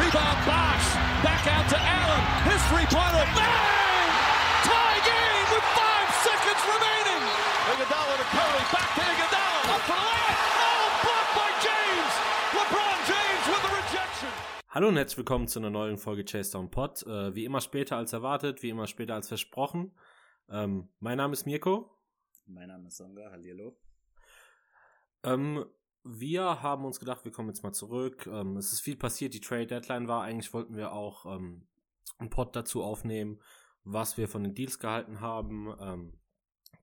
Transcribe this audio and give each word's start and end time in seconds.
Rebound 0.00 0.40
Bosch. 0.48 0.86
Back 1.22 1.44
out 1.46 1.66
to 1.68 1.78
Allen. 1.78 2.22
His 2.48 2.60
three-pointer. 2.72 3.24
Bang! 3.36 4.08
Tie 4.64 5.00
game 5.04 5.46
with 5.52 5.66
five 5.76 6.08
seconds 6.24 6.62
remaining. 6.64 7.22
Iguodala 7.70 8.14
to 8.16 8.26
Curry. 8.32 8.62
Back 8.72 8.90
to 8.96 9.02
Iguodala. 9.04 9.60
Up 9.74 9.82
for 9.88 9.96
the 9.96 10.06
layup. 10.08 10.38
Oh, 10.64 10.86
blocked 11.04 11.32
by 11.36 11.50
James. 11.66 12.12
LeBron 12.56 12.98
James 13.10 13.44
with 13.52 13.62
the 13.66 13.72
rejection. 13.76 14.32
Hallo 14.68 14.88
und 14.88 14.96
herzlich 14.96 15.18
willkommen 15.18 15.48
zu 15.48 15.58
einer 15.60 15.70
neuen 15.70 15.98
Folge 15.98 16.24
Chase 16.24 16.52
Down 16.52 16.70
Pod. 16.70 17.02
Äh, 17.06 17.34
wie 17.34 17.44
immer 17.44 17.60
später 17.60 17.96
als 17.96 18.12
erwartet, 18.12 18.62
wie 18.62 18.70
immer 18.70 18.86
später 18.86 19.14
als 19.14 19.28
versprochen. 19.28 19.92
Ähm, 20.48 20.88
mein 21.00 21.18
Name 21.18 21.32
ist 21.32 21.46
Mirko. 21.46 21.90
Mein 22.46 22.68
Name 22.68 22.88
ist 22.88 22.96
Songa, 22.96 23.30
hallihallo. 23.30 23.76
Ähm, 25.24 25.64
wir 26.04 26.62
haben 26.62 26.84
uns 26.84 27.00
gedacht, 27.00 27.24
wir 27.24 27.32
kommen 27.32 27.48
jetzt 27.48 27.62
mal 27.62 27.72
zurück. 27.72 28.26
Ähm, 28.26 28.56
es 28.56 28.72
ist 28.72 28.80
viel 28.80 28.96
passiert, 28.96 29.34
die 29.34 29.40
Trade 29.40 29.66
Deadline 29.66 30.06
war. 30.06 30.22
Eigentlich 30.22 30.52
wollten 30.52 30.76
wir 30.76 30.92
auch 30.92 31.24
ähm, 31.26 31.66
einen 32.18 32.30
Pod 32.30 32.54
dazu 32.54 32.82
aufnehmen, 32.82 33.40
was 33.84 34.16
wir 34.18 34.28
von 34.28 34.42
den 34.42 34.54
Deals 34.54 34.78
gehalten 34.78 35.20
haben, 35.20 35.74
ähm, 35.80 36.18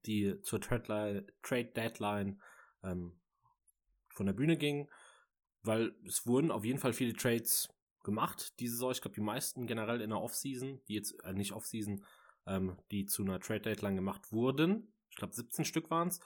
die 0.06 0.42
zur 0.42 0.60
Trade, 0.60 1.28
Trade 1.44 1.72
Deadline 1.76 2.42
ähm, 2.84 3.20
von 4.10 4.26
der 4.26 4.34
Bühne 4.34 4.58
gingen, 4.58 4.90
weil 5.62 5.96
es 6.06 6.26
wurden 6.26 6.52
auf 6.52 6.66
jeden 6.66 6.80
Fall 6.80 6.94
viele 6.94 7.14
Trades 7.14 7.70
gemacht 8.04 8.60
diese 8.60 8.74
Saison. 8.74 8.92
Ich 8.92 9.02
glaube, 9.02 9.16
die 9.16 9.22
meisten 9.22 9.68
generell 9.68 10.02
in 10.02 10.10
der 10.10 10.22
Offseason, 10.22 10.82
die 10.88 10.96
jetzt, 10.96 11.24
äh, 11.24 11.34
nicht 11.34 11.54
Offseason, 11.54 12.04
ähm, 12.48 12.78
die 12.90 13.06
zu 13.06 13.22
einer 13.22 13.40
Trade 13.40 13.62
Deadline 13.62 13.96
gemacht 13.96 14.32
wurden. 14.32 14.92
Ich 15.10 15.18
glaube, 15.18 15.36
17 15.36 15.66
Stück 15.66 15.92
waren 15.92 16.08
es. 16.08 16.20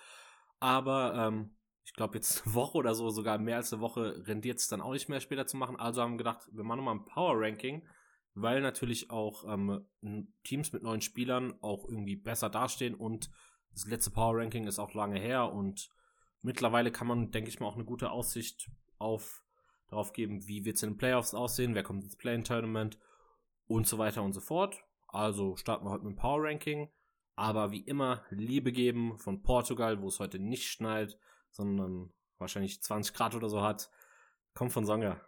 Aber 0.59 1.13
ähm, 1.15 1.54
ich 1.85 1.93
glaube, 1.93 2.15
jetzt 2.15 2.45
eine 2.45 2.53
Woche 2.55 2.77
oder 2.77 2.95
so, 2.95 3.09
sogar 3.09 3.37
mehr 3.37 3.57
als 3.57 3.71
eine 3.71 3.81
Woche, 3.81 4.27
rendiert 4.27 4.59
es 4.59 4.67
dann 4.67 4.81
auch 4.81 4.93
nicht 4.93 5.07
mehr 5.07 5.21
später 5.21 5.47
zu 5.47 5.57
machen. 5.57 5.77
Also 5.77 6.01
haben 6.01 6.13
wir 6.13 6.17
gedacht, 6.17 6.49
wir 6.51 6.63
machen 6.63 6.79
nochmal 6.79 6.95
ein 6.95 7.05
Power-Ranking, 7.05 7.87
weil 8.33 8.61
natürlich 8.61 9.11
auch 9.11 9.45
ähm, 9.47 9.85
Teams 10.43 10.73
mit 10.73 10.83
neuen 10.83 11.01
Spielern 11.01 11.53
auch 11.61 11.85
irgendwie 11.85 12.15
besser 12.15 12.49
dastehen 12.49 12.95
und 12.95 13.29
das 13.71 13.87
letzte 13.87 14.11
Power-Ranking 14.11 14.67
ist 14.67 14.79
auch 14.79 14.93
lange 14.93 15.19
her 15.19 15.51
und 15.51 15.89
mittlerweile 16.41 16.91
kann 16.91 17.07
man, 17.07 17.31
denke 17.31 17.49
ich 17.49 17.59
mal, 17.59 17.67
auch 17.67 17.75
eine 17.75 17.85
gute 17.85 18.09
Aussicht 18.09 18.69
auf 18.97 19.43
darauf 19.89 20.13
geben, 20.13 20.47
wie 20.47 20.65
wird 20.65 20.77
es 20.77 20.83
in 20.83 20.91
den 20.91 20.97
Playoffs 20.97 21.33
aussehen, 21.33 21.75
wer 21.75 21.83
kommt 21.83 22.03
ins 22.03 22.15
Play-In-Tournament 22.15 22.97
und 23.67 23.87
so 23.87 23.97
weiter 23.97 24.23
und 24.23 24.33
so 24.33 24.41
fort. 24.41 24.83
Also 25.07 25.55
starten 25.55 25.85
wir 25.85 25.91
heute 25.91 26.05
mit 26.05 26.15
dem 26.15 26.19
Power-Ranking. 26.19 26.89
Aber 27.35 27.71
wie 27.71 27.81
immer, 27.81 28.23
Liebe 28.29 28.71
geben 28.71 29.17
von 29.17 29.41
Portugal, 29.41 30.01
wo 30.01 30.07
es 30.07 30.19
heute 30.19 30.39
nicht 30.39 30.67
schneit, 30.67 31.17
sondern 31.55 32.13
wahrscheinlich 32.37 32.81
20 32.81 33.13
Grad 33.13 33.35
oder 33.35 33.49
so 33.49 33.61
hat. 33.61 33.89
Kommt 34.53 34.73
von 34.73 34.85
Songa. 34.85 35.21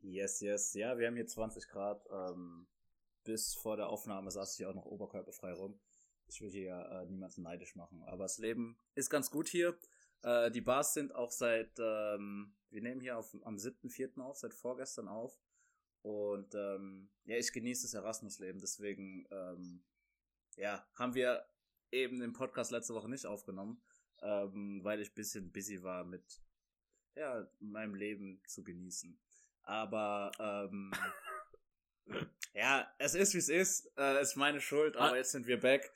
Yes, 0.00 0.40
yes. 0.40 0.74
Ja, 0.74 0.98
wir 0.98 1.08
haben 1.08 1.16
hier 1.16 1.26
20 1.26 1.68
Grad. 1.68 2.06
Ähm, 2.10 2.68
bis 3.24 3.54
vor 3.54 3.76
der 3.76 3.88
Aufnahme 3.88 4.30
saß 4.30 4.58
ich 4.58 4.66
auch 4.66 4.74
noch 4.74 4.84
oberkörperfrei 4.84 5.52
rum. 5.52 5.80
Ich 6.28 6.40
will 6.40 6.50
hier 6.50 6.76
äh, 6.76 7.06
niemanden 7.06 7.42
neidisch 7.42 7.74
machen. 7.74 8.02
Aber 8.04 8.24
das 8.24 8.38
Leben 8.38 8.78
ist 8.94 9.10
ganz 9.10 9.30
gut 9.30 9.48
hier. 9.48 9.76
Äh, 10.22 10.50
die 10.50 10.60
Bars 10.60 10.94
sind 10.94 11.14
auch 11.14 11.32
seit, 11.32 11.76
ähm, 11.78 12.54
wir 12.70 12.82
nehmen 12.82 13.00
hier 13.00 13.18
auf, 13.18 13.36
am 13.42 13.56
7.4. 13.56 14.20
auf, 14.20 14.36
seit 14.38 14.54
vorgestern 14.54 15.08
auf. 15.08 15.40
Und 16.02 16.54
ähm, 16.54 17.10
ja, 17.24 17.36
ich 17.36 17.52
genieße 17.52 17.82
das 17.82 17.94
Erasmus-Leben. 17.94 18.60
Deswegen, 18.60 19.26
ähm, 19.30 19.84
ja, 20.56 20.86
haben 20.94 21.14
wir 21.14 21.44
eben 21.90 22.20
den 22.20 22.32
Podcast 22.32 22.70
letzte 22.70 22.94
Woche 22.94 23.08
nicht 23.08 23.26
aufgenommen 23.26 23.82
ähm, 24.22 24.80
weil 24.82 25.00
ich 25.00 25.14
bisschen 25.14 25.52
busy 25.52 25.82
war 25.82 26.04
mit 26.04 26.24
ja, 27.14 27.46
meinem 27.60 27.94
Leben 27.94 28.40
zu 28.46 28.62
genießen. 28.62 29.18
Aber 29.62 30.30
ähm, 30.38 30.92
ja, 32.54 32.86
es 32.98 33.14
ist 33.14 33.34
wie 33.34 33.38
es 33.38 33.48
ist. 33.48 33.92
Äh, 33.98 34.20
ist 34.20 34.36
meine 34.36 34.60
Schuld, 34.60 34.96
aber 34.96 35.12
ah. 35.12 35.16
jetzt 35.16 35.32
sind 35.32 35.46
wir 35.46 35.58
back. 35.58 35.92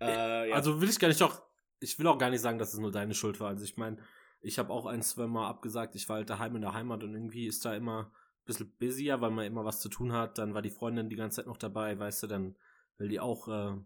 Äh, 0.00 0.50
ja. 0.50 0.54
Also 0.54 0.80
will 0.80 0.88
ich 0.88 0.98
gar 0.98 1.08
nicht 1.08 1.22
auch, 1.22 1.42
ich 1.80 1.98
will 1.98 2.06
auch 2.06 2.18
gar 2.18 2.30
nicht 2.30 2.40
sagen, 2.40 2.58
dass 2.58 2.72
es 2.72 2.80
nur 2.80 2.92
deine 2.92 3.14
Schuld 3.14 3.40
war. 3.40 3.48
Also 3.48 3.64
ich 3.64 3.76
meine, 3.76 3.98
ich 4.40 4.58
habe 4.58 4.72
auch 4.72 4.86
ein, 4.86 5.02
zwei 5.02 5.26
Mal 5.26 5.48
abgesagt, 5.48 5.94
ich 5.94 6.08
war 6.08 6.16
halt 6.16 6.30
daheim 6.30 6.56
in 6.56 6.62
der 6.62 6.72
Heimat 6.72 7.02
und 7.02 7.14
irgendwie 7.14 7.46
ist 7.46 7.64
da 7.64 7.74
immer 7.74 8.04
ein 8.04 8.44
bisschen 8.46 8.74
busier, 8.78 9.20
weil 9.20 9.30
man 9.30 9.44
immer 9.44 9.64
was 9.64 9.80
zu 9.80 9.88
tun 9.90 10.12
hat. 10.12 10.38
Dann 10.38 10.54
war 10.54 10.62
die 10.62 10.70
Freundin 10.70 11.10
die 11.10 11.16
ganze 11.16 11.36
Zeit 11.36 11.46
noch 11.46 11.58
dabei, 11.58 11.98
weißt 11.98 12.22
du, 12.22 12.26
dann 12.26 12.56
will 12.96 13.08
die 13.08 13.20
auch 13.20 13.48
äh, 13.48 13.76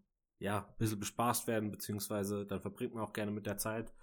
ja, 0.45 0.59
ein 0.69 0.77
bisschen 0.77 1.01
bespaßt 1.01 1.47
werden, 1.47 1.71
beziehungsweise 1.71 2.45
dann 2.45 2.61
verbringt 2.61 2.95
man 2.95 3.03
auch 3.03 3.15
gerne 3.15 3.33
mit 3.33 3.47
der 3.47 3.57
Zeit. 3.57 3.95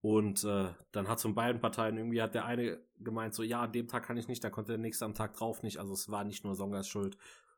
Und 0.00 0.42
äh, 0.42 0.70
dann 0.90 1.08
hat 1.08 1.18
es 1.18 1.22
von 1.22 1.36
beiden 1.36 1.60
Parteien 1.60 1.96
irgendwie 1.96 2.20
hat 2.20 2.34
der 2.34 2.44
eine 2.44 2.80
gemeint, 2.98 3.32
so 3.34 3.44
ja, 3.44 3.62
an 3.62 3.72
dem 3.72 3.86
Tag 3.86 4.04
kann 4.04 4.16
ich 4.16 4.26
nicht, 4.26 4.42
dann 4.42 4.50
konnte 4.50 4.72
der 4.72 4.78
nächste 4.78 5.04
am 5.04 5.14
Tag 5.14 5.34
drauf 5.34 5.62
nicht. 5.62 5.78
Also 5.78 5.94
es 5.94 6.10
war 6.10 6.24
nicht 6.24 6.44
nur 6.44 6.56
Songas 6.56 6.88
Schuld, 6.88 7.16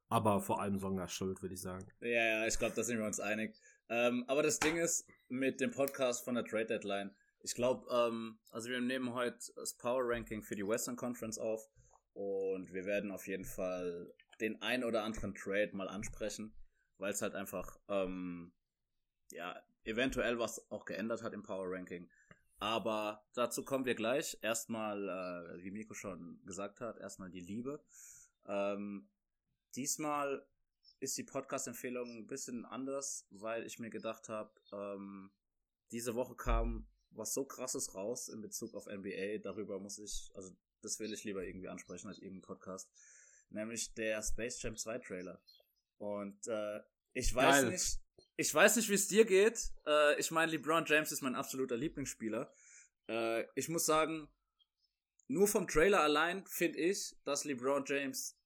aber 0.08 0.40
vor 0.40 0.60
allem 0.60 0.78
Songas 0.78 1.12
Schuld, 1.12 1.40
würde 1.40 1.54
ich 1.54 1.62
sagen. 1.62 1.86
Ja, 2.00 2.08
ja, 2.08 2.46
ich 2.46 2.58
glaube, 2.58 2.74
da 2.76 2.82
sind 2.82 2.98
wir 2.98 3.06
uns 3.06 3.20
einig. 3.20 3.56
Ähm, 3.88 4.24
aber 4.28 4.42
das 4.42 4.58
Ding 4.58 4.76
ist, 4.76 5.08
mit 5.28 5.60
dem 5.62 5.70
Podcast 5.70 6.22
von 6.22 6.34
der 6.34 6.44
Trade 6.44 6.66
Deadline, 6.66 7.14
ich 7.42 7.54
glaube, 7.54 7.86
ähm, 7.90 8.38
also 8.50 8.68
wir 8.68 8.82
nehmen 8.82 9.14
heute 9.14 9.38
das 9.56 9.74
Power 9.78 10.02
Ranking 10.04 10.42
für 10.42 10.56
die 10.56 10.66
Western 10.66 10.96
Conference 10.96 11.38
auf 11.38 11.66
und 12.12 12.70
wir 12.74 12.84
werden 12.84 13.12
auf 13.12 13.26
jeden 13.26 13.46
Fall 13.46 14.12
den 14.42 14.60
ein 14.60 14.84
oder 14.84 15.04
anderen 15.04 15.34
Trade 15.34 15.70
mal 15.74 15.88
ansprechen 15.88 16.54
weil 17.00 17.12
es 17.12 17.22
halt 17.22 17.34
einfach, 17.34 17.78
ähm, 17.88 18.52
ja, 19.32 19.60
eventuell 19.84 20.38
was 20.38 20.70
auch 20.70 20.84
geändert 20.84 21.22
hat 21.22 21.32
im 21.32 21.42
Power 21.42 21.66
Ranking. 21.70 22.08
Aber 22.58 23.24
dazu 23.34 23.64
kommen 23.64 23.86
wir 23.86 23.94
gleich. 23.94 24.38
Erstmal, 24.42 25.08
äh, 25.08 25.62
wie 25.62 25.70
Miko 25.70 25.94
schon 25.94 26.40
gesagt 26.44 26.80
hat, 26.80 26.98
erstmal 26.98 27.30
die 27.30 27.40
Liebe. 27.40 27.82
Ähm, 28.46 29.08
diesmal 29.74 30.46
ist 31.00 31.16
die 31.16 31.24
Podcast-Empfehlung 31.24 32.18
ein 32.18 32.26
bisschen 32.26 32.66
anders, 32.66 33.26
weil 33.30 33.64
ich 33.64 33.78
mir 33.78 33.88
gedacht 33.88 34.28
habe, 34.28 34.52
ähm, 34.72 35.30
diese 35.90 36.14
Woche 36.14 36.36
kam 36.36 36.86
was 37.12 37.34
so 37.34 37.44
krasses 37.44 37.94
raus 37.94 38.28
in 38.28 38.40
Bezug 38.42 38.74
auf 38.74 38.86
NBA. 38.86 39.38
Darüber 39.38 39.80
muss 39.80 39.98
ich, 39.98 40.30
also 40.34 40.54
das 40.82 41.00
will 41.00 41.12
ich 41.12 41.24
lieber 41.24 41.44
irgendwie 41.44 41.68
ansprechen 41.68 42.08
als 42.08 42.18
irgendein 42.18 42.42
Podcast. 42.42 42.90
Nämlich 43.48 43.94
der 43.94 44.22
Space 44.22 44.62
Jam 44.62 44.76
2 44.76 44.98
Trailer. 44.98 45.40
Und 46.00 46.46
äh, 46.48 46.80
ich 47.12 47.34
weiß 47.34 47.62
Geil. 47.62 47.70
nicht, 47.70 47.98
ich 48.36 48.54
weiß 48.54 48.76
nicht, 48.76 48.88
wie 48.88 48.94
es 48.94 49.06
dir 49.06 49.26
geht. 49.26 49.70
Äh, 49.86 50.18
ich 50.18 50.30
meine, 50.30 50.50
LeBron 50.50 50.84
James 50.86 51.12
ist 51.12 51.20
mein 51.20 51.34
absoluter 51.34 51.76
Lieblingsspieler. 51.76 52.50
Äh, 53.06 53.44
ich 53.54 53.68
muss 53.68 53.84
sagen, 53.84 54.28
nur 55.28 55.46
vom 55.46 55.68
Trailer 55.68 56.00
allein 56.00 56.46
finde 56.46 56.78
ich, 56.78 57.14
dass 57.24 57.44
LeBron 57.44 57.84
James 57.86 58.38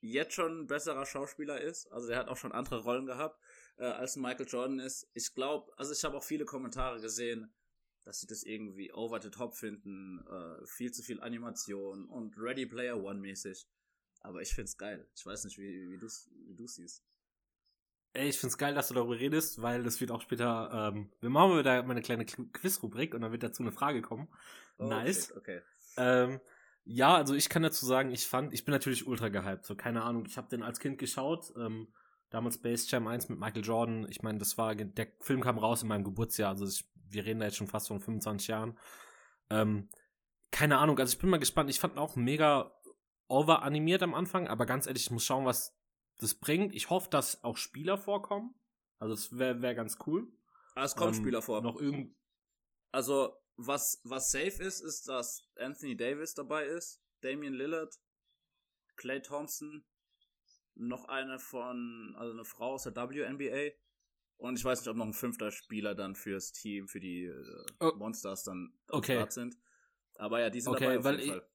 jetzt 0.00 0.34
schon 0.34 0.60
ein 0.60 0.66
besserer 0.66 1.06
Schauspieler 1.06 1.60
ist. 1.60 1.90
Also 1.90 2.10
er 2.10 2.18
hat 2.18 2.28
auch 2.28 2.36
schon 2.36 2.52
andere 2.52 2.82
Rollen 2.82 3.06
gehabt, 3.06 3.40
äh, 3.78 3.84
als 3.84 4.16
Michael 4.16 4.46
Jordan 4.46 4.78
ist. 4.78 5.10
Ich 5.14 5.34
glaube, 5.34 5.72
also 5.78 5.92
ich 5.92 6.04
habe 6.04 6.18
auch 6.18 6.22
viele 6.22 6.44
Kommentare 6.44 7.00
gesehen, 7.00 7.54
dass 8.04 8.20
sie 8.20 8.26
das 8.26 8.42
irgendwie 8.42 8.92
over 8.92 9.20
the 9.20 9.30
top 9.30 9.56
finden, 9.56 10.26
äh, 10.28 10.66
viel 10.66 10.92
zu 10.92 11.02
viel 11.02 11.22
Animation 11.22 12.06
und 12.06 12.36
Ready 12.36 12.66
Player 12.66 13.02
One 13.02 13.20
mäßig. 13.20 13.66
Aber 14.20 14.42
ich 14.42 14.54
find's 14.54 14.76
geil. 14.76 15.06
Ich 15.14 15.24
weiß 15.24 15.44
nicht, 15.44 15.58
wie, 15.58 15.90
wie 15.90 15.98
du 15.98 16.06
wie 16.06 16.54
du 16.54 16.66
siehst. 16.66 17.04
Ey, 18.14 18.28
ich 18.28 18.38
find's 18.38 18.58
geil, 18.58 18.74
dass 18.74 18.88
du 18.88 18.94
darüber 18.94 19.18
redest, 19.18 19.60
weil 19.62 19.82
das 19.82 20.00
wird 20.00 20.10
auch 20.10 20.22
später, 20.22 20.92
ähm, 20.94 21.12
wir 21.20 21.30
machen 21.30 21.58
wieder 21.58 21.82
mal 21.82 21.92
eine 21.92 22.02
kleine 22.02 22.24
Quiz-Rubrik 22.24 23.14
und 23.14 23.20
dann 23.20 23.32
wird 23.32 23.42
dazu 23.42 23.62
eine 23.62 23.72
Frage 23.72 24.02
kommen. 24.02 24.28
Oh, 24.78 24.86
nice. 24.86 25.30
Okay. 25.36 25.58
okay. 25.58 25.62
Ähm, 25.98 26.40
ja, 26.84 27.14
also 27.14 27.34
ich 27.34 27.50
kann 27.50 27.62
dazu 27.62 27.84
sagen, 27.84 28.10
ich 28.10 28.26
fand, 28.26 28.54
ich 28.54 28.64
bin 28.64 28.72
natürlich 28.72 29.06
ultra 29.06 29.28
gehypt. 29.28 29.66
So, 29.66 29.76
keine 29.76 30.02
Ahnung, 30.04 30.24
ich 30.26 30.38
habe 30.38 30.48
den 30.48 30.62
als 30.62 30.80
Kind 30.80 30.98
geschaut. 30.98 31.52
Ähm, 31.56 31.92
damals 32.30 32.56
Space 32.56 32.90
Jam 32.90 33.06
1 33.06 33.28
mit 33.28 33.38
Michael 33.38 33.64
Jordan. 33.64 34.06
Ich 34.08 34.22
meine, 34.22 34.38
das 34.38 34.56
war, 34.56 34.74
der 34.74 35.08
Film 35.20 35.42
kam 35.42 35.58
raus 35.58 35.82
in 35.82 35.88
meinem 35.88 36.04
Geburtsjahr. 36.04 36.50
Also 36.50 36.66
ich, 36.66 36.88
wir 37.10 37.26
reden 37.26 37.40
da 37.40 37.46
jetzt 37.46 37.56
schon 37.56 37.66
fast 37.66 37.88
von 37.88 38.00
25 38.00 38.48
Jahren. 38.48 38.78
Ähm, 39.50 39.88
keine 40.50 40.78
Ahnung, 40.78 40.98
also 40.98 41.12
ich 41.12 41.18
bin 41.18 41.28
mal 41.28 41.38
gespannt. 41.38 41.68
Ich 41.68 41.78
fand 41.78 41.94
ihn 41.94 41.98
auch 41.98 42.16
mega 42.16 42.72
over 43.28 43.62
animiert 43.62 44.02
am 44.02 44.14
Anfang, 44.14 44.48
aber 44.48 44.66
ganz 44.66 44.86
ehrlich, 44.86 45.04
ich 45.04 45.10
muss 45.10 45.24
schauen, 45.24 45.44
was 45.44 45.76
das 46.18 46.34
bringt. 46.34 46.74
Ich 46.74 46.90
hoffe, 46.90 47.08
dass 47.10 47.44
auch 47.44 47.56
Spieler 47.56 47.98
vorkommen. 47.98 48.54
Also 48.98 49.14
das 49.14 49.38
wäre 49.38 49.62
wär 49.62 49.74
ganz 49.74 49.98
cool. 50.06 50.26
Ah, 50.74 50.84
es 50.84 50.96
kommen 50.96 51.14
ähm, 51.14 51.20
Spieler 51.20 51.42
vor. 51.42 51.60
Noch 51.62 51.80
irgend 51.80 52.14
also 52.92 53.36
was 53.56 54.00
was 54.04 54.30
safe 54.30 54.62
ist, 54.62 54.80
ist, 54.80 55.08
dass 55.08 55.48
Anthony 55.56 55.96
Davis 55.96 56.34
dabei 56.34 56.64
ist, 56.64 57.02
Damian 57.20 57.54
Lillard, 57.54 57.94
Clay 58.96 59.20
Thompson, 59.20 59.84
noch 60.74 61.06
eine 61.06 61.38
von 61.38 62.14
also 62.16 62.32
eine 62.32 62.44
Frau 62.44 62.74
aus 62.74 62.84
der 62.84 62.94
WNBA 62.94 63.74
und 64.36 64.58
ich 64.58 64.64
weiß 64.64 64.80
nicht, 64.80 64.88
ob 64.88 64.96
noch 64.96 65.06
ein 65.06 65.12
fünfter 65.12 65.50
Spieler 65.50 65.94
dann 65.94 66.14
fürs 66.14 66.52
Team 66.52 66.88
für 66.88 67.00
die 67.00 67.24
äh, 67.24 67.64
oh. 67.80 67.92
Monsters 67.96 68.44
dann 68.44 68.72
okay. 68.88 69.16
Start 69.16 69.32
sind. 69.32 69.58
Aber 70.16 70.40
ja, 70.40 70.50
die 70.50 70.60
sind 70.60 70.72
okay, 70.72 70.84
dabei 70.94 70.98
auf 70.98 71.18
jeden 71.18 71.32
Fall. 71.32 71.48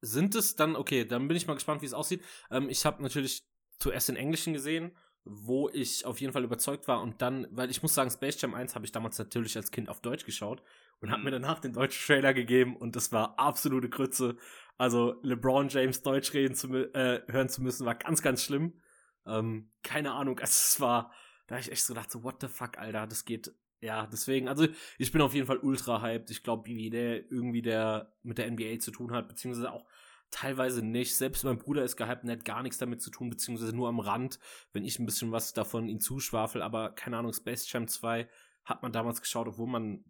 Sind 0.00 0.34
es 0.34 0.56
dann, 0.56 0.76
okay, 0.76 1.04
dann 1.04 1.28
bin 1.28 1.36
ich 1.36 1.46
mal 1.46 1.54
gespannt, 1.54 1.82
wie 1.82 1.86
es 1.86 1.94
aussieht. 1.94 2.22
Ähm, 2.50 2.68
ich 2.68 2.84
habe 2.86 3.02
natürlich 3.02 3.44
zuerst 3.78 4.08
den 4.08 4.16
Englischen 4.16 4.52
gesehen, 4.52 4.92
wo 5.24 5.68
ich 5.68 6.06
auf 6.06 6.20
jeden 6.20 6.32
Fall 6.32 6.44
überzeugt 6.44 6.88
war 6.88 7.02
und 7.02 7.20
dann, 7.20 7.46
weil 7.50 7.70
ich 7.70 7.82
muss 7.82 7.94
sagen, 7.94 8.10
Space 8.10 8.40
Jam 8.40 8.54
1 8.54 8.74
habe 8.74 8.86
ich 8.86 8.92
damals 8.92 9.18
natürlich 9.18 9.56
als 9.56 9.70
Kind 9.70 9.88
auf 9.88 10.00
Deutsch 10.00 10.24
geschaut 10.24 10.62
und 11.00 11.08
mhm. 11.08 11.12
habe 11.12 11.24
mir 11.24 11.30
danach 11.30 11.60
den 11.60 11.72
deutschen 11.72 12.06
Trailer 12.06 12.32
gegeben 12.32 12.76
und 12.76 12.96
das 12.96 13.12
war 13.12 13.38
absolute 13.38 13.88
Grütze. 13.88 14.36
Also 14.78 15.20
LeBron 15.22 15.68
James 15.68 16.02
Deutsch 16.02 16.32
reden 16.32 16.54
zu, 16.54 16.72
äh, 16.94 17.22
hören 17.28 17.50
zu 17.50 17.62
müssen, 17.62 17.84
war 17.84 17.94
ganz, 17.94 18.22
ganz 18.22 18.42
schlimm. 18.42 18.80
Ähm, 19.26 19.70
keine 19.82 20.12
Ahnung, 20.12 20.38
also 20.38 20.50
es 20.50 20.80
war, 20.80 21.12
da 21.46 21.56
habe 21.56 21.62
ich 21.62 21.70
echt 21.70 21.84
so 21.84 21.94
gedacht, 21.94 22.10
so, 22.10 22.22
what 22.22 22.40
the 22.40 22.48
fuck, 22.48 22.78
Alter, 22.78 23.06
das 23.06 23.24
geht, 23.24 23.52
ja, 23.80 24.06
deswegen, 24.06 24.48
also 24.48 24.66
ich 24.98 25.10
bin 25.10 25.22
auf 25.22 25.34
jeden 25.34 25.46
Fall 25.46 25.58
ultra 25.58 26.02
hyped. 26.02 26.30
Ich 26.30 26.42
glaube, 26.42 26.66
wie 26.66 26.90
der 26.90 27.30
irgendwie 27.30 27.62
der 27.62 28.12
mit 28.22 28.38
der 28.38 28.50
NBA 28.50 28.78
zu 28.78 28.90
tun 28.90 29.12
hat, 29.12 29.28
beziehungsweise 29.28 29.72
auch 29.72 29.86
teilweise 30.30 30.84
nicht. 30.84 31.16
Selbst 31.16 31.44
mein 31.44 31.58
Bruder 31.58 31.84
ist 31.84 31.96
gehypt 31.96 32.24
und 32.24 32.30
hat 32.30 32.44
gar 32.44 32.62
nichts 32.62 32.78
damit 32.78 33.00
zu 33.00 33.10
tun, 33.10 33.30
beziehungsweise 33.30 33.74
nur 33.74 33.88
am 33.88 34.00
Rand, 34.00 34.38
wenn 34.72 34.84
ich 34.84 34.98
ein 34.98 35.06
bisschen 35.06 35.32
was 35.32 35.52
davon 35.52 35.88
ihn 35.88 36.00
zuschwafel, 36.00 36.62
aber 36.62 36.90
keine 36.90 37.16
Ahnung, 37.16 37.32
Space 37.32 37.70
Jam 37.72 37.88
2 37.88 38.28
hat 38.64 38.82
man 38.82 38.92
damals 38.92 39.20
geschaut, 39.20 39.48
obwohl 39.48 39.66
man, 39.66 40.04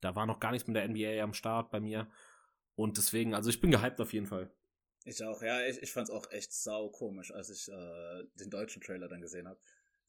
da 0.00 0.16
war 0.16 0.26
noch 0.26 0.40
gar 0.40 0.50
nichts 0.50 0.66
mit 0.66 0.76
der 0.76 0.88
NBA 0.88 1.22
am 1.22 1.34
Start 1.34 1.70
bei 1.70 1.80
mir. 1.80 2.10
Und 2.74 2.96
deswegen, 2.96 3.34
also 3.34 3.50
ich 3.50 3.60
bin 3.60 3.70
gehypt 3.70 4.00
auf 4.00 4.12
jeden 4.12 4.26
Fall. 4.26 4.50
Ich 5.04 5.22
auch, 5.22 5.42
ja, 5.42 5.66
ich, 5.66 5.82
ich 5.82 5.92
fand's 5.92 6.10
auch 6.10 6.30
echt 6.30 6.52
sau 6.52 6.88
komisch, 6.88 7.32
als 7.32 7.50
ich 7.50 7.68
äh, 7.68 8.24
den 8.34 8.50
deutschen 8.50 8.80
Trailer 8.80 9.08
dann 9.08 9.20
gesehen 9.20 9.48
habe. 9.48 9.60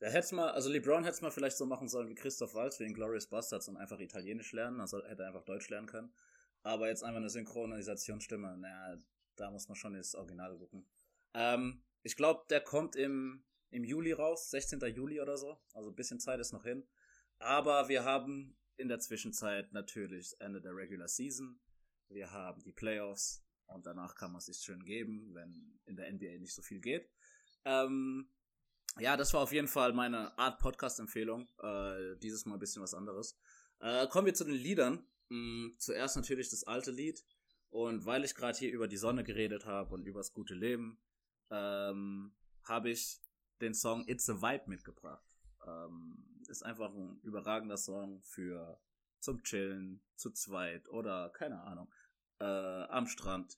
Da 0.03 0.09
hätte 0.09 0.35
mal, 0.35 0.49
also 0.49 0.69
LeBron 0.69 1.05
hätte 1.05 1.15
es 1.15 1.21
mal 1.21 1.31
vielleicht 1.31 1.55
so 1.55 1.65
machen 1.65 1.87
sollen 1.87 2.09
wie 2.09 2.13
Christoph 2.13 2.55
Waltz 2.55 2.75
für 2.75 2.83
den 2.83 2.93
Glorious 2.93 3.25
Bastards 3.25 3.69
und 3.69 3.77
einfach 3.77 4.01
Italienisch 4.01 4.51
lernen, 4.51 4.81
also 4.81 5.01
hätte 5.01 5.21
er 5.21 5.29
einfach 5.29 5.45
Deutsch 5.45 5.69
lernen 5.69 5.87
können. 5.87 6.13
Aber 6.61 6.89
jetzt 6.89 7.05
einfach 7.05 7.21
eine 7.21 7.29
Synchronisationsstimme, 7.29 8.57
naja, 8.57 8.97
da 9.37 9.49
muss 9.49 9.69
man 9.69 9.77
schon 9.77 9.95
ins 9.95 10.13
Original 10.13 10.57
gucken. 10.57 10.85
Ähm, 11.33 11.85
ich 12.01 12.17
glaube, 12.17 12.43
der 12.49 12.59
kommt 12.59 12.97
im, 12.97 13.45
im 13.69 13.85
Juli 13.85 14.11
raus, 14.11 14.51
16. 14.51 14.81
Juli 14.93 15.21
oder 15.21 15.37
so. 15.37 15.57
Also 15.73 15.91
ein 15.91 15.95
bisschen 15.95 16.19
Zeit 16.19 16.41
ist 16.41 16.51
noch 16.51 16.65
hin. 16.65 16.85
Aber 17.39 17.87
wir 17.87 18.03
haben 18.03 18.57
in 18.75 18.89
der 18.89 18.99
Zwischenzeit 18.99 19.71
natürlich 19.71 20.31
das 20.31 20.39
Ende 20.41 20.59
der 20.59 20.75
Regular 20.75 21.07
Season. 21.07 21.61
Wir 22.09 22.29
haben 22.29 22.61
die 22.61 22.73
Playoffs 22.73 23.45
und 23.67 23.85
danach 23.85 24.15
kann 24.15 24.33
man 24.33 24.39
es 24.39 24.47
sich 24.47 24.57
schön 24.57 24.83
geben, 24.83 25.33
wenn 25.33 25.79
in 25.85 25.95
der 25.95 26.11
NBA 26.11 26.39
nicht 26.39 26.55
so 26.55 26.61
viel 26.61 26.81
geht. 26.81 27.09
Ähm, 27.63 28.27
ja, 28.99 29.17
das 29.17 29.33
war 29.33 29.41
auf 29.41 29.51
jeden 29.51 29.67
Fall 29.67 29.93
meine 29.93 30.37
Art 30.37 30.59
Podcast-Empfehlung. 30.59 31.47
Äh, 31.61 32.17
dieses 32.17 32.45
Mal 32.45 32.55
ein 32.55 32.59
bisschen 32.59 32.83
was 32.83 32.93
anderes. 32.93 33.37
Äh, 33.79 34.07
kommen 34.07 34.27
wir 34.27 34.33
zu 34.33 34.45
den 34.45 34.53
Liedern. 34.53 35.05
Mhm, 35.29 35.75
zuerst 35.79 36.15
natürlich 36.15 36.49
das 36.49 36.63
alte 36.63 36.91
Lied. 36.91 37.23
Und 37.69 38.05
weil 38.05 38.23
ich 38.23 38.35
gerade 38.35 38.57
hier 38.57 38.71
über 38.71 38.87
die 38.87 38.97
Sonne 38.97 39.23
geredet 39.23 39.65
habe 39.65 39.95
und 39.95 40.05
über 40.05 40.19
das 40.19 40.33
gute 40.33 40.53
Leben, 40.53 40.99
ähm, 41.49 42.35
habe 42.63 42.91
ich 42.91 43.19
den 43.61 43.73
Song 43.73 44.07
It's 44.07 44.29
a 44.29 44.41
Vibe 44.41 44.69
mitgebracht. 44.69 45.25
Ähm, 45.65 46.41
ist 46.47 46.63
einfach 46.63 46.93
ein 46.93 47.19
überragender 47.23 47.77
Song 47.77 48.21
für 48.21 48.79
zum 49.19 49.41
Chillen, 49.43 50.03
zu 50.15 50.31
zweit 50.31 50.87
oder 50.89 51.29
keine 51.29 51.61
Ahnung, 51.63 51.91
äh, 52.39 52.45
am 52.45 53.07
Strand, 53.07 53.57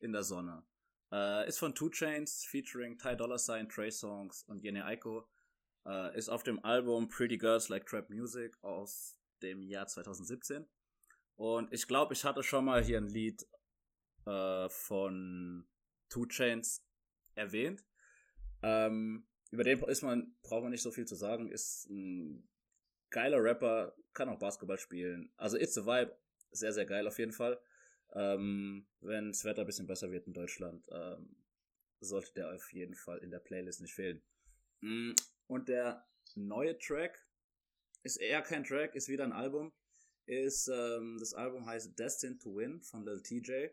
in 0.00 0.12
der 0.12 0.22
Sonne. 0.24 0.64
Äh, 1.12 1.46
ist 1.46 1.58
von 1.58 1.74
Two 1.74 1.90
Chains 1.90 2.44
featuring 2.44 2.98
Ty 2.98 3.16
Dollar 3.16 3.38
Sign, 3.38 3.68
Trey 3.68 3.90
Songs 3.90 4.44
und 4.44 4.64
Jenny 4.64 4.80
Aiko. 4.80 5.28
Äh, 5.86 6.16
ist 6.16 6.30
auf 6.30 6.42
dem 6.42 6.64
Album 6.64 7.08
Pretty 7.08 7.36
Girls 7.36 7.68
Like 7.68 7.86
Trap 7.86 8.08
Music 8.08 8.56
aus 8.62 9.18
dem 9.42 9.62
Jahr 9.62 9.86
2017. 9.86 10.66
Und 11.36 11.72
ich 11.72 11.86
glaube, 11.86 12.14
ich 12.14 12.24
hatte 12.24 12.42
schon 12.42 12.64
mal 12.64 12.82
hier 12.82 12.98
ein 12.98 13.08
Lied 13.08 13.46
äh, 14.26 14.68
von 14.70 15.66
Two 16.08 16.26
Chains 16.26 16.82
erwähnt. 17.34 17.84
Ähm, 18.62 19.26
über 19.50 19.64
den 19.64 19.82
ist 19.82 20.02
man, 20.02 20.34
braucht 20.42 20.62
man 20.62 20.70
nicht 20.70 20.82
so 20.82 20.90
viel 20.90 21.06
zu 21.06 21.14
sagen, 21.14 21.50
ist 21.50 21.90
ein 21.90 22.48
geiler 23.10 23.42
Rapper, 23.42 23.94
kann 24.14 24.30
auch 24.30 24.38
Basketball 24.38 24.78
spielen. 24.78 25.30
Also 25.36 25.58
It's 25.58 25.76
a 25.76 25.84
Vibe, 25.84 26.16
sehr, 26.52 26.72
sehr 26.72 26.86
geil 26.86 27.06
auf 27.06 27.18
jeden 27.18 27.32
Fall. 27.32 27.60
Ähm, 28.14 28.86
wenn 29.00 29.28
das 29.28 29.44
Wetter 29.44 29.62
ein 29.62 29.66
bisschen 29.66 29.86
besser 29.86 30.10
wird 30.10 30.26
in 30.26 30.34
Deutschland, 30.34 30.86
ähm, 30.90 31.36
sollte 32.00 32.32
der 32.34 32.54
auf 32.54 32.72
jeden 32.72 32.94
Fall 32.94 33.18
in 33.18 33.30
der 33.30 33.38
Playlist 33.38 33.80
nicht 33.80 33.94
fehlen. 33.94 34.22
Mm, 34.80 35.12
und 35.46 35.68
der 35.68 36.06
neue 36.34 36.78
Track 36.78 37.26
ist 38.02 38.16
eher 38.16 38.42
kein 38.42 38.64
Track, 38.64 38.94
ist 38.94 39.08
wieder 39.08 39.24
ein 39.24 39.32
Album. 39.32 39.72
Ist 40.26 40.68
ähm, 40.68 41.16
das 41.18 41.34
Album 41.34 41.66
heißt 41.66 41.98
Destined 41.98 42.42
to 42.42 42.56
Win 42.56 42.82
von 42.82 43.04
Lil 43.04 43.22
TJ. 43.22 43.68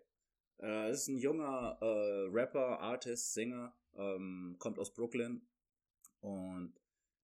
Äh, 0.61 0.91
ist 0.91 1.07
ein 1.07 1.17
junger 1.17 1.77
äh, 1.81 2.27
Rapper, 2.31 2.79
Artist, 2.79 3.33
Sänger, 3.33 3.75
ähm, 3.95 4.55
kommt 4.59 4.77
aus 4.79 4.93
Brooklyn 4.93 5.47
und 6.21 6.73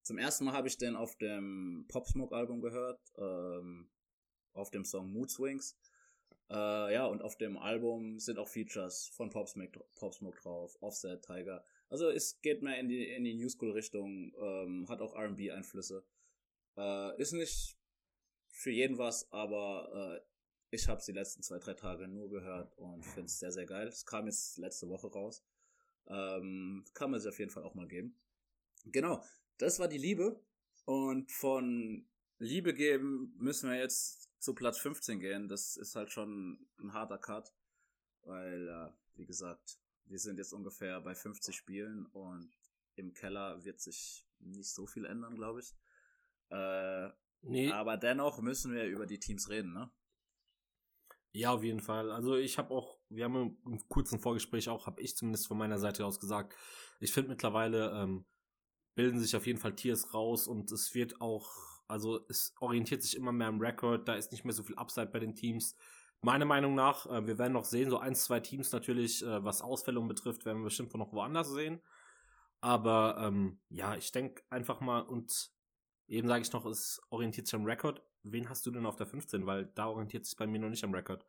zum 0.02 0.18
ersten 0.18 0.44
Mal 0.44 0.52
habe 0.52 0.68
ich 0.68 0.78
den 0.78 0.94
auf 0.94 1.16
dem 1.16 1.84
Pop 1.88 2.06
Smoke 2.06 2.34
Album 2.34 2.60
gehört, 2.60 3.00
ähm, 3.18 3.90
auf 4.52 4.70
dem 4.70 4.84
Song 4.84 5.12
Mood 5.12 5.30
Swings. 5.30 5.76
Äh, 6.48 6.94
ja, 6.94 7.06
und 7.06 7.22
auf 7.22 7.36
dem 7.36 7.56
Album 7.56 8.20
sind 8.20 8.38
auch 8.38 8.48
Features 8.48 9.08
von 9.08 9.30
Pop 9.30 9.48
Smoke, 9.48 9.80
drauf, 10.42 10.76
Offset, 10.80 11.22
Tiger. 11.22 11.64
Also 11.88 12.08
es 12.10 12.40
geht 12.40 12.62
mehr 12.62 12.78
in 12.78 12.88
die, 12.88 13.08
in 13.08 13.24
die 13.24 13.34
New 13.34 13.48
School 13.48 13.72
Richtung, 13.72 14.32
ähm, 14.40 14.88
hat 14.88 15.00
auch 15.00 15.14
R&B 15.14 15.50
Einflüsse. 15.50 16.04
Äh, 16.76 17.20
ist 17.20 17.32
nicht 17.32 17.76
für 18.48 18.70
jeden 18.70 18.98
was, 18.98 19.30
aber 19.32 20.20
äh, 20.20 20.26
ich 20.70 20.88
habe 20.88 20.98
es 20.98 21.06
die 21.06 21.12
letzten 21.12 21.42
zwei, 21.42 21.58
drei 21.58 21.74
Tage 21.74 22.06
nur 22.06 22.30
gehört 22.30 22.76
und 22.78 23.04
finde 23.04 23.26
es 23.26 23.38
sehr, 23.38 23.52
sehr 23.52 23.66
geil. 23.66 23.88
Es 23.88 24.04
kam 24.04 24.26
jetzt 24.26 24.58
letzte 24.58 24.88
Woche 24.88 25.08
raus. 25.08 25.44
Ähm, 26.08 26.84
kann 26.94 27.10
man 27.10 27.20
sich 27.20 27.28
auf 27.28 27.38
jeden 27.38 27.50
Fall 27.50 27.64
auch 27.64 27.74
mal 27.74 27.88
geben. 27.88 28.16
Genau, 28.84 29.22
das 29.58 29.78
war 29.78 29.88
die 29.88 29.98
Liebe. 29.98 30.40
Und 30.84 31.32
von 31.32 32.06
Liebe 32.38 32.72
geben 32.74 33.34
müssen 33.38 33.70
wir 33.70 33.78
jetzt 33.78 34.30
zu 34.46 34.54
Platz 34.54 34.78
15 34.78 35.20
gehen. 35.20 35.48
Das 35.48 35.76
ist 35.76 35.96
halt 35.96 36.10
schon 36.10 36.66
ein 36.78 36.92
harter 36.92 37.18
Cut. 37.18 37.52
Weil, 38.22 38.68
äh, 38.68 39.18
wie 39.18 39.26
gesagt, 39.26 39.78
wir 40.06 40.18
sind 40.18 40.38
jetzt 40.38 40.52
ungefähr 40.52 41.00
bei 41.00 41.14
50 41.14 41.54
Spielen 41.54 42.06
und 42.06 42.50
im 42.94 43.12
Keller 43.12 43.64
wird 43.64 43.80
sich 43.80 44.24
nicht 44.38 44.72
so 44.72 44.86
viel 44.86 45.04
ändern, 45.04 45.34
glaube 45.34 45.60
ich. 45.60 45.74
Äh, 46.50 47.10
nee. 47.42 47.70
Aber 47.72 47.96
dennoch 47.96 48.40
müssen 48.40 48.72
wir 48.72 48.84
über 48.84 49.06
die 49.06 49.18
Teams 49.18 49.48
reden, 49.50 49.72
ne? 49.72 49.90
Ja, 51.32 51.52
auf 51.52 51.62
jeden 51.62 51.82
Fall. 51.82 52.10
Also 52.10 52.36
ich 52.36 52.56
habe 52.56 52.72
auch, 52.72 52.98
wir 53.10 53.24
haben 53.24 53.58
im 53.66 53.88
kurzen 53.88 54.18
Vorgespräch 54.18 54.70
auch, 54.70 54.86
habe 54.86 55.02
ich 55.02 55.16
zumindest 55.16 55.48
von 55.48 55.58
meiner 55.58 55.78
Seite 55.78 56.06
aus 56.06 56.18
gesagt, 56.18 56.56
ich 56.98 57.12
finde 57.12 57.30
mittlerweile 57.30 57.90
ähm, 57.90 58.24
bilden 58.94 59.20
sich 59.20 59.36
auf 59.36 59.46
jeden 59.46 59.58
Fall 59.58 59.76
Tiers 59.76 60.14
raus 60.14 60.46
und 60.46 60.72
es 60.72 60.94
wird 60.94 61.20
auch, 61.20 61.50
also 61.88 62.24
es 62.28 62.54
orientiert 62.60 63.02
sich 63.02 63.16
immer 63.16 63.32
mehr 63.32 63.48
am 63.48 63.60
Rekord, 63.60 64.08
da 64.08 64.14
ist 64.14 64.32
nicht 64.32 64.44
mehr 64.44 64.54
so 64.54 64.62
viel 64.62 64.76
Upside 64.76 65.08
bei 65.08 65.18
den 65.18 65.34
Teams. 65.34 65.76
Meiner 66.22 66.44
Meinung 66.44 66.74
nach, 66.74 67.06
äh, 67.06 67.26
wir 67.26 67.38
werden 67.38 67.52
noch 67.52 67.64
sehen, 67.64 67.90
so 67.90 67.98
ein, 67.98 68.14
zwei 68.14 68.40
Teams 68.40 68.72
natürlich, 68.72 69.22
äh, 69.22 69.44
was 69.44 69.62
Ausfällung 69.62 70.08
betrifft, 70.08 70.44
werden 70.44 70.58
wir 70.58 70.64
bestimmt 70.64 70.94
noch 70.94 71.12
woanders 71.12 71.50
sehen. 71.50 71.80
Aber 72.60 73.18
ähm, 73.20 73.60
ja, 73.68 73.96
ich 73.96 74.12
denke 74.12 74.42
einfach 74.50 74.80
mal 74.80 75.00
und 75.00 75.50
eben 76.08 76.26
sage 76.26 76.42
ich 76.42 76.52
noch, 76.52 76.64
es 76.64 77.00
orientiert 77.10 77.46
sich 77.46 77.54
am 77.54 77.64
Rekord 77.64 78.02
wen 78.32 78.48
hast 78.48 78.66
du 78.66 78.70
denn 78.70 78.86
auf 78.86 78.96
der 78.96 79.06
15? 79.06 79.46
Weil 79.46 79.66
da 79.74 79.86
orientiert 79.88 80.24
sich 80.26 80.36
bei 80.36 80.46
mir 80.46 80.58
noch 80.58 80.68
nicht 80.68 80.84
am 80.84 80.94
Rekord. 80.94 81.24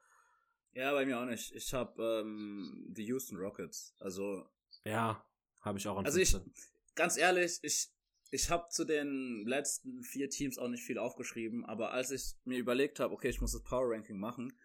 Ja, 0.74 0.92
bei 0.92 1.06
mir 1.06 1.20
auch 1.20 1.26
nicht. 1.26 1.54
Ich 1.54 1.74
habe 1.74 2.22
ähm, 2.22 2.86
die 2.90 3.06
Houston 3.06 3.38
Rockets. 3.38 3.96
Also. 4.00 4.48
Ja, 4.84 5.24
habe 5.62 5.78
ich 5.78 5.88
auch 5.88 5.98
an 5.98 6.06
Also 6.06 6.18
15. 6.18 6.42
ich, 6.54 6.96
ganz 6.96 7.18
ehrlich, 7.18 7.60
ich, 7.62 7.90
ich 8.32 8.50
habe 8.50 8.70
zu 8.70 8.86
den 8.86 9.46
letzten 9.46 10.04
vier 10.04 10.30
Teams 10.30 10.58
auch 10.58 10.68
nicht 10.68 10.84
viel 10.84 10.98
aufgeschrieben, 10.98 11.66
aber 11.66 11.92
als 11.92 12.12
ich 12.12 12.36
mir 12.44 12.58
überlegt 12.58 13.00
habe, 13.00 13.14
okay, 13.14 13.30
ich 13.30 13.42
muss 13.42 13.54
das 13.54 13.64
Power 13.64 13.94
Ranking 13.94 14.20
machen, 14.20 14.58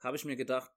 habe 0.00 0.16
ich 0.16 0.24
mir 0.24 0.36
gedacht, 0.36 0.70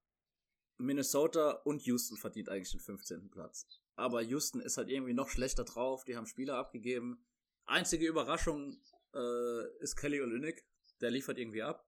Minnesota 0.77 1.51
und 1.63 1.81
Houston 1.83 2.17
verdient 2.17 2.49
eigentlich 2.49 2.71
den 2.71 2.79
15. 2.79 3.29
Platz. 3.29 3.67
Aber 3.95 4.21
Houston 4.21 4.61
ist 4.61 4.77
halt 4.77 4.89
irgendwie 4.89 5.13
noch 5.13 5.29
schlechter 5.29 5.63
drauf, 5.63 6.03
die 6.03 6.15
haben 6.15 6.27
Spieler 6.27 6.55
abgegeben. 6.55 7.25
Einzige 7.65 8.07
Überraschung 8.07 8.79
äh, 9.13 9.77
ist 9.79 9.95
Kelly 9.95 10.21
Olynyk, 10.21 10.63
der 11.01 11.11
liefert 11.11 11.37
irgendwie 11.37 11.63
ab 11.63 11.87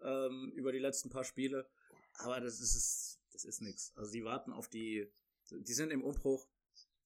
ähm, 0.00 0.52
über 0.54 0.72
die 0.72 0.78
letzten 0.78 1.10
paar 1.10 1.24
Spiele. 1.24 1.68
Aber 2.14 2.40
das 2.40 2.60
ist, 2.60 3.20
das 3.32 3.44
ist 3.44 3.60
nix. 3.60 3.92
Also 3.96 4.12
die 4.12 4.24
warten 4.24 4.52
auf 4.52 4.68
die, 4.68 5.10
die 5.50 5.72
sind 5.72 5.90
im 5.90 6.02
Umbruch, 6.02 6.48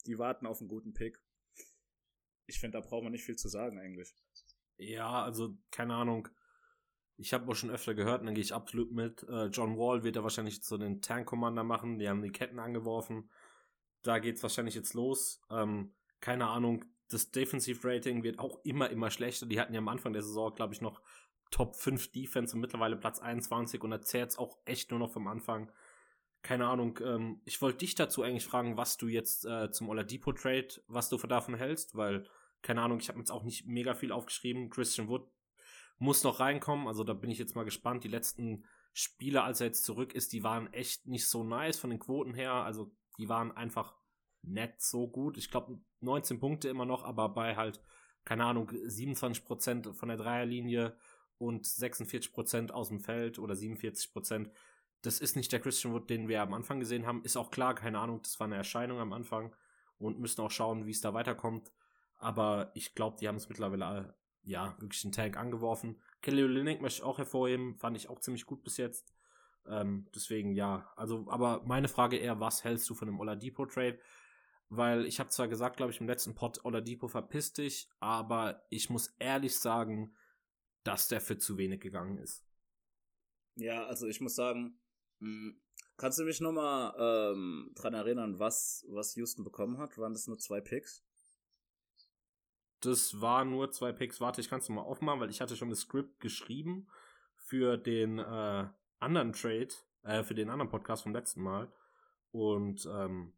die 0.07 0.19
warten 0.19 0.47
auf 0.47 0.61
einen 0.61 0.69
guten 0.69 0.95
Pick. 0.95 1.21
Ich 2.47 2.59
finde, 2.59 2.79
da 2.79 2.87
braucht 2.87 3.03
man 3.03 3.13
nicht 3.13 3.25
viel 3.25 3.37
zu 3.37 3.49
sagen 3.49 3.79
eigentlich. 3.79 4.15
Ja, 4.79 5.23
also 5.23 5.57
keine 5.71 5.95
Ahnung. 5.95 6.29
Ich 7.19 7.33
habe 7.33 7.51
auch 7.51 7.55
schon 7.55 7.71
öfter 7.71 7.95
gehört, 7.95 8.21
und 8.21 8.27
dann 8.27 8.35
gehe 8.35 8.45
ich 8.45 8.53
absolut 8.53 8.93
mit. 8.93 9.23
Äh, 9.29 9.47
John 9.47 9.79
Wall 9.79 10.05
wird 10.05 10.17
er 10.17 10.23
wahrscheinlich 10.23 10.63
zu 10.63 10.77
den 10.77 11.01
Tank 11.01 11.27
Commander 11.27 11.65
machen. 11.65 11.99
Die 11.99 12.09
haben 12.09 12.23
die 12.23 12.31
Ketten 12.31 12.59
angeworfen. 12.59 13.31
Da 14.03 14.19
geht's 14.19 14.43
wahrscheinlich 14.43 14.75
jetzt 14.75 14.95
los. 14.95 15.41
Ähm, 15.51 15.95
keine 16.21 16.49
Ahnung. 16.49 16.85
Das 17.09 17.31
Defensive 17.31 17.89
Rating 17.89 18.23
wird 18.23 18.39
auch 18.39 18.63
immer, 18.65 18.91
immer 18.91 19.11
schlechter. 19.11 19.47
Die 19.47 19.59
hatten 19.59 19.73
ja 19.73 19.79
am 19.79 19.89
Anfang 19.89 20.13
der 20.13 20.23
Saison, 20.23 20.55
glaube 20.55 20.75
ich, 20.75 20.81
noch 20.81 21.01
Top 21.51 21.77
5 21.77 22.13
Defense 22.13 22.55
und 22.55 22.61
mittlerweile 22.61 22.97
Platz 22.97 23.21
21 23.21 23.83
und 23.83 23.93
erzählt 23.93 24.31
es 24.31 24.39
auch 24.39 24.59
echt 24.65 24.91
nur 24.91 24.99
noch 24.99 25.13
vom 25.13 25.27
Anfang. 25.29 25.73
Keine 26.47 26.69
Ahnung, 26.69 26.97
ähm, 27.03 27.41
ich 27.45 27.61
wollte 27.61 27.79
dich 27.79 27.97
dazu 27.97 28.23
eigentlich 28.23 28.45
fragen, 28.45 28.77
was 28.77 28.97
du 28.97 29.09
jetzt 29.09 29.45
äh, 29.47 29.73
zum 29.73 29.89
Oladipo 29.89 30.33
Trade, 30.33 30.69
was 30.87 31.09
du 31.09 31.17
davon 31.17 31.57
hältst, 31.57 31.97
weil, 31.97 32.25
keine 32.63 32.83
Ahnung, 32.83 33.01
ich 33.01 33.09
habe 33.09 33.19
jetzt 33.19 33.33
auch 33.33 33.43
nicht 33.43 33.67
mega 33.67 33.95
viel 33.95 34.13
aufgeschrieben. 34.13 34.71
Christian 34.71 35.09
Wood 35.09 35.29
muss 35.99 36.23
noch 36.23 36.39
reinkommen, 36.39 36.87
also 36.87 37.03
da 37.03 37.15
bin 37.15 37.33
ich 37.33 37.39
jetzt 37.41 37.57
mal 37.57 37.65
gespannt. 37.65 38.05
Die 38.05 38.09
letzten 38.09 38.65
Spiele, 38.93 39.43
als 39.43 39.61
er 39.61 39.67
jetzt 39.67 39.85
zurück 39.85 40.15
ist, 40.15 40.33
die 40.33 40.45
waren 40.45 40.73
echt 40.73 41.09
nicht 41.09 41.27
so 41.27 41.43
nice 41.43 41.81
von 41.81 41.91
den 41.91 41.99
Quoten 41.99 42.33
her. 42.33 42.53
Also 42.53 42.95
die 43.19 43.29
waren 43.29 43.51
einfach 43.51 43.97
nett 44.43 44.81
so 44.81 45.09
gut. 45.09 45.39
Ich 45.39 45.51
glaube 45.51 45.81
19 45.99 46.39
Punkte 46.39 46.69
immer 46.69 46.85
noch, 46.85 47.03
aber 47.03 47.29
bei 47.29 47.57
halt, 47.57 47.81
keine 48.25 48.45
Ahnung, 48.45 48.71
27% 48.71 49.95
von 49.95 50.09
der 50.09 50.17
Dreierlinie 50.17 50.97
und 51.39 51.67
46% 51.67 52.71
aus 52.71 52.87
dem 52.87 53.01
Feld 53.01 53.41
oder 53.41 53.55
47%. 53.55 54.53
Das 55.07 55.21
ist 55.21 55.37
nicht 55.37 55.53
der 55.53 55.61
Christian 55.61 55.95
Wood, 55.95 56.11
den 56.11 56.27
wir 56.27 56.43
am 56.43 56.53
Anfang 56.53 56.81
gesehen 56.81 57.07
haben. 57.07 57.23
Ist 57.23 57.37
auch 57.37 57.53
klar, 57.53 57.77
keine 57.77 58.01
Ahnung, 58.01 58.23
das 58.23 58.41
war 58.41 58.47
eine 58.47 58.57
Erscheinung 58.57 58.99
am 58.99 59.13
Anfang 59.13 59.55
und 59.99 60.19
müssen 60.19 60.41
auch 60.41 60.51
schauen, 60.51 60.85
wie 60.85 60.91
es 60.91 61.01
da 61.01 61.15
weiterkommt. 61.15 61.71
Aber 62.17 62.73
ich 62.75 62.97
glaube, 62.97 63.17
die 63.21 63.29
haben 63.29 63.37
es 63.37 63.49
mittlerweile 63.49 64.17
ja 64.43 64.75
wirklich 64.81 65.05
einen 65.05 65.13
Tank 65.13 65.37
angeworfen. 65.37 66.01
Kelly 66.23 66.43
Olynyk 66.43 66.83
möchte 66.83 66.99
ich 66.99 67.05
auch 67.05 67.19
hervorheben, 67.19 67.77
fand 67.77 67.97
ich 67.97 68.09
auch 68.09 68.19
ziemlich 68.19 68.47
gut 68.47 68.65
bis 68.65 68.79
jetzt. 68.79 69.15
Ähm, 69.69 70.09
deswegen 70.13 70.55
ja, 70.55 70.91
also 70.97 71.25
aber 71.29 71.63
meine 71.65 71.87
Frage 71.87 72.17
eher, 72.17 72.41
was 72.41 72.65
hältst 72.65 72.91
du 72.91 72.97
von 72.97 73.07
dem 73.07 73.21
Oladipo 73.21 73.65
Trade? 73.65 74.01
Weil 74.71 75.07
ich 75.07 75.21
habe 75.21 75.31
zwar 75.31 75.47
gesagt, 75.47 75.77
glaube 75.77 75.93
ich, 75.93 76.01
im 76.01 76.09
letzten 76.09 76.35
Pod, 76.35 76.65
Oladipo 76.65 77.07
verpiss 77.07 77.53
dich, 77.53 77.89
aber 78.01 78.67
ich 78.71 78.91
muss 78.91 79.15
ehrlich 79.21 79.57
sagen, 79.57 80.17
dass 80.83 81.07
der 81.07 81.21
für 81.21 81.39
zu 81.39 81.59
wenig 81.59 81.81
gegangen 81.81 82.19
ist. 82.19 82.45
Ja, 83.55 83.85
also 83.87 84.09
ich 84.09 84.21
muss 84.21 84.35
sagen, 84.35 84.81
kannst 85.97 86.19
du 86.19 86.25
mich 86.25 86.41
nochmal 86.41 86.95
ähm, 86.99 87.73
dran 87.75 87.95
erinnern, 87.95 88.39
was, 88.39 88.85
was 88.89 89.15
Houston 89.17 89.45
bekommen 89.45 89.79
hat? 89.79 89.97
Waren 89.99 90.13
das 90.13 90.27
nur 90.27 90.39
zwei 90.39 90.61
Picks? 90.61 91.05
Das 92.81 93.21
waren 93.21 93.51
nur 93.51 93.71
zwei 93.71 93.93
Picks. 93.93 94.21
Warte, 94.21 94.41
ich 94.41 94.49
kann 94.49 94.61
es 94.61 94.69
mal 94.69 94.83
aufmachen, 94.83 95.21
weil 95.21 95.31
ich 95.31 95.41
hatte 95.41 95.57
schon 95.57 95.71
das 95.71 95.81
Skript 95.81 96.21
geschrieben 96.21 96.89
für 97.37 97.77
den 97.77 98.19
äh, 98.19 98.69
anderen 98.99 99.33
Trade, 99.33 99.69
äh, 100.03 100.23
für 100.23 100.35
den 100.35 100.51
anderen 100.51 100.71
Podcast 100.71 101.03
vom 101.03 101.13
letzten 101.13 101.43
Mal. 101.43 101.73
Und 102.33 102.87
ähm, 102.87 103.33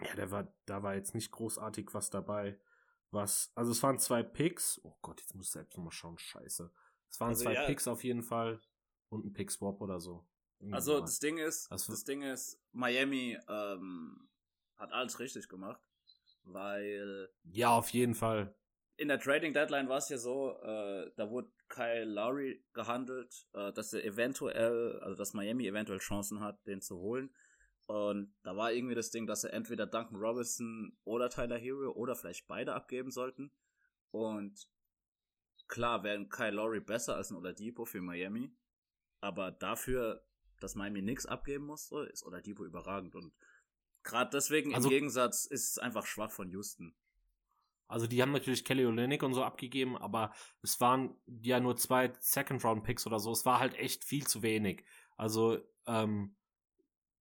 ja, 0.00 0.14
der 0.14 0.30
war, 0.30 0.52
da 0.66 0.82
war 0.82 0.94
jetzt 0.94 1.14
nicht 1.14 1.30
großartig 1.30 1.92
was 1.92 2.10
dabei. 2.10 2.58
Was, 3.10 3.52
also 3.54 3.72
es 3.72 3.82
waren 3.82 3.98
zwei 3.98 4.22
Picks. 4.22 4.80
Oh 4.84 4.96
Gott, 5.02 5.20
jetzt 5.20 5.34
muss 5.34 5.46
ich 5.46 5.52
selbst 5.52 5.76
nochmal 5.76 5.92
schauen. 5.92 6.18
Scheiße. 6.18 6.72
Es 7.10 7.20
waren 7.20 7.30
also, 7.30 7.44
zwei 7.44 7.54
ja. 7.54 7.66
Picks 7.66 7.88
auf 7.88 8.04
jeden 8.04 8.22
Fall 8.22 8.60
und 9.08 9.26
ein 9.26 9.32
Pick 9.32 9.50
Swap 9.50 9.80
oder 9.80 10.00
so. 10.00 10.24
Also 10.70 11.00
das 11.00 11.18
Ding 11.18 11.38
ist, 11.38 11.70
also, 11.70 11.92
das 11.92 12.04
Ding 12.04 12.22
ist, 12.22 12.60
Miami 12.72 13.38
ähm, 13.48 14.28
hat 14.76 14.92
alles 14.92 15.18
richtig 15.18 15.48
gemacht, 15.48 15.80
weil 16.44 17.30
ja 17.44 17.70
auf 17.70 17.88
jeden 17.90 18.14
Fall 18.14 18.54
in 19.00 19.08
der 19.08 19.18
Trading 19.18 19.54
Deadline 19.54 19.88
war 19.88 19.96
es 19.96 20.10
ja 20.10 20.18
so, 20.18 20.60
äh, 20.62 21.10
da 21.16 21.30
wurde 21.30 21.50
Kyle 21.68 22.04
Lowry 22.04 22.62
gehandelt, 22.74 23.46
äh, 23.54 23.72
dass 23.72 23.94
er 23.94 24.04
eventuell, 24.04 25.00
also 25.00 25.16
dass 25.16 25.32
Miami 25.32 25.66
eventuell 25.66 26.00
Chancen 26.00 26.40
hat, 26.40 26.66
den 26.66 26.82
zu 26.82 26.98
holen. 26.98 27.30
Und 27.86 28.34
da 28.42 28.54
war 28.58 28.72
irgendwie 28.72 28.94
das 28.94 29.10
Ding, 29.10 29.26
dass 29.26 29.42
er 29.42 29.54
entweder 29.54 29.86
Duncan 29.86 30.16
Robinson 30.16 30.98
oder 31.04 31.30
Tyler 31.30 31.56
Hero 31.56 31.92
oder 31.92 32.14
vielleicht 32.14 32.46
beide 32.46 32.74
abgeben 32.74 33.10
sollten. 33.10 33.50
Und 34.10 34.68
klar 35.66 36.02
wäre 36.02 36.28
Kyle 36.28 36.50
Lowry 36.50 36.80
besser 36.80 37.16
als 37.16 37.30
ein 37.30 37.36
Oladipo 37.36 37.86
für 37.86 38.02
Miami. 38.02 38.54
Aber 39.22 39.50
dafür, 39.50 40.22
dass 40.60 40.74
Miami 40.74 41.02
nichts 41.02 41.26
abgeben 41.26 41.66
musste, 41.66 42.08
ist 42.12 42.24
Oladipo 42.24 42.64
überragend. 42.64 43.14
Und 43.14 43.32
gerade 44.02 44.30
deswegen 44.32 44.74
also, 44.74 44.88
im 44.88 44.94
Gegensatz 44.94 45.44
ist 45.46 45.70
es 45.70 45.78
einfach 45.78 46.06
schwach 46.06 46.30
von 46.30 46.50
Houston. 46.50 46.94
Also 47.88 48.06
die 48.06 48.22
haben 48.22 48.30
natürlich 48.30 48.64
Kelly 48.64 48.86
Olynyk 48.86 49.22
und 49.24 49.34
so 49.34 49.42
abgegeben, 49.42 49.96
aber 49.96 50.32
es 50.62 50.80
waren 50.80 51.16
ja 51.26 51.58
nur 51.58 51.76
zwei 51.76 52.12
Second-Round-Picks 52.20 53.04
oder 53.06 53.18
so. 53.18 53.32
Es 53.32 53.44
war 53.44 53.58
halt 53.58 53.74
echt 53.74 54.04
viel 54.04 54.26
zu 54.26 54.42
wenig. 54.42 54.84
Also 55.16 55.58
ähm, 55.86 56.36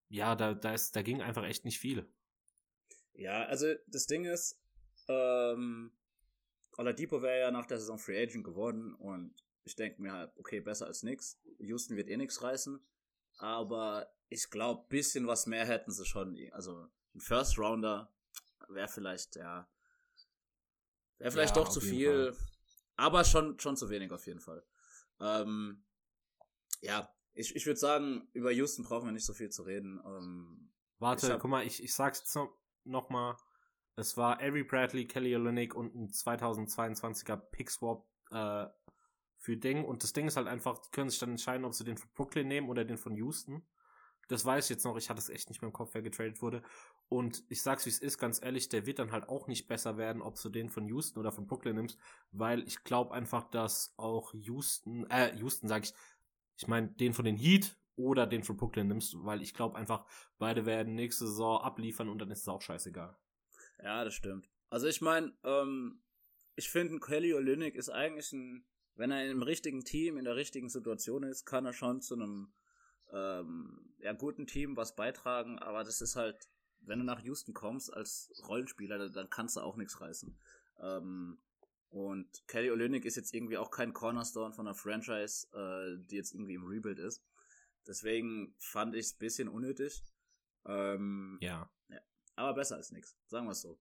ja, 0.10 0.36
da, 0.36 0.54
da, 0.54 0.74
ist, 0.74 0.96
da 0.96 1.02
ging 1.02 1.22
einfach 1.22 1.44
echt 1.44 1.66
nicht 1.66 1.80
viel. 1.80 2.08
Ja, 3.14 3.46
also 3.46 3.74
das 3.88 4.06
Ding 4.06 4.26
ist, 4.26 4.62
ähm, 5.08 5.92
Oladipo 6.78 7.22
wäre 7.22 7.40
ja 7.40 7.52
nach 7.52 7.66
der 7.66 7.80
Saison 7.80 7.98
Free 7.98 8.22
Agent 8.22 8.44
geworden 8.44 8.94
und 8.94 9.34
ich 9.64 9.76
denke 9.76 10.02
mir 10.02 10.14
halt, 10.14 10.32
okay, 10.38 10.62
besser 10.62 10.88
als 10.88 11.04
nix. 11.04 11.40
Houston 11.60 11.98
wird 11.98 12.10
eh 12.10 12.18
nichts 12.18 12.42
reißen, 12.42 12.80
aber 13.40 14.12
ich 14.30 14.50
glaube, 14.50 14.86
bisschen 14.90 15.26
was 15.26 15.48
mehr 15.48 15.66
hätten 15.66 15.92
sie 15.92 16.06
schon. 16.06 16.38
Also 16.52 16.88
ein 17.16 17.20
First 17.20 17.58
Rounder 17.58 18.14
wäre 18.68 18.88
vielleicht, 18.88 19.36
ja, 19.36 19.68
wäre 21.18 21.32
vielleicht 21.32 21.56
ja, 21.56 21.64
doch 21.64 21.70
zu 21.70 21.82
viel, 21.82 22.34
Fall. 22.34 22.48
aber 22.98 23.24
schon, 23.24 23.60
schon 23.60 23.76
zu 23.76 23.90
wenig 23.90 24.12
auf 24.12 24.28
jeden 24.28 24.42
Fall. 24.42 24.64
Ähm, 25.20 25.84
ja, 26.82 27.12
ich, 27.34 27.56
ich 27.56 27.66
würde 27.66 27.80
sagen, 27.80 28.28
über 28.34 28.52
Houston 28.52 28.84
brauchen 28.84 29.08
wir 29.08 29.12
nicht 29.14 29.26
so 29.26 29.34
viel 29.34 29.50
zu 29.50 29.64
reden. 29.64 30.00
Ähm, 30.06 30.72
Warte, 31.00 31.34
hab, 31.34 31.40
guck 31.40 31.50
mal, 31.50 31.66
ich, 31.66 31.84
ich 31.84 31.94
sag's 31.94 32.20
jetzt 32.20 32.36
noch, 32.36 32.54
noch 32.84 33.10
mal. 33.10 33.38
Es 33.96 34.16
war 34.16 34.40
Avery 34.42 34.64
Bradley, 34.64 35.08
Kelly 35.08 35.36
Olynyk 35.36 35.76
und 35.76 35.96
ein 35.96 36.10
2022er 36.10 37.36
Pickswap 37.36 38.06
äh, 38.32 38.68
für 39.40 39.58
Ding. 39.58 39.86
Und 39.86 40.04
das 40.04 40.14
Ding 40.14 40.28
ist 40.28 40.38
halt 40.38 40.48
einfach, 40.48 40.78
die 40.78 40.92
können 40.92 41.10
sich 41.10 41.20
dann 41.20 41.32
entscheiden, 41.32 41.66
ob 41.66 41.74
sie 41.74 41.86
den 41.86 41.98
von 41.98 42.10
Brooklyn 42.14 42.48
nehmen 42.48 42.70
oder 42.70 42.86
den 42.86 42.98
von 42.98 43.16
Houston. 43.16 43.66
Das 44.28 44.46
weiß 44.46 44.66
ich 44.66 44.70
jetzt 44.70 44.84
noch, 44.84 44.96
ich 44.98 45.10
hatte 45.10 45.20
es 45.20 45.30
echt 45.30 45.50
nicht 45.50 45.62
mehr 45.62 45.70
im 45.70 45.74
Kopf, 45.74 45.94
wer 45.94 46.04
getradet 46.04 46.42
wurde. 46.44 46.62
Und 47.08 47.44
ich 47.50 47.64
sag's 47.64 47.88
wie 47.88 47.90
es 47.90 47.98
ist, 47.98 48.20
ganz 48.20 48.40
ehrlich, 48.44 48.70
der 48.70 48.86
wird 48.86 49.00
dann 49.00 49.12
halt 49.12 49.28
auch 49.28 49.48
nicht 49.48 49.68
besser 49.68 49.98
werden, 49.98 50.22
ob 50.22 50.40
du 50.40 50.50
den 50.50 50.70
von 50.70 50.86
Houston 50.88 51.20
oder 51.20 51.32
von 51.32 51.48
Brooklyn 51.48 51.78
nimmst, 51.78 51.98
weil 52.32 52.62
ich 52.68 52.84
glaube 52.84 53.14
einfach, 53.16 53.50
dass 53.50 53.94
auch 53.98 54.32
Houston, 54.36 55.10
äh, 55.10 55.36
Houston 55.38 55.68
sag 55.68 55.84
ich, 55.84 55.94
ich 56.58 56.68
meine, 56.68 56.90
den 56.90 57.14
von 57.14 57.26
den 57.26 57.38
Heat 57.38 57.76
oder 57.96 58.28
den 58.28 58.44
von 58.44 58.56
Brooklyn 58.56 58.88
nimmst, 58.88 59.16
weil 59.24 59.42
ich 59.42 59.56
glaube 59.56 59.78
einfach, 59.78 60.06
beide 60.38 60.68
werden 60.68 60.94
nächste 60.94 61.26
Saison 61.26 61.62
abliefern 61.62 62.10
und 62.10 62.20
dann 62.20 62.30
ist 62.30 62.42
es 62.42 62.48
auch 62.48 62.62
scheißegal. 62.62 63.18
Ja, 63.82 64.04
das 64.04 64.14
stimmt. 64.14 64.48
Also 64.70 64.86
ich 64.86 65.02
meine, 65.02 65.34
ähm, 65.44 66.04
ich 66.56 66.70
finde, 66.70 67.00
Kelly 67.00 67.34
Olynyk 67.34 67.76
ist 67.76 67.90
eigentlich 67.90 68.32
ein, 68.34 68.66
wenn 69.00 69.12
er 69.12 69.24
in 69.24 69.32
einem 69.32 69.44
richtigen 69.44 69.86
Team, 69.86 70.18
in 70.18 70.26
der 70.26 70.36
richtigen 70.36 70.68
Situation 70.68 71.24
ist, 71.24 71.46
kann 71.46 71.66
er 71.66 71.72
schon 71.72 72.02
zu 72.02 72.16
einem 72.16 72.52
ähm, 73.14 73.94
ja, 74.00 74.12
guten 74.12 74.46
Team 74.46 74.76
was 74.76 74.94
beitragen, 74.94 75.58
aber 75.58 75.86
das 75.86 76.02
ist 76.02 76.18
halt, 76.18 76.50
wenn 76.82 77.00
du 77.00 77.06
nach 77.06 77.22
Houston 77.22 77.54
kommst 77.54 77.94
als 77.94 78.30
Rollenspieler, 78.46 79.10
dann 79.10 79.30
kannst 79.30 79.56
du 79.56 79.62
auch 79.62 79.78
nichts 79.78 80.02
reißen. 80.02 80.38
Ähm, 80.82 81.40
und 81.90 82.28
Kelly 82.48 82.72
Olynyk 82.72 83.06
ist 83.06 83.16
jetzt 83.16 83.34
irgendwie 83.34 83.58
auch 83.58 83.72
kein 83.72 83.94
Cornerstone 83.94 84.54
von 84.54 84.68
einer 84.68 84.76
Franchise, 84.76 85.48
äh, 85.54 86.06
die 86.06 86.18
jetzt 86.18 86.34
irgendwie 86.34 86.56
im 86.56 86.68
Rebuild 86.68 87.00
ist. 87.00 87.24
Deswegen 87.88 88.54
fand 88.60 88.96
ich 88.96 89.06
es 89.06 89.14
ein 89.14 89.20
bisschen 89.20 89.48
unnötig. 89.48 90.04
Ähm, 90.66 91.38
ja. 91.40 91.72
ja. 91.88 92.02
Aber 92.36 92.54
besser 92.54 92.76
als 92.76 92.92
nichts, 92.92 93.18
sagen 93.28 93.48
wir 93.48 93.54
es 93.54 93.62
so. 93.62 93.80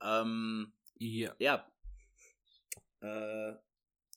Ähm, 0.00 0.72
ja. 0.96 1.34
Ja. 1.38 1.70
Äh, 3.00 3.56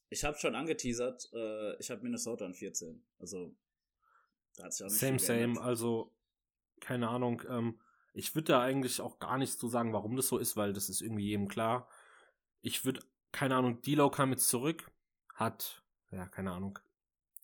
ich 0.10 0.24
habe 0.24 0.38
schon 0.38 0.56
angeteasert, 0.56 1.30
äh, 1.34 1.78
ich 1.78 1.92
habe 1.92 2.02
Minnesota 2.02 2.46
an 2.46 2.54
14. 2.54 3.04
Also, 3.20 3.56
da 4.56 4.66
hat 4.66 4.74
sich 4.74 4.86
auch 4.86 4.90
nicht 4.90 5.00
Same, 5.00 5.20
same. 5.20 5.62
Also, 5.62 6.12
keine 6.80 7.10
Ahnung. 7.10 7.42
Ähm, 7.48 7.80
ich 8.14 8.36
würde 8.36 8.54
da 8.54 8.62
eigentlich 8.62 9.02
auch 9.02 9.20
gar 9.20 9.38
nicht 9.38 9.58
so 9.58 9.68
sagen, 9.68 9.94
warum 9.94 10.16
das 10.16 10.28
so 10.28 10.38
ist, 10.38 10.58
weil 10.58 10.74
das 10.74 10.90
ist 10.90 11.02
irgendwie 11.02 11.26
jedem 11.26 11.48
klar 11.48 11.88
ich 12.62 12.86
würde, 12.86 13.02
keine 13.32 13.56
Ahnung, 13.56 13.82
D-Law 13.82 14.10
kam 14.10 14.32
jetzt 14.32 14.50
zurück, 14.50 14.92
hat, 15.36 15.84
ja, 16.12 16.28
keine 16.28 16.52
Ahnung. 16.52 16.80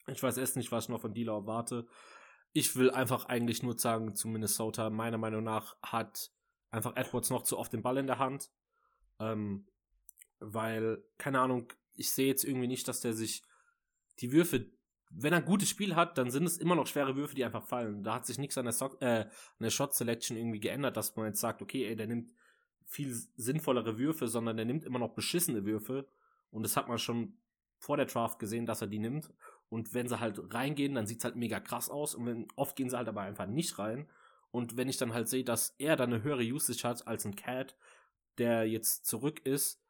Ich 0.07 0.21
weiß 0.21 0.37
erst 0.37 0.55
nicht, 0.55 0.71
was 0.71 0.85
ich 0.85 0.89
noch 0.89 1.01
von 1.01 1.13
D-Law 1.13 1.41
erwarte. 1.41 1.87
Ich 2.53 2.75
will 2.75 2.91
einfach 2.91 3.25
eigentlich 3.25 3.63
nur 3.63 3.77
sagen, 3.77 4.15
zu 4.15 4.27
Minnesota, 4.27 4.89
meiner 4.89 5.17
Meinung 5.17 5.43
nach 5.43 5.75
hat 5.81 6.31
einfach 6.71 6.95
Edwards 6.95 7.29
noch 7.29 7.43
zu 7.43 7.57
oft 7.57 7.73
den 7.73 7.81
Ball 7.81 7.97
in 7.97 8.07
der 8.07 8.19
Hand. 8.19 8.51
Ähm, 9.19 9.67
weil, 10.39 11.03
keine 11.17 11.39
Ahnung, 11.39 11.71
ich 11.95 12.11
sehe 12.11 12.27
jetzt 12.27 12.43
irgendwie 12.43 12.67
nicht, 12.67 12.87
dass 12.87 13.01
der 13.01 13.13
sich 13.13 13.43
die 14.19 14.31
Würfe, 14.31 14.65
wenn 15.09 15.33
er 15.33 15.39
ein 15.39 15.45
gutes 15.45 15.69
Spiel 15.69 15.95
hat, 15.95 16.17
dann 16.17 16.29
sind 16.29 16.45
es 16.45 16.57
immer 16.57 16.75
noch 16.75 16.87
schwere 16.87 17.15
Würfe, 17.15 17.35
die 17.35 17.45
einfach 17.45 17.63
fallen. 17.63 18.03
Da 18.03 18.15
hat 18.15 18.25
sich 18.25 18.37
nichts 18.37 18.57
an 18.57 18.65
der, 18.65 18.73
so 18.73 18.97
äh, 18.99 19.21
an 19.21 19.29
der 19.61 19.69
Shot 19.69 19.93
Selection 19.93 20.37
irgendwie 20.37 20.59
geändert, 20.59 20.97
dass 20.97 21.15
man 21.15 21.27
jetzt 21.27 21.39
sagt, 21.39 21.61
okay, 21.61 21.85
ey, 21.85 21.95
der 21.95 22.07
nimmt 22.07 22.31
viel 22.85 23.13
sinnvollere 23.35 23.97
Würfe, 23.97 24.27
sondern 24.27 24.57
er 24.57 24.65
nimmt 24.65 24.83
immer 24.83 24.99
noch 24.99 25.13
beschissene 25.13 25.65
Würfe. 25.65 26.07
Und 26.51 26.63
das 26.63 26.77
hat 26.77 26.87
man 26.87 26.97
schon 26.97 27.37
vor 27.77 27.97
der 27.97 28.05
Draft 28.05 28.39
gesehen, 28.39 28.65
dass 28.65 28.81
er 28.81 28.87
die 28.87 28.99
nimmt. 28.99 29.33
Und 29.69 29.93
wenn 29.93 30.07
sie 30.07 30.19
halt 30.19 30.53
reingehen, 30.53 30.95
dann 30.95 31.07
sieht 31.07 31.19
es 31.19 31.25
halt 31.25 31.35
mega 31.35 31.59
krass 31.59 31.89
aus. 31.89 32.15
Und 32.15 32.25
wenn, 32.25 32.47
oft 32.55 32.75
gehen 32.75 32.89
sie 32.89 32.97
halt 32.97 33.07
aber 33.07 33.21
einfach 33.21 33.47
nicht 33.47 33.77
rein. 33.79 34.07
Und 34.51 34.77
wenn 34.77 34.89
ich 34.89 34.97
dann 34.97 35.13
halt 35.13 35.27
sehe, 35.27 35.43
dass 35.43 35.75
er 35.79 35.95
dann 35.95 36.13
eine 36.13 36.23
höhere 36.23 36.43
Usage 36.43 36.87
hat 36.87 37.07
als 37.07 37.25
ein 37.25 37.35
Cat, 37.35 37.75
der 38.37 38.67
jetzt 38.67 39.05
zurück 39.05 39.45
ist, 39.45 39.81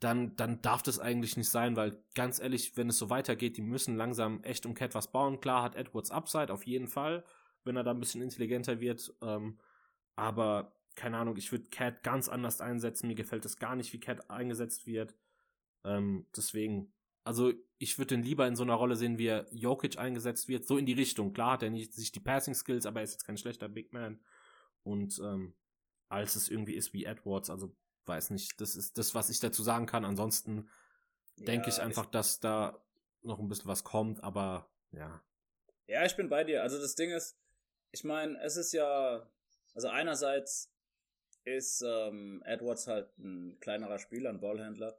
dann, 0.00 0.36
dann 0.36 0.60
darf 0.60 0.82
das 0.82 0.98
eigentlich 0.98 1.36
nicht 1.36 1.48
sein, 1.48 1.76
weil 1.76 2.02
ganz 2.14 2.38
ehrlich, 2.38 2.76
wenn 2.76 2.88
es 2.88 2.98
so 2.98 3.08
weitergeht, 3.08 3.56
die 3.56 3.62
müssen 3.62 3.96
langsam 3.96 4.42
echt 4.42 4.66
um 4.66 4.74
Cat 4.74 4.94
was 4.94 5.10
bauen. 5.10 5.40
Klar 5.40 5.62
hat 5.62 5.74
Edwards 5.74 6.10
Upside, 6.10 6.52
auf 6.52 6.66
jeden 6.66 6.88
Fall, 6.88 7.24
wenn 7.64 7.76
er 7.76 7.84
da 7.84 7.92
ein 7.92 8.00
bisschen 8.00 8.22
intelligenter 8.22 8.80
wird. 8.80 9.14
Ähm, 9.22 9.58
aber 10.14 10.72
keine 10.96 11.18
Ahnung, 11.18 11.36
ich 11.36 11.50
würde 11.52 11.68
Cat 11.70 12.02
ganz 12.02 12.28
anders 12.28 12.60
einsetzen. 12.60 13.06
Mir 13.06 13.14
gefällt 13.14 13.44
es 13.44 13.58
gar 13.58 13.76
nicht, 13.76 13.92
wie 13.92 14.00
Cat 14.00 14.30
eingesetzt 14.30 14.86
wird. 14.86 15.14
Ähm, 15.84 16.26
deswegen, 16.36 16.92
also 17.24 17.52
ich 17.78 17.98
würde 17.98 18.16
ihn 18.16 18.22
lieber 18.22 18.46
in 18.46 18.56
so 18.56 18.64
einer 18.64 18.74
Rolle 18.74 18.96
sehen, 18.96 19.18
wie 19.18 19.26
er 19.26 19.46
Jokic 19.50 19.98
eingesetzt 19.98 20.48
wird, 20.48 20.66
so 20.66 20.76
in 20.76 20.86
die 20.86 20.94
Richtung. 20.94 21.32
Klar 21.32 21.52
hat 21.52 21.62
er 21.62 21.70
nicht 21.70 21.94
sich 21.94 22.12
die 22.12 22.20
Passing 22.20 22.54
Skills, 22.54 22.86
aber 22.86 23.00
er 23.00 23.04
ist 23.04 23.12
jetzt 23.12 23.26
kein 23.26 23.38
schlechter 23.38 23.68
Big 23.68 23.92
Man. 23.92 24.20
Und 24.82 25.18
ähm, 25.24 25.54
als 26.08 26.36
es 26.36 26.48
irgendwie 26.48 26.74
ist 26.74 26.92
wie 26.92 27.04
Edwards, 27.04 27.50
also 27.50 27.74
weiß 28.06 28.30
nicht, 28.30 28.60
das 28.60 28.76
ist 28.76 28.98
das, 28.98 29.14
was 29.14 29.30
ich 29.30 29.40
dazu 29.40 29.62
sagen 29.62 29.86
kann. 29.86 30.04
Ansonsten 30.04 30.68
ja, 31.36 31.46
denke 31.46 31.68
ich 31.68 31.80
einfach, 31.80 32.04
ich, 32.04 32.10
dass 32.10 32.40
da 32.40 32.82
noch 33.22 33.38
ein 33.38 33.48
bisschen 33.48 33.68
was 33.68 33.84
kommt, 33.84 34.22
aber 34.22 34.68
ja. 34.92 35.22
Ja, 35.86 36.04
ich 36.04 36.16
bin 36.16 36.28
bei 36.28 36.44
dir. 36.44 36.62
Also 36.62 36.80
das 36.80 36.94
Ding 36.94 37.10
ist, 37.10 37.36
ich 37.92 38.04
meine, 38.04 38.38
es 38.40 38.56
ist 38.56 38.72
ja, 38.72 39.28
also 39.74 39.88
einerseits 39.88 40.72
ist 41.44 41.82
ähm, 41.82 42.42
Edwards 42.44 42.86
halt 42.86 43.16
ein 43.18 43.58
kleinerer 43.60 43.98
Spieler, 43.98 44.30
ein 44.30 44.40
Ballhändler, 44.40 44.98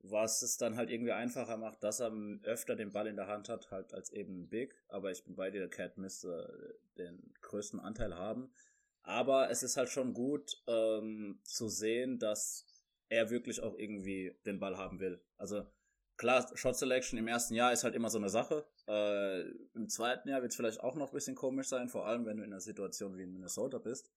was 0.00 0.42
es 0.42 0.56
dann 0.56 0.76
halt 0.76 0.90
irgendwie 0.90 1.12
einfacher 1.12 1.56
macht, 1.56 1.82
dass 1.82 2.00
er 2.00 2.12
öfter 2.44 2.76
den 2.76 2.92
Ball 2.92 3.06
in 3.06 3.16
der 3.16 3.26
Hand 3.26 3.48
hat, 3.48 3.70
halt 3.70 3.92
als 3.92 4.10
eben 4.10 4.48
Big. 4.48 4.74
Aber 4.88 5.10
ich 5.10 5.24
bin 5.24 5.36
bei 5.36 5.50
dir, 5.50 5.60
der 5.60 5.68
Cat 5.68 5.98
müsste 5.98 6.78
den 6.96 7.34
größten 7.42 7.80
Anteil 7.80 8.14
haben. 8.16 8.50
Aber 9.06 9.50
es 9.50 9.62
ist 9.62 9.76
halt 9.76 9.88
schon 9.88 10.14
gut 10.14 10.60
ähm, 10.66 11.38
zu 11.44 11.68
sehen, 11.68 12.18
dass 12.18 12.66
er 13.08 13.30
wirklich 13.30 13.62
auch 13.62 13.78
irgendwie 13.78 14.36
den 14.44 14.58
Ball 14.58 14.76
haben 14.76 14.98
will. 14.98 15.22
Also 15.36 15.64
klar, 16.16 16.50
Shot 16.56 16.76
Selection 16.76 17.16
im 17.16 17.28
ersten 17.28 17.54
Jahr 17.54 17.72
ist 17.72 17.84
halt 17.84 17.94
immer 17.94 18.10
so 18.10 18.18
eine 18.18 18.30
Sache. 18.30 18.66
Äh, 18.88 19.42
Im 19.74 19.88
zweiten 19.88 20.28
Jahr 20.28 20.42
wird 20.42 20.50
es 20.50 20.56
vielleicht 20.56 20.80
auch 20.80 20.96
noch 20.96 21.10
ein 21.10 21.14
bisschen 21.14 21.36
komisch 21.36 21.68
sein, 21.68 21.88
vor 21.88 22.04
allem 22.04 22.26
wenn 22.26 22.38
du 22.38 22.42
in 22.42 22.52
einer 22.52 22.60
Situation 22.60 23.16
wie 23.16 23.22
in 23.22 23.32
Minnesota 23.32 23.78
bist. 23.78 24.10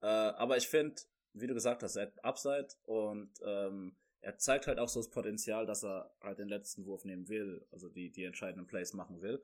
Äh, 0.00 0.06
aber 0.06 0.56
ich 0.56 0.68
finde, 0.68 1.02
wie 1.34 1.46
du 1.46 1.52
gesagt 1.52 1.82
hast, 1.82 1.96
er 1.96 2.06
hat 2.06 2.24
Upside 2.24 2.68
und 2.84 3.30
ähm, 3.44 3.94
er 4.22 4.38
zeigt 4.38 4.66
halt 4.68 4.78
auch 4.78 4.88
so 4.88 5.00
das 5.00 5.10
Potenzial, 5.10 5.66
dass 5.66 5.84
er 5.84 6.14
halt 6.22 6.38
den 6.38 6.48
letzten 6.48 6.86
Wurf 6.86 7.04
nehmen 7.04 7.28
will, 7.28 7.66
also 7.72 7.90
die, 7.90 8.10
die 8.10 8.24
entscheidenden 8.24 8.66
Plays 8.66 8.94
machen 8.94 9.20
will. 9.20 9.42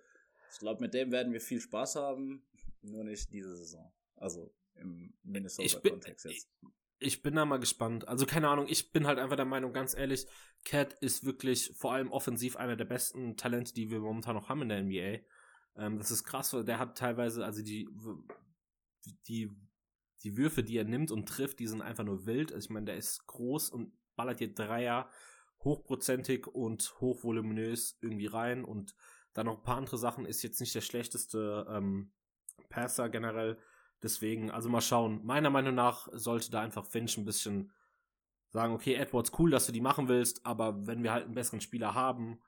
Ich 0.50 0.58
glaube, 0.58 0.80
mit 0.80 0.94
dem 0.94 1.12
werden 1.12 1.34
wir 1.34 1.42
viel 1.42 1.60
Spaß 1.60 1.96
haben, 1.96 2.46
nur 2.80 3.04
nicht 3.04 3.30
diese 3.30 3.54
Saison. 3.56 3.92
Also 4.16 4.54
im 4.78 5.14
Minnesota-Kontext 5.22 6.26
jetzt. 6.26 6.48
Ich 6.98 7.22
bin 7.22 7.34
da 7.34 7.44
mal 7.44 7.58
gespannt. 7.58 8.08
Also 8.08 8.24
keine 8.24 8.48
Ahnung, 8.48 8.66
ich 8.68 8.90
bin 8.92 9.06
halt 9.06 9.18
einfach 9.18 9.36
der 9.36 9.44
Meinung, 9.44 9.72
ganz 9.72 9.94
ehrlich, 9.94 10.26
Cat 10.64 10.94
ist 10.94 11.24
wirklich 11.24 11.72
vor 11.76 11.92
allem 11.92 12.10
offensiv 12.10 12.56
einer 12.56 12.76
der 12.76 12.86
besten 12.86 13.36
Talente, 13.36 13.74
die 13.74 13.90
wir 13.90 14.00
momentan 14.00 14.34
noch 14.34 14.48
haben 14.48 14.62
in 14.62 14.68
der 14.70 14.82
NBA. 14.82 15.24
Ähm, 15.76 15.98
das 15.98 16.10
ist 16.10 16.24
krass, 16.24 16.52
weil 16.54 16.64
der 16.64 16.78
hat 16.78 16.96
teilweise, 16.96 17.44
also 17.44 17.62
die, 17.62 17.88
die, 19.28 19.54
die 20.22 20.36
Würfe, 20.36 20.62
die 20.62 20.78
er 20.78 20.84
nimmt 20.84 21.10
und 21.10 21.28
trifft, 21.28 21.58
die 21.58 21.66
sind 21.66 21.82
einfach 21.82 22.04
nur 22.04 22.24
wild. 22.24 22.52
Also 22.52 22.66
ich 22.66 22.70
meine, 22.70 22.86
der 22.86 22.96
ist 22.96 23.26
groß 23.26 23.70
und 23.70 23.92
ballert 24.16 24.38
hier 24.38 24.54
Dreier 24.54 25.10
hochprozentig 25.60 26.46
und 26.46 26.94
hochvoluminös 27.00 27.98
irgendwie 28.00 28.26
rein 28.26 28.64
und 28.64 28.94
dann 29.34 29.46
noch 29.46 29.58
ein 29.58 29.62
paar 29.62 29.76
andere 29.76 29.98
Sachen, 29.98 30.24
ist 30.24 30.42
jetzt 30.42 30.60
nicht 30.60 30.74
der 30.74 30.80
schlechteste 30.80 31.66
ähm, 31.68 32.12
Passer 32.70 33.08
generell. 33.10 33.58
Deswegen, 34.02 34.50
also 34.50 34.68
mal 34.68 34.80
schauen. 34.80 35.24
Meiner 35.24 35.50
Meinung 35.50 35.74
nach 35.74 36.08
sollte 36.12 36.50
da 36.50 36.60
einfach 36.60 36.84
Finch 36.84 37.16
ein 37.16 37.24
bisschen 37.24 37.72
sagen, 38.50 38.74
okay, 38.74 38.94
Edwards, 38.94 39.32
cool, 39.38 39.50
dass 39.50 39.66
du 39.66 39.72
die 39.72 39.80
machen 39.80 40.08
willst, 40.08 40.44
aber 40.44 40.86
wenn 40.86 41.02
wir 41.02 41.12
halt 41.12 41.24
einen 41.24 41.34
besseren 41.34 41.60
Spieler 41.60 41.94
haben, 41.94 42.40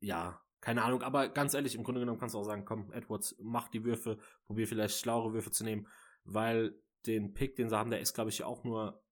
ja, 0.00 0.40
keine 0.60 0.82
Ahnung, 0.82 1.02
aber 1.02 1.28
ganz 1.28 1.54
ehrlich, 1.54 1.74
im 1.74 1.84
Grunde 1.84 2.00
genommen 2.00 2.18
kannst 2.18 2.34
du 2.34 2.38
auch 2.38 2.44
sagen, 2.44 2.64
komm, 2.64 2.92
Edwards, 2.92 3.36
mach 3.40 3.68
die 3.68 3.84
Würfe, 3.84 4.18
probier 4.46 4.66
vielleicht 4.66 4.98
schlauere 4.98 5.32
Würfe 5.32 5.50
zu 5.50 5.64
nehmen, 5.64 5.86
weil 6.24 6.78
den 7.06 7.32
Pick, 7.32 7.56
den 7.56 7.68
sie 7.68 7.76
haben, 7.76 7.90
der 7.90 8.00
ist, 8.00 8.14
glaube 8.14 8.30
ich, 8.30 8.44
auch 8.44 8.64
nur 8.64 9.02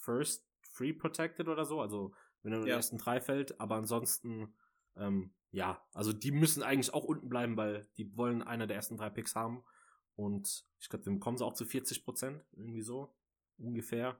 First 0.00 0.46
Free 0.62 0.92
Protected 0.92 1.48
oder 1.48 1.64
so, 1.64 1.80
also 1.80 2.12
wenn 2.42 2.52
er 2.52 2.58
in 2.58 2.64
den 2.64 2.74
ersten 2.74 2.98
drei 2.98 3.20
fällt, 3.20 3.60
aber 3.60 3.76
ansonsten, 3.76 4.54
ähm, 4.96 5.32
ja, 5.50 5.86
also 5.92 6.12
die 6.12 6.32
müssen 6.32 6.62
eigentlich 6.62 6.92
auch 6.92 7.04
unten 7.04 7.28
bleiben, 7.28 7.56
weil 7.56 7.88
die 7.96 8.16
wollen 8.16 8.42
einer 8.42 8.66
der 8.66 8.76
ersten 8.76 8.96
drei 8.96 9.10
Picks 9.10 9.36
haben 9.36 9.62
und 10.16 10.66
ich 10.80 10.88
glaube, 10.88 11.04
den 11.04 11.14
bekommen 11.14 11.38
sie 11.38 11.44
auch 11.44 11.54
zu 11.54 11.64
40 11.64 12.04
Prozent, 12.04 12.44
irgendwie 12.52 12.82
so, 12.82 13.14
ungefähr. 13.58 14.18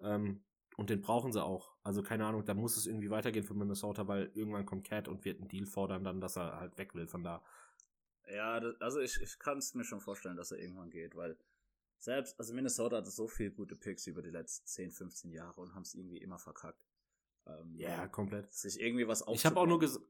Ähm, 0.00 0.42
und 0.76 0.90
den 0.90 1.00
brauchen 1.00 1.32
sie 1.32 1.42
auch. 1.42 1.74
Also 1.82 2.02
keine 2.02 2.24
Ahnung, 2.26 2.44
da 2.44 2.54
muss 2.54 2.76
es 2.76 2.86
irgendwie 2.86 3.10
weitergehen 3.10 3.44
für 3.44 3.54
Minnesota, 3.54 4.08
weil 4.08 4.30
irgendwann 4.34 4.66
kommt 4.66 4.86
Cat 4.86 5.08
und 5.08 5.24
wird 5.24 5.38
einen 5.38 5.48
Deal 5.48 5.66
fordern, 5.66 6.04
dann, 6.04 6.20
dass 6.20 6.36
er 6.36 6.58
halt 6.58 6.78
weg 6.78 6.94
will 6.94 7.06
von 7.06 7.22
da. 7.22 7.44
Ja, 8.32 8.60
das, 8.60 8.80
also 8.80 9.00
ich, 9.00 9.20
ich 9.20 9.38
kann 9.38 9.58
es 9.58 9.74
mir 9.74 9.84
schon 9.84 10.00
vorstellen, 10.00 10.36
dass 10.36 10.52
er 10.52 10.58
irgendwann 10.58 10.90
geht, 10.90 11.16
weil 11.16 11.36
selbst, 11.98 12.38
also 12.38 12.54
Minnesota 12.54 12.96
hatte 12.96 13.10
so 13.10 13.28
viele 13.28 13.50
gute 13.50 13.76
Picks 13.76 14.06
über 14.06 14.22
die 14.22 14.30
letzten 14.30 14.66
10, 14.66 14.90
15 14.90 15.32
Jahre 15.32 15.60
und 15.60 15.74
haben 15.74 15.82
es 15.82 15.94
irgendwie 15.94 16.18
immer 16.18 16.38
verkackt. 16.38 16.86
Ähm, 17.46 17.74
ja, 17.76 18.08
komplett. 18.08 18.52
Sich 18.52 18.80
irgendwie 18.80 19.06
was 19.06 19.24
Ich 19.32 19.44
habe 19.44 19.60
auch 19.60 19.66
nur 19.66 19.80
gesagt, 19.80 20.04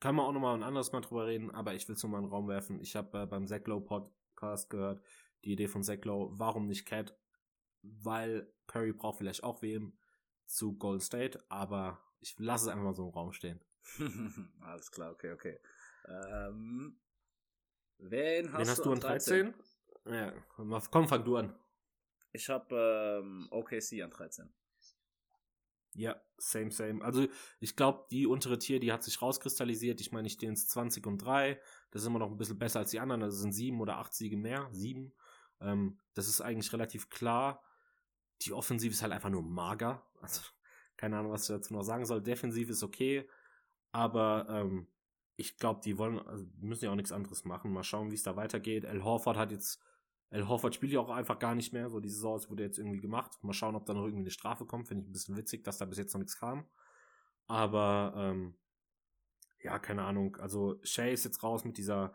kann 0.00 0.16
man 0.16 0.26
auch 0.26 0.32
nochmal 0.32 0.56
ein 0.56 0.64
anderes 0.64 0.90
Mal 0.90 1.00
drüber 1.00 1.26
reden, 1.26 1.50
aber 1.50 1.74
ich 1.74 1.88
will 1.88 1.94
es 1.94 2.02
nur 2.02 2.10
mal 2.10 2.18
in 2.18 2.24
den 2.24 2.30
Raum 2.30 2.48
werfen. 2.48 2.80
Ich 2.80 2.96
habe 2.96 3.22
äh, 3.22 3.26
beim 3.26 3.46
Zach 3.46 3.64
Lowe 3.66 3.80
Podcast 4.42 4.70
gehört, 4.70 5.00
die 5.44 5.52
Idee 5.52 5.68
von 5.68 5.82
Lowe, 5.82 6.30
warum 6.38 6.66
nicht 6.66 6.84
Cat? 6.84 7.16
Weil 7.82 8.52
Curry 8.66 8.92
braucht 8.92 9.18
vielleicht 9.18 9.44
auch 9.44 9.62
wem 9.62 9.96
zu 10.46 10.76
Golden 10.76 11.00
State, 11.00 11.44
aber 11.48 12.02
ich 12.18 12.34
lasse 12.38 12.64
es 12.64 12.68
einfach 12.68 12.84
mal 12.84 12.94
so 12.94 13.06
im 13.06 13.14
Raum 13.14 13.32
stehen. 13.32 13.60
Alles 14.60 14.90
klar, 14.90 15.12
okay, 15.12 15.32
okay. 15.32 15.60
Ähm, 16.08 17.00
wen 17.98 18.52
hast, 18.52 18.60
wen 18.60 18.68
hast 18.68 18.78
du, 18.78 18.84
du 18.84 18.92
an 18.92 19.00
13? 19.00 19.54
13? 20.04 20.14
Ja, 20.14 20.32
komm, 20.90 21.08
fang 21.08 21.24
du 21.24 21.36
an. 21.36 21.56
Ich 22.32 22.48
habe 22.48 23.20
ähm, 23.22 23.46
OKC 23.50 24.02
an 24.02 24.10
13. 24.10 24.52
Ja, 25.94 26.16
same, 26.38 26.70
same. 26.70 27.04
Also 27.04 27.26
ich 27.60 27.76
glaube, 27.76 28.06
die 28.10 28.26
untere 28.26 28.58
Tier, 28.58 28.80
die 28.80 28.92
hat 28.92 29.02
sich 29.02 29.20
rauskristallisiert. 29.20 30.00
Ich 30.00 30.12
meine, 30.12 30.26
ich 30.26 30.34
stehe 30.34 30.50
ins 30.50 30.68
20 30.68 31.06
und 31.06 31.18
3. 31.18 31.60
Das 31.90 32.02
ist 32.02 32.08
immer 32.08 32.18
noch 32.18 32.30
ein 32.30 32.38
bisschen 32.38 32.58
besser 32.58 32.80
als 32.80 32.90
die 32.90 33.00
anderen. 33.00 33.20
Das 33.20 33.36
sind 33.36 33.52
sieben 33.52 33.80
oder 33.80 33.98
acht 33.98 34.14
Siege 34.14 34.36
mehr. 34.36 34.68
Sieben. 34.72 35.12
Ähm, 35.60 35.98
das 36.14 36.28
ist 36.28 36.40
eigentlich 36.40 36.72
relativ 36.72 37.10
klar. 37.10 37.62
Die 38.42 38.52
Offensive 38.52 38.92
ist 38.92 39.02
halt 39.02 39.12
einfach 39.12 39.30
nur 39.30 39.42
mager. 39.42 40.06
Also 40.20 40.40
keine 40.96 41.18
Ahnung, 41.18 41.32
was 41.32 41.48
ich 41.48 41.54
dazu 41.54 41.74
noch 41.74 41.82
sagen 41.82 42.06
soll. 42.06 42.22
Defensiv 42.22 42.70
ist 42.70 42.82
okay. 42.82 43.28
Aber 43.90 44.46
ähm, 44.48 44.86
ich 45.36 45.56
glaube, 45.58 45.80
die 45.84 45.98
wollen, 45.98 46.20
also 46.26 46.46
müssen 46.60 46.84
ja 46.84 46.90
auch 46.90 46.96
nichts 46.96 47.12
anderes 47.12 47.44
machen. 47.44 47.72
Mal 47.72 47.82
schauen, 47.82 48.10
wie 48.10 48.14
es 48.14 48.22
da 48.22 48.36
weitergeht. 48.36 48.84
El 48.84 49.04
Horford 49.04 49.36
hat 49.36 49.50
jetzt 49.50 49.80
El 50.32 50.48
Hoffert 50.48 50.74
spielt 50.74 50.92
ja 50.92 51.00
auch 51.00 51.10
einfach 51.10 51.38
gar 51.38 51.54
nicht 51.54 51.74
mehr. 51.74 51.90
So, 51.90 52.00
die 52.00 52.08
Saison 52.08 52.40
wurde 52.48 52.62
jetzt 52.62 52.78
irgendwie 52.78 53.00
gemacht. 53.00 53.32
Mal 53.42 53.52
schauen, 53.52 53.76
ob 53.76 53.84
da 53.84 53.92
noch 53.92 54.04
irgendwie 54.04 54.22
eine 54.22 54.30
Strafe 54.30 54.64
kommt. 54.64 54.88
Finde 54.88 55.02
ich 55.02 55.10
ein 55.10 55.12
bisschen 55.12 55.36
witzig, 55.36 55.62
dass 55.62 55.76
da 55.76 55.84
bis 55.84 55.98
jetzt 55.98 56.14
noch 56.14 56.20
nichts 56.20 56.38
kam. 56.38 56.64
Aber, 57.46 58.14
ähm, 58.16 58.54
ja, 59.62 59.78
keine 59.78 60.04
Ahnung. 60.04 60.36
Also, 60.36 60.80
Shay 60.82 61.12
ist 61.12 61.26
jetzt 61.26 61.42
raus 61.42 61.66
mit 61.66 61.76
dieser 61.76 62.14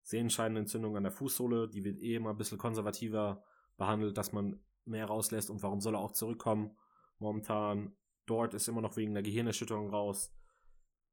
Sehenscheidenentzündung 0.00 0.96
an 0.96 1.02
der 1.02 1.12
Fußsohle. 1.12 1.68
Die 1.68 1.84
wird 1.84 1.98
eh 1.98 2.14
immer 2.14 2.30
ein 2.30 2.38
bisschen 2.38 2.56
konservativer 2.56 3.44
behandelt, 3.76 4.16
dass 4.16 4.32
man 4.32 4.58
mehr 4.86 5.04
rauslässt. 5.04 5.50
Und 5.50 5.62
warum 5.62 5.82
soll 5.82 5.94
er 5.94 6.00
auch 6.00 6.12
zurückkommen? 6.12 6.74
Momentan, 7.18 7.94
dort 8.24 8.54
ist 8.54 8.68
immer 8.68 8.80
noch 8.80 8.96
wegen 8.96 9.12
der 9.12 9.22
Gehirnerschütterung 9.22 9.90
raus. 9.90 10.34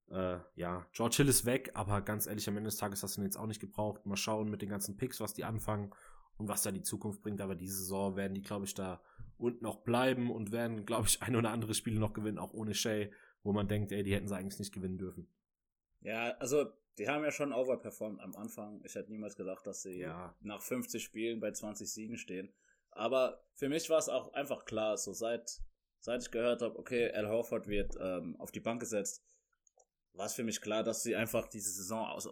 Äh, 0.07 0.37
ja, 0.55 0.87
George 0.93 1.17
Hill 1.17 1.27
ist 1.27 1.45
weg, 1.45 1.71
aber 1.73 1.99
ganz 2.01 2.27
ehrlich, 2.27 2.47
am 2.47 2.55
Ende 2.55 2.69
des 2.69 2.77
Tages 2.77 3.03
hast 3.03 3.17
du 3.17 3.21
ihn 3.21 3.25
jetzt 3.25 3.37
auch 3.37 3.47
nicht 3.47 3.59
gebraucht. 3.59 4.05
Mal 4.05 4.15
schauen 4.15 4.49
mit 4.49 4.61
den 4.61 4.69
ganzen 4.69 4.95
Picks, 4.95 5.19
was 5.19 5.33
die 5.33 5.43
anfangen 5.43 5.93
und 6.37 6.47
was 6.47 6.63
da 6.63 6.71
die 6.71 6.81
Zukunft 6.81 7.21
bringt. 7.21 7.41
Aber 7.41 7.55
diese 7.55 7.77
Saison 7.77 8.15
werden 8.15 8.33
die, 8.33 8.41
glaube 8.41 8.65
ich, 8.65 8.73
da 8.73 9.01
unten 9.37 9.65
auch 9.65 9.83
bleiben 9.83 10.31
und 10.31 10.51
werden, 10.51 10.85
glaube 10.85 11.07
ich, 11.07 11.21
ein 11.23 11.35
oder 11.35 11.51
andere 11.51 11.73
Spiele 11.73 11.99
noch 11.99 12.13
gewinnen, 12.13 12.39
auch 12.39 12.53
ohne 12.53 12.73
Shay, 12.73 13.11
wo 13.43 13.53
man 13.53 13.67
denkt, 13.67 13.91
ey, 13.91 14.03
die 14.03 14.13
hätten 14.13 14.27
sie 14.27 14.35
eigentlich 14.35 14.59
nicht 14.59 14.73
gewinnen 14.73 14.97
dürfen. 14.97 15.27
Ja, 16.01 16.31
also 16.37 16.65
die 16.97 17.09
haben 17.09 17.23
ja 17.23 17.31
schon 17.31 17.51
overperformed 17.51 18.21
am 18.21 18.35
Anfang. 18.35 18.81
Ich 18.85 18.95
hätte 18.95 19.11
niemals 19.11 19.35
gedacht, 19.35 19.65
dass 19.67 19.81
sie 19.81 19.99
ja. 19.99 20.35
nach 20.41 20.61
50 20.61 21.03
Spielen 21.03 21.39
bei 21.39 21.51
20 21.51 21.91
Siegen 21.91 22.17
stehen. 22.17 22.53
Aber 22.91 23.43
für 23.55 23.67
mich 23.67 23.89
war 23.89 23.97
es 23.97 24.07
auch 24.07 24.33
einfach 24.33 24.65
klar, 24.65 24.97
so 24.97 25.11
seit, 25.11 25.61
seit 25.99 26.21
ich 26.21 26.31
gehört 26.31 26.61
habe, 26.61 26.79
okay, 26.79 27.11
Al 27.11 27.27
Horford 27.27 27.67
wird 27.67 27.95
ähm, 27.99 28.37
auf 28.39 28.51
die 28.51 28.61
Bank 28.61 28.79
gesetzt, 28.79 29.21
war 30.13 30.27
es 30.27 30.33
für 30.33 30.45
mich 30.45 30.61
klar, 30.61 30.83
dass 30.83 31.03
sie 31.03 31.15
einfach 31.15 31.47
diese 31.49 31.71
Saison 31.71 32.05
aus, 32.07 32.29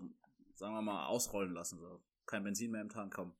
sagen 0.56 0.74
wir 0.74 0.82
mal, 0.82 1.08
ausrollen 1.08 1.54
lassen. 1.54 1.80
So. 1.80 2.02
Kein 2.26 2.44
Benzin 2.44 2.72
mehr 2.72 2.82
im 2.82 2.90
Tank 2.90 3.14
kommen. 3.14 3.36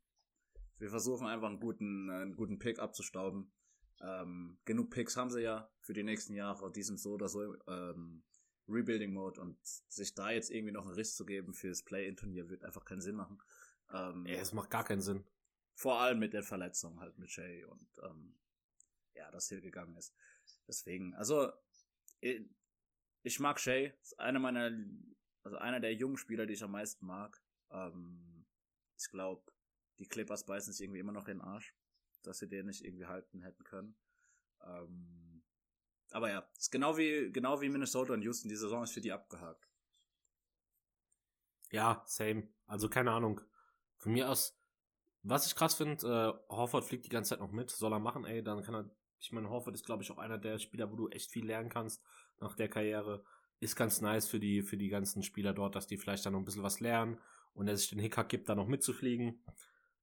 Wir 0.84 0.90
versuchen 0.90 1.28
einfach 1.28 1.48
einen 1.48 1.62
guten, 1.62 2.10
einen 2.10 2.36
guten 2.36 2.60
Pick 2.60 2.78
abzustauben. 2.78 3.50
Ähm, 4.02 4.58
genug 4.66 4.90
Picks 4.90 5.16
haben 5.16 5.30
sie 5.30 5.40
ja 5.40 5.72
für 5.80 5.94
die 5.94 6.04
nächsten 6.04 6.34
Jahre. 6.34 6.70
Die 6.74 6.84
sind 6.84 7.00
so 7.00 7.14
oder 7.14 7.30
so 7.30 7.56
ähm, 7.68 8.22
Rebuilding 8.68 9.14
Mode 9.14 9.40
und 9.40 9.58
sich 9.64 10.14
da 10.14 10.32
jetzt 10.32 10.52
irgendwie 10.52 10.74
noch 10.74 10.86
einen 10.86 10.94
Riss 10.96 11.16
zu 11.16 11.26
geben 11.26 11.54
fürs 11.54 11.84
Play-In-Turnier 11.84 12.50
wird 12.50 12.66
einfach 12.66 12.84
keinen 12.84 13.00
Sinn 13.00 13.16
machen. 13.16 13.42
Ähm, 13.94 14.26
ja, 14.26 14.36
es 14.36 14.52
macht 14.52 14.72
gar 14.72 14.84
keinen 14.84 15.00
Sinn. 15.00 15.24
Vor 15.74 16.02
allem 16.02 16.20
mit 16.20 16.34
der 16.34 16.44
Verletzung 16.44 17.00
halt 17.00 17.18
mit 17.18 17.32
Shay 17.32 17.64
und 17.64 17.88
ähm, 18.04 18.36
ja, 19.14 19.32
dass 19.32 19.48
Hill 19.48 19.62
gegangen 19.62 19.96
ist. 19.96 20.14
Deswegen, 20.68 21.14
also 21.14 21.50
ich 22.20 23.40
mag 23.40 23.58
Shay, 23.58 23.94
ist 24.02 24.20
einer 24.20 24.40
meiner, 24.40 24.70
also 25.44 25.58
einer 25.60 25.80
der 25.80 25.94
jungen 25.94 26.18
Spieler, 26.18 26.46
die 26.46 26.56
ich 26.56 26.64
am 26.64 26.72
meisten 26.72 27.06
mag. 27.06 27.42
Ähm, 27.72 28.46
ich 28.98 29.08
glaube, 29.10 29.53
die 30.04 30.10
Clippers 30.10 30.46
beißen 30.46 30.74
sich 30.74 30.84
irgendwie 30.84 31.00
immer 31.00 31.14
noch 31.14 31.28
in 31.30 31.38
den 31.38 31.48
Arsch, 31.48 31.74
dass 32.24 32.40
sie 32.40 32.50
den 32.50 32.66
nicht 32.66 32.84
irgendwie 32.84 33.06
halten 33.06 33.42
hätten 33.42 33.64
können. 33.64 33.96
Ähm, 34.62 35.44
Aber 36.12 36.30
ja, 36.30 36.48
ist 36.58 36.72
genau 36.72 36.98
wie, 36.98 37.32
genau 37.32 37.62
wie 37.62 37.70
Minnesota 37.70 38.14
und 38.14 38.22
Houston. 38.22 38.50
Die 38.50 38.56
Saison 38.56 38.84
ist 38.84 38.92
für 38.94 39.02
die 39.02 39.14
abgehakt. 39.14 39.68
Ja, 41.72 42.04
same. 42.06 42.50
Also 42.68 42.90
keine 42.90 43.12
Ahnung. 43.12 43.42
Von 43.98 44.12
mir 44.14 44.30
aus, 44.30 44.60
was 45.24 45.48
ich 45.48 45.56
krass 45.56 45.76
finde, 45.76 46.06
äh, 46.06 46.54
Horford 46.54 46.84
fliegt 46.84 47.06
die 47.06 47.10
ganze 47.10 47.30
Zeit 47.30 47.40
noch 47.40 47.52
mit. 47.52 47.70
Soll 47.72 47.94
er 47.94 48.00
machen, 48.00 48.26
ey, 48.26 48.44
dann 48.44 48.62
kann 48.64 48.76
er. 48.76 48.90
Ich 49.20 49.32
meine, 49.32 49.50
Horford 49.50 49.74
ist, 49.74 49.86
glaube 49.86 50.04
ich, 50.04 50.12
auch 50.12 50.18
einer 50.18 50.38
der 50.38 50.60
Spieler, 50.60 50.92
wo 50.92 50.98
du 50.98 51.08
echt 51.08 51.32
viel 51.32 51.46
lernen 51.46 51.70
kannst 51.70 52.04
nach 52.40 52.56
der 52.56 52.68
Karriere. 52.68 53.24
Ist 53.62 53.78
ganz 53.78 54.02
nice 54.02 54.28
für 54.28 54.40
die, 54.40 54.62
für 54.64 54.76
die 54.78 54.90
ganzen 54.90 55.24
Spieler 55.24 55.54
dort, 55.54 55.76
dass 55.76 55.88
die 55.88 55.98
vielleicht 55.98 56.26
dann 56.26 56.34
noch 56.34 56.40
ein 56.42 56.46
bisschen 56.46 56.64
was 56.64 56.82
lernen 56.82 57.18
und 57.54 57.68
er 57.68 57.78
sich 57.78 57.90
den 57.90 58.00
Hickhack 58.00 58.28
gibt, 58.30 58.50
da 58.50 58.56
noch 58.56 58.68
mitzufliegen. 58.68 59.42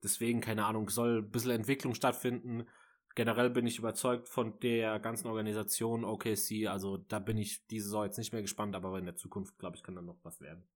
Deswegen, 0.02 0.40
keine 0.40 0.64
Ahnung, 0.64 0.88
soll 0.88 1.18
ein 1.18 1.30
bisschen 1.30 1.50
Entwicklung 1.50 1.94
stattfinden. 1.94 2.66
Generell 3.14 3.50
bin 3.50 3.66
ich 3.66 3.78
überzeugt 3.78 4.28
von 4.28 4.58
der 4.60 4.98
ganzen 5.00 5.26
Organisation 5.26 6.04
OKC. 6.04 6.68
Also 6.68 6.96
da 6.96 7.18
bin 7.18 7.36
ich 7.36 7.66
diese 7.66 7.86
Saison 7.86 8.04
jetzt 8.04 8.18
nicht 8.18 8.32
mehr 8.32 8.42
gespannt, 8.42 8.74
aber 8.76 8.96
in 8.98 9.04
der 9.04 9.16
Zukunft, 9.16 9.58
glaube 9.58 9.76
ich, 9.76 9.82
kann 9.82 9.96
dann 9.96 10.06
noch 10.06 10.18
was 10.22 10.40
werden. 10.40 10.66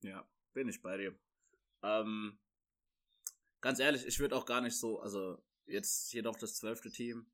Ja, 0.00 0.26
bin 0.54 0.68
ich 0.68 0.80
bei 0.80 0.96
dir. 0.96 1.18
Ähm, 1.82 2.38
ganz 3.60 3.78
ehrlich, 3.78 4.06
ich 4.06 4.18
würde 4.18 4.36
auch 4.36 4.46
gar 4.46 4.60
nicht 4.60 4.76
so, 4.76 5.00
also 5.00 5.38
jetzt 5.66 6.10
hier 6.10 6.22
noch 6.22 6.36
das 6.36 6.56
zwölfte 6.56 6.90
Team. 6.90 7.26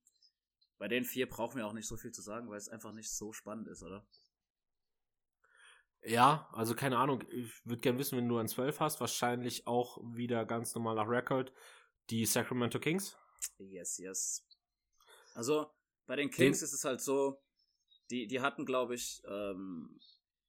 Bei 0.78 0.88
den 0.88 1.04
vier 1.04 1.28
brauchen 1.28 1.56
wir 1.56 1.66
auch 1.66 1.72
nicht 1.72 1.86
so 1.86 1.96
viel 1.96 2.12
zu 2.12 2.20
sagen, 2.20 2.48
weil 2.50 2.58
es 2.58 2.68
einfach 2.68 2.92
nicht 2.92 3.10
so 3.10 3.32
spannend 3.32 3.68
ist, 3.68 3.82
oder? 3.82 4.06
Ja, 6.04 6.48
also 6.52 6.74
keine 6.74 6.98
Ahnung. 6.98 7.24
Ich 7.30 7.64
würde 7.64 7.80
gerne 7.80 7.98
wissen, 7.98 8.18
wenn 8.18 8.28
du 8.28 8.36
ein 8.36 8.48
12 8.48 8.80
hast, 8.80 9.00
wahrscheinlich 9.00 9.66
auch 9.66 9.98
wieder 10.02 10.44
ganz 10.44 10.74
normal 10.74 10.96
nach 10.96 11.08
Record 11.08 11.52
die 12.10 12.26
Sacramento 12.26 12.78
Kings. 12.78 13.16
Yes, 13.58 13.98
yes. 13.98 14.46
Also 15.34 15.70
bei 16.06 16.16
den 16.16 16.30
Kings 16.30 16.58
den 16.58 16.64
ist 16.64 16.72
es 16.72 16.84
halt 16.84 17.00
so, 17.00 17.42
die, 18.10 18.26
die 18.26 18.40
hatten, 18.40 18.66
glaube 18.66 18.94
ich, 18.94 19.22
ähm, 19.26 19.98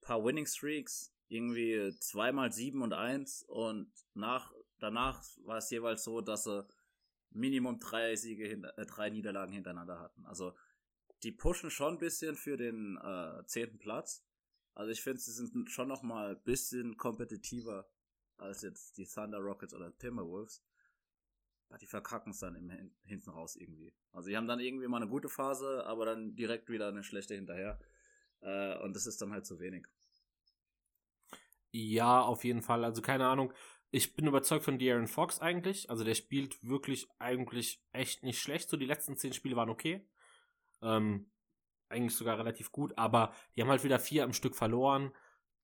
paar 0.01 0.23
Winning 0.23 0.45
Streaks, 0.45 1.13
irgendwie 1.27 1.97
zweimal 1.99 2.51
sieben 2.51 2.81
und 2.81 2.93
eins 2.93 3.43
und 3.43 3.91
nach, 4.13 4.53
danach 4.79 5.23
war 5.45 5.57
es 5.57 5.69
jeweils 5.69 6.03
so, 6.03 6.21
dass 6.21 6.43
sie 6.43 6.67
Minimum 7.31 7.79
drei 7.79 8.15
Siege, 8.15 8.47
hinter, 8.47 8.77
äh, 8.77 8.85
drei 8.85 9.09
Niederlagen 9.09 9.53
hintereinander 9.53 9.99
hatten. 9.99 10.25
Also 10.25 10.53
die 11.23 11.31
pushen 11.31 11.71
schon 11.71 11.95
ein 11.95 11.99
bisschen 11.99 12.35
für 12.35 12.57
den 12.57 12.97
äh, 12.97 13.45
zehnten 13.45 13.79
Platz. 13.79 14.24
Also 14.75 14.91
ich 14.91 15.01
finde, 15.01 15.21
sie 15.21 15.31
sind 15.31 15.71
schon 15.71 15.87
noch 15.87 16.03
mal 16.03 16.35
ein 16.35 16.43
bisschen 16.43 16.97
kompetitiver 16.97 17.89
als 18.37 18.61
jetzt 18.61 18.97
die 18.97 19.05
Thunder 19.05 19.39
Rockets 19.39 19.73
oder 19.73 19.97
Timberwolves. 19.97 20.61
Aber 21.69 21.79
die 21.79 21.87
verkacken 21.87 22.31
es 22.31 22.39
dann 22.39 22.55
im, 22.55 22.69
hinten 23.05 23.29
raus 23.29 23.55
irgendwie. 23.55 23.93
Also 24.11 24.29
die 24.29 24.37
haben 24.37 24.47
dann 24.47 24.59
irgendwie 24.59 24.87
mal 24.87 24.97
eine 24.97 25.09
gute 25.09 25.29
Phase, 25.29 25.85
aber 25.85 26.05
dann 26.05 26.35
direkt 26.35 26.69
wieder 26.69 26.89
eine 26.89 27.03
schlechte 27.03 27.35
hinterher. 27.35 27.79
Äh, 28.41 28.77
und 28.79 28.95
das 28.95 29.07
ist 29.07 29.21
dann 29.21 29.31
halt 29.31 29.45
zu 29.45 29.59
wenig. 29.59 29.87
Ja, 31.71 32.21
auf 32.21 32.43
jeden 32.43 32.61
Fall. 32.61 32.83
Also 32.83 33.01
keine 33.01 33.27
Ahnung. 33.27 33.53
Ich 33.91 34.13
bin 34.13 34.27
überzeugt 34.27 34.65
von 34.65 34.77
De'Aaron 34.77 35.07
Fox 35.07 35.39
eigentlich. 35.39 35.89
Also 35.89 36.03
der 36.03 36.15
spielt 36.15 36.61
wirklich 36.63 37.07
eigentlich 37.17 37.81
echt 37.93 38.23
nicht 38.23 38.41
schlecht. 38.41 38.69
So 38.69 38.77
die 38.77 38.85
letzten 38.85 39.15
zehn 39.15 39.33
Spiele 39.33 39.55
waren 39.55 39.69
okay. 39.69 40.05
Ähm, 40.81 41.31
eigentlich 41.89 42.15
sogar 42.15 42.37
relativ 42.37 42.71
gut, 42.71 42.97
aber 42.97 43.33
die 43.55 43.61
haben 43.61 43.69
halt 43.69 43.83
wieder 43.83 43.99
vier 43.99 44.23
am 44.23 44.33
Stück 44.33 44.55
verloren. 44.55 45.11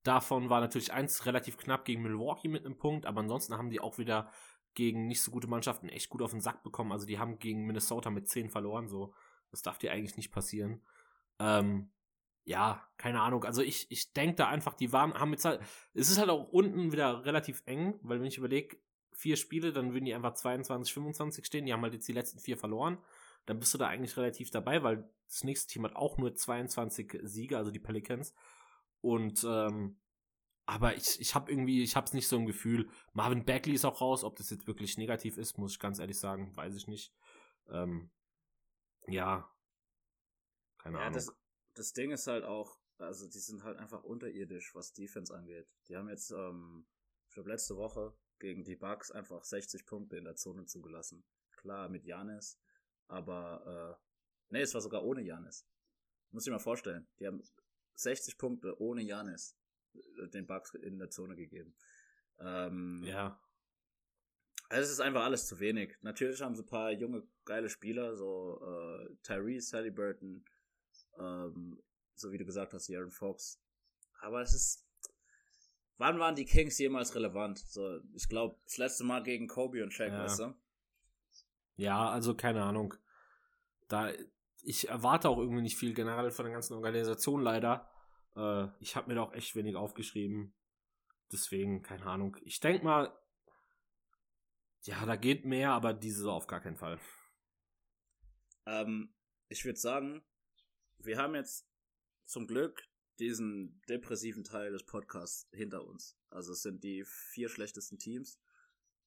Davon 0.03 0.49
war 0.49 0.61
natürlich 0.61 0.93
eins 0.93 1.25
relativ 1.25 1.57
knapp 1.57 1.85
gegen 1.85 2.01
Milwaukee 2.01 2.47
mit 2.47 2.65
einem 2.65 2.77
Punkt, 2.77 3.05
aber 3.05 3.21
ansonsten 3.21 3.57
haben 3.57 3.69
die 3.69 3.79
auch 3.79 3.97
wieder 3.97 4.31
gegen 4.73 5.07
nicht 5.07 5.21
so 5.21 5.31
gute 5.31 5.47
Mannschaften 5.47 5.89
echt 5.89 6.09
gut 6.09 6.21
auf 6.21 6.31
den 6.31 6.41
Sack 6.41 6.63
bekommen. 6.63 6.91
Also 6.91 7.05
die 7.05 7.19
haben 7.19 7.39
gegen 7.39 7.65
Minnesota 7.65 8.09
mit 8.09 8.27
zehn 8.27 8.49
verloren, 8.49 8.87
so. 8.87 9.13
Das 9.51 9.61
darf 9.61 9.77
dir 9.77 9.91
eigentlich 9.91 10.15
nicht 10.15 10.31
passieren. 10.31 10.81
Ähm, 11.39 11.91
ja, 12.45 12.87
keine 12.97 13.21
Ahnung. 13.21 13.43
Also 13.43 13.61
ich, 13.61 13.91
ich 13.91 14.13
denke 14.13 14.35
da 14.35 14.47
einfach, 14.47 14.73
die 14.73 14.93
waren, 14.93 15.13
haben 15.13 15.31
jetzt 15.31 15.45
halt, 15.45 15.61
es 15.93 16.09
ist 16.09 16.19
halt 16.19 16.29
auch 16.29 16.47
unten 16.47 16.91
wieder 16.91 17.25
relativ 17.25 17.61
eng, 17.65 17.99
weil 18.01 18.19
wenn 18.19 18.27
ich 18.27 18.37
überlege, 18.37 18.77
vier 19.11 19.35
Spiele, 19.35 19.73
dann 19.73 19.93
würden 19.93 20.05
die 20.05 20.13
einfach 20.13 20.33
22, 20.33 20.93
25 20.93 21.45
stehen. 21.45 21.65
Die 21.65 21.73
haben 21.73 21.81
halt 21.81 21.93
jetzt 21.93 22.07
die 22.07 22.13
letzten 22.13 22.39
vier 22.39 22.57
verloren 22.57 22.97
dann 23.45 23.59
bist 23.59 23.73
du 23.73 23.77
da 23.77 23.87
eigentlich 23.87 24.15
relativ 24.17 24.51
dabei, 24.51 24.83
weil 24.83 25.09
das 25.27 25.43
nächste 25.43 25.71
Team 25.71 25.85
hat 25.85 25.95
auch 25.95 26.17
nur 26.17 26.35
22 26.35 27.19
Siege, 27.23 27.57
also 27.57 27.71
die 27.71 27.79
Pelicans. 27.79 28.33
Und 29.01 29.43
ähm, 29.43 29.97
aber 30.65 30.95
ich, 30.95 31.19
ich 31.19 31.35
habe 31.35 31.51
irgendwie, 31.51 31.83
ich 31.83 31.95
habe 31.95 32.05
es 32.05 32.13
nicht 32.13 32.27
so 32.27 32.37
im 32.37 32.45
Gefühl. 32.45 32.89
Marvin 33.13 33.43
Bagley 33.43 33.73
ist 33.73 33.83
auch 33.85 33.99
raus, 33.99 34.23
ob 34.23 34.35
das 34.37 34.49
jetzt 34.51 34.67
wirklich 34.67 34.97
negativ 34.97 35.37
ist, 35.37 35.57
muss 35.57 35.73
ich 35.73 35.79
ganz 35.79 35.99
ehrlich 35.99 36.19
sagen, 36.19 36.55
weiß 36.55 36.75
ich 36.75 36.87
nicht. 36.87 37.13
Ähm, 37.69 38.11
ja, 39.07 39.51
keine 40.77 40.97
ja, 40.97 41.03
Ahnung. 41.03 41.15
Das, 41.15 41.33
das 41.73 41.93
Ding 41.93 42.11
ist 42.11 42.27
halt 42.27 42.43
auch, 42.43 42.79
also 42.99 43.27
die 43.27 43.39
sind 43.39 43.63
halt 43.63 43.79
einfach 43.79 44.03
unterirdisch, 44.03 44.73
was 44.75 44.93
Defense 44.93 45.35
angeht. 45.35 45.67
Die 45.87 45.97
haben 45.97 46.09
jetzt, 46.09 46.31
ähm, 46.31 46.85
ich 47.27 47.33
glaube 47.33 47.49
letzte 47.49 47.75
Woche 47.75 48.15
gegen 48.39 48.63
die 48.63 48.75
Bucks 48.75 49.11
einfach 49.11 49.43
60 49.43 49.85
Punkte 49.85 50.17
in 50.17 50.25
der 50.25 50.35
Zone 50.35 50.65
zugelassen. 50.67 51.25
Klar, 51.57 51.89
mit 51.89 52.05
Janis, 52.05 52.60
aber, 53.11 53.97
äh, 53.99 54.53
nee, 54.53 54.61
es 54.61 54.73
war 54.73 54.81
sogar 54.81 55.03
ohne 55.03 55.21
Janis. 55.21 55.67
Muss 56.31 56.47
ich 56.47 56.51
mal 56.51 56.59
vorstellen. 56.59 57.07
Die 57.19 57.27
haben 57.27 57.43
60 57.95 58.37
Punkte 58.37 58.79
ohne 58.81 59.01
Janis 59.01 59.57
äh, 59.93 60.29
den 60.29 60.47
Bugs 60.47 60.73
in 60.75 60.97
der 60.97 61.09
Zone 61.09 61.35
gegeben. 61.35 61.75
Ähm, 62.39 63.03
ja. 63.05 63.39
Also 64.69 64.85
es 64.85 64.91
ist 64.91 65.01
einfach 65.01 65.23
alles 65.23 65.45
zu 65.45 65.59
wenig. 65.59 65.97
Natürlich 66.01 66.41
haben 66.41 66.55
sie 66.55 66.63
ein 66.63 66.67
paar 66.67 66.91
junge, 66.91 67.27
geile 67.43 67.69
Spieler, 67.69 68.15
so 68.15 68.61
äh, 68.65 69.15
Tyrese 69.23 69.75
Halliburton, 69.75 70.45
ähm, 71.19 71.83
so 72.15 72.31
wie 72.31 72.37
du 72.37 72.45
gesagt 72.45 72.73
hast, 72.73 72.89
Aaron 72.89 73.11
Fox. 73.11 73.61
Aber 74.21 74.41
es 74.41 74.53
ist. 74.53 74.87
Wann 75.97 76.17
waren 76.17 76.35
die 76.35 76.45
Kings 76.45 76.79
jemals 76.79 77.13
relevant? 77.13 77.59
So, 77.59 77.99
ich 78.13 78.27
glaube, 78.29 78.57
das 78.63 78.77
letzte 78.77 79.03
Mal 79.03 79.21
gegen 79.21 79.47
Kobe 79.47 79.83
und 79.83 79.91
Shaq, 79.91 80.11
ja. 80.11 80.23
weißt 80.23 80.39
du? 80.39 80.55
Ja, 81.75 82.09
also 82.09 82.35
keine 82.35 82.63
Ahnung. 82.63 82.95
Da, 83.91 84.11
ich 84.61 84.89
erwarte 84.89 85.29
auch 85.29 85.37
irgendwie 85.37 85.61
nicht 85.61 85.77
viel 85.77 85.93
generell 85.93 86.31
von 86.31 86.45
der 86.45 86.53
ganzen 86.53 86.75
Organisation 86.75 87.41
leider. 87.41 87.89
Äh, 88.35 88.67
ich 88.79 88.95
habe 88.95 89.07
mir 89.07 89.15
da 89.15 89.23
auch 89.23 89.33
echt 89.33 89.55
wenig 89.55 89.75
aufgeschrieben. 89.75 90.53
Deswegen, 91.31 91.81
keine 91.81 92.05
Ahnung. 92.05 92.37
Ich 92.43 92.59
denke 92.59 92.83
mal, 92.83 93.17
ja, 94.83 95.05
da 95.05 95.15
geht 95.15 95.45
mehr, 95.45 95.71
aber 95.71 95.93
diese 95.93 96.31
auf 96.31 96.47
gar 96.47 96.61
keinen 96.61 96.77
Fall. 96.77 96.99
Ähm, 98.65 99.13
ich 99.49 99.65
würde 99.65 99.79
sagen, 99.79 100.23
wir 100.97 101.17
haben 101.17 101.35
jetzt 101.35 101.67
zum 102.25 102.47
Glück 102.47 102.81
diesen 103.19 103.81
depressiven 103.87 104.43
Teil 104.43 104.71
des 104.71 104.85
Podcasts 104.85 105.47
hinter 105.51 105.85
uns. 105.85 106.17
Also 106.29 106.53
es 106.53 106.61
sind 106.61 106.83
die 106.83 107.03
vier 107.05 107.49
schlechtesten 107.49 107.99
Teams. 107.99 108.39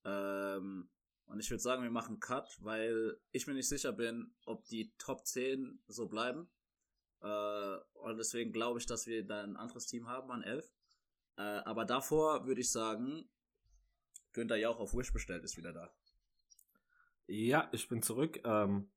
Ähm, 0.05 0.91
und 1.27 1.41
ich 1.41 1.51
würde 1.51 1.63
sagen, 1.63 1.83
wir 1.83 1.91
machen 1.91 2.21
Cut, 2.21 2.59
weil 2.61 3.19
ich 3.33 3.47
mir 3.47 3.55
nicht 3.55 3.69
sicher 3.69 3.93
bin, 3.93 4.35
ob 4.45 4.65
die 4.67 4.93
Top 4.99 5.27
10 5.27 5.81
so 5.87 6.07
bleiben. 6.07 6.49
Äh, 7.23 7.77
und 7.95 8.19
deswegen 8.19 8.53
glaube 8.53 8.79
ich, 8.79 8.87
dass 8.87 9.07
wir 9.07 9.25
da 9.25 9.43
ein 9.43 9.57
anderes 9.57 9.87
Team 9.87 10.09
haben 10.09 10.31
an 10.31 10.43
11. 10.43 10.71
Äh, 11.37 11.43
aber 11.43 11.85
davor 11.85 12.47
würde 12.47 12.61
ich 12.61 12.71
sagen, 12.71 13.29
Günther 14.33 14.57
Jauch 14.57 14.79
auf 14.79 14.95
Wish 14.95 15.13
bestellt 15.13 15.45
ist 15.45 15.57
wieder 15.57 15.73
da. 15.73 15.91
Ja, 17.27 17.69
ich 17.73 17.89
bin 17.89 18.03
zurück. 18.03 18.41
Ähm, 18.45 18.91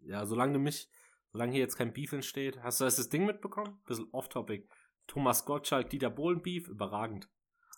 ja, 0.00 0.26
solange 0.26 0.58
mich, 0.58 0.88
solange 1.32 1.52
hier 1.52 1.60
jetzt 1.60 1.76
kein 1.76 1.92
Beef 1.92 2.12
entsteht, 2.12 2.62
hast 2.62 2.80
du 2.80 2.84
das 2.84 3.08
Ding 3.08 3.24
mitbekommen? 3.24 3.80
Bisschen 3.86 4.08
off-topic. 4.10 4.68
Thomas 5.06 5.44
Gottschalk, 5.44 5.90
Dieter 5.90 6.10
Bohlen 6.10 6.42
Beef, 6.42 6.68
überragend. 6.68 7.28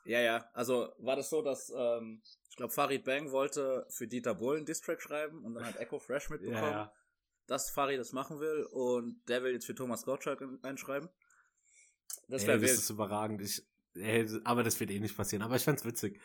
Ja, 0.07 0.21
ja. 0.21 0.49
Also 0.53 0.93
war 0.99 1.17
das 1.17 1.31
so, 1.31 1.43
dass 1.43 1.73
ähm, 1.77 2.23
ich 2.49 2.57
glaube, 2.57 2.73
Farid 2.73 3.05
Bang 3.05 3.33
wollte 3.33 3.87
für 3.91 4.07
Dieter 4.07 4.35
Bohlen 4.35 4.65
Distrack 4.65 5.03
schreiben 5.03 5.45
und 5.45 5.55
dann 5.55 5.67
hat 5.67 5.77
Echo 5.77 5.99
Fresh 5.99 6.31
mitbekommen, 6.31 6.63
ja, 6.63 6.71
ja. 6.71 6.93
dass 7.47 7.71
Farid 7.71 7.99
das 7.99 8.13
machen 8.13 8.41
will 8.41 8.67
und 8.71 9.21
der 9.29 9.43
will 9.43 9.53
jetzt 9.53 9.67
für 9.67 9.75
Thomas 9.75 10.05
Gottschalk 10.05 10.43
einschreiben. 10.63 11.09
Das 12.29 12.47
wäre 12.47 12.61
Das 12.61 12.73
ist 12.73 12.91
überragend. 12.91 13.43
Ich, 13.43 13.63
ey, 13.95 14.27
aber 14.45 14.63
das 14.63 14.79
wird 14.81 14.91
eh 14.91 15.01
nicht 15.01 15.17
passieren. 15.17 15.43
Aber 15.43 15.57
ich 15.57 15.65
fand's 15.65 15.85
witzig. 15.85 16.21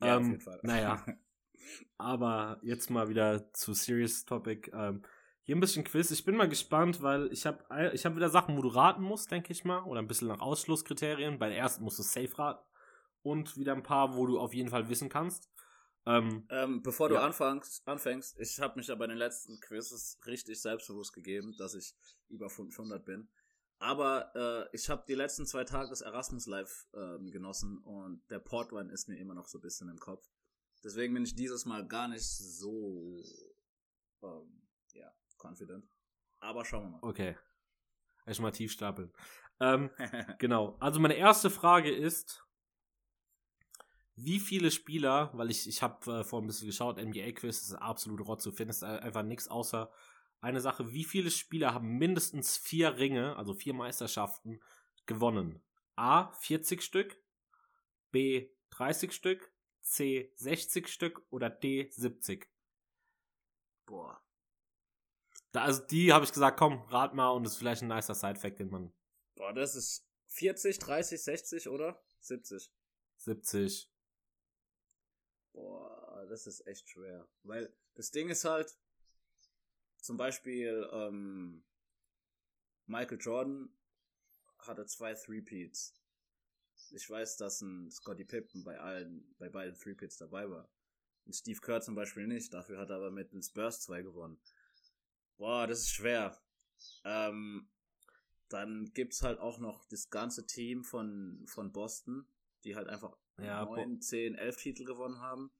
Ja, 0.00 0.16
ähm, 0.16 0.22
auf 0.22 0.28
jeden 0.28 0.40
Fall. 0.40 0.60
Naja. 0.62 1.04
aber 1.98 2.60
jetzt 2.62 2.90
mal 2.90 3.08
wieder 3.08 3.52
zu 3.52 3.72
Serious 3.72 4.26
Topic. 4.26 4.70
Ähm, 4.72 5.02
hier 5.42 5.56
ein 5.56 5.60
bisschen 5.60 5.84
Quiz. 5.84 6.10
Ich 6.10 6.24
bin 6.24 6.36
mal 6.36 6.48
gespannt, 6.48 7.02
weil 7.02 7.32
ich 7.32 7.46
habe 7.46 7.92
ich 7.94 8.06
hab 8.06 8.16
wieder 8.16 8.30
Sachen, 8.30 8.56
wo 8.56 8.62
du 8.62 8.68
raten 8.68 9.02
musst, 9.02 9.30
denke 9.30 9.52
ich 9.52 9.64
mal. 9.64 9.82
Oder 9.82 10.00
ein 10.00 10.06
bisschen 10.06 10.28
nach 10.28 10.40
Ausschlusskriterien. 10.40 11.38
Bei 11.38 11.48
der 11.48 11.58
ersten 11.58 11.84
musst 11.84 11.98
du 11.98 12.02
safe 12.02 12.38
raten 12.38 12.64
und 13.24 13.56
wieder 13.56 13.72
ein 13.74 13.82
paar, 13.82 14.16
wo 14.16 14.26
du 14.26 14.38
auf 14.38 14.54
jeden 14.54 14.68
Fall 14.68 14.88
wissen 14.88 15.08
kannst. 15.08 15.50
Ähm, 16.06 16.46
ähm, 16.50 16.82
bevor 16.82 17.08
du 17.08 17.14
ja. 17.14 17.24
anfängst, 17.24 17.88
anfängst, 17.88 18.38
ich 18.38 18.60
habe 18.60 18.76
mich 18.76 18.88
ja 18.88 18.94
bei 18.94 19.06
den 19.06 19.16
letzten 19.16 19.58
Quizzes 19.60 20.20
richtig 20.26 20.60
selbstbewusst 20.60 21.14
gegeben, 21.14 21.56
dass 21.56 21.74
ich 21.74 21.94
über 22.28 22.50
500 22.50 23.04
bin. 23.04 23.28
Aber 23.78 24.30
äh, 24.34 24.76
ich 24.76 24.88
habe 24.90 25.04
die 25.08 25.14
letzten 25.14 25.46
zwei 25.46 25.64
Tage 25.64 25.88
das 25.88 26.02
Erasmus 26.02 26.46
Live 26.46 26.86
ähm, 26.94 27.30
genossen 27.30 27.78
und 27.78 28.22
der 28.30 28.38
Portwein 28.38 28.90
ist 28.90 29.08
mir 29.08 29.18
immer 29.18 29.34
noch 29.34 29.48
so 29.48 29.58
ein 29.58 29.62
bisschen 29.62 29.88
im 29.88 29.98
Kopf. 29.98 30.24
Deswegen 30.84 31.14
bin 31.14 31.24
ich 31.24 31.34
dieses 31.34 31.64
Mal 31.64 31.86
gar 31.86 32.08
nicht 32.08 32.26
so 32.26 33.22
ähm, 34.22 34.62
ja, 34.92 35.10
confident. 35.38 35.88
Aber 36.40 36.64
schauen 36.64 36.84
wir 36.84 36.90
mal. 36.90 36.98
Okay. 37.02 37.36
Erstmal 38.26 38.52
tief 38.52 38.72
stapeln. 38.72 39.12
Ähm, 39.60 39.90
genau. 40.38 40.76
Also 40.80 41.00
meine 41.00 41.16
erste 41.16 41.48
Frage 41.48 41.90
ist, 41.90 42.44
wie 44.16 44.38
viele 44.38 44.70
Spieler, 44.70 45.30
weil 45.34 45.50
ich, 45.50 45.68
ich 45.68 45.82
habe 45.82 46.20
äh, 46.20 46.24
vorhin 46.24 46.44
ein 46.44 46.48
bisschen 46.48 46.68
geschaut, 46.68 46.98
NBA-Quiz 46.98 47.62
ist 47.62 47.74
absolut 47.74 48.26
rot, 48.26 48.44
du 48.44 48.52
findest 48.52 48.84
einfach 48.84 49.22
nichts 49.22 49.48
außer 49.48 49.90
eine 50.40 50.60
Sache, 50.60 50.92
wie 50.92 51.04
viele 51.04 51.30
Spieler 51.30 51.72
haben 51.72 51.96
mindestens 51.96 52.58
vier 52.58 52.98
Ringe, 52.98 53.36
also 53.36 53.54
vier 53.54 53.72
Meisterschaften, 53.72 54.60
gewonnen? 55.06 55.62
A, 55.96 56.32
40 56.32 56.82
Stück, 56.82 57.16
B, 58.10 58.50
30 58.70 59.12
Stück, 59.12 59.52
C, 59.80 60.32
60 60.36 60.88
Stück 60.88 61.22
oder 61.30 61.48
D, 61.48 61.88
70? 61.90 62.46
Boah. 63.86 64.22
Da, 65.52 65.62
also 65.62 65.82
die 65.86 66.12
habe 66.12 66.24
ich 66.24 66.32
gesagt, 66.32 66.58
komm, 66.58 66.82
rat 66.88 67.14
mal 67.14 67.30
und 67.30 67.44
das 67.44 67.52
ist 67.52 67.58
vielleicht 67.58 67.82
ein 67.82 67.88
nicer 67.88 68.14
Side-Fact, 68.14 68.58
den 68.58 68.70
man. 68.70 68.92
Boah, 69.36 69.52
das 69.52 69.74
ist 69.74 70.06
40, 70.26 70.78
30, 70.78 71.22
60 71.22 71.68
oder 71.68 72.02
70? 72.20 72.70
70. 73.16 73.93
Boah, 75.54 76.26
das 76.28 76.46
ist 76.46 76.66
echt 76.66 76.90
schwer. 76.90 77.26
Weil 77.44 77.72
das 77.94 78.10
Ding 78.10 78.28
ist 78.28 78.44
halt, 78.44 78.76
zum 80.02 80.16
Beispiel, 80.18 80.86
ähm, 80.92 81.64
Michael 82.86 83.18
Jordan 83.18 83.74
hatte 84.58 84.84
zwei 84.86 85.14
Three-Peats. 85.14 85.94
Ich 86.90 87.08
weiß, 87.08 87.36
dass 87.38 87.62
ein 87.62 87.90
Scotty 87.90 88.24
Pippen 88.24 88.64
bei 88.64 88.78
allen, 88.78 89.34
bei 89.38 89.48
beiden 89.48 89.78
Three-Peats 89.78 90.18
dabei 90.18 90.50
war. 90.50 90.68
Und 91.24 91.34
Steve 91.34 91.60
Kerr 91.60 91.80
zum 91.80 91.94
Beispiel 91.94 92.26
nicht. 92.26 92.52
Dafür 92.52 92.78
hat 92.78 92.90
er 92.90 92.96
aber 92.96 93.10
mit 93.10 93.32
den 93.32 93.42
Spurs 93.42 93.80
zwei 93.80 94.02
gewonnen. 94.02 94.38
Boah, 95.36 95.66
das 95.66 95.80
ist 95.80 95.90
schwer. 95.90 96.38
Ähm, 97.04 97.70
dann 98.48 98.92
gibt's 98.92 99.22
halt 99.22 99.38
auch 99.38 99.58
noch 99.58 99.86
das 99.86 100.10
ganze 100.10 100.46
Team 100.46 100.84
von, 100.84 101.46
von 101.46 101.72
Boston, 101.72 102.26
die 102.64 102.76
halt 102.76 102.88
einfach 102.88 103.16
Ja, 103.38 103.64
9, 103.64 104.00
10, 104.00 104.34
11 104.36 104.56
Titel 104.56 104.84
gewonnen 104.84 105.20
haben. 105.20 105.50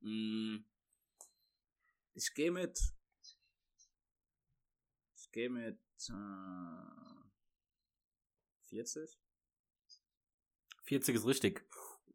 Mm, 0.00 0.64
Ich 2.14 2.34
gehe 2.34 2.50
mit. 2.50 2.78
Ich 5.16 5.30
gehe 5.32 5.48
mit 5.48 5.78
äh, 6.10 7.22
40. 8.68 9.18
40 10.84 11.14
ist 11.16 11.26
richtig. 11.26 11.64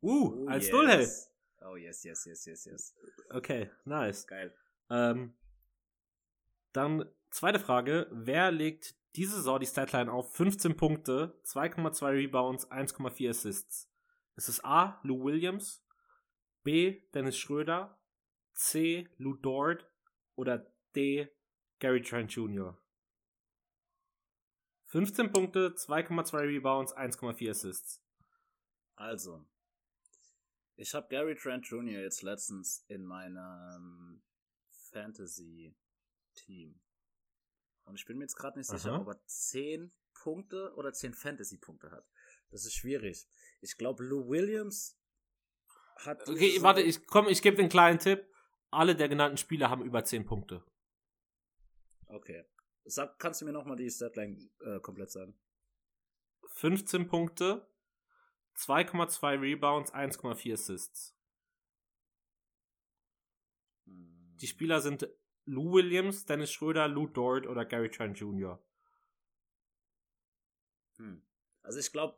Uh, 0.02 0.46
Oh, 0.46 0.48
als 0.48 0.66
yes. 0.66 0.74
Null, 0.74 0.88
hey. 0.88 1.08
Oh 1.62 1.76
yes, 1.76 2.04
yes, 2.04 2.26
yes, 2.26 2.46
yes, 2.46 2.66
yes. 2.66 2.96
Okay, 3.32 3.72
nice. 3.86 4.28
Geil. 4.28 4.54
Ähm, 4.90 5.34
dann 6.74 7.10
zweite 7.32 7.60
Frage. 7.60 8.08
Wer 8.12 8.52
legt 8.52 8.96
diese 9.16 9.38
Saison 9.38 9.60
die 9.60 9.66
Statline 9.66 10.12
auf 10.12 10.36
15 10.36 10.78
Punkte, 10.78 11.40
2,2 11.46 12.12
Rebounds, 12.12 12.70
1,4 12.70 13.30
Assists? 13.32 13.90
Ist 14.38 14.48
es 14.50 14.64
A. 14.64 15.00
Lou 15.04 15.24
Williams, 15.24 15.84
B. 16.64 17.02
Dennis 17.14 17.38
Schröder, 17.38 18.00
C. 18.54 19.10
Lou 19.18 19.34
Dort 19.34 19.92
oder 20.36 20.72
D. 20.96 21.28
Gary 21.80 22.02
Trent 22.04 22.32
Jr.? 22.32 22.80
15 24.86 25.34
Punkte, 25.34 25.74
2,2 25.76 26.38
Rebounds, 26.38 26.96
1,4 26.96 27.50
Assists. 27.50 28.02
Also, 28.96 29.46
ich 30.76 30.94
habe 30.94 31.08
Gary 31.10 31.36
Trent 31.36 31.66
Jr. 31.68 32.00
jetzt 32.02 32.22
letztens 32.22 32.86
in 32.88 33.04
meinem 33.06 34.22
Fantasy-Team. 34.92 36.80
Und 37.86 37.96
ich 37.96 38.06
bin 38.06 38.18
mir 38.18 38.26
jetzt 38.26 38.36
gerade 38.36 38.60
nicht 38.60 38.70
sicher, 38.70 38.94
Aha. 38.94 39.02
ob 39.02 39.08
er 39.08 39.20
10 39.26 39.92
Punkte 40.14 40.74
oder 40.76 40.94
10 40.94 41.14
Fantasy-Punkte 41.14 41.90
hat. 41.90 42.08
Das 42.52 42.66
ist 42.66 42.74
schwierig. 42.76 43.28
Ich 43.62 43.78
glaube, 43.78 44.04
Lou 44.04 44.28
Williams 44.30 45.00
hat. 45.98 46.28
Okay, 46.28 46.52
Saison- 46.52 46.64
warte, 46.64 46.82
ich 46.82 47.06
komm, 47.08 47.28
ich 47.28 47.42
gebe 47.42 47.58
den 47.58 47.70
kleinen 47.70 48.00
Tipp. 48.00 48.26
Alle 48.70 48.96
der 48.96 49.08
genannten 49.10 49.38
Spieler 49.38 49.70
haben 49.70 49.84
über 49.84 50.04
10 50.04 50.26
Punkte. 50.26 50.64
Okay. 52.08 52.46
Sag, 52.86 53.18
kannst 53.20 53.42
du 53.42 53.46
mir 53.46 53.52
nochmal 53.52 53.78
die 53.78 53.90
Statline 53.90 54.38
äh, 54.62 54.80
komplett 54.80 55.12
sagen? 55.12 55.38
15 56.54 57.08
Punkte, 57.08 57.68
2,2 58.56 59.42
Rebounds, 59.42 59.94
1,4 59.94 60.54
Assists. 60.54 61.16
Hm. 63.86 64.36
Die 64.42 64.48
Spieler 64.48 64.82
sind 64.82 65.10
Lou 65.46 65.74
Williams, 65.74 66.26
Dennis 66.26 66.52
Schröder, 66.52 66.88
Lou 66.88 67.08
Dort 67.08 67.48
oder 67.48 67.66
Gary 67.66 67.90
Trent 67.90 68.20
Jr. 68.20 68.62
Hm. 70.98 71.22
Also 71.64 71.80
ich 71.80 71.92
glaube, 71.92 72.18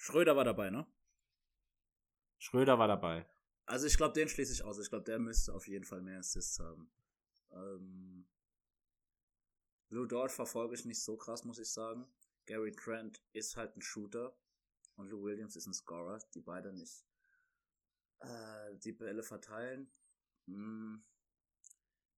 Schröder 0.00 0.34
war 0.34 0.44
dabei, 0.44 0.70
ne? 0.70 0.86
Schröder 2.38 2.78
war 2.78 2.88
dabei. 2.88 3.26
Also 3.66 3.86
ich 3.86 3.98
glaube, 3.98 4.14
den 4.14 4.30
schließe 4.30 4.54
ich 4.54 4.62
aus. 4.64 4.78
Ich 4.78 4.88
glaube, 4.88 5.04
der 5.04 5.18
müsste 5.18 5.52
auf 5.52 5.68
jeden 5.68 5.84
Fall 5.84 6.00
mehr 6.00 6.20
Assists 6.20 6.58
haben. 6.58 6.90
Ähm, 7.52 8.26
Lou 9.90 10.06
Dort 10.06 10.32
verfolge 10.32 10.74
ich 10.74 10.86
nicht 10.86 11.02
so 11.02 11.18
krass, 11.18 11.44
muss 11.44 11.58
ich 11.58 11.70
sagen. 11.70 12.10
Gary 12.46 12.72
Trent 12.72 13.22
ist 13.34 13.58
halt 13.58 13.76
ein 13.76 13.82
Shooter 13.82 14.34
und 14.96 15.10
Lou 15.10 15.22
Williams 15.22 15.54
ist 15.54 15.66
ein 15.66 15.74
Scorer, 15.74 16.18
die 16.34 16.40
beide 16.40 16.72
nicht 16.72 17.04
äh, 18.20 18.76
die 18.76 18.92
Bälle 18.92 19.22
verteilen. 19.22 19.92
Hm, 20.46 21.04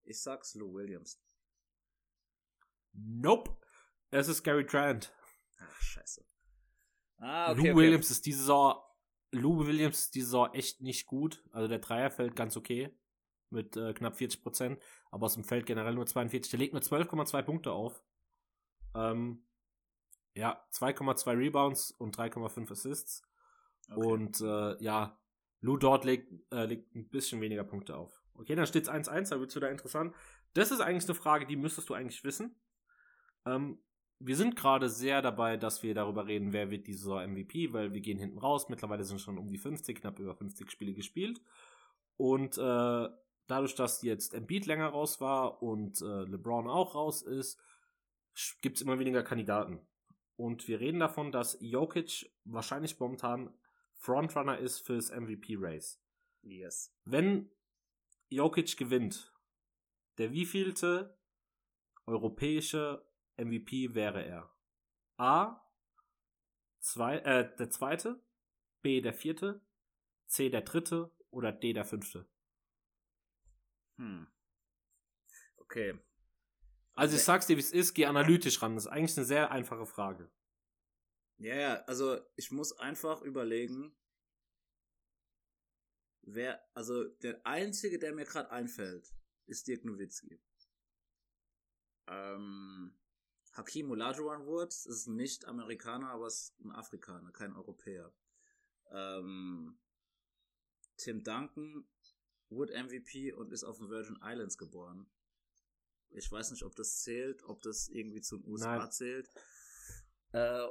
ich 0.04 0.22
sag's 0.22 0.54
Lou 0.54 0.72
Williams. 0.72 1.20
Nope. 2.92 3.56
Es 4.12 4.28
ist 4.28 4.44
Gary 4.44 4.66
Trent. 4.66 5.12
Ach, 5.58 5.80
scheiße. 5.82 6.24
Ah, 7.18 7.52
Lou 7.52 7.76
Williams 7.76 8.10
ist 8.10 8.26
diese 8.26 8.40
Saison, 8.40 8.82
Lou 9.30 9.66
Williams 9.66 10.00
ist 10.00 10.14
diese 10.14 10.26
Saison 10.26 10.52
echt 10.54 10.80
nicht 10.80 11.06
gut. 11.06 11.42
Also 11.52 11.68
der 11.68 11.78
Dreier 11.78 12.10
fällt 12.10 12.36
ganz 12.36 12.56
okay. 12.56 12.90
Mit 13.50 13.76
äh, 13.76 13.92
knapp 13.92 14.16
40 14.16 14.42
Prozent. 14.42 14.80
Aber 15.10 15.26
aus 15.26 15.34
dem 15.34 15.44
Feld 15.44 15.66
generell 15.66 15.94
nur 15.94 16.06
42. 16.06 16.50
Der 16.50 16.58
legt 16.58 16.72
nur 16.72 16.82
12,2 16.82 17.42
Punkte 17.42 17.72
auf. 17.72 18.02
Ähm, 18.94 19.44
ja, 20.34 20.64
2,2 20.72 21.36
Rebounds 21.36 21.90
und 21.92 22.16
3,5 22.16 22.72
Assists. 22.72 23.22
Okay. 23.90 24.06
Und 24.06 24.40
äh, 24.40 24.82
ja, 24.82 25.18
Lou 25.60 25.76
Dort 25.76 26.04
legt, 26.04 26.32
äh, 26.52 26.64
legt 26.64 26.94
ein 26.94 27.08
bisschen 27.08 27.40
weniger 27.40 27.64
Punkte 27.64 27.96
auf. 27.96 28.22
Okay, 28.34 28.54
dann 28.54 28.66
steht 28.66 28.84
es 28.84 28.90
1-1, 28.90 29.30
da 29.30 29.38
wird 29.38 29.50
es 29.50 29.56
wieder 29.56 29.70
interessant. 29.70 30.14
Das 30.54 30.70
ist 30.70 30.80
eigentlich 30.80 31.04
eine 31.04 31.14
Frage, 31.14 31.46
die 31.46 31.56
müsstest 31.56 31.88
du 31.88 31.94
eigentlich 31.94 32.24
wissen. 32.24 32.56
Ähm, 33.46 33.82
wir 34.24 34.36
sind 34.36 34.56
gerade 34.56 34.88
sehr 34.88 35.20
dabei, 35.20 35.56
dass 35.56 35.82
wir 35.82 35.94
darüber 35.94 36.26
reden, 36.26 36.52
wer 36.52 36.70
wird 36.70 36.86
diese 36.86 37.00
Saison 37.00 37.32
MVP, 37.32 37.72
weil 37.72 37.92
wir 37.92 38.00
gehen 38.00 38.18
hinten 38.18 38.38
raus. 38.38 38.68
Mittlerweile 38.68 39.04
sind 39.04 39.20
schon 39.20 39.38
um 39.38 39.48
die 39.48 39.58
50, 39.58 40.00
knapp 40.00 40.18
über 40.18 40.34
50 40.34 40.70
Spiele 40.70 40.94
gespielt. 40.94 41.40
Und 42.16 42.56
äh, 42.56 43.08
dadurch, 43.46 43.74
dass 43.74 44.02
jetzt 44.02 44.34
Embiid 44.34 44.66
länger 44.66 44.88
raus 44.88 45.20
war 45.20 45.62
und 45.62 46.00
äh, 46.02 46.24
LeBron 46.24 46.68
auch 46.68 46.94
raus 46.94 47.22
ist, 47.22 47.60
gibt 48.60 48.76
es 48.76 48.82
immer 48.82 48.98
weniger 48.98 49.22
Kandidaten. 49.22 49.80
Und 50.36 50.68
wir 50.68 50.80
reden 50.80 51.00
davon, 51.00 51.32
dass 51.32 51.58
Jokic 51.60 52.30
wahrscheinlich 52.44 52.98
momentan 53.00 53.52
Frontrunner 53.94 54.58
ist 54.58 54.80
fürs 54.80 55.10
MVP-Race. 55.10 56.00
Yes. 56.42 56.94
Wenn 57.04 57.50
Jokic 58.28 58.76
gewinnt, 58.76 59.32
der 60.18 60.32
wievielte 60.32 61.18
europäische 62.06 63.04
MVP 63.36 63.94
wäre 63.94 64.24
er? 64.24 64.54
A. 65.16 65.60
Zwei, 66.80 67.18
äh, 67.18 67.56
der 67.56 67.70
zweite, 67.70 68.20
B. 68.82 69.00
der 69.00 69.14
vierte, 69.14 69.60
C. 70.26 70.50
der 70.50 70.62
dritte 70.62 71.10
oder 71.30 71.52
D. 71.52 71.72
der 71.72 71.84
fünfte? 71.84 72.28
Hm. 73.96 74.26
Okay. 75.56 75.98
Also 76.94 77.16
ich 77.16 77.22
sag's 77.22 77.46
dir, 77.46 77.56
wie 77.56 77.60
es 77.60 77.72
ist, 77.72 77.94
geh 77.94 78.06
analytisch 78.06 78.60
ran. 78.62 78.74
Das 78.74 78.86
ist 78.86 78.90
eigentlich 78.90 79.16
eine 79.16 79.26
sehr 79.26 79.50
einfache 79.50 79.86
Frage. 79.86 80.30
Ja, 81.38 81.54
ja, 81.54 81.74
also 81.84 82.20
ich 82.36 82.50
muss 82.50 82.78
einfach 82.78 83.22
überlegen, 83.22 83.96
wer, 86.22 86.62
also 86.74 87.04
der 87.04 87.44
einzige, 87.46 87.98
der 87.98 88.14
mir 88.14 88.24
gerade 88.24 88.50
einfällt, 88.50 89.12
ist 89.46 89.66
Dirk 89.66 89.84
Nowitzki. 89.84 90.40
Ähm, 92.06 92.94
Hakim 93.52 93.90
Olajuwon 93.90 94.46
Wurz 94.46 94.86
ist 94.86 95.08
nicht 95.08 95.44
Amerikaner, 95.44 96.10
aber 96.10 96.26
ist 96.26 96.58
ein 96.60 96.72
Afrikaner, 96.72 97.32
kein 97.32 97.54
Europäer. 97.54 98.12
Ähm, 98.90 99.78
Tim 100.96 101.22
Duncan 101.22 101.86
wurde 102.48 102.82
MVP 102.82 103.32
und 103.32 103.52
ist 103.52 103.64
auf 103.64 103.78
den 103.78 103.90
Virgin 103.90 104.18
Islands 104.22 104.56
geboren. 104.56 105.10
Ich 106.10 106.30
weiß 106.30 106.50
nicht, 106.50 106.62
ob 106.64 106.76
das 106.76 107.00
zählt, 107.02 107.42
ob 107.44 107.62
das 107.62 107.88
irgendwie 107.88 108.20
zu 108.20 108.38
den 108.38 108.50
USA 108.50 108.76
Nein. 108.76 108.90
zählt. 108.90 109.30
Äh, 110.32 110.66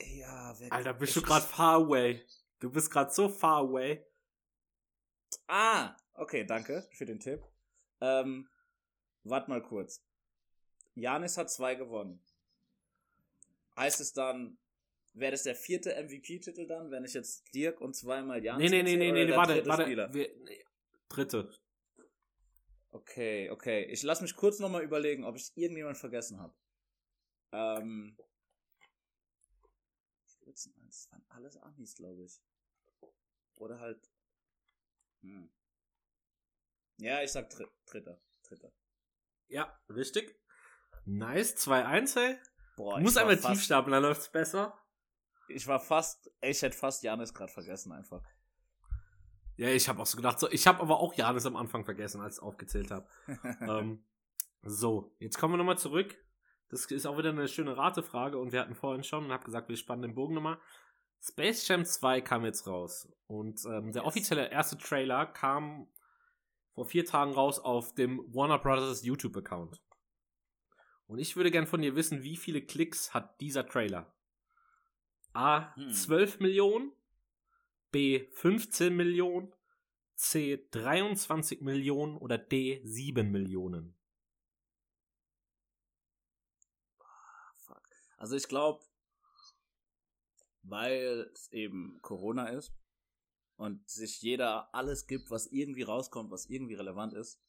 ja, 0.00 0.54
wer 0.58 0.72
Alter, 0.72 0.94
bist 0.94 1.16
du 1.16 1.22
gerade 1.22 1.46
far 1.46 1.76
away. 1.76 2.24
Du 2.60 2.70
bist 2.70 2.90
gerade 2.90 3.12
so 3.12 3.28
far 3.28 3.58
away. 3.58 4.06
Ah, 5.46 5.96
okay, 6.14 6.44
danke 6.44 6.88
für 6.92 7.04
den 7.04 7.20
Tipp. 7.20 7.42
Ähm, 8.00 8.48
warte 9.24 9.50
mal 9.50 9.62
kurz. 9.62 10.02
Janis 10.98 11.36
hat 11.36 11.50
zwei 11.50 11.74
gewonnen. 11.74 12.22
Heißt 13.76 14.00
es 14.00 14.12
dann, 14.12 14.58
wäre 15.12 15.32
das 15.32 15.44
der 15.44 15.54
vierte 15.54 15.90
MVP-Titel 15.90 16.66
dann, 16.66 16.90
wenn 16.90 17.04
ich 17.04 17.14
jetzt 17.14 17.54
Dirk 17.54 17.80
und 17.80 17.94
zweimal 17.94 18.44
Janis 18.44 18.70
Nee, 18.70 18.82
nee, 18.82 18.96
nee, 18.96 18.96
nee, 18.96 19.12
nee, 19.12 19.24
nee, 19.26 19.36
warte, 19.36 19.64
warte. 19.66 19.86
Wir, 20.12 20.34
nee, 20.44 20.64
dritte. 21.08 21.50
Okay, 22.90 23.50
okay. 23.50 23.84
Ich 23.84 24.02
lass 24.02 24.20
mich 24.20 24.34
kurz 24.34 24.58
nochmal 24.58 24.82
überlegen, 24.82 25.24
ob 25.24 25.36
ich 25.36 25.52
irgendjemand 25.54 25.98
vergessen 25.98 26.38
habe. 26.38 26.54
Ähm. 27.52 28.16
Spitzen 30.26 30.74
1, 30.84 30.86
das 30.86 31.12
waren 31.12 31.24
alles 31.28 31.56
Amis, 31.58 31.94
glaube 31.94 32.24
ich. 32.24 32.40
Oder 33.56 33.78
halt. 33.80 34.10
Hm. 35.20 35.50
Ja, 36.98 37.22
ich 37.22 37.30
sag 37.30 37.50
Dr 37.50 37.68
Dritter. 37.86 38.20
Dritter. 38.42 38.72
Ja, 39.48 39.80
richtig. 39.88 40.34
Nice, 41.08 41.56
2-1, 41.56 42.20
ey. 42.20 42.36
Boah, 42.76 42.92
war 42.92 42.96
einmal 42.98 43.36
fast- 43.38 43.54
tief 43.54 43.64
stapeln, 43.64 43.92
dann 43.92 44.02
läuft's 44.02 44.28
besser. 44.28 44.78
Ich 45.48 45.66
war 45.66 45.80
fast, 45.80 46.30
ich 46.42 46.60
hätte 46.60 46.76
fast 46.76 47.02
Janis 47.02 47.32
gerade 47.32 47.50
vergessen 47.50 47.92
einfach. 47.92 48.22
Ja, 49.56 49.68
ich 49.68 49.88
habe 49.88 50.02
auch 50.02 50.06
so 50.06 50.16
gedacht, 50.16 50.38
so, 50.38 50.50
ich 50.50 50.66
habe 50.66 50.80
aber 50.80 51.00
auch 51.00 51.14
Janis 51.14 51.46
am 51.46 51.56
Anfang 51.56 51.84
vergessen, 51.84 52.20
als 52.20 52.36
ich 52.36 52.42
aufgezählt 52.42 52.90
habe. 52.90 53.08
ähm, 53.62 54.04
so, 54.62 55.16
jetzt 55.18 55.38
kommen 55.38 55.54
wir 55.54 55.58
nochmal 55.58 55.78
zurück. 55.78 56.16
Das 56.68 56.84
ist 56.84 57.06
auch 57.06 57.16
wieder 57.16 57.30
eine 57.30 57.48
schöne 57.48 57.76
Ratefrage 57.76 58.38
und 58.38 58.52
wir 58.52 58.60
hatten 58.60 58.74
vorhin 58.74 59.02
schon 59.02 59.24
und 59.24 59.32
habe 59.32 59.44
gesagt, 59.44 59.70
wir 59.70 59.76
spannen 59.76 60.02
den 60.02 60.14
Bogen 60.14 60.34
nochmal. 60.34 60.58
Space 61.20 61.66
Jam 61.66 61.84
2 61.86 62.20
kam 62.20 62.44
jetzt 62.44 62.66
raus 62.66 63.08
und 63.26 63.64
ähm, 63.64 63.92
der 63.92 64.04
offizielle 64.04 64.50
erste 64.50 64.76
Trailer 64.76 65.24
kam 65.26 65.88
vor 66.74 66.84
vier 66.84 67.06
Tagen 67.06 67.32
raus 67.32 67.58
auf 67.58 67.94
dem 67.94 68.22
Warner 68.32 68.58
Brothers 68.58 69.02
YouTube-Account. 69.02 69.80
Und 71.08 71.18
ich 71.18 71.36
würde 71.36 71.50
gern 71.50 71.66
von 71.66 71.80
dir 71.80 71.96
wissen, 71.96 72.22
wie 72.22 72.36
viele 72.36 72.60
Klicks 72.60 73.14
hat 73.14 73.40
dieser 73.40 73.66
Trailer? 73.66 74.14
A. 75.32 75.74
Hm. 75.74 75.90
12 75.90 76.40
Millionen, 76.40 76.92
B. 77.90 78.26
15 78.32 78.94
Millionen, 78.94 79.52
C. 80.14 80.68
23 80.70 81.62
Millionen 81.62 82.18
oder 82.18 82.36
D. 82.36 82.82
7 82.84 83.30
Millionen. 83.30 83.96
Fuck. 87.56 87.88
Also 88.18 88.36
ich 88.36 88.46
glaube, 88.46 88.84
weil 90.62 91.30
es 91.32 91.50
eben 91.52 92.00
Corona 92.02 92.48
ist 92.48 92.74
und 93.56 93.88
sich 93.88 94.20
jeder 94.20 94.74
alles 94.74 95.06
gibt, 95.06 95.30
was 95.30 95.46
irgendwie 95.46 95.84
rauskommt, 95.84 96.30
was 96.30 96.46
irgendwie 96.46 96.74
relevant 96.74 97.14
ist. 97.14 97.40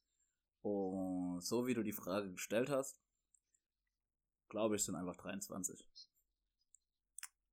Und 0.62 1.42
so 1.42 1.68
wie 1.68 1.74
du 1.74 1.84
die 1.84 1.92
Frage 1.92 2.32
gestellt 2.32 2.70
hast, 2.70 2.98
glaube 4.50 4.76
ich, 4.76 4.84
sind 4.84 4.96
einfach 4.96 5.16
23. 5.16 5.88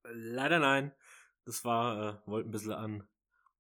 Leider 0.04 0.59
nein. 0.59 0.92
Das 1.44 1.64
war, 1.64 2.24
äh, 2.24 2.28
wollte 2.28 2.48
ein 2.48 2.52
bisschen 2.52 2.72
an 2.72 3.09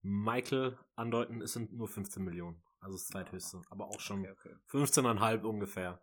Michael 0.02 0.78
andeuten, 0.94 1.40
es 1.42 1.52
sind 1.52 1.72
nur 1.72 1.88
15 1.88 2.22
Millionen. 2.22 2.62
Also 2.80 2.96
das 2.96 3.06
zweithöchste. 3.06 3.62
Aber 3.70 3.88
auch 3.88 4.00
schon 4.00 4.20
Okay, 4.20 4.30
okay. 4.30 4.56
15,5 4.68 5.42
ungefähr. 5.42 6.00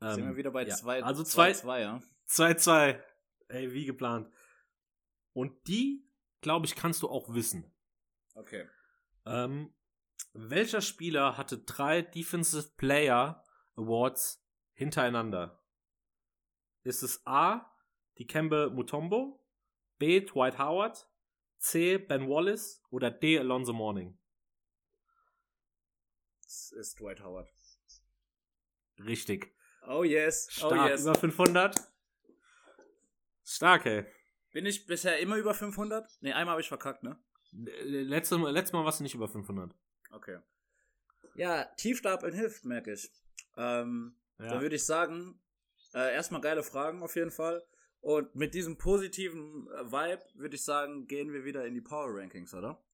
sind 0.00 0.20
Ähm, 0.20 0.28
wir 0.30 0.36
wieder 0.36 0.50
bei 0.50 0.66
ja. 0.66 0.74
2 0.74 1.02
Also 1.02 1.24
2, 1.24 1.52
2 1.52 1.60
2, 1.60 1.80
ja. 1.80 2.02
2-2. 2.28 3.02
Ey, 3.48 3.72
wie 3.72 3.84
geplant. 3.84 4.32
Und 5.32 5.66
die, 5.66 6.08
glaube 6.40 6.66
ich, 6.66 6.76
kannst 6.76 7.02
du 7.02 7.08
auch 7.08 7.34
wissen. 7.34 7.72
Okay. 8.34 8.68
Ähm, 9.26 9.74
welcher 10.32 10.80
Spieler 10.80 11.36
hatte 11.36 11.58
drei 11.58 12.02
Defensive 12.02 12.70
Player 12.76 13.44
Awards 13.76 14.44
hintereinander? 14.72 15.63
Ist 16.84 17.02
es 17.02 17.26
A. 17.26 17.70
Dikembe 18.18 18.70
Mutombo, 18.70 19.40
B. 19.98 20.20
Dwight 20.20 20.58
Howard, 20.58 21.08
C. 21.58 21.98
Ben 21.98 22.28
Wallace 22.28 22.80
oder 22.90 23.10
D. 23.10 23.38
Alonso 23.38 23.72
Mourning? 23.72 24.16
Das 26.44 26.70
ist 26.72 27.00
Dwight 27.00 27.20
Howard. 27.22 27.48
Richtig. 28.98 29.52
Oh 29.88 30.04
yes. 30.04 30.46
Stark. 30.50 30.72
Oh 30.72 30.86
yes. 30.88 31.02
Über 31.02 31.14
500. 31.16 31.76
Stark, 33.44 33.86
ey. 33.86 34.06
Bin 34.52 34.64
ich 34.66 34.86
bisher 34.86 35.18
immer 35.18 35.36
über 35.36 35.52
500? 35.54 36.08
Ne, 36.20 36.32
einmal 36.34 36.52
habe 36.52 36.60
ich 36.60 36.68
verkackt, 36.68 37.02
ne? 37.02 37.18
Letztes 37.52 38.38
Mal, 38.38 38.52
letztes 38.52 38.72
Mal 38.72 38.84
warst 38.84 39.00
du 39.00 39.02
nicht 39.02 39.14
über 39.14 39.28
500. 39.28 39.74
Okay. 40.12 40.38
Ja, 41.34 41.64
Tiefstapeln 41.76 42.32
hilft, 42.34 42.64
merke 42.64 42.92
ich. 42.92 43.10
Ähm, 43.56 44.16
Ja. 44.38 44.46
Da 44.48 44.60
würde 44.60 44.76
ich 44.76 44.84
sagen, 44.84 45.40
äh, 45.94 46.14
erstmal 46.14 46.40
geile 46.40 46.62
Fragen 46.62 47.02
auf 47.02 47.16
jeden 47.16 47.30
Fall. 47.30 47.64
Und 48.00 48.34
mit 48.34 48.52
diesem 48.52 48.76
positiven 48.76 49.66
äh, 49.68 49.90
Vibe 49.90 50.22
würde 50.34 50.56
ich 50.56 50.62
sagen, 50.62 51.06
gehen 51.06 51.32
wir 51.32 51.44
wieder 51.44 51.64
in 51.64 51.74
die 51.74 51.80
Power 51.80 52.14
Rankings, 52.14 52.52
oder? 52.52 52.84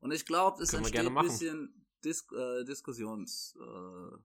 Und 0.00 0.12
ich 0.12 0.26
glaube, 0.26 0.62
es 0.62 0.70
Können 0.70 0.84
entsteht 0.84 1.06
ein 1.06 1.14
bisschen 1.14 1.86
Dis 2.04 2.26
äh, 2.32 2.64
Diskussions... 2.64 3.56
Äh, 3.58 4.16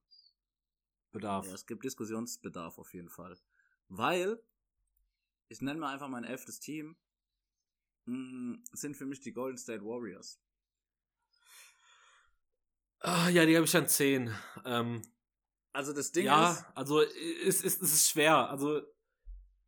ja, 1.20 1.42
es 1.42 1.66
gibt 1.66 1.84
Diskussionsbedarf 1.84 2.78
auf 2.78 2.94
jeden 2.94 3.10
Fall. 3.10 3.40
Weil, 3.88 4.40
ich 5.48 5.62
nenne 5.62 5.80
mal 5.80 5.94
einfach 5.94 6.10
mein 6.10 6.26
elftes 6.26 6.60
Team, 6.60 6.96
mh, 8.06 8.60
sind 8.74 8.96
für 8.96 9.06
mich 9.06 9.22
die 9.22 9.34
Golden 9.34 9.58
State 9.58 9.84
Warriors. 9.84 10.40
Ah, 13.00 13.30
ja, 13.30 13.46
die 13.46 13.56
habe 13.56 13.66
ich 13.66 13.76
an 13.76 13.88
10. 13.88 14.36
Ähm, 14.66 15.02
Also 15.78 15.94
das 15.94 16.12
Ding 16.12 16.26
ja, 16.26 16.54
ist, 16.54 16.66
also 16.74 17.02
es 17.02 17.62
ist, 17.64 17.84
es 17.84 17.94
ist 17.94 18.10
schwer. 18.10 18.50
Also, 18.50 18.82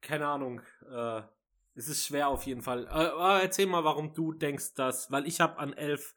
keine 0.01 0.25
Ahnung. 0.25 0.59
Äh, 0.91 1.21
es 1.75 1.87
ist 1.87 2.03
schwer 2.03 2.29
auf 2.29 2.47
jeden 2.47 2.63
Fall. 2.63 2.85
Äh, 2.85 2.89
aber 2.89 3.43
erzähl 3.43 3.67
mal, 3.67 3.83
warum 3.83 4.11
du 4.15 4.33
denkst, 4.33 4.73
dass. 4.73 5.11
Weil 5.11 5.27
ich 5.27 5.39
habe 5.39 5.59
an 5.59 5.71
11 5.73 6.15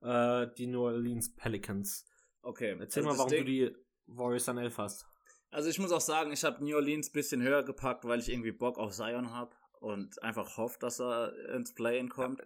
äh, 0.00 0.46
die 0.56 0.66
New 0.66 0.80
Orleans 0.80 1.36
Pelicans. 1.36 2.06
okay. 2.40 2.78
Erzähl 2.80 3.02
also 3.06 3.08
mal, 3.08 3.10
das 3.10 3.18
warum 3.18 3.30
Ding, 3.30 3.40
du 3.40 3.44
die 3.44 3.76
Warriors 4.06 4.48
an 4.48 4.56
11 4.56 4.78
hast. 4.78 5.06
Also 5.50 5.68
ich 5.68 5.78
muss 5.78 5.92
auch 5.92 6.00
sagen, 6.00 6.32
ich 6.32 6.42
habe 6.42 6.64
New 6.64 6.74
Orleans 6.74 7.12
bisschen 7.12 7.42
höher 7.42 7.62
gepackt, 7.62 8.06
weil 8.06 8.20
ich 8.20 8.30
irgendwie 8.30 8.52
Bock 8.52 8.78
auf 8.78 8.92
Zion 8.92 9.32
habe 9.32 9.54
und 9.80 10.22
einfach 10.22 10.56
hoffe, 10.56 10.78
dass 10.80 10.98
er 10.98 11.34
ins 11.50 11.74
Play-In 11.74 12.08
kommt. 12.08 12.40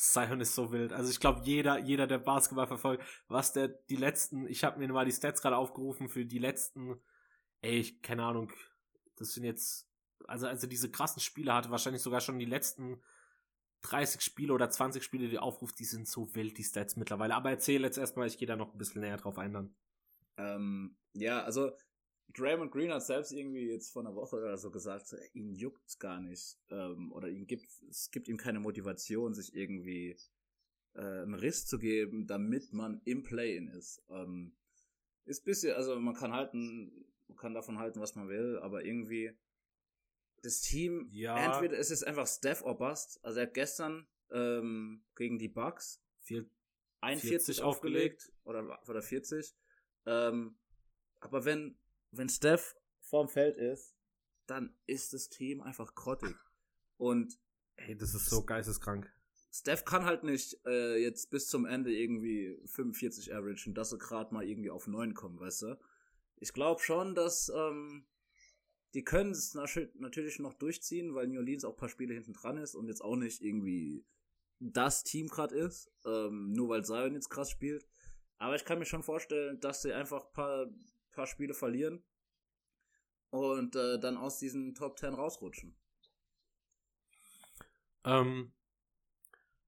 S- 0.00 0.12
Zion 0.12 0.40
ist 0.40 0.54
so 0.54 0.72
wild. 0.72 0.92
Also 0.92 1.10
ich 1.10 1.20
glaube, 1.20 1.42
jeder, 1.44 1.78
jeder, 1.78 2.06
der 2.06 2.18
Basketball 2.18 2.66
verfolgt, 2.66 3.04
was 3.28 3.52
der 3.52 3.68
die 3.68 3.96
letzten, 3.96 4.46
ich 4.46 4.64
habe 4.64 4.78
mir 4.78 4.88
mal 4.88 5.04
die 5.04 5.12
Stats 5.12 5.42
gerade 5.42 5.56
aufgerufen 5.56 6.08
für 6.08 6.24
die 6.24 6.38
letzten, 6.38 7.00
ey, 7.62 7.78
ich, 7.80 8.02
keine 8.02 8.24
Ahnung, 8.24 8.52
das 9.16 9.34
sind 9.34 9.44
jetzt, 9.44 9.88
also 10.26 10.46
also 10.46 10.66
diese 10.66 10.90
krassen 10.90 11.20
Spiele 11.20 11.54
hatte, 11.54 11.70
wahrscheinlich 11.70 12.02
sogar 12.02 12.20
schon 12.20 12.38
die 12.38 12.46
letzten 12.46 13.02
30 13.82 14.20
Spiele 14.22 14.52
oder 14.54 14.70
20 14.70 15.02
Spiele, 15.04 15.28
die 15.28 15.38
aufruft, 15.38 15.78
die 15.78 15.84
sind 15.84 16.08
so 16.08 16.34
wild, 16.34 16.58
die 16.58 16.64
Stats 16.64 16.96
mittlerweile. 16.96 17.34
Aber 17.34 17.50
erzähl 17.50 17.82
jetzt 17.82 17.98
erstmal, 17.98 18.26
ich 18.28 18.38
gehe 18.38 18.48
da 18.48 18.56
noch 18.56 18.72
ein 18.72 18.78
bisschen 18.78 19.00
näher 19.02 19.16
drauf 19.16 19.38
ein 19.38 19.52
dann. 19.54 19.74
Ähm, 20.36 20.96
ja, 21.14 21.42
also 21.42 21.72
Draymond 22.36 22.70
Green 22.72 22.92
hat 22.92 23.04
selbst 23.04 23.32
irgendwie 23.32 23.68
jetzt 23.68 23.92
vor 23.92 24.02
einer 24.02 24.14
Woche 24.14 24.36
oder 24.36 24.56
so 24.56 24.70
gesagt, 24.70 25.14
ihn 25.34 25.52
juckt's 25.54 25.98
gar 25.98 26.20
nicht. 26.20 26.58
Ähm, 26.70 27.12
oder 27.12 27.28
ihn 27.28 27.46
gibt, 27.46 27.66
es 27.88 28.10
gibt 28.10 28.28
ihm 28.28 28.36
keine 28.36 28.60
Motivation, 28.60 29.34
sich 29.34 29.54
irgendwie 29.54 30.16
äh, 30.94 31.00
einen 31.00 31.34
Riss 31.34 31.66
zu 31.66 31.78
geben, 31.78 32.26
damit 32.26 32.72
man 32.72 33.00
im 33.04 33.22
Play-In 33.22 33.68
ist. 33.68 34.02
Ähm, 34.08 34.52
ist 35.24 35.44
bisschen, 35.44 35.74
also 35.74 35.98
man 35.98 36.14
kann 36.14 36.32
halten, 36.32 37.04
man 37.28 37.36
kann 37.36 37.54
davon 37.54 37.78
halten, 37.78 38.00
was 38.00 38.14
man 38.14 38.28
will, 38.28 38.58
aber 38.58 38.84
irgendwie 38.84 39.32
das 40.42 40.60
Team, 40.60 41.08
Ja. 41.12 41.36
entweder 41.36 41.78
es 41.78 41.90
ist 41.90 42.02
einfach 42.02 42.26
Steph 42.26 42.62
or 42.62 42.76
Bust. 42.76 43.22
Also 43.22 43.40
er 43.40 43.46
hat 43.46 43.54
gestern 43.54 44.06
ähm, 44.30 45.04
gegen 45.16 45.38
die 45.38 45.48
Bucks 45.48 46.02
Viel, 46.20 46.48
41 47.00 47.46
40 47.46 47.62
aufgelegt 47.62 48.32
oder, 48.44 48.80
oder 48.88 49.02
40. 49.02 49.54
Ähm, 50.06 50.56
aber 51.20 51.44
wenn, 51.44 51.78
wenn 52.10 52.28
Steph 52.28 52.76
vorm 53.00 53.28
Feld 53.28 53.56
ist, 53.56 53.94
dann 54.46 54.76
ist 54.86 55.12
das 55.12 55.28
Team 55.28 55.60
einfach 55.60 55.94
grottig. 55.94 56.34
Und 56.96 57.38
ey, 57.76 57.96
das 57.96 58.14
ist 58.14 58.26
so 58.26 58.44
geisteskrank. 58.44 59.12
Steph 59.52 59.84
kann 59.84 60.04
halt 60.04 60.22
nicht 60.22 60.64
äh, 60.64 60.96
jetzt 61.02 61.30
bis 61.30 61.48
zum 61.48 61.66
Ende 61.66 61.92
irgendwie 61.92 62.60
45 62.66 63.34
averagen, 63.34 63.74
dass 63.74 63.90
sie 63.90 63.98
gerade 63.98 64.32
mal 64.32 64.44
irgendwie 64.44 64.70
auf 64.70 64.86
9 64.86 65.14
kommen, 65.14 65.40
weißt 65.40 65.62
du? 65.62 65.78
Ich 66.36 66.52
glaube 66.52 66.80
schon, 66.82 67.14
dass 67.14 67.50
ähm, 67.54 68.06
die 68.94 69.04
können 69.04 69.32
es 69.32 69.54
natür- 69.54 69.90
natürlich 69.94 70.38
noch 70.38 70.54
durchziehen, 70.54 71.14
weil 71.14 71.26
New 71.26 71.38
Orleans 71.38 71.64
auch 71.64 71.74
ein 71.74 71.76
paar 71.76 71.88
Spiele 71.88 72.14
hinten 72.14 72.32
dran 72.32 72.58
ist 72.58 72.74
und 72.74 72.88
jetzt 72.88 73.02
auch 73.02 73.16
nicht 73.16 73.42
irgendwie 73.42 74.04
das 74.60 75.04
Team 75.04 75.28
gerade 75.28 75.56
ist, 75.56 75.90
ähm, 76.04 76.52
nur 76.52 76.68
weil 76.68 76.84
Zion 76.84 77.14
jetzt 77.14 77.30
krass 77.30 77.50
spielt. 77.50 77.86
Aber 78.38 78.54
ich 78.54 78.64
kann 78.64 78.78
mir 78.78 78.86
schon 78.86 79.02
vorstellen, 79.02 79.60
dass 79.60 79.82
sie 79.82 79.92
einfach 79.92 80.26
ein 80.26 80.32
paar, 80.32 80.66
paar 81.12 81.26
Spiele 81.26 81.54
verlieren 81.54 82.02
und 83.30 83.76
äh, 83.76 83.98
dann 83.98 84.16
aus 84.16 84.38
diesen 84.38 84.74
Top 84.74 84.98
10 84.98 85.14
rausrutschen. 85.14 85.76
Ähm, 88.04 88.52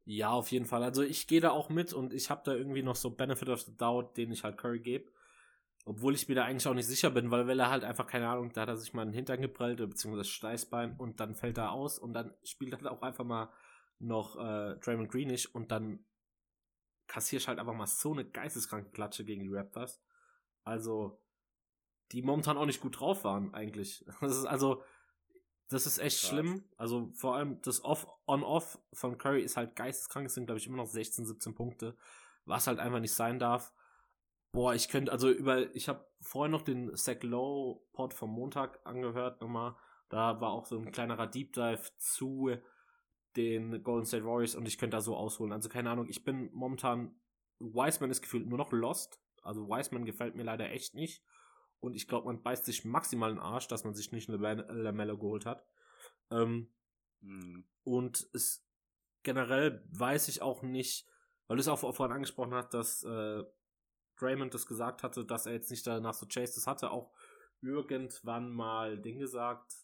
ja, 0.05 0.31
auf 0.31 0.51
jeden 0.51 0.67
Fall. 0.67 0.83
Also 0.83 1.03
ich 1.03 1.27
gehe 1.27 1.41
da 1.41 1.51
auch 1.51 1.69
mit 1.69 1.93
und 1.93 2.13
ich 2.13 2.31
habe 2.31 2.43
da 2.45 2.55
irgendwie 2.55 2.83
noch 2.83 2.97
so 2.97 3.11
Benefit 3.11 3.49
of 3.49 3.63
the 3.63 3.77
Doubt, 3.77 4.17
den 4.17 4.33
ich 4.33 4.43
halt 4.43 4.59
Curry 4.59 4.81
gebe. 4.81 5.13
Obwohl 5.85 6.15
ich 6.15 6.29
mir 6.29 6.37
da 6.37 6.45
eigentlich 6.45 6.67
auch 6.67 6.75
nicht 6.75 6.87
sicher 6.87 7.11
bin, 7.11 7.31
weil, 7.31 7.49
weil 7.49 7.59
er 7.59 7.71
halt 7.71 7.83
einfach, 7.83 8.07
keine 8.07 8.29
Ahnung, 8.29 8.53
da 8.53 8.63
hat 8.63 8.69
er 8.69 8.77
sich 8.77 8.95
mal 8.95 9.03
einen 9.03 9.13
Hintern 9.13 9.41
geprellt, 9.41 9.79
beziehungsweise 9.79 10.21
das 10.21 10.29
Steißbein 10.29 10.97
und 10.97 11.19
dann 11.19 11.35
fällt 11.35 11.59
er 11.59 11.73
aus 11.73 11.99
und 11.99 12.13
dann 12.15 12.33
spielt 12.45 12.73
er 12.73 12.93
auch 12.93 13.03
einfach 13.03 13.25
mal 13.25 13.53
noch 13.99 14.37
äh, 14.37 14.77
Draymond 14.79 15.11
Greenish 15.11 15.47
und 15.47 15.73
dann 15.73 16.05
kassierst 17.09 17.49
halt 17.49 17.59
einfach 17.59 17.75
mal 17.75 17.87
so 17.87 18.13
eine 18.13 18.25
geisteskranke 18.25 18.91
Klatsche 18.91 19.25
gegen 19.25 19.43
die 19.43 19.53
Raptors. 19.53 20.01
Also, 20.65 21.22
die 22.13 22.23
momentan 22.23 22.57
auch 22.57 22.67
nicht 22.67 22.81
gut 22.81 23.01
drauf 23.01 23.25
waren, 23.25 23.55
eigentlich. 23.55 24.05
Das 24.21 24.37
ist 24.37 24.45
also, 24.45 24.83
das 25.69 25.87
ist 25.87 25.99
echt 25.99 26.21
Krass. 26.21 26.31
schlimm. 26.31 26.65
Also, 26.77 27.11
vor 27.15 27.37
allem 27.37 27.61
das 27.63 27.85
Off-On-Off 27.85 28.79
von 28.93 29.19
Curry 29.19 29.43
ist 29.43 29.57
halt 29.57 29.75
geisteskrank. 29.75 30.27
Es 30.27 30.35
sind, 30.35 30.47
glaube 30.47 30.59
ich, 30.59 30.67
immer 30.67 30.77
noch 30.77 30.87
16, 30.87 31.25
17 31.25 31.55
Punkte, 31.55 31.97
was 32.45 32.67
halt 32.67 32.79
einfach 32.79 33.01
nicht 33.01 33.15
sein 33.15 33.39
darf. 33.39 33.73
Boah, 34.53 34.75
ich 34.75 34.89
könnte, 34.89 35.11
also 35.11 35.31
über, 35.31 35.75
ich 35.75 35.89
habe 35.89 36.07
vorhin 36.21 36.53
noch 36.53 36.63
den 36.63 36.95
Zach 36.95 37.23
Low 37.23 37.87
Pod 37.93 38.13
vom 38.13 38.31
Montag 38.31 38.81
angehört 38.85 39.41
nochmal. 39.41 39.77
Da 40.11 40.43
war 40.43 40.51
auch 40.51 40.67
so 40.67 40.79
ein 40.79 40.93
kleinerer 40.93 41.27
Deep 41.27 41.55
Dive 41.55 41.91
zu 41.97 42.51
den 43.35 43.83
Golden 43.83 44.05
State 44.05 44.27
Warriors 44.27 44.55
und 44.55 44.69
ich 44.69 44.77
könnte 44.77 44.99
da 44.99 45.01
so 45.01 45.17
ausholen. 45.17 45.53
Also 45.53 45.71
keine 45.71 45.89
Ahnung, 45.89 46.07
ich 46.11 46.23
bin 46.23 46.51
momentan, 46.53 47.15
Wiseman 47.61 48.11
ist 48.11 48.21
gefühlt 48.21 48.47
nur 48.47 48.59
noch 48.59 48.73
lost. 48.73 49.23
Also 49.43 49.69
Wiseman 49.69 50.05
gefällt 50.05 50.35
mir 50.35 50.43
leider 50.43 50.69
echt 50.71 50.95
nicht. 50.95 51.25
Und 51.83 51.97
ich 51.97 52.07
glaube, 52.07 52.27
man 52.27 52.43
beißt 52.43 52.65
sich 52.65 52.85
maximal 52.85 53.31
in 53.31 53.37
den 53.37 53.43
Arsch, 53.43 53.67
dass 53.67 53.83
man 53.83 53.95
sich 53.95 54.13
nicht 54.13 54.31
eine 54.31 54.39
Lamello 54.39 55.19
geholt 55.19 55.47
hat. 55.47 55.67
Ähm, 56.31 56.73
mhm. 57.21 57.65
Und 57.83 58.29
es 58.33 58.65
generell 59.25 59.85
weiß 59.91 60.29
ich 60.29 60.43
auch 60.43 60.63
nicht, 60.63 61.09
weil 61.49 61.57
du 61.57 61.61
es 61.61 61.67
auch 61.67 61.79
vorhin 61.79 62.15
angesprochen 62.15 62.55
hast, 62.55 62.73
dass 62.73 63.03
äh, 63.03 63.43
Draymond 64.17 64.55
das 64.55 64.67
gesagt 64.67 65.03
hatte, 65.03 65.25
dass 65.25 65.47
er 65.47 65.55
jetzt 65.55 65.73
nicht 65.73 65.85
danach 65.85 66.15
so 66.15 66.27
Chase 66.27 66.55
das 66.55 66.69
hatte, 66.69 66.93
auch 66.93 67.13
irgendwann 67.61 68.53
mal 68.53 68.97
Ding 69.01 69.19
gesagt, 69.19 69.75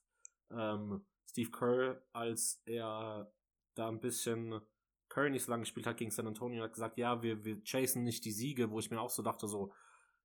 ähm, 0.52 1.04
Steve 1.26 1.50
Kerr, 1.50 2.00
als 2.12 2.62
er 2.64 3.32
da 3.74 3.88
ein 3.88 4.00
bisschen 4.00 4.60
Curry 5.08 5.30
nicht 5.30 5.44
so 5.44 5.50
lange 5.50 5.62
gespielt 5.62 5.86
hat 5.86 5.96
gegen 5.96 6.12
San 6.12 6.28
Antonio, 6.28 6.62
hat 6.62 6.74
gesagt, 6.74 6.96
ja, 6.96 7.22
wir, 7.22 7.44
wir 7.44 7.60
chasen 7.64 8.04
nicht 8.04 8.24
die 8.24 8.30
Siege, 8.30 8.70
wo 8.70 8.78
ich 8.78 8.90
mir 8.92 9.00
auch 9.00 9.10
so 9.10 9.22
dachte, 9.22 9.48
so, 9.48 9.72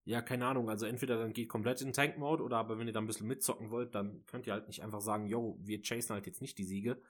ja, 0.05 0.21
keine 0.21 0.47
Ahnung, 0.47 0.69
also 0.69 0.85
entweder 0.85 1.17
dann 1.17 1.33
geht 1.33 1.47
komplett 1.47 1.81
in 1.81 1.93
Tank-Mode 1.93 2.43
oder 2.43 2.57
aber 2.57 2.77
wenn 2.77 2.87
ihr 2.87 2.93
da 2.93 2.99
ein 2.99 3.07
bisschen 3.07 3.27
mitzocken 3.27 3.69
wollt, 3.69 3.95
dann 3.95 4.25
könnt 4.25 4.47
ihr 4.47 4.53
halt 4.53 4.67
nicht 4.67 4.83
einfach 4.83 5.01
sagen, 5.01 5.27
yo, 5.27 5.57
wir 5.61 5.81
chasen 5.81 6.13
halt 6.13 6.25
jetzt 6.25 6.41
nicht 6.41 6.57
die 6.57 6.65
Siege, 6.65 7.01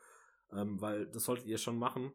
ähm, 0.51 0.79
weil 0.79 1.07
das 1.07 1.23
solltet 1.23 1.47
ihr 1.47 1.57
schon 1.57 1.77
machen. 1.77 2.13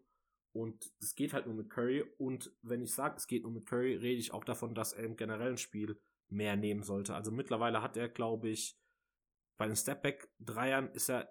Und 0.53 0.93
das 1.01 1.14
geht 1.14 1.35
halt 1.35 1.47
nur 1.47 1.55
mit 1.55 1.68
Curry. 1.68 2.05
Und 2.16 2.53
wenn 2.62 2.83
ich 2.83 2.95
sage, 2.95 3.16
es 3.16 3.26
geht 3.26 3.43
nur 3.43 3.53
mit 3.53 3.66
Curry, 3.66 3.97
rede 3.97 4.20
ich 4.20 4.33
auch 4.33 4.45
davon, 4.45 4.74
dass 4.74 4.93
er 4.93 5.05
im 5.05 5.16
generellen 5.16 5.59
Spiel 5.59 6.01
mehr 6.29 6.57
nehmen 6.57 6.83
sollte. 6.83 7.14
Also 7.14 7.31
mittlerweile 7.31 7.83
hat 7.83 7.97
er, 7.97 8.09
glaube 8.09 8.49
ich, 8.49 8.79
bei 9.57 9.66
den 9.66 9.76
Stepback-Dreiern 9.76 10.91
ist 10.93 11.11
er, 11.11 11.29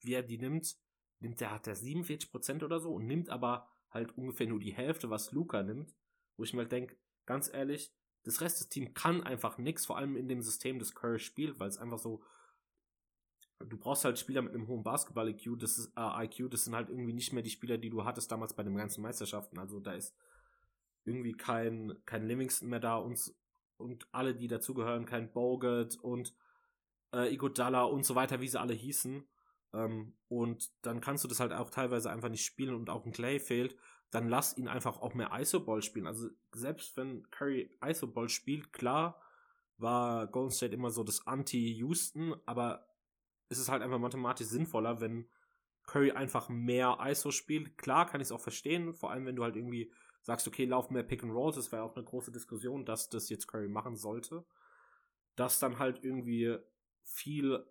wie 0.00 0.14
er 0.14 0.22
die 0.22 0.38
nimmt, 0.38 0.76
nimmt 1.20 1.40
er, 1.40 1.52
hat 1.52 1.66
er 1.66 1.76
47% 1.76 2.64
oder 2.64 2.80
so 2.80 2.94
und 2.94 3.06
nimmt 3.06 3.28
aber 3.30 3.68
halt 3.90 4.16
ungefähr 4.16 4.46
nur 4.46 4.60
die 4.60 4.74
Hälfte, 4.74 5.10
was 5.10 5.32
Luca 5.32 5.62
nimmt, 5.62 5.94
wo 6.36 6.44
ich 6.44 6.52
mir 6.52 6.60
halt 6.60 6.72
denke, 6.72 6.96
ganz 7.26 7.52
ehrlich, 7.52 7.94
das 8.26 8.40
Rest 8.40 8.60
des 8.60 8.68
Teams 8.68 8.92
kann 8.94 9.22
einfach 9.22 9.56
nichts, 9.56 9.86
vor 9.86 9.96
allem 9.96 10.16
in 10.16 10.28
dem 10.28 10.42
System, 10.42 10.78
das 10.78 10.94
Curry 10.94 11.20
spielt, 11.20 11.60
weil 11.60 11.68
es 11.68 11.78
einfach 11.78 11.98
so, 11.98 12.22
du 13.60 13.78
brauchst 13.78 14.04
halt 14.04 14.18
Spieler 14.18 14.42
mit 14.42 14.52
einem 14.52 14.66
hohen 14.66 14.82
Basketball-IQ, 14.82 15.58
das 15.58 15.78
ist, 15.78 15.92
äh, 15.96 16.24
IQ, 16.24 16.50
das 16.50 16.64
sind 16.64 16.74
halt 16.74 16.90
irgendwie 16.90 17.12
nicht 17.12 17.32
mehr 17.32 17.44
die 17.44 17.50
Spieler, 17.50 17.78
die 17.78 17.88
du 17.88 18.04
hattest 18.04 18.30
damals 18.32 18.52
bei 18.52 18.64
den 18.64 18.76
ganzen 18.76 19.02
Meisterschaften, 19.02 19.58
also 19.58 19.78
da 19.78 19.92
ist 19.92 20.14
irgendwie 21.04 21.34
kein, 21.34 21.94
kein 22.04 22.26
Livingston 22.26 22.68
mehr 22.68 22.80
da 22.80 22.96
und, 22.96 23.32
und 23.76 24.08
alle, 24.10 24.34
die 24.34 24.48
dazugehören, 24.48 25.06
kein 25.06 25.32
Bogut 25.32 25.96
und 25.96 26.34
äh, 27.14 27.32
Igodala 27.32 27.84
und 27.84 28.04
so 28.04 28.16
weiter, 28.16 28.40
wie 28.40 28.48
sie 28.48 28.60
alle 28.60 28.74
hießen, 28.74 29.24
ähm, 29.72 30.14
und 30.28 30.70
dann 30.82 31.00
kannst 31.00 31.22
du 31.22 31.28
das 31.28 31.38
halt 31.38 31.52
auch 31.52 31.70
teilweise 31.70 32.10
einfach 32.10 32.28
nicht 32.28 32.44
spielen 32.44 32.74
und 32.74 32.90
auch 32.90 33.04
ein 33.04 33.12
Clay 33.12 33.38
fehlt, 33.38 33.76
dann 34.10 34.28
lass 34.28 34.56
ihn 34.56 34.68
einfach 34.68 35.00
auch 35.00 35.14
mehr 35.14 35.30
Isoball 35.32 35.82
spielen. 35.82 36.06
Also 36.06 36.28
selbst 36.52 36.96
wenn 36.96 37.28
Curry 37.30 37.70
Isoball 37.84 38.28
spielt, 38.28 38.72
klar, 38.72 39.20
war 39.78 40.26
Golden 40.26 40.52
State 40.52 40.74
immer 40.74 40.90
so 40.90 41.04
das 41.04 41.26
Anti-Houston, 41.26 42.34
aber 42.46 42.86
es 43.48 43.58
ist 43.58 43.68
halt 43.68 43.82
einfach 43.82 43.98
mathematisch 43.98 44.46
sinnvoller, 44.46 45.00
wenn 45.00 45.28
Curry 45.86 46.12
einfach 46.12 46.48
mehr 46.48 46.98
ISO 47.00 47.30
spielt. 47.30 47.78
Klar 47.78 48.06
kann 48.06 48.20
ich 48.20 48.26
es 48.26 48.32
auch 48.32 48.40
verstehen, 48.40 48.92
vor 48.92 49.10
allem 49.10 49.26
wenn 49.26 49.36
du 49.36 49.44
halt 49.44 49.56
irgendwie 49.56 49.92
sagst, 50.22 50.48
okay, 50.48 50.64
lauf 50.64 50.90
mehr 50.90 51.04
Pick 51.04 51.22
and 51.22 51.32
Rolls, 51.32 51.56
das 51.56 51.70
wäre 51.70 51.82
auch 51.82 51.94
eine 51.94 52.04
große 52.04 52.32
Diskussion, 52.32 52.84
dass 52.84 53.08
das 53.08 53.28
jetzt 53.28 53.46
Curry 53.46 53.68
machen 53.68 53.96
sollte. 53.96 54.44
Dass 55.36 55.60
dann 55.60 55.78
halt 55.78 56.02
irgendwie 56.02 56.58
viel 57.04 57.64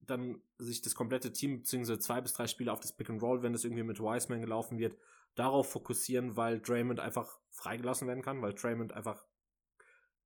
dann 0.00 0.42
sich 0.58 0.82
das 0.82 0.94
komplette 0.94 1.32
Team, 1.32 1.58
beziehungsweise 1.58 2.00
zwei 2.00 2.20
bis 2.20 2.34
drei 2.34 2.46
Spiele 2.46 2.72
auf 2.72 2.80
das 2.80 2.92
Pick 2.92 3.08
and 3.08 3.22
Roll, 3.22 3.42
wenn 3.42 3.52
das 3.52 3.64
irgendwie 3.64 3.84
mit 3.84 4.00
Wiseman 4.00 4.40
gelaufen 4.40 4.78
wird, 4.78 4.96
darauf 5.34 5.70
fokussieren, 5.70 6.36
weil 6.36 6.60
Draymond 6.60 7.00
einfach 7.00 7.38
freigelassen 7.50 8.08
werden 8.08 8.22
kann, 8.22 8.42
weil 8.42 8.54
Draymond 8.54 8.92
einfach 8.92 9.24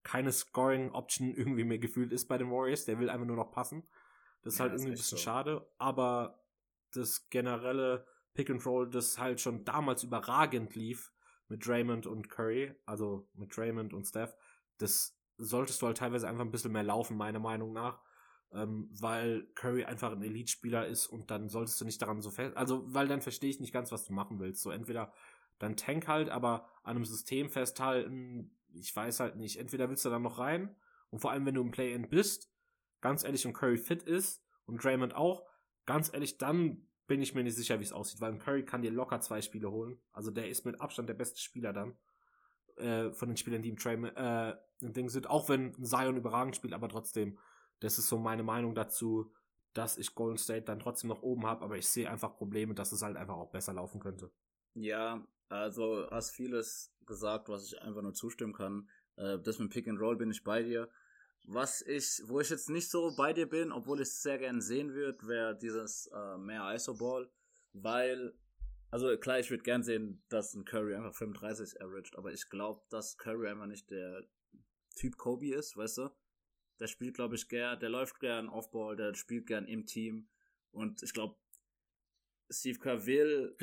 keine 0.02 0.32
Scoring-Option 0.32 1.34
irgendwie 1.36 1.64
mehr 1.64 1.78
gefühlt 1.78 2.12
ist 2.12 2.28
bei 2.28 2.38
den 2.38 2.50
Warriors. 2.50 2.84
Der 2.84 2.98
will 2.98 3.10
einfach 3.10 3.26
nur 3.26 3.36
noch 3.36 3.50
passen. 3.50 3.86
Das 4.42 4.54
ist 4.54 4.58
ja, 4.58 4.64
halt 4.64 4.74
irgendwie 4.74 4.92
ein 4.92 4.96
bisschen 4.96 5.18
so. 5.18 5.24
schade, 5.24 5.68
aber 5.78 6.44
das 6.92 7.28
generelle 7.30 8.06
Pick 8.34 8.50
and 8.50 8.64
Roll, 8.64 8.88
das 8.88 9.18
halt 9.18 9.40
schon 9.40 9.64
damals 9.64 10.04
überragend 10.04 10.74
lief 10.74 11.12
mit 11.48 11.66
Draymond 11.66 12.06
und 12.06 12.28
Curry, 12.28 12.74
also 12.84 13.28
mit 13.34 13.56
Draymond 13.56 13.92
und 13.92 14.04
Steph, 14.04 14.36
das 14.78 15.18
solltest 15.36 15.82
du 15.82 15.86
halt 15.86 15.98
teilweise 15.98 16.28
einfach 16.28 16.44
ein 16.44 16.50
bisschen 16.50 16.72
mehr 16.72 16.82
laufen, 16.82 17.16
meiner 17.16 17.38
Meinung 17.38 17.72
nach 17.72 18.00
ähm, 18.52 18.88
weil 19.00 19.46
Curry 19.54 19.84
einfach 19.84 20.12
ein 20.12 20.22
Elite-Spieler 20.22 20.86
ist 20.86 21.06
und 21.06 21.30
dann 21.30 21.48
solltest 21.48 21.80
du 21.80 21.84
nicht 21.84 22.00
daran 22.00 22.20
so 22.20 22.30
fest, 22.30 22.56
also 22.56 22.82
weil 22.86 23.08
dann 23.08 23.22
verstehe 23.22 23.50
ich 23.50 23.60
nicht 23.60 23.72
ganz, 23.72 23.92
was 23.92 24.04
du 24.04 24.12
machen 24.12 24.38
willst. 24.38 24.62
So 24.62 24.70
entweder 24.70 25.12
dann 25.58 25.76
Tank 25.76 26.06
halt, 26.06 26.28
aber 26.28 26.68
an 26.82 26.96
einem 26.96 27.04
System 27.04 27.48
festhalten, 27.50 28.56
ich 28.74 28.94
weiß 28.94 29.20
halt 29.20 29.36
nicht. 29.36 29.58
Entweder 29.58 29.88
willst 29.88 30.04
du 30.04 30.10
dann 30.10 30.22
noch 30.22 30.38
rein 30.38 30.74
und 31.10 31.20
vor 31.20 31.30
allem 31.30 31.46
wenn 31.46 31.54
du 31.54 31.62
im 31.62 31.70
Play-In 31.70 32.08
bist, 32.08 32.50
ganz 33.00 33.24
ehrlich 33.24 33.46
und 33.46 33.52
Curry 33.52 33.78
fit 33.78 34.02
ist 34.02 34.44
und 34.66 34.82
Draymond 34.82 35.14
auch, 35.14 35.44
ganz 35.86 36.12
ehrlich, 36.12 36.38
dann 36.38 36.86
bin 37.06 37.22
ich 37.22 37.34
mir 37.34 37.44
nicht 37.44 37.54
sicher, 37.54 37.78
wie 37.78 37.84
es 37.84 37.92
aussieht, 37.92 38.20
weil 38.20 38.36
Curry 38.38 38.64
kann 38.64 38.82
dir 38.82 38.90
locker 38.90 39.20
zwei 39.20 39.40
Spiele 39.40 39.70
holen. 39.70 39.98
Also 40.12 40.30
der 40.30 40.48
ist 40.48 40.64
mit 40.64 40.80
Abstand 40.80 41.08
der 41.08 41.14
beste 41.14 41.40
Spieler 41.40 41.72
dann. 41.72 41.96
Äh, 42.76 43.12
von 43.12 43.28
den 43.28 43.36
Spielern, 43.36 43.62
die 43.62 43.70
im 43.70 43.78
Train, 43.78 44.04
äh, 44.04 44.54
im 44.80 44.92
Ding 44.92 45.08
sind. 45.08 45.30
Auch 45.30 45.48
wenn 45.48 45.72
Zion 45.82 46.16
überragend 46.16 46.56
spielt, 46.56 46.74
aber 46.74 46.88
trotzdem 46.88 47.38
das 47.80 47.98
ist 47.98 48.08
so 48.08 48.18
meine 48.18 48.42
Meinung 48.42 48.74
dazu, 48.74 49.32
dass 49.72 49.98
ich 49.98 50.14
Golden 50.14 50.38
State 50.38 50.62
dann 50.62 50.80
trotzdem 50.80 51.08
noch 51.08 51.22
oben 51.22 51.46
habe, 51.46 51.64
aber 51.64 51.76
ich 51.76 51.88
sehe 51.88 52.10
einfach 52.10 52.36
Probleme, 52.36 52.74
dass 52.74 52.92
es 52.92 53.02
halt 53.02 53.16
einfach 53.16 53.36
auch 53.36 53.50
besser 53.50 53.74
laufen 53.74 54.00
könnte. 54.00 54.30
Ja, 54.74 55.26
also 55.48 56.08
hast 56.10 56.30
vieles 56.30 56.94
gesagt, 57.04 57.48
was 57.48 57.66
ich 57.66 57.80
einfach 57.82 58.02
nur 58.02 58.14
zustimmen 58.14 58.52
kann. 58.52 58.88
Äh, 59.16 59.38
das 59.40 59.58
mit 59.58 59.70
Pick 59.70 59.88
and 59.88 60.00
Roll 60.00 60.16
bin 60.16 60.30
ich 60.30 60.42
bei 60.44 60.62
dir. 60.62 60.88
Was 61.44 61.82
ich, 61.82 62.22
wo 62.26 62.40
ich 62.40 62.50
jetzt 62.50 62.70
nicht 62.70 62.90
so 62.90 63.14
bei 63.16 63.32
dir 63.32 63.48
bin, 63.48 63.70
obwohl 63.70 64.00
ich 64.00 64.08
es 64.08 64.22
sehr 64.22 64.38
gerne 64.38 64.60
sehen 64.60 64.94
würde, 64.94 65.26
wäre 65.28 65.56
dieses 65.56 66.10
äh, 66.12 66.38
mehr 66.38 66.74
ISO-Ball, 66.74 67.30
weil, 67.72 68.34
also 68.90 69.16
klar, 69.16 69.38
ich 69.38 69.50
würde 69.50 69.62
gern 69.62 69.84
sehen, 69.84 70.24
dass 70.28 70.54
ein 70.54 70.64
Curry 70.64 70.96
einfach 70.96 71.14
35 71.14 71.80
averaged, 71.80 72.16
aber 72.16 72.32
ich 72.32 72.48
glaube, 72.48 72.82
dass 72.90 73.16
Curry 73.16 73.48
einfach 73.48 73.66
nicht 73.66 73.90
der 73.90 74.24
Typ 74.96 75.16
Kobe 75.16 75.54
ist, 75.54 75.76
weißt 75.76 75.98
du? 75.98 76.10
Der 76.80 76.86
spielt, 76.86 77.14
glaube 77.14 77.36
ich, 77.36 77.48
gern, 77.48 77.80
der 77.80 77.88
läuft 77.88 78.20
gern 78.20 78.48
Offball, 78.48 78.96
der 78.96 79.14
spielt 79.14 79.46
gern 79.46 79.66
im 79.66 79.86
Team. 79.86 80.28
Und 80.72 81.02
ich 81.02 81.12
glaube, 81.12 81.36
Steve 82.50 82.78
Kerr 82.78 83.06
will 83.06 83.56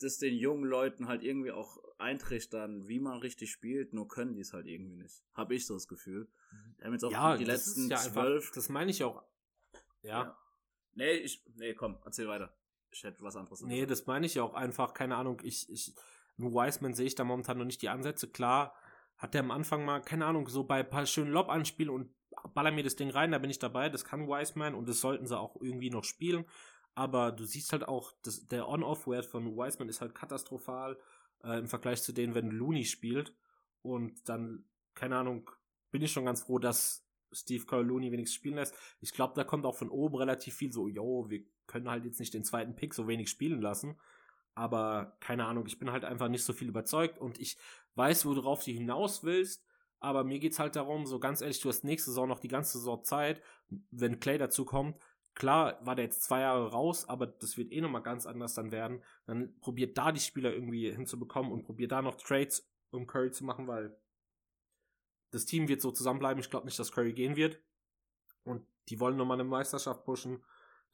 das 0.00 0.18
den 0.18 0.34
jungen 0.34 0.64
Leuten 0.64 1.08
halt 1.08 1.22
irgendwie 1.22 1.52
auch 1.52 1.78
eintrichtern, 1.98 2.88
wie 2.88 3.00
man 3.00 3.18
richtig 3.18 3.50
spielt, 3.50 3.92
nur 3.92 4.08
können 4.08 4.34
die 4.34 4.40
es 4.40 4.52
halt 4.52 4.66
irgendwie 4.66 4.96
nicht. 4.96 5.22
Habe 5.34 5.54
ich 5.54 5.66
so 5.66 5.74
das 5.74 5.88
Gefühl. 5.88 6.28
Wir 6.76 6.86
haben 6.86 6.92
jetzt 6.92 7.04
auch 7.04 7.12
ja, 7.12 7.36
die 7.36 7.44
letzten 7.44 7.88
ja 7.88 7.96
zwölf. 7.96 8.44
Einfach, 8.44 8.54
das 8.54 8.68
meine 8.68 8.90
ich 8.90 9.02
auch. 9.04 9.22
Ja. 10.02 10.22
ja. 10.22 10.38
Nee, 10.94 11.12
ich, 11.12 11.44
nee, 11.54 11.74
komm, 11.74 11.98
erzähl 12.04 12.28
weiter. 12.28 12.56
Ich 12.90 13.04
hätte 13.04 13.22
was 13.22 13.36
anderes. 13.36 13.60
Nee, 13.62 13.86
das 13.86 14.06
meine 14.06 14.26
ich 14.26 14.40
auch 14.40 14.54
einfach, 14.54 14.94
keine 14.94 15.16
Ahnung, 15.16 15.40
ich, 15.44 15.68
ich, 15.70 15.94
nur 16.36 16.52
Wiseman 16.52 16.94
sehe 16.94 17.06
ich 17.06 17.14
da 17.14 17.24
momentan 17.24 17.58
noch 17.58 17.64
nicht 17.64 17.82
die 17.82 17.88
Ansätze. 17.88 18.28
Klar, 18.28 18.74
hat 19.16 19.34
der 19.34 19.40
am 19.40 19.50
Anfang 19.50 19.84
mal, 19.84 20.00
keine 20.00 20.26
Ahnung, 20.26 20.48
so 20.48 20.64
bei 20.64 20.80
ein 20.80 20.88
paar 20.88 21.06
schönen 21.06 21.32
Lob-Anspielen 21.32 21.90
und 21.90 22.14
baller 22.54 22.70
mir 22.70 22.84
das 22.84 22.96
Ding 22.96 23.10
rein, 23.10 23.32
da 23.32 23.38
bin 23.38 23.50
ich 23.50 23.58
dabei, 23.58 23.88
das 23.88 24.04
kann 24.04 24.28
Wiseman 24.28 24.74
und 24.74 24.88
das 24.88 25.00
sollten 25.00 25.26
sie 25.26 25.38
auch 25.38 25.56
irgendwie 25.60 25.90
noch 25.90 26.04
spielen. 26.04 26.44
Aber 26.94 27.30
du 27.32 27.44
siehst 27.44 27.72
halt 27.72 27.86
auch, 27.86 28.12
das, 28.22 28.48
der 28.48 28.68
On-Off-Wert 28.68 29.26
von 29.26 29.56
Wiseman 29.56 29.88
ist 29.88 30.00
halt 30.00 30.14
katastrophal 30.14 30.98
äh, 31.44 31.58
im 31.58 31.68
Vergleich 31.68 32.02
zu 32.02 32.12
denen, 32.12 32.34
wenn 32.34 32.50
Looney 32.50 32.84
spielt. 32.84 33.34
Und 33.82 34.28
dann, 34.28 34.64
keine 34.94 35.18
Ahnung, 35.18 35.50
bin 35.90 36.02
ich 36.02 36.10
schon 36.10 36.24
ganz 36.24 36.42
froh, 36.42 36.58
dass 36.58 37.06
Steve 37.32 37.66
Kerr 37.66 37.82
Looney 37.82 38.12
wenigstens 38.12 38.36
spielen 38.36 38.54
lässt. 38.54 38.74
Ich 39.00 39.12
glaube, 39.12 39.34
da 39.34 39.44
kommt 39.44 39.66
auch 39.66 39.76
von 39.76 39.90
oben 39.90 40.16
relativ 40.16 40.54
viel 40.54 40.72
so, 40.72 40.88
yo, 40.88 41.26
wir 41.28 41.44
können 41.66 41.90
halt 41.90 42.04
jetzt 42.04 42.20
nicht 42.20 42.32
den 42.32 42.44
zweiten 42.44 42.76
Pick 42.76 42.94
so 42.94 43.06
wenig 43.08 43.28
spielen 43.28 43.60
lassen. 43.60 43.98
Aber 44.54 45.16
keine 45.20 45.44
Ahnung, 45.44 45.66
ich 45.66 45.78
bin 45.78 45.92
halt 45.92 46.04
einfach 46.04 46.28
nicht 46.28 46.44
so 46.44 46.54
viel 46.54 46.68
überzeugt 46.68 47.18
und 47.18 47.38
ich 47.38 47.58
weiß, 47.94 48.24
worauf 48.24 48.64
du 48.64 48.70
hinaus 48.70 49.22
willst, 49.22 49.65
Aber 49.98 50.24
mir 50.24 50.38
geht's 50.38 50.58
halt 50.58 50.76
darum, 50.76 51.06
so 51.06 51.18
ganz 51.18 51.40
ehrlich, 51.40 51.60
du 51.60 51.68
hast 51.68 51.84
nächste 51.84 52.10
Saison 52.10 52.28
noch 52.28 52.40
die 52.40 52.48
ganze 52.48 52.78
Saison 52.78 53.02
Zeit, 53.04 53.42
wenn 53.90 54.20
Clay 54.20 54.38
dazu 54.38 54.64
kommt. 54.64 54.98
Klar 55.34 55.78
war 55.84 55.94
der 55.94 56.06
jetzt 56.06 56.22
zwei 56.22 56.40
Jahre 56.40 56.70
raus, 56.70 57.08
aber 57.08 57.26
das 57.26 57.56
wird 57.58 57.72
eh 57.72 57.80
nochmal 57.80 58.02
ganz 58.02 58.26
anders 58.26 58.54
dann 58.54 58.72
werden. 58.72 59.02
Dann 59.26 59.58
probiert 59.60 59.98
da 59.98 60.12
die 60.12 60.20
Spieler 60.20 60.52
irgendwie 60.52 60.90
hinzubekommen 60.90 61.52
und 61.52 61.64
probiert 61.64 61.92
da 61.92 62.00
noch 62.00 62.16
Trades, 62.16 62.66
um 62.90 63.06
Curry 63.06 63.30
zu 63.30 63.44
machen, 63.44 63.66
weil 63.66 63.98
das 65.30 65.44
Team 65.44 65.68
wird 65.68 65.82
so 65.82 65.90
zusammenbleiben. 65.90 66.40
Ich 66.40 66.50
glaube 66.50 66.66
nicht, 66.66 66.78
dass 66.78 66.92
Curry 66.92 67.12
gehen 67.12 67.36
wird. 67.36 67.60
Und 68.44 68.66
die 68.88 69.00
wollen 69.00 69.16
nochmal 69.16 69.38
eine 69.38 69.48
Meisterschaft 69.48 70.04
pushen. 70.04 70.42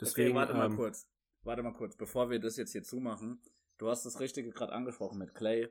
Deswegen, 0.00 0.30
okay, 0.30 0.36
warte 0.36 0.54
mal 0.54 0.66
ähm, 0.66 0.76
kurz. 0.76 1.08
Warte 1.44 1.62
mal 1.62 1.72
kurz, 1.72 1.96
bevor 1.96 2.30
wir 2.30 2.40
das 2.40 2.56
jetzt 2.56 2.72
hier 2.72 2.82
zumachen. 2.82 3.40
Du 3.78 3.88
hast 3.88 4.04
das 4.04 4.20
Richtige 4.20 4.50
gerade 4.50 4.72
angesprochen 4.72 5.18
mit 5.18 5.34
Clay. 5.34 5.68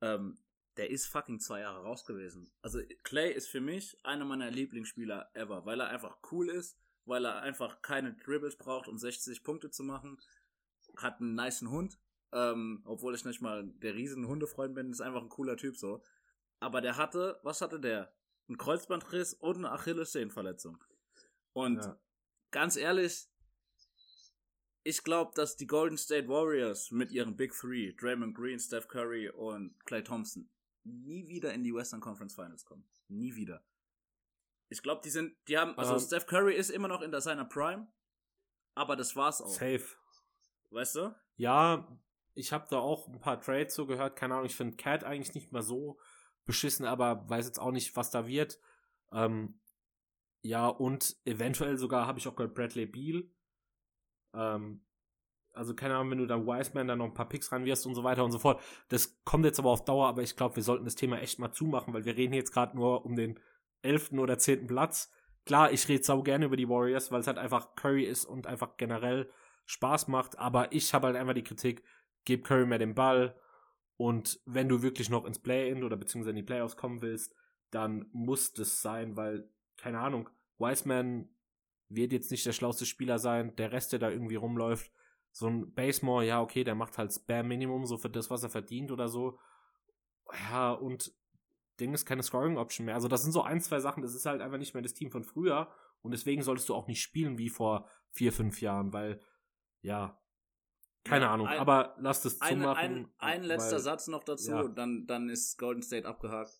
Ähm, 0.00 0.38
der 0.78 0.90
ist 0.90 1.06
fucking 1.06 1.40
zwei 1.40 1.60
Jahre 1.60 1.82
raus 1.82 2.04
gewesen. 2.04 2.50
Also 2.62 2.80
Clay 3.02 3.32
ist 3.32 3.48
für 3.48 3.60
mich 3.60 3.98
einer 4.04 4.24
meiner 4.24 4.50
Lieblingsspieler 4.50 5.28
ever, 5.34 5.66
weil 5.66 5.80
er 5.80 5.88
einfach 5.88 6.16
cool 6.30 6.48
ist, 6.48 6.78
weil 7.04 7.24
er 7.26 7.42
einfach 7.42 7.82
keine 7.82 8.14
Dribbles 8.14 8.56
braucht, 8.56 8.86
um 8.88 8.96
60 8.96 9.42
Punkte 9.42 9.70
zu 9.70 9.82
machen. 9.82 10.18
Hat 10.96 11.20
einen 11.20 11.34
niceen 11.34 11.70
Hund, 11.70 11.98
ähm, 12.32 12.82
obwohl 12.84 13.14
ich 13.14 13.24
nicht 13.24 13.40
mal 13.40 13.66
der 13.66 13.94
riesen 13.94 14.26
Hundefreund 14.26 14.74
bin, 14.74 14.90
ist 14.90 15.00
einfach 15.00 15.22
ein 15.22 15.28
cooler 15.28 15.56
Typ 15.56 15.76
so. 15.76 16.02
Aber 16.60 16.80
der 16.80 16.96
hatte, 16.96 17.40
was 17.42 17.60
hatte 17.60 17.80
der? 17.80 18.14
Ein 18.48 18.56
Kreuzbandriss 18.56 19.34
und 19.34 19.56
eine 19.56 19.72
Achillessehnenverletzung. 19.72 20.82
Und 21.54 21.82
Ja. 21.84 21.98
ganz 22.52 22.76
ehrlich, 22.76 23.28
ich 24.84 25.02
glaube, 25.02 25.32
dass 25.34 25.56
die 25.56 25.66
Golden 25.66 25.98
State 25.98 26.28
Warriors 26.28 26.92
mit 26.92 27.10
ihren 27.10 27.36
Big 27.36 27.52
Three, 27.52 27.92
Draymond 27.92 28.34
Green, 28.34 28.58
Steph 28.60 28.88
Curry 28.88 29.28
und 29.28 29.74
Clay 29.84 30.02
Thompson, 30.02 30.48
nie 30.88 31.28
wieder 31.28 31.52
in 31.54 31.62
die 31.62 31.74
Western 31.74 32.00
Conference 32.00 32.34
Finals 32.34 32.64
kommen. 32.64 32.88
Nie 33.08 33.34
wieder. 33.34 33.64
Ich 34.68 34.82
glaube, 34.82 35.00
die 35.02 35.10
sind, 35.10 35.34
die 35.48 35.56
haben, 35.56 35.76
also 35.78 35.94
Ähm. 35.94 36.00
Steph 36.00 36.26
Curry 36.26 36.54
ist 36.54 36.70
immer 36.70 36.88
noch 36.88 37.00
in 37.00 37.10
der 37.10 37.20
seiner 37.20 37.44
Prime, 37.44 37.88
aber 38.74 38.96
das 38.96 39.16
war's 39.16 39.40
auch. 39.40 39.48
safe. 39.48 39.96
Weißt 40.70 40.96
du? 40.96 41.14
Ja, 41.36 41.88
ich 42.34 42.52
habe 42.52 42.66
da 42.68 42.78
auch 42.78 43.08
ein 43.08 43.20
paar 43.20 43.40
Trades 43.40 43.74
so 43.74 43.86
gehört. 43.86 44.16
Keine 44.16 44.34
Ahnung, 44.34 44.46
ich 44.46 44.54
finde 44.54 44.76
Cat 44.76 45.04
eigentlich 45.04 45.34
nicht 45.34 45.50
mal 45.52 45.62
so 45.62 45.98
beschissen, 46.44 46.86
aber 46.86 47.28
weiß 47.28 47.46
jetzt 47.46 47.58
auch 47.58 47.70
nicht, 47.70 47.96
was 47.96 48.10
da 48.10 48.26
wird. 48.26 48.58
Ähm, 49.12 49.60
ja, 50.42 50.68
und 50.68 51.16
eventuell 51.24 51.78
sogar 51.78 52.06
habe 52.06 52.18
ich 52.18 52.28
auch 52.28 52.36
gehört 52.36 52.54
Bradley 52.54 52.86
Beal. 52.86 53.30
Ähm, 54.34 54.84
also 55.58 55.74
keine 55.74 55.96
Ahnung, 55.96 56.12
wenn 56.12 56.18
du 56.18 56.26
da 56.26 56.38
Wiseman 56.38 56.88
dann 56.88 56.98
noch 56.98 57.06
ein 57.06 57.14
paar 57.14 57.28
Picks 57.28 57.52
ranwirfst 57.52 57.86
und 57.86 57.94
so 57.94 58.04
weiter 58.04 58.24
und 58.24 58.32
so 58.32 58.38
fort. 58.38 58.60
Das 58.88 59.20
kommt 59.24 59.44
jetzt 59.44 59.58
aber 59.58 59.70
auf 59.70 59.84
Dauer, 59.84 60.08
aber 60.08 60.22
ich 60.22 60.36
glaube, 60.36 60.56
wir 60.56 60.62
sollten 60.62 60.84
das 60.84 60.94
Thema 60.94 61.18
echt 61.18 61.38
mal 61.38 61.52
zumachen, 61.52 61.92
weil 61.92 62.04
wir 62.04 62.16
reden 62.16 62.32
jetzt 62.32 62.52
gerade 62.52 62.76
nur 62.76 63.04
um 63.04 63.16
den 63.16 63.38
elften 63.82 64.18
oder 64.18 64.38
zehnten 64.38 64.66
Platz. 64.66 65.10
Klar, 65.44 65.72
ich 65.72 65.88
rede 65.88 66.04
sau 66.04 66.22
gerne 66.22 66.46
über 66.46 66.56
die 66.56 66.68
Warriors, 66.68 67.12
weil 67.12 67.20
es 67.20 67.26
halt 67.26 67.38
einfach 67.38 67.74
Curry 67.74 68.04
ist 68.04 68.24
und 68.24 68.46
einfach 68.46 68.76
generell 68.76 69.30
Spaß 69.66 70.08
macht, 70.08 70.38
aber 70.38 70.72
ich 70.72 70.94
habe 70.94 71.08
halt 71.08 71.16
einfach 71.16 71.34
die 71.34 71.44
Kritik, 71.44 71.82
gib 72.24 72.44
Curry 72.44 72.66
mehr 72.66 72.78
den 72.78 72.94
Ball 72.94 73.34
und 73.98 74.40
wenn 74.46 74.68
du 74.68 74.82
wirklich 74.82 75.10
noch 75.10 75.26
ins 75.26 75.40
Play-In 75.40 75.82
oder 75.82 75.96
beziehungsweise 75.96 76.30
in 76.30 76.36
die 76.36 76.42
Playoffs 76.42 76.76
kommen 76.76 77.02
willst, 77.02 77.34
dann 77.70 78.06
muss 78.12 78.52
das 78.52 78.80
sein, 78.80 79.16
weil, 79.16 79.50
keine 79.76 79.98
Ahnung, 79.98 80.30
Wiseman 80.58 81.28
wird 81.88 82.12
jetzt 82.12 82.30
nicht 82.30 82.46
der 82.46 82.52
schlauste 82.52 82.86
Spieler 82.86 83.18
sein, 83.18 83.56
der 83.56 83.72
Rest, 83.72 83.92
der 83.92 83.98
da 83.98 84.08
irgendwie 84.08 84.36
rumläuft, 84.36 84.92
so 85.38 85.46
ein 85.48 85.72
Basemore, 85.72 86.26
ja, 86.26 86.40
okay, 86.42 86.64
der 86.64 86.74
macht 86.74 86.98
halt 86.98 87.12
Spam 87.12 87.48
Minimum, 87.48 87.86
so 87.86 87.96
für 87.96 88.10
das, 88.10 88.28
was 88.30 88.42
er 88.42 88.50
verdient 88.50 88.90
oder 88.90 89.08
so. 89.08 89.38
Ja, 90.50 90.72
und 90.72 91.12
Ding 91.80 91.94
ist 91.94 92.04
keine 92.06 92.22
Scoring 92.24 92.58
Option 92.58 92.86
mehr. 92.86 92.94
Also, 92.96 93.06
das 93.08 93.22
sind 93.22 93.32
so 93.32 93.42
ein, 93.42 93.60
zwei 93.60 93.78
Sachen, 93.80 94.02
das 94.02 94.14
ist 94.14 94.26
halt 94.26 94.40
einfach 94.40 94.58
nicht 94.58 94.74
mehr 94.74 94.82
das 94.82 94.94
Team 94.94 95.10
von 95.10 95.22
früher. 95.24 95.70
Und 96.02 96.10
deswegen 96.10 96.42
solltest 96.42 96.68
du 96.68 96.74
auch 96.74 96.86
nicht 96.88 97.00
spielen 97.00 97.38
wie 97.38 97.48
vor 97.50 97.88
vier, 98.10 98.32
fünf 98.32 98.60
Jahren, 98.60 98.92
weil, 98.92 99.20
ja, 99.80 100.20
keine 101.04 101.26
Ja, 101.26 101.32
Ahnung. 101.34 101.46
ein- 101.46 101.58
aber 101.58 101.94
lass 102.00 102.22
das 102.22 102.40
Ein, 102.40 102.60
zumachen. 102.60 102.76
ein, 102.78 103.10
ein 103.18 103.42
letzter 103.44 103.76
weil- 103.76 103.80
Satz 103.80 104.08
noch 104.08 104.24
dazu, 104.24 104.50
ja. 104.50 104.68
dann, 104.68 105.06
dann 105.06 105.28
ist 105.28 105.56
Golden 105.56 105.82
State 105.82 106.06
abgehakt. 106.06 106.52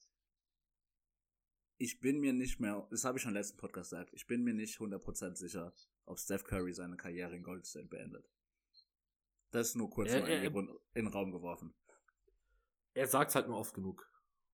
Ich 1.81 2.01
bin 2.01 2.19
mir 2.21 2.33
nicht 2.33 2.59
mehr, 2.61 2.87
das 2.91 3.05
habe 3.05 3.19
ich 3.19 3.23
schon 3.23 3.31
im 3.33 3.37
letzten 3.37 3.57
Podcast 3.57 3.91
gesagt, 3.91 4.11
ich 4.13 4.27
bin 4.27 4.43
mir 4.43 4.55
nicht 4.55 4.79
100% 4.81 5.37
sicher, 5.37 5.73
ob 6.07 6.19
Steph 6.19 6.45
Curry 6.45 6.73
seine 6.73 6.97
Karriere 6.97 7.35
in 7.37 7.43
Golden 7.43 7.65
State 7.65 7.89
beendet. 7.89 8.29
Das 9.51 9.69
ist 9.69 9.77
nur 9.77 9.91
kurz 9.91 10.11
Ja, 10.11 10.21
so 10.21 10.27
in, 10.27 10.79
den 10.95 11.07
Raum 11.09 11.33
geworfen. 11.33 11.75
Er 12.95 13.07
sagt's 13.07 13.35
halt 13.35 13.49
nur 13.49 13.59
oft 13.59 13.75
genug. 13.75 14.11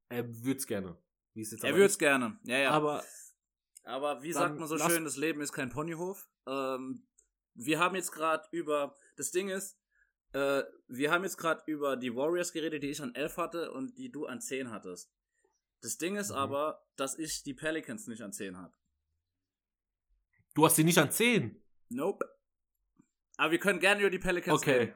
Er 0.08 0.26
würd's 0.44 0.66
gerne. 0.66 0.96
Wie 1.32 1.40
es 1.42 1.50
jetzt 1.50 1.64
Er 1.64 1.74
es 1.76 1.92
ist. 1.92 1.98
gerne, 1.98 2.38
ja, 2.44 2.58
ja. 2.58 2.70
Aber 2.70 3.02
Aber 3.82 4.22
wie 4.22 4.32
sagt 4.32 4.58
man 4.58 4.68
so 4.68 4.78
schön, 4.78 5.04
das 5.04 5.16
Leben 5.16 5.40
ist 5.40 5.52
kein 5.52 5.70
Ponyhof. 5.70 6.28
Ähm, 6.46 7.06
wir 7.54 7.78
haben 7.78 7.94
jetzt 7.96 8.12
gerade 8.12 8.46
über, 8.52 8.94
das 9.16 9.30
Ding 9.30 9.48
ist, 9.48 9.78
äh, 10.32 10.62
wir 10.88 11.10
haben 11.10 11.24
jetzt 11.24 11.36
gerade 11.38 11.62
über 11.66 11.96
die 11.96 12.14
Warriors 12.14 12.52
geredet, 12.52 12.82
die 12.82 12.90
ich 12.90 13.00
an 13.02 13.14
11 13.14 13.36
hatte 13.36 13.72
und 13.72 13.96
die 13.98 14.10
du 14.10 14.26
an 14.26 14.40
10 14.40 14.70
hattest. 14.70 15.12
Das 15.80 15.96
Ding 15.98 16.16
ist 16.16 16.30
Mhm. 16.30 16.36
aber, 16.36 16.86
dass 16.96 17.18
ich 17.18 17.42
die 17.42 17.54
Pelicans 17.54 18.06
nicht 18.06 18.22
an 18.22 18.32
10 18.32 18.56
habe. 18.56 18.74
du 20.54 20.64
hast 20.64 20.76
sie 20.76 20.84
nicht 20.84 20.98
an 20.98 21.10
10. 21.10 21.60
Nope. 21.88 22.24
Aber 23.36 23.52
wir 23.52 23.58
können 23.58 23.80
gerne 23.80 24.00
über 24.00 24.10
die 24.10 24.18
Pelicans 24.18 24.60
Okay. 24.60 24.78
reden. 24.78 24.94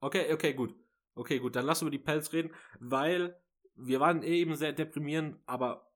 Okay, 0.00 0.32
okay, 0.32 0.54
gut. 0.54 0.74
Okay, 1.14 1.38
gut, 1.38 1.56
dann 1.56 1.66
lass 1.66 1.82
über 1.82 1.90
die 1.90 1.98
Pelz 1.98 2.32
reden, 2.32 2.54
weil 2.78 3.38
wir 3.74 4.00
waren 4.00 4.22
eh 4.22 4.40
eben 4.40 4.56
sehr 4.56 4.72
deprimierend, 4.72 5.38
aber 5.46 5.92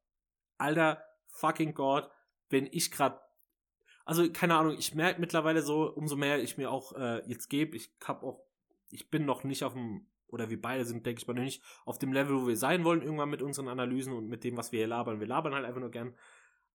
alter 0.58 1.02
fucking 1.28 1.74
Gott, 1.74 2.10
wenn 2.50 2.66
ich 2.66 2.90
grad 2.90 3.24
also 4.04 4.30
keine 4.30 4.56
Ahnung, 4.56 4.76
ich 4.78 4.94
merke 4.94 5.20
mittlerweile 5.20 5.62
so, 5.62 5.90
umso 5.90 6.16
mehr 6.16 6.42
ich 6.42 6.58
mir 6.58 6.70
auch 6.70 6.92
äh, 6.92 7.22
jetzt 7.26 7.48
gebe, 7.48 7.76
ich 7.76 7.90
hab 8.04 8.22
auch, 8.22 8.44
ich 8.90 9.10
bin 9.10 9.24
noch 9.24 9.44
nicht 9.44 9.64
auf 9.64 9.72
dem, 9.72 10.06
oder 10.26 10.50
wir 10.50 10.60
beide 10.60 10.84
sind, 10.84 11.06
denke 11.06 11.20
ich 11.20 11.26
mal, 11.26 11.34
noch 11.34 11.42
nicht 11.42 11.62
auf 11.86 11.98
dem 11.98 12.12
Level, 12.12 12.42
wo 12.42 12.46
wir 12.46 12.56
sein 12.56 12.84
wollen, 12.84 13.02
irgendwann 13.02 13.30
mit 13.30 13.40
unseren 13.40 13.68
Analysen 13.68 14.12
und 14.12 14.28
mit 14.28 14.44
dem, 14.44 14.56
was 14.56 14.72
wir 14.72 14.80
hier 14.80 14.88
labern. 14.88 15.20
Wir 15.20 15.26
labern 15.26 15.54
halt 15.54 15.64
einfach 15.64 15.80
nur 15.80 15.90
gern. 15.90 16.14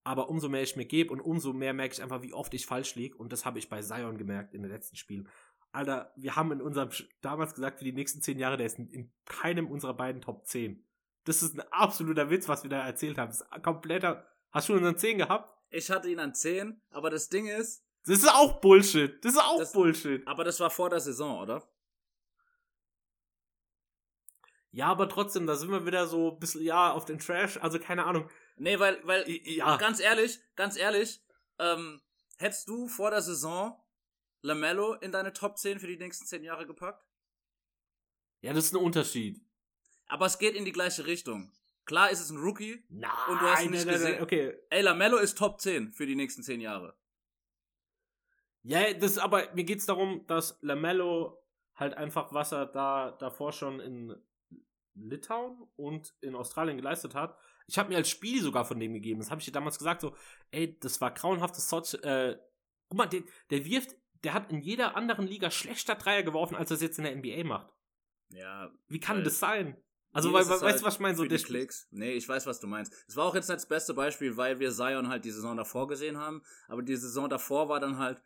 Aber 0.10 0.28
umso 0.28 0.50
mehr 0.50 0.64
ich 0.64 0.76
mir 0.76 0.86
gebe 0.86 1.14
und 1.14 1.22
umso 1.22 1.54
mehr 1.54 1.72
merke 1.72 1.94
ich 1.94 2.02
einfach, 2.02 2.24
wie 2.24 2.34
oft 2.34 2.52
ich 2.56 2.66
falsch 2.66 2.96
liege. 2.96 3.16
Und 3.16 3.32
das 3.32 3.46
habe 3.46 3.60
ich 3.60 3.70
bei 3.70 3.80
Zion 3.84 4.18
gemerkt 4.18 4.56
in 4.56 4.64
den 4.64 4.72
letzten 4.72 4.96
Spielen. 4.96 5.30
Alter, 5.72 6.12
wir 6.16 6.36
haben 6.36 6.52
in 6.52 6.64
unserem 6.64 6.90
damals 7.22 7.54
gesagt, 7.54 7.78
für 7.78 7.86
die 7.86 7.92
nächsten 7.94 8.20
zehn 8.20 8.40
Jahre, 8.40 8.58
der 8.58 8.66
ist 8.66 8.80
in, 8.80 8.90
in 8.90 9.14
keinem 9.26 9.70
unserer 9.70 9.94
beiden 9.94 10.20
Top 10.24 10.48
10. 10.48 10.84
Das 11.26 11.44
ist 11.44 11.54
ein 11.54 11.62
absoluter 11.72 12.32
Witz, 12.32 12.48
was 12.50 12.64
wir 12.64 12.72
da 12.72 12.84
erzählt 12.88 13.20
haben. 13.20 13.28
Das 13.30 13.42
ist 13.42 13.54
ein 13.54 13.62
kompletter. 13.62 14.26
Hast 14.50 14.68
du 14.70 14.74
unseren 14.74 14.98
10 14.98 15.20
gehabt? 15.20 15.56
Ich 15.70 15.92
hatte 15.92 16.10
ihn 16.10 16.20
an 16.20 16.34
10, 16.34 16.82
aber 16.90 17.12
das 17.12 17.30
Ding 17.30 17.46
ist, 17.46 17.86
Das 18.08 18.18
ist 18.18 18.28
auch 18.34 18.60
Bullshit. 18.62 19.24
Das 19.24 19.34
ist 19.34 19.40
auch 19.40 19.60
Das- 19.60 19.74
Bullshit. 19.74 20.28
aber 20.28 20.44
das 20.44 20.60
war 20.60 20.72
vor 20.72 20.90
der 20.90 21.02
Saison, 21.02 21.40
oder? 21.40 21.70
Ja, 24.72 24.88
aber 24.88 25.08
trotzdem, 25.08 25.46
da 25.46 25.56
sind 25.56 25.70
wir 25.70 25.86
wieder 25.86 26.08
so 26.08 26.32
ein 26.32 26.40
bisschen, 26.40 26.64
ja, 26.64 26.92
auf 26.94 27.06
den 27.06 27.20
Trash. 27.20 27.58
Also 27.62 27.78
keine 27.78 28.06
Ahnung. 28.06 28.28
Nee, 28.60 28.78
weil, 28.80 29.00
weil, 29.08 29.28
Ja. 29.30 29.78
ganz 29.78 30.00
ehrlich, 30.00 30.40
ganz 30.56 30.76
ehrlich, 30.78 31.22
ähm, 31.60 32.02
hättest 32.38 32.68
du 32.68 32.88
vor 32.88 33.10
der 33.10 33.22
Saison 33.22 33.82
Lamello 34.42 34.94
in 34.96 35.12
deine 35.12 35.34
Top 35.34 35.58
10 35.58 35.80
für 35.80 35.88
die 35.88 35.98
nächsten 35.98 36.26
10 36.26 36.44
Jahre 36.44 36.68
gepackt? 36.68 37.06
Ja, 38.42 38.54
das 38.54 38.66
ist 38.66 38.74
ein 38.74 38.78
Unterschied. 38.84 39.42
Aber 40.08 40.26
es 40.26 40.40
geht 40.40 40.56
in 40.56 40.66
die 40.66 40.72
gleiche 40.72 41.06
Richtung. 41.06 41.52
Klar 41.86 42.10
ist 42.12 42.20
es 42.22 42.30
ein 42.30 42.38
Rookie. 42.38 42.84
Nein, 42.90 43.10
Und 43.30 43.42
du 43.42 43.46
hast 43.48 43.64
ihn 43.64 43.72
nicht 43.72 43.86
nein, 43.86 43.96
gesehen? 43.96 44.12
nein, 44.14 44.22
Okay. 44.24 44.58
Ey, 44.70 44.82
Lamello 44.82 45.18
ist 45.18 45.38
Top 45.38 45.60
10 45.60 45.92
für 45.92 46.06
die 46.06 46.16
nächsten 46.16 46.44
10 46.44 46.62
Jahre. 46.62 46.96
Ja, 48.64 48.94
das 48.94 49.18
aber 49.18 49.54
mir 49.56 49.64
geht's 49.64 49.86
darum, 49.86 50.26
dass 50.28 50.58
Lamello 50.62 51.42
halt 51.76 51.94
einfach, 51.96 52.34
was 52.34 52.52
er 52.52 52.66
da 52.66 53.12
davor 53.12 53.54
schon 53.54 53.80
in 53.80 54.16
Litauen 54.96 55.68
und 55.78 56.14
in 56.22 56.36
Australien 56.36 56.78
geleistet 56.78 57.16
hat. 57.16 57.38
Ich 57.70 57.78
habe 57.78 57.90
mir 57.90 57.98
als 57.98 58.10
Spiel 58.10 58.42
sogar 58.42 58.66
von 58.66 58.80
dem 58.80 58.94
gegeben. 58.94 59.20
Das 59.20 59.32
habe 59.32 59.40
ich 59.40 59.46
dir 59.46 59.52
damals 59.52 59.78
gesagt, 59.78 60.02
so, 60.02 60.16
ey, 60.52 60.78
das 60.80 61.00
war 61.02 61.12
grauenhaftes 61.12 61.70
Sotz. 61.70 61.94
Äh, 61.94 62.38
guck 62.90 62.98
mal, 62.98 63.06
der, 63.06 63.22
der 63.52 63.66
wirft, 63.66 63.96
der 64.24 64.34
hat 64.34 64.52
in 64.52 64.62
jeder 64.62 64.96
anderen 64.96 65.28
Liga 65.28 65.52
schlechter 65.52 65.96
Dreier 65.96 66.24
geworfen, 66.24 66.56
als 66.56 66.72
er 66.72 66.76
es 66.76 66.82
jetzt 66.82 66.98
in 66.98 67.06
der 67.06 67.16
NBA 67.16 67.44
macht. 67.44 67.72
Ja. 68.30 68.72
Wie 68.88 69.00
kann 69.00 69.24
das 69.24 69.40
sein? 69.40 69.78
Also, 70.12 70.34
weil, 70.34 70.48
weißt 70.48 70.64
halt 70.64 70.82
du, 70.82 70.86
was 70.86 70.96
ich 70.96 71.00
meine? 71.00 71.16
So, 71.16 71.26
der 71.26 71.38
Klicks. 71.38 71.88
Nee, 71.92 72.14
ich 72.14 72.28
weiß, 72.28 72.48
was 72.48 72.60
du 72.60 72.68
meinst. 72.68 72.94
Es 73.08 73.16
war 73.16 73.26
auch 73.26 73.36
jetzt 73.36 73.48
nicht 73.48 73.58
das 73.58 73.68
beste 73.68 73.94
Beispiel, 73.94 74.38
weil 74.38 74.60
wir 74.60 74.72
Zion 74.72 75.08
halt 75.08 75.24
die 75.24 75.32
Saison 75.32 75.56
davor 75.56 75.88
gesehen 75.88 76.18
haben. 76.18 76.42
Aber 76.68 76.82
die 76.82 76.96
Saison 76.96 77.30
davor 77.30 77.70
war 77.70 77.80
dann 77.80 77.98
halt, 78.00 78.20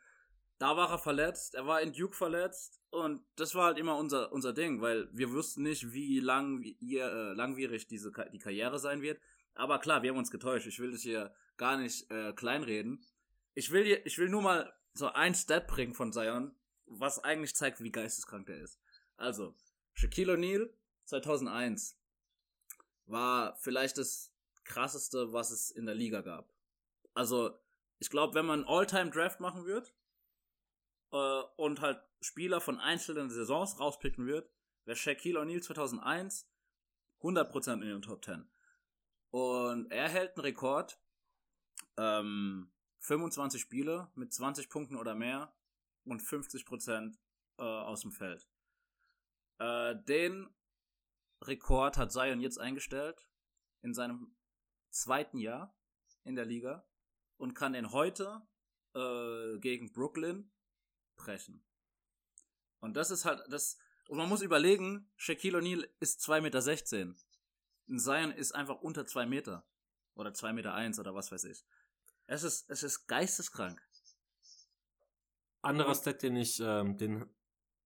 da 0.59 0.77
war 0.77 0.89
er 0.89 0.97
verletzt, 0.97 1.55
er 1.55 1.67
war 1.67 1.81
in 1.81 1.91
Duke 1.91 2.15
verletzt. 2.15 2.79
Und 2.89 3.21
das 3.35 3.53
war 3.55 3.65
halt 3.65 3.77
immer 3.77 3.97
unser, 3.97 4.31
unser 4.31 4.53
Ding, 4.53 4.79
weil 4.79 5.09
wir 5.11 5.31
wussten 5.31 5.63
nicht, 5.63 5.91
wie 5.91 6.19
lang, 6.19 6.61
ihr, 6.79 7.05
äh, 7.05 7.33
langwierig 7.33 7.87
diese, 7.87 8.11
die 8.31 8.39
Karriere 8.39 8.79
sein 8.79 9.01
wird. 9.01 9.19
Aber 9.55 9.79
klar, 9.79 10.03
wir 10.03 10.11
haben 10.11 10.17
uns 10.17 10.31
getäuscht. 10.31 10.67
Ich 10.67 10.79
will 10.79 10.91
das 10.91 11.01
hier 11.01 11.33
gar 11.57 11.77
nicht 11.77 12.09
äh, 12.09 12.33
kleinreden. 12.33 13.05
Ich 13.53 13.71
will, 13.71 13.83
hier, 13.85 14.05
ich 14.05 14.17
will 14.17 14.29
nur 14.29 14.41
mal 14.41 14.73
so 14.93 15.07
ein 15.07 15.35
Stat 15.35 15.67
bringen 15.67 15.93
von 15.93 16.11
Zion, 16.11 16.55
was 16.85 17.23
eigentlich 17.23 17.55
zeigt, 17.55 17.81
wie 17.81 17.91
geisteskrank 17.91 18.47
der 18.47 18.61
ist. 18.61 18.79
Also, 19.17 19.55
Shaquille 19.93 20.33
O'Neal, 20.33 20.69
2001. 21.05 21.99
war 23.05 23.55
vielleicht 23.57 23.97
das 23.97 24.33
krasseste, 24.63 25.33
was 25.33 25.51
es 25.51 25.71
in 25.71 25.85
der 25.85 25.95
Liga 25.95 26.21
gab. 26.21 26.51
Also, 27.13 27.59
ich 27.99 28.09
glaube, 28.09 28.33
wenn 28.33 28.45
man 28.45 28.65
All-Time-Draft 28.65 29.39
machen 29.39 29.65
würde 29.65 29.89
äh, 31.11 31.41
und 31.57 31.81
halt 31.81 32.01
Spieler 32.21 32.59
von 32.59 32.79
einzelnen 32.79 33.29
Saisons 33.29 33.79
rauspicken 33.79 34.25
wird, 34.25 34.49
wäre 34.85 34.97
Shaquille 34.97 35.39
O'Neal 35.39 35.61
2001 35.61 36.49
100% 37.21 37.73
in 37.73 37.81
den 37.81 38.01
Top 38.01 38.25
10. 38.25 38.47
Und 39.33 39.91
er 39.91 40.09
hält 40.09 40.37
einen 40.37 40.45
Rekord, 40.45 41.01
ähm, 41.97 42.71
25 42.99 43.59
Spiele 43.59 44.11
mit 44.13 44.31
20 44.31 44.69
Punkten 44.69 44.95
oder 44.95 45.15
mehr 45.15 45.51
und 46.05 46.21
50% 46.21 47.17
äh, 47.57 47.63
aus 47.63 48.01
dem 48.01 48.11
Feld. 48.11 48.47
Äh, 49.57 49.95
den 50.03 50.53
Rekord 51.41 51.97
hat 51.97 52.11
Zion 52.11 52.41
jetzt 52.41 52.59
eingestellt 52.59 53.27
in 53.81 53.95
seinem 53.95 54.35
zweiten 54.91 55.39
Jahr 55.39 55.75
in 56.23 56.35
der 56.35 56.45
Liga 56.45 56.87
und 57.37 57.55
kann 57.55 57.73
den 57.73 57.91
heute 57.91 58.47
äh, 58.93 59.57
gegen 59.57 59.91
Brooklyn 59.91 60.51
brechen. 61.15 61.65
Und 62.81 62.93
das 62.93 63.09
ist 63.09 63.25
halt, 63.25 63.41
das, 63.49 63.79
und 64.07 64.19
man 64.19 64.29
muss 64.29 64.43
überlegen, 64.43 65.11
Shaquille 65.17 65.57
O'Neal 65.57 65.89
ist 65.99 66.21
2,16 66.21 67.05
Meter. 67.05 67.15
Und 67.87 67.99
Zion 67.99 68.31
ist 68.31 68.53
einfach 68.53 68.81
unter 68.81 69.05
2 69.05 69.25
Meter. 69.25 69.65
Oder 70.15 70.31
2,1 70.31 70.53
Meter 70.53 70.73
eins 70.73 70.99
oder 70.99 71.15
was 71.15 71.31
weiß 71.31 71.43
ich. 71.45 71.65
Es 72.27 72.43
ist, 72.43 72.69
es 72.69 72.83
ist 72.83 73.07
geisteskrank. 73.07 73.81
Anderer 75.61 75.95
Stat, 75.95 76.21
den 76.21 76.35
ich, 76.35 76.59
ähm, 76.59 76.97
den, 76.97 77.25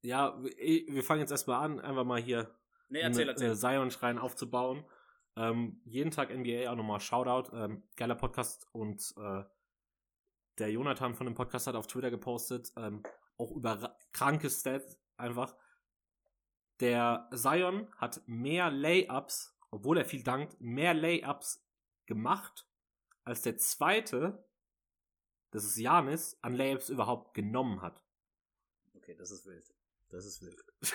ja, 0.02 0.38
wir 0.42 1.04
fangen 1.04 1.22
jetzt 1.22 1.32
erstmal 1.32 1.64
an, 1.64 1.80
einfach 1.80 2.04
mal 2.04 2.22
hier 2.22 2.54
nee, 2.90 3.00
erzähl, 3.00 3.30
äh, 3.30 3.56
Zion-Schrein 3.56 4.18
aufzubauen. 4.18 4.84
Ähm, 5.36 5.82
jeden 5.86 6.12
Tag 6.12 6.36
NBA 6.36 6.70
auch 6.70 6.76
nochmal 6.76 7.00
Shoutout. 7.00 7.56
Ähm, 7.56 7.84
geiler 7.96 8.16
Podcast 8.16 8.68
und 8.74 9.14
äh, 9.18 9.44
der 10.58 10.72
Jonathan 10.72 11.14
von 11.14 11.28
dem 11.28 11.36
Podcast 11.36 11.68
hat 11.68 11.76
auf 11.76 11.88
Twitter 11.88 12.10
gepostet, 12.10 12.72
ähm, 12.76 13.04
auch 13.38 13.52
über 13.52 13.96
kranke 14.12 14.50
Stats 14.50 15.00
einfach. 15.16 15.56
Der 16.80 17.30
Zion 17.34 17.88
hat 17.98 18.22
mehr 18.26 18.72
Layups, 18.72 19.57
obwohl 19.72 19.98
er 19.98 20.06
viel 20.06 20.24
dankt, 20.24 20.60
mehr 20.60 20.94
Layups 20.94 21.64
gemacht, 22.06 22.68
als 23.24 23.42
der 23.42 23.58
zweite, 23.58 24.46
das 25.52 25.64
ist 25.64 25.78
Janis, 25.78 26.38
an 26.42 26.54
Layups 26.54 26.90
überhaupt 26.90 27.34
genommen 27.34 27.82
hat. 27.82 28.02
Okay, 28.96 29.16
das 29.16 29.32
ist 29.32 29.46
wild. 29.46 29.74
Das 30.10 30.26
ist 30.26 30.42
wild. 30.42 30.64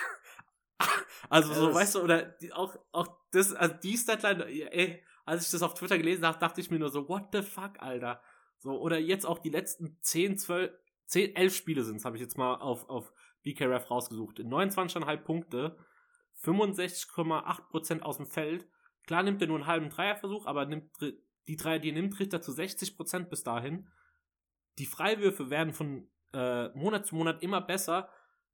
also 1.29 1.53
so, 1.53 1.73
weißt 1.73 1.95
du, 1.95 2.01
oder 2.01 2.23
die, 2.23 2.51
auch, 2.53 2.77
auch 2.91 3.07
das, 3.31 3.53
also 3.53 3.75
die 3.75 3.97
Statline, 3.97 4.45
ey, 4.45 5.03
als 5.25 5.45
ich 5.45 5.51
das 5.51 5.61
auf 5.61 5.73
Twitter 5.73 5.97
gelesen 5.97 6.25
habe, 6.25 6.39
dachte 6.39 6.61
ich 6.61 6.69
mir 6.69 6.79
nur 6.79 6.89
so, 6.89 7.07
what 7.07 7.29
the 7.31 7.41
fuck, 7.41 7.81
Alter. 7.81 8.21
So, 8.57 8.79
oder 8.79 8.97
jetzt 8.97 9.25
auch 9.25 9.39
die 9.39 9.49
letzten 9.49 9.97
10, 10.01 10.37
12, 10.37 10.71
10, 11.05 11.35
11 11.35 11.55
Spiele 11.55 11.83
sind 11.83 12.03
habe 12.05 12.15
ich 12.15 12.21
jetzt 12.21 12.37
mal 12.37 12.55
auf, 12.55 12.89
auf 12.89 13.13
BKRF 13.43 13.89
rausgesucht. 13.89 14.39
29,5 14.39 15.17
Punkte, 15.17 15.77
65,8% 16.43 18.01
aus 18.01 18.17
dem 18.17 18.27
Feld. 18.27 18.67
Klar 19.05 19.23
nimmt 19.23 19.41
er 19.41 19.47
nur 19.47 19.57
einen 19.57 19.67
halben 19.67 19.89
Dreierversuch, 19.89 20.45
aber 20.45 20.65
nimmt 20.65 20.89
die 21.47 21.55
Dreier, 21.55 21.79
die 21.79 21.89
er 21.89 21.95
nimmt, 21.95 22.13
trifft 22.13 22.33
er 22.33 22.41
zu 22.41 22.51
60% 22.51 23.25
bis 23.25 23.43
dahin. 23.43 23.87
Die 24.77 24.85
Freiwürfe 24.85 25.49
werden 25.49 25.73
von 25.73 26.09
äh, 26.33 26.69
Monat 26.69 27.05
zu 27.05 27.15
Monat 27.15 27.43
immer 27.43 27.61
besser. 27.61 28.09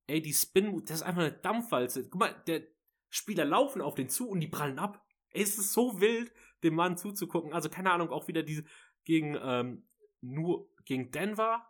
Ey, 0.08 0.22
die 0.22 0.34
Spin, 0.34 0.84
das 0.86 0.98
ist 0.98 1.04
einfach 1.04 1.22
eine 1.22 1.32
Dampfwalze. 1.32 2.10
Guck 2.10 2.20
mal, 2.20 2.44
der 2.48 2.64
Spieler 3.10 3.46
laufen 3.46 3.82
auf 3.82 3.96
den 3.96 4.10
zu 4.10 4.30
und 4.30 4.40
die 4.40 4.48
prallen 4.48 4.80
ab. 4.80 5.06
Ey, 5.30 5.44
es 5.44 5.58
ist 5.58 5.74
so 5.74 6.02
wild, 6.02 6.34
dem 6.64 6.76
Mann 6.76 6.98
zuzugucken. 6.98 7.54
Also 7.54 7.70
keine 7.70 7.92
Ahnung, 7.92 8.10
auch 8.10 8.28
wieder 8.28 8.44
diese 8.44 8.64
gegen 9.04 9.38
ähm, 9.42 9.88
nur 10.22 10.70
gegen 10.86 11.12
Denver 11.12 11.66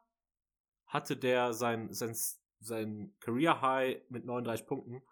hatte 0.87 1.15
der 1.15 1.53
sein 1.53 1.93
sein 1.93 2.15
sein 2.59 3.13
Career 3.19 3.61
High 3.61 4.01
mit 4.09 4.25
39 4.25 4.65
Punkten 4.65 5.03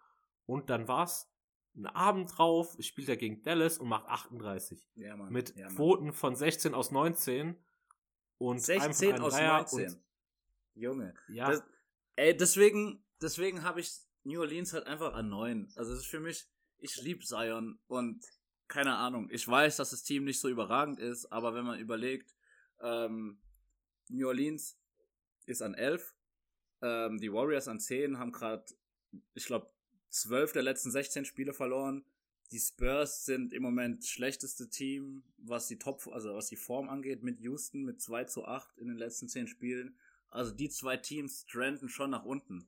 und 0.48 0.70
dann 0.70 0.88
war's 0.88 1.30
ein 1.76 1.86
Abend 1.86 2.36
drauf, 2.36 2.74
spielt 2.80 3.08
er 3.10 3.18
gegen 3.18 3.42
Dallas 3.42 3.78
und 3.78 3.88
macht 3.88 4.06
38. 4.06 4.88
Ja, 4.96 5.14
Mann. 5.14 5.30
Mit 5.30 5.54
ja, 5.54 5.66
Mann. 5.66 5.76
Quoten 5.76 6.12
von 6.12 6.34
16 6.34 6.74
aus 6.74 6.90
19 6.90 7.54
und 8.38 8.58
16 8.58 9.20
aus 9.20 9.34
Dreier 9.34 9.58
19. 9.58 10.02
Junge. 10.74 11.14
Ja. 11.28 11.50
Das, 11.50 11.62
ey, 12.16 12.34
deswegen, 12.34 13.04
deswegen 13.20 13.62
habe 13.62 13.80
ich 13.80 13.92
New 14.24 14.40
Orleans 14.40 14.72
halt 14.72 14.86
einfach 14.86 15.12
an 15.12 15.28
9. 15.28 15.70
Also 15.76 15.92
es 15.92 16.00
ist 16.00 16.06
für 16.06 16.20
mich, 16.20 16.48
ich 16.78 16.96
lieb 17.02 17.26
Zion 17.26 17.78
und 17.86 18.24
keine 18.68 18.96
Ahnung. 18.96 19.28
Ich 19.30 19.46
weiß, 19.46 19.76
dass 19.76 19.90
das 19.90 20.02
Team 20.02 20.24
nicht 20.24 20.40
so 20.40 20.48
überragend 20.48 20.98
ist, 20.98 21.26
aber 21.26 21.54
wenn 21.54 21.66
man 21.66 21.78
überlegt, 21.78 22.34
ähm, 22.80 23.38
New 24.08 24.26
Orleans 24.26 24.78
ist 25.44 25.60
an 25.60 25.74
11, 25.74 26.14
ähm, 26.80 27.18
die 27.18 27.32
Warriors 27.32 27.68
an 27.68 27.80
10 27.80 28.18
haben 28.18 28.32
gerade, 28.32 28.64
ich 29.34 29.44
glaube, 29.44 29.70
12 30.10 30.52
der 30.52 30.62
letzten 30.62 30.90
16 30.90 31.24
Spiele 31.24 31.52
verloren. 31.52 32.04
Die 32.50 32.58
Spurs 32.58 33.26
sind 33.26 33.52
im 33.52 33.62
Moment 33.62 34.06
schlechteste 34.06 34.70
Team, 34.70 35.22
was 35.36 35.68
die 35.68 35.78
Top, 35.78 36.06
also 36.08 36.34
was 36.34 36.48
die 36.48 36.56
Form 36.56 36.88
angeht, 36.88 37.22
mit 37.22 37.40
Houston 37.40 37.84
mit 37.84 38.00
2 38.00 38.24
zu 38.24 38.46
8 38.46 38.78
in 38.78 38.88
den 38.88 38.96
letzten 38.96 39.28
10 39.28 39.48
Spielen. 39.48 39.98
Also 40.30 40.52
die 40.52 40.68
zwei 40.68 40.96
Teams 40.96 41.46
trenden 41.46 41.88
schon 41.88 42.10
nach 42.10 42.24
unten. 42.24 42.66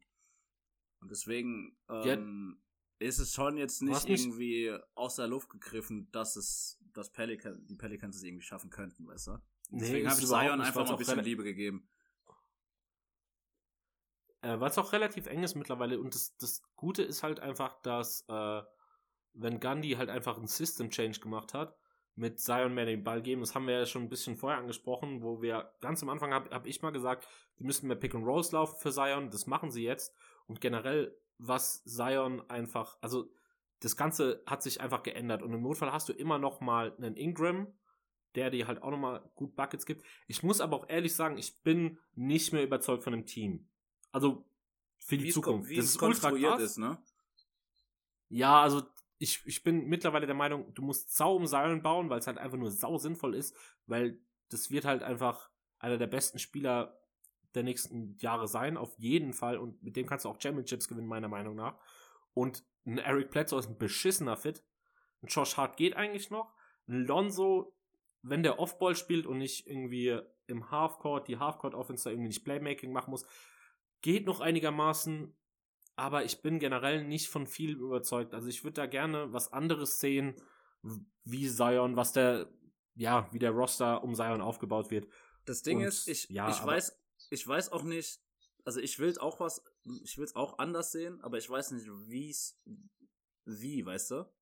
Und 1.00 1.10
deswegen 1.10 1.76
ähm, 1.88 2.58
ja. 3.00 3.06
ist 3.06 3.18
es 3.18 3.32
schon 3.32 3.56
jetzt 3.56 3.82
nicht 3.82 4.08
irgendwie 4.08 4.76
aus 4.94 5.16
der 5.16 5.26
Luft 5.26 5.50
gegriffen, 5.50 6.08
dass 6.12 6.36
es 6.36 6.78
dass 6.92 7.10
Pelican, 7.10 7.66
die 7.66 7.76
Pelicans 7.76 8.16
es 8.16 8.22
irgendwie 8.22 8.44
schaffen 8.44 8.70
könnten, 8.70 9.06
weißt 9.06 9.28
du? 9.28 9.38
Deswegen 9.70 10.04
nee, 10.04 10.10
habe 10.10 10.20
ich 10.20 10.26
Zion 10.26 10.60
einfach 10.60 10.84
mal 10.84 10.92
ein 10.92 10.98
bisschen 10.98 11.24
Liebe 11.24 11.44
gegeben. 11.44 11.88
Äh, 14.42 14.58
Weil 14.58 14.70
auch 14.70 14.92
relativ 14.92 15.26
eng 15.26 15.42
ist 15.42 15.54
mittlerweile 15.54 16.00
und 16.00 16.14
das, 16.14 16.36
das 16.36 16.62
Gute 16.76 17.02
ist 17.02 17.22
halt 17.22 17.40
einfach, 17.40 17.80
dass 17.82 18.24
äh, 18.28 18.62
wenn 19.34 19.60
Gandhi 19.60 19.92
halt 19.92 20.10
einfach 20.10 20.36
einen 20.36 20.46
System 20.46 20.90
Change 20.90 21.20
gemacht 21.20 21.54
hat, 21.54 21.76
mit 22.16 22.40
Zion 22.40 22.74
mehr 22.74 22.86
den 22.86 23.04
Ball 23.04 23.22
geben, 23.22 23.40
das 23.40 23.54
haben 23.54 23.66
wir 23.66 23.78
ja 23.78 23.86
schon 23.86 24.02
ein 24.02 24.08
bisschen 24.08 24.36
vorher 24.36 24.58
angesprochen, 24.58 25.22
wo 25.22 25.40
wir 25.40 25.72
ganz 25.80 26.02
am 26.02 26.08
Anfang 26.08 26.32
habe 26.32 26.50
hab 26.50 26.66
ich 26.66 26.82
mal 26.82 26.90
gesagt, 26.90 27.26
die 27.58 27.64
müssten 27.64 27.86
mehr 27.86 27.96
Pick 27.96 28.14
and 28.14 28.26
Rolls 28.26 28.52
laufen 28.52 28.76
für 28.78 28.92
Zion, 28.92 29.30
das 29.30 29.46
machen 29.46 29.70
sie 29.70 29.84
jetzt 29.84 30.14
und 30.46 30.60
generell 30.60 31.16
was 31.38 31.82
Zion 31.84 32.42
einfach, 32.50 32.98
also 33.00 33.30
das 33.80 33.96
Ganze 33.96 34.42
hat 34.46 34.62
sich 34.62 34.80
einfach 34.80 35.02
geändert 35.02 35.42
und 35.42 35.52
im 35.54 35.62
Notfall 35.62 35.92
hast 35.92 36.08
du 36.08 36.12
immer 36.12 36.38
noch 36.38 36.60
mal 36.60 36.94
einen 36.96 37.16
Ingram, 37.16 37.72
der 38.34 38.50
dir 38.50 38.66
halt 38.66 38.82
auch 38.82 38.90
noch 38.90 38.98
mal 38.98 39.30
gut 39.34 39.56
Buckets 39.56 39.86
gibt. 39.86 40.04
Ich 40.26 40.42
muss 40.42 40.60
aber 40.60 40.76
auch 40.76 40.88
ehrlich 40.88 41.14
sagen, 41.14 41.38
ich 41.38 41.62
bin 41.62 41.98
nicht 42.14 42.52
mehr 42.52 42.62
überzeugt 42.62 43.02
von 43.02 43.12
dem 43.12 43.26
Team. 43.26 43.69
Also 44.12 44.44
für 44.98 45.16
die 45.16 45.24
wie 45.24 45.30
Zukunft. 45.30 45.64
Es, 45.64 45.70
wie 45.70 45.76
das 45.76 45.84
ist 45.86 46.02
ultra 46.02 46.30
krass. 46.30 46.62
ist, 46.62 46.78
ne? 46.78 46.98
Ja, 48.28 48.62
also 48.62 48.82
ich, 49.18 49.42
ich 49.44 49.62
bin 49.62 49.86
mittlerweile 49.88 50.26
der 50.26 50.34
Meinung, 50.34 50.72
du 50.74 50.82
musst 50.82 51.14
sau 51.14 51.36
um 51.36 51.46
Seilen 51.46 51.82
bauen, 51.82 52.08
weil 52.08 52.20
es 52.20 52.26
halt 52.26 52.38
einfach 52.38 52.56
nur 52.56 52.70
sau 52.70 52.96
sinnvoll 52.96 53.34
ist, 53.34 53.54
weil 53.86 54.18
das 54.48 54.70
wird 54.70 54.84
halt 54.84 55.02
einfach 55.02 55.50
einer 55.78 55.98
der 55.98 56.06
besten 56.06 56.38
Spieler 56.38 57.00
der 57.54 57.62
nächsten 57.62 58.16
Jahre 58.18 58.48
sein, 58.48 58.76
auf 58.76 58.96
jeden 58.98 59.32
Fall. 59.32 59.58
Und 59.58 59.82
mit 59.82 59.96
dem 59.96 60.06
kannst 60.06 60.24
du 60.24 60.28
auch 60.28 60.40
Championships 60.40 60.88
gewinnen, 60.88 61.08
meiner 61.08 61.28
Meinung 61.28 61.56
nach. 61.56 61.76
Und 62.34 62.64
ein 62.86 62.98
Eric 62.98 63.30
Bledsoe 63.30 63.58
ist 63.58 63.68
ein 63.68 63.78
beschissener 63.78 64.36
Fit. 64.36 64.64
Ein 65.22 65.26
Josh 65.26 65.56
Hart 65.56 65.76
geht 65.76 65.96
eigentlich 65.96 66.30
noch. 66.30 66.54
Ein 66.88 67.04
Lonzo, 67.04 67.74
wenn 68.22 68.42
der 68.42 68.58
Offball 68.58 68.94
spielt 68.94 69.26
und 69.26 69.38
nicht 69.38 69.66
irgendwie 69.66 70.18
im 70.46 70.70
Halfcourt, 70.70 71.28
die 71.28 71.38
Halfcourt-Offense 71.38 72.10
irgendwie 72.10 72.28
nicht 72.28 72.44
Playmaking 72.44 72.92
machen 72.92 73.10
muss, 73.10 73.26
geht 74.02 74.26
noch 74.26 74.40
einigermaßen, 74.40 75.34
aber 75.96 76.24
ich 76.24 76.42
bin 76.42 76.58
generell 76.58 77.04
nicht 77.04 77.28
von 77.28 77.46
viel 77.46 77.72
überzeugt. 77.72 78.34
Also 78.34 78.48
ich 78.48 78.64
würde 78.64 78.74
da 78.74 78.86
gerne 78.86 79.32
was 79.32 79.52
anderes 79.52 80.00
sehen, 80.00 80.34
wie 81.24 81.48
Zion, 81.48 81.96
was 81.96 82.12
der, 82.12 82.50
ja, 82.94 83.28
wie 83.32 83.38
der 83.38 83.50
Roster 83.50 84.02
um 84.02 84.14
Zion 84.14 84.40
aufgebaut 84.40 84.90
wird. 84.90 85.08
Das 85.44 85.62
Ding 85.62 85.78
Und, 85.78 85.84
ist, 85.84 86.08
ich, 86.08 86.28
ja, 86.28 86.50
ich 86.50 86.64
weiß, 86.64 86.98
ich 87.30 87.46
weiß 87.46 87.72
auch 87.72 87.82
nicht, 87.82 88.20
also 88.64 88.80
ich 88.80 88.98
will 88.98 89.16
auch 89.18 89.40
was, 89.40 89.62
ich 90.04 90.16
will 90.16 90.24
es 90.24 90.36
auch 90.36 90.58
anders 90.58 90.92
sehen, 90.92 91.20
aber 91.22 91.38
ich 91.38 91.48
weiß 91.48 91.72
nicht, 91.72 91.86
wie's, 92.08 92.58
wie, 93.44 93.84
weißt 93.84 94.12
du? 94.12 94.32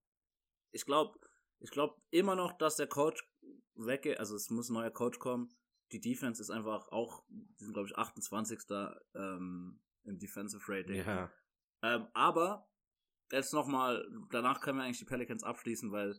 Ich 0.70 0.84
glaube, 0.84 1.18
ich 1.60 1.70
glaube 1.70 2.00
immer 2.10 2.36
noch, 2.36 2.52
dass 2.52 2.76
der 2.76 2.86
Coach 2.86 3.28
weggeht, 3.74 4.18
also 4.18 4.36
es 4.36 4.50
muss 4.50 4.68
ein 4.68 4.74
neuer 4.74 4.90
Coach 4.90 5.18
kommen 5.18 5.57
die 5.92 6.00
Defense 6.00 6.40
ist 6.40 6.50
einfach 6.50 6.88
auch, 6.88 7.24
die 7.28 7.64
sind 7.64 7.72
glaube 7.72 7.88
ich 7.88 7.96
28. 7.96 8.60
Ähm, 9.14 9.80
im 10.08 10.18
Defensive 10.18 10.64
Rating. 10.66 10.96
Ja. 10.96 11.30
Ähm, 11.82 12.06
aber 12.14 12.68
jetzt 13.30 13.52
nochmal, 13.52 14.06
danach 14.30 14.60
können 14.60 14.78
wir 14.78 14.84
eigentlich 14.84 14.98
die 14.98 15.04
Pelicans 15.04 15.44
abschließen, 15.44 15.92
weil 15.92 16.18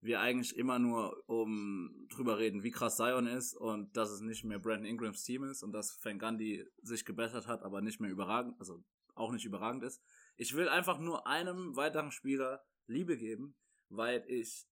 wir 0.00 0.20
eigentlich 0.20 0.56
immer 0.56 0.78
nur 0.78 1.24
um 1.28 2.06
drüber 2.08 2.38
reden, 2.38 2.62
wie 2.62 2.70
krass 2.70 2.96
Zion 2.96 3.26
ist 3.26 3.54
und 3.54 3.96
dass 3.96 4.10
es 4.10 4.20
nicht 4.20 4.44
mehr 4.44 4.58
Brandon 4.58 4.84
Ingrams 4.84 5.24
Team 5.24 5.44
ist 5.44 5.62
und 5.62 5.72
dass 5.72 5.98
Van 6.04 6.18
Gundy 6.18 6.64
sich 6.82 7.04
gebessert 7.04 7.46
hat, 7.46 7.62
aber 7.62 7.80
nicht 7.80 8.00
mehr 8.00 8.10
überragend, 8.10 8.58
also 8.60 8.84
auch 9.14 9.32
nicht 9.32 9.44
überragend 9.44 9.82
ist. 9.82 10.02
Ich 10.36 10.54
will 10.54 10.68
einfach 10.68 10.98
nur 10.98 11.26
einem 11.26 11.74
weiteren 11.74 12.12
Spieler 12.12 12.64
Liebe 12.86 13.16
geben, 13.16 13.56
weil 13.88 14.24
ich 14.28 14.68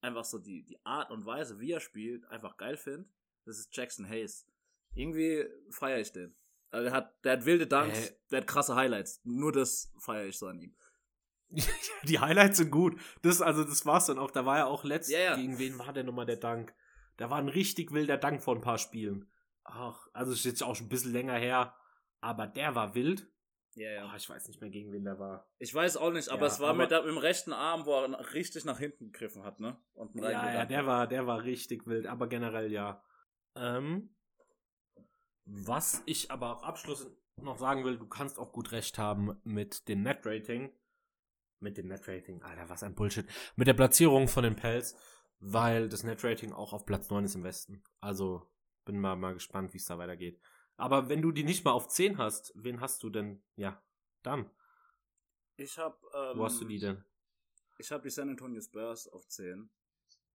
einfach 0.00 0.24
so 0.24 0.38
die, 0.38 0.62
die 0.64 0.84
Art 0.84 1.10
und 1.10 1.26
Weise, 1.26 1.60
wie 1.60 1.72
er 1.72 1.80
spielt, 1.80 2.24
einfach 2.26 2.56
geil 2.56 2.78
finde, 2.78 3.06
das 3.50 3.58
ist 3.58 3.76
Jackson 3.76 4.08
Hayes. 4.08 4.46
Irgendwie 4.94 5.44
feiere 5.70 6.00
ich 6.00 6.12
den. 6.12 6.34
Also 6.70 6.84
der 6.84 6.92
hat, 6.92 7.24
der 7.24 7.32
hat 7.32 7.44
wilde 7.44 7.66
Dunks, 7.66 8.10
Äh. 8.10 8.12
der 8.30 8.40
hat 8.40 8.46
krasse 8.46 8.74
Highlights. 8.76 9.20
Nur 9.24 9.52
das 9.52 9.92
feiere 9.98 10.26
ich 10.26 10.38
so 10.38 10.46
an 10.46 10.58
ihm. 10.60 10.74
die 12.04 12.18
Highlights 12.20 12.58
sind 12.58 12.70
gut. 12.70 13.00
Das, 13.22 13.42
also, 13.42 13.64
das 13.64 13.84
war's 13.86 14.06
dann 14.06 14.18
auch. 14.18 14.30
Da 14.30 14.46
war 14.46 14.58
ja 14.58 14.66
auch 14.66 14.84
letzt, 14.84 15.10
Ja, 15.10 15.18
ja. 15.18 15.36
gegen 15.36 15.58
wen 15.58 15.78
war 15.78 15.92
denn 15.92 16.06
nochmal 16.06 16.26
der 16.26 16.36
Dank? 16.36 16.72
Da 17.16 17.28
war 17.28 17.38
ein 17.38 17.48
richtig 17.48 17.92
wilder 17.92 18.16
Dank 18.16 18.42
vor 18.42 18.54
ein 18.54 18.60
paar 18.60 18.78
Spielen. 18.78 19.30
Ach, 19.64 20.08
also 20.12 20.32
ist 20.32 20.44
jetzt 20.44 20.62
auch 20.62 20.76
schon 20.76 20.86
ein 20.86 20.90
bisschen 20.90 21.12
länger 21.12 21.34
her. 21.34 21.74
Aber 22.20 22.46
der 22.46 22.74
war 22.74 22.94
wild. 22.94 23.26
Ja, 23.74 23.90
ja. 23.90 24.10
Oh, 24.12 24.16
ich 24.16 24.28
weiß 24.28 24.46
nicht 24.48 24.60
mehr, 24.60 24.70
gegen 24.70 24.92
wen 24.92 25.04
der 25.04 25.18
war. 25.18 25.48
Ich 25.58 25.74
weiß 25.74 25.96
auch 25.96 26.12
nicht, 26.12 26.28
aber 26.28 26.42
Ja, 26.42 26.46
es 26.46 26.60
war 26.60 26.70
aber- 26.70 26.78
mit, 26.78 26.90
mit 26.90 27.04
dem 27.04 27.18
rechten 27.18 27.52
Arm, 27.52 27.84
wo 27.86 27.92
er 27.94 28.32
richtig 28.32 28.64
nach 28.64 28.78
hinten 28.78 29.10
gegriffen 29.12 29.42
hat, 29.44 29.60
ne? 29.60 29.76
Und 29.94 30.14
Ja, 30.14 30.30
ja, 30.30 30.64
der 30.66 30.86
war, 30.86 31.06
der 31.06 31.26
war 31.26 31.42
richtig 31.42 31.86
wild, 31.86 32.06
aber 32.06 32.26
generell 32.28 32.70
ja. 32.72 33.02
Ähm, 33.54 34.14
was 35.44 36.02
ich 36.06 36.30
aber 36.30 36.56
auch 36.56 36.62
abschließend 36.62 37.16
noch 37.36 37.58
sagen 37.58 37.84
will, 37.84 37.98
du 37.98 38.06
kannst 38.06 38.38
auch 38.38 38.52
gut 38.52 38.72
recht 38.72 38.98
haben 38.98 39.40
mit 39.44 39.88
dem 39.88 40.02
Net-Rating. 40.02 40.70
Mit 41.58 41.76
dem 41.76 41.88
Net-Rating, 41.88 42.42
Alter, 42.42 42.68
was 42.68 42.82
ein 42.82 42.94
Bullshit. 42.94 43.26
Mit 43.56 43.66
der 43.66 43.74
Platzierung 43.74 44.28
von 44.28 44.44
den 44.44 44.56
Pelz, 44.56 44.94
weil 45.40 45.88
das 45.88 46.02
Net-Rating 46.04 46.52
auch 46.52 46.72
auf 46.72 46.86
Platz 46.86 47.10
9 47.10 47.24
ist 47.24 47.34
im 47.34 47.42
Westen. 47.44 47.82
Also 48.00 48.50
bin 48.84 48.98
mal, 49.00 49.16
mal 49.16 49.34
gespannt, 49.34 49.72
wie 49.72 49.78
es 49.78 49.86
da 49.86 49.98
weitergeht. 49.98 50.40
Aber 50.76 51.08
wenn 51.08 51.20
du 51.22 51.32
die 51.32 51.44
nicht 51.44 51.64
mal 51.64 51.72
auf 51.72 51.88
10 51.88 52.16
hast, 52.18 52.52
wen 52.56 52.80
hast 52.80 53.02
du 53.02 53.10
denn? 53.10 53.42
Ja, 53.56 53.82
dann. 54.22 54.50
Ich 55.56 55.76
hab, 55.78 56.02
ähm, 56.14 56.38
Wo 56.38 56.44
hast 56.44 56.60
du 56.60 56.64
die 56.66 56.78
denn? 56.78 57.04
Ich 57.78 57.90
habe 57.90 58.02
die 58.02 58.10
San 58.10 58.30
Antonio 58.30 58.60
Spurs 58.60 59.08
auf 59.08 59.26
10. 59.28 59.70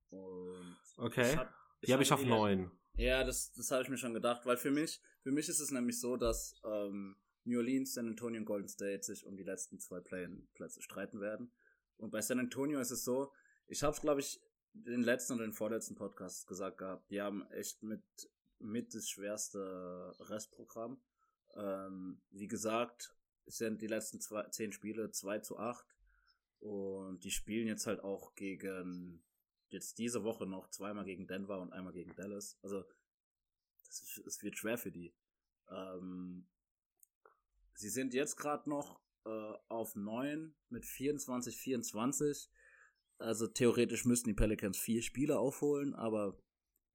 Und 0.09 0.77
Okay. 0.97 1.31
ich 1.31 1.37
hab- 1.37 1.53
Die 1.85 1.93
habe 1.93 2.03
ich 2.03 2.11
hab 2.11 2.19
auf 2.19 2.23
die- 2.23 2.29
9. 2.29 2.71
Ja, 2.97 3.23
das, 3.23 3.51
das 3.53 3.71
habe 3.71 3.83
ich 3.83 3.89
mir 3.89 3.97
schon 3.97 4.13
gedacht, 4.13 4.45
weil 4.45 4.57
für 4.57 4.71
mich, 4.71 5.01
für 5.21 5.31
mich 5.31 5.49
ist 5.49 5.59
es 5.59 5.71
nämlich 5.71 5.99
so, 5.99 6.15
dass 6.15 6.55
ähm, 6.63 7.17
New 7.43 7.59
Orleans, 7.59 7.93
San 7.93 8.07
Antonio 8.07 8.39
und 8.39 8.45
Golden 8.45 8.69
State 8.69 9.03
sich 9.03 9.25
um 9.25 9.35
die 9.35 9.43
letzten 9.43 9.79
zwei 9.79 9.99
Play-in-Plätze 9.99 10.81
streiten 10.81 11.19
werden. 11.19 11.51
Und 11.97 12.11
bei 12.11 12.21
San 12.21 12.39
Antonio 12.39 12.79
ist 12.79 12.91
es 12.91 13.03
so, 13.03 13.33
ich 13.67 13.83
habe 13.83 13.99
glaube 13.99 14.21
ich, 14.21 14.41
den 14.73 15.01
letzten 15.01 15.33
und 15.33 15.39
den 15.39 15.53
vorletzten 15.53 15.95
Podcast 15.95 16.47
gesagt 16.47 16.77
gehabt, 16.77 17.09
die 17.09 17.21
haben 17.21 17.49
echt 17.51 17.83
mit, 17.83 18.03
mit 18.59 18.93
das 18.93 19.09
schwerste 19.09 20.15
Restprogramm. 20.19 21.01
Ähm, 21.55 22.21
wie 22.31 22.47
gesagt, 22.47 23.15
es 23.45 23.57
sind 23.57 23.81
die 23.81 23.87
letzten 23.87 24.19
zwei, 24.19 24.43
zehn 24.49 24.71
Spiele 24.71 25.11
2 25.11 25.39
zu 25.39 25.57
8 25.57 25.85
und 26.59 27.23
die 27.23 27.31
spielen 27.31 27.67
jetzt 27.67 27.87
halt 27.87 28.01
auch 28.01 28.35
gegen 28.35 29.23
jetzt 29.75 29.99
diese 29.99 30.23
Woche 30.23 30.47
noch 30.47 30.69
zweimal 30.69 31.05
gegen 31.05 31.27
Denver 31.27 31.59
und 31.61 31.71
einmal 31.71 31.93
gegen 31.93 32.15
Dallas. 32.15 32.57
Also 32.63 32.83
es, 33.87 34.41
wird 34.41 34.57
schwer 34.57 34.77
für 34.77 34.91
die. 34.91 35.13
Ähm, 35.69 36.47
sie 37.75 37.89
sind 37.89 38.13
jetzt 38.13 38.37
gerade 38.37 38.69
noch 38.69 38.99
äh, 39.25 39.53
auf 39.67 39.95
9 39.95 40.55
mit 40.69 40.85
24, 40.85 41.55
24. 41.55 42.49
Also 43.17 43.47
theoretisch 43.47 44.05
müssten 44.05 44.29
die 44.29 44.33
Pelicans 44.33 44.77
vier 44.77 45.01
Spiele 45.01 45.39
aufholen, 45.39 45.93
aber 45.93 46.37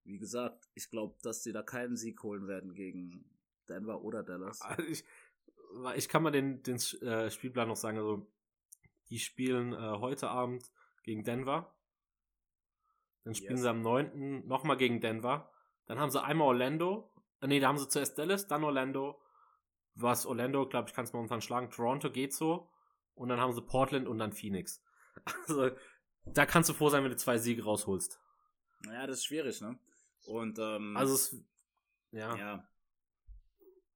wie 0.04 0.18
gesagt, 0.18 0.68
ich 0.74 0.90
glaube, 0.90 1.16
dass 1.22 1.42
sie 1.42 1.52
da 1.52 1.62
keinen 1.62 1.96
Sieg 1.96 2.22
holen 2.22 2.46
werden 2.46 2.74
gegen 2.74 3.24
Denver 3.68 4.02
oder 4.02 4.22
Dallas. 4.22 4.60
Also 4.60 4.82
ich, 4.82 5.04
ich 5.96 6.08
kann 6.08 6.22
mal 6.22 6.30
den, 6.30 6.62
den 6.62 6.76
äh, 6.76 7.30
Spielplan 7.30 7.68
noch 7.68 7.76
sagen. 7.76 7.98
Also, 7.98 8.26
die 9.08 9.18
spielen 9.18 9.72
äh, 9.72 9.76
heute 9.76 10.28
Abend 10.28 10.70
gegen 11.02 11.24
Denver. 11.24 11.74
Dann 13.24 13.34
spielen 13.34 13.52
Yes. 13.52 13.62
sie 13.62 13.70
am 13.70 13.82
9. 13.82 14.46
nochmal 14.46 14.76
gegen 14.76 15.00
Denver. 15.00 15.50
Dann 15.86 15.98
haben 15.98 16.10
sie 16.10 16.22
einmal 16.22 16.48
Orlando. 16.48 17.12
Äh, 17.40 17.46
nee, 17.48 17.60
da 17.60 17.68
haben 17.68 17.78
sie 17.78 17.88
zuerst 17.88 18.18
Dallas, 18.18 18.46
dann 18.46 18.64
Orlando. 18.64 19.20
Was 19.94 20.24
Orlando, 20.26 20.66
glaube 20.68 20.88
ich, 20.88 20.94
kann 20.94 21.04
es 21.04 21.12
momentan 21.12 21.40
schlagen. 21.42 21.70
Toronto 21.70 22.10
geht 22.10 22.32
so. 22.32 22.70
Und 23.14 23.28
dann 23.28 23.40
haben 23.40 23.52
sie 23.52 23.60
Portland 23.62 24.08
und 24.08 24.18
dann 24.18 24.32
Phoenix. 24.32 24.82
Also, 25.48 25.70
da 26.24 26.46
kannst 26.46 26.70
du 26.70 26.74
froh 26.74 26.88
sein, 26.88 27.02
wenn 27.02 27.10
du 27.10 27.16
zwei 27.16 27.36
Siege 27.38 27.64
rausholst. 27.64 28.20
Naja, 28.86 29.06
das 29.06 29.18
ist 29.18 29.24
schwierig, 29.26 29.60
ne? 29.60 29.78
Und 30.26 30.58
ähm, 30.58 30.96
Also, 30.96 31.14
es, 31.14 31.44
ja. 32.12 32.36
ja, 32.36 32.68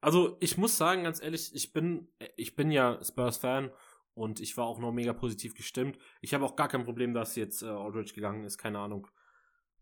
Also 0.00 0.36
ich 0.40 0.58
muss 0.58 0.76
sagen, 0.76 1.04
ganz 1.04 1.22
ehrlich, 1.22 1.54
ich 1.54 1.72
bin, 1.72 2.08
ich 2.36 2.56
bin 2.56 2.70
ja 2.70 3.02
Spurs-Fan 3.02 3.70
und 4.14 4.40
ich 4.40 4.56
war 4.56 4.66
auch 4.66 4.78
noch 4.78 4.92
mega 4.92 5.12
positiv 5.12 5.54
gestimmt. 5.54 5.98
Ich 6.20 6.34
habe 6.34 6.44
auch 6.44 6.56
gar 6.56 6.68
kein 6.68 6.84
Problem, 6.84 7.14
dass 7.14 7.36
jetzt 7.36 7.62
äh, 7.62 7.66
Aldridge 7.66 8.14
gegangen 8.14 8.44
ist, 8.44 8.58
keine 8.58 8.78
Ahnung. 8.78 9.08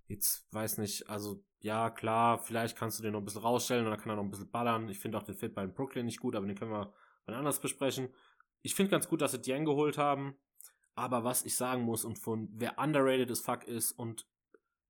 Jetzt 0.08 0.52
weiß 0.52 0.78
nicht, 0.78 1.08
also 1.08 1.44
ja, 1.60 1.90
klar, 1.90 2.38
vielleicht 2.38 2.76
kannst 2.76 2.98
du 2.98 3.02
den 3.02 3.12
noch 3.12 3.20
ein 3.20 3.24
bisschen 3.24 3.42
rausstellen 3.42 3.86
oder 3.86 3.96
kann 3.96 4.10
er 4.10 4.16
noch 4.16 4.24
ein 4.24 4.30
bisschen 4.30 4.50
ballern. 4.50 4.88
Ich 4.88 4.98
finde 4.98 5.18
auch 5.18 5.22
den 5.22 5.36
Fit 5.36 5.54
bei 5.54 5.66
Brooklyn 5.66 6.06
nicht 6.06 6.20
gut, 6.20 6.34
aber 6.34 6.46
den 6.46 6.56
können 6.56 6.72
wir 6.72 6.92
wann 7.24 7.34
anders 7.34 7.60
besprechen. 7.60 8.08
Ich 8.62 8.74
finde 8.74 8.90
ganz 8.90 9.08
gut, 9.08 9.20
dass 9.20 9.32
sie 9.32 9.40
Dieng 9.40 9.64
geholt 9.64 9.98
haben, 9.98 10.36
aber 10.94 11.24
was 11.24 11.44
ich 11.44 11.56
sagen 11.56 11.82
muss 11.82 12.04
und 12.04 12.18
von 12.18 12.48
wer 12.52 12.78
underrated 12.78 13.30
as 13.30 13.40
fuck 13.40 13.64
ist 13.64 13.92
und 13.92 14.26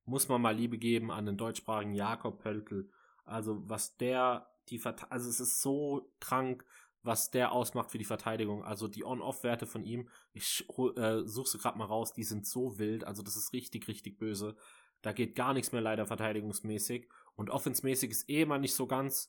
muss 0.05 0.29
man 0.29 0.43
mal 0.43 0.55
Liebe 0.55 0.79
geben 0.79 1.11
an 1.11 1.27
den 1.27 1.37
deutschsprachigen 1.37 1.95
Jakob 1.95 2.41
Pöltl. 2.41 2.91
Also 3.25 3.63
was 3.69 3.97
der 3.97 4.49
die 4.69 4.79
Verte 4.79 5.11
also 5.11 5.29
es 5.29 5.41
ist 5.41 5.61
so 5.61 6.13
krank, 6.21 6.65
was 7.03 7.31
der 7.31 7.53
ausmacht 7.53 7.91
für 7.91 7.99
die 7.99 8.05
Verteidigung. 8.05 8.65
Also 8.65 8.89
die 8.89 9.05
On-Off-Werte 9.05 9.67
von 9.67 9.85
ihm, 9.85 10.09
ich 10.33 10.65
äh, 10.97 11.23
suche 11.25 11.49
sie 11.49 11.59
gerade 11.59 11.79
mal 11.79 11.85
raus, 11.85 12.13
die 12.13 12.25
sind 12.25 12.47
so 12.47 12.79
wild. 12.79 13.05
Also 13.05 13.23
das 13.23 13.37
ist 13.37 13.53
richtig, 13.53 13.89
richtig 13.89 14.19
böse. 14.19 14.57
Da 15.03 15.13
geht 15.13 15.35
gar 15.35 15.53
nichts 15.53 15.73
mehr 15.73 15.81
leider 15.81 16.07
verteidigungsmäßig. 16.07 17.09
Und 17.35 17.51
offensmäßig 17.51 18.11
ist 18.11 18.31
eh 18.31 18.43
immer 18.43 18.59
nicht 18.59 18.75
so 18.75 18.87
ganz. 18.87 19.29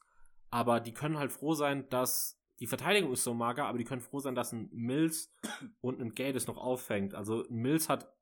Aber 0.51 0.79
die 0.79 0.93
können 0.93 1.17
halt 1.17 1.31
froh 1.31 1.55
sein, 1.55 1.89
dass 1.89 2.39
die 2.59 2.67
Verteidigung 2.67 3.11
ist 3.11 3.23
so 3.23 3.33
mager, 3.33 3.65
aber 3.65 3.79
die 3.79 3.83
können 3.83 4.01
froh 4.01 4.19
sein, 4.19 4.35
dass 4.35 4.51
ein 4.51 4.69
Mills 4.71 5.33
und 5.81 5.99
ein 5.99 6.13
Gades 6.13 6.47
noch 6.47 6.57
auffängt. 6.57 7.15
Also 7.15 7.47
ein 7.47 7.55
Mills 7.55 7.89
hat 7.89 8.13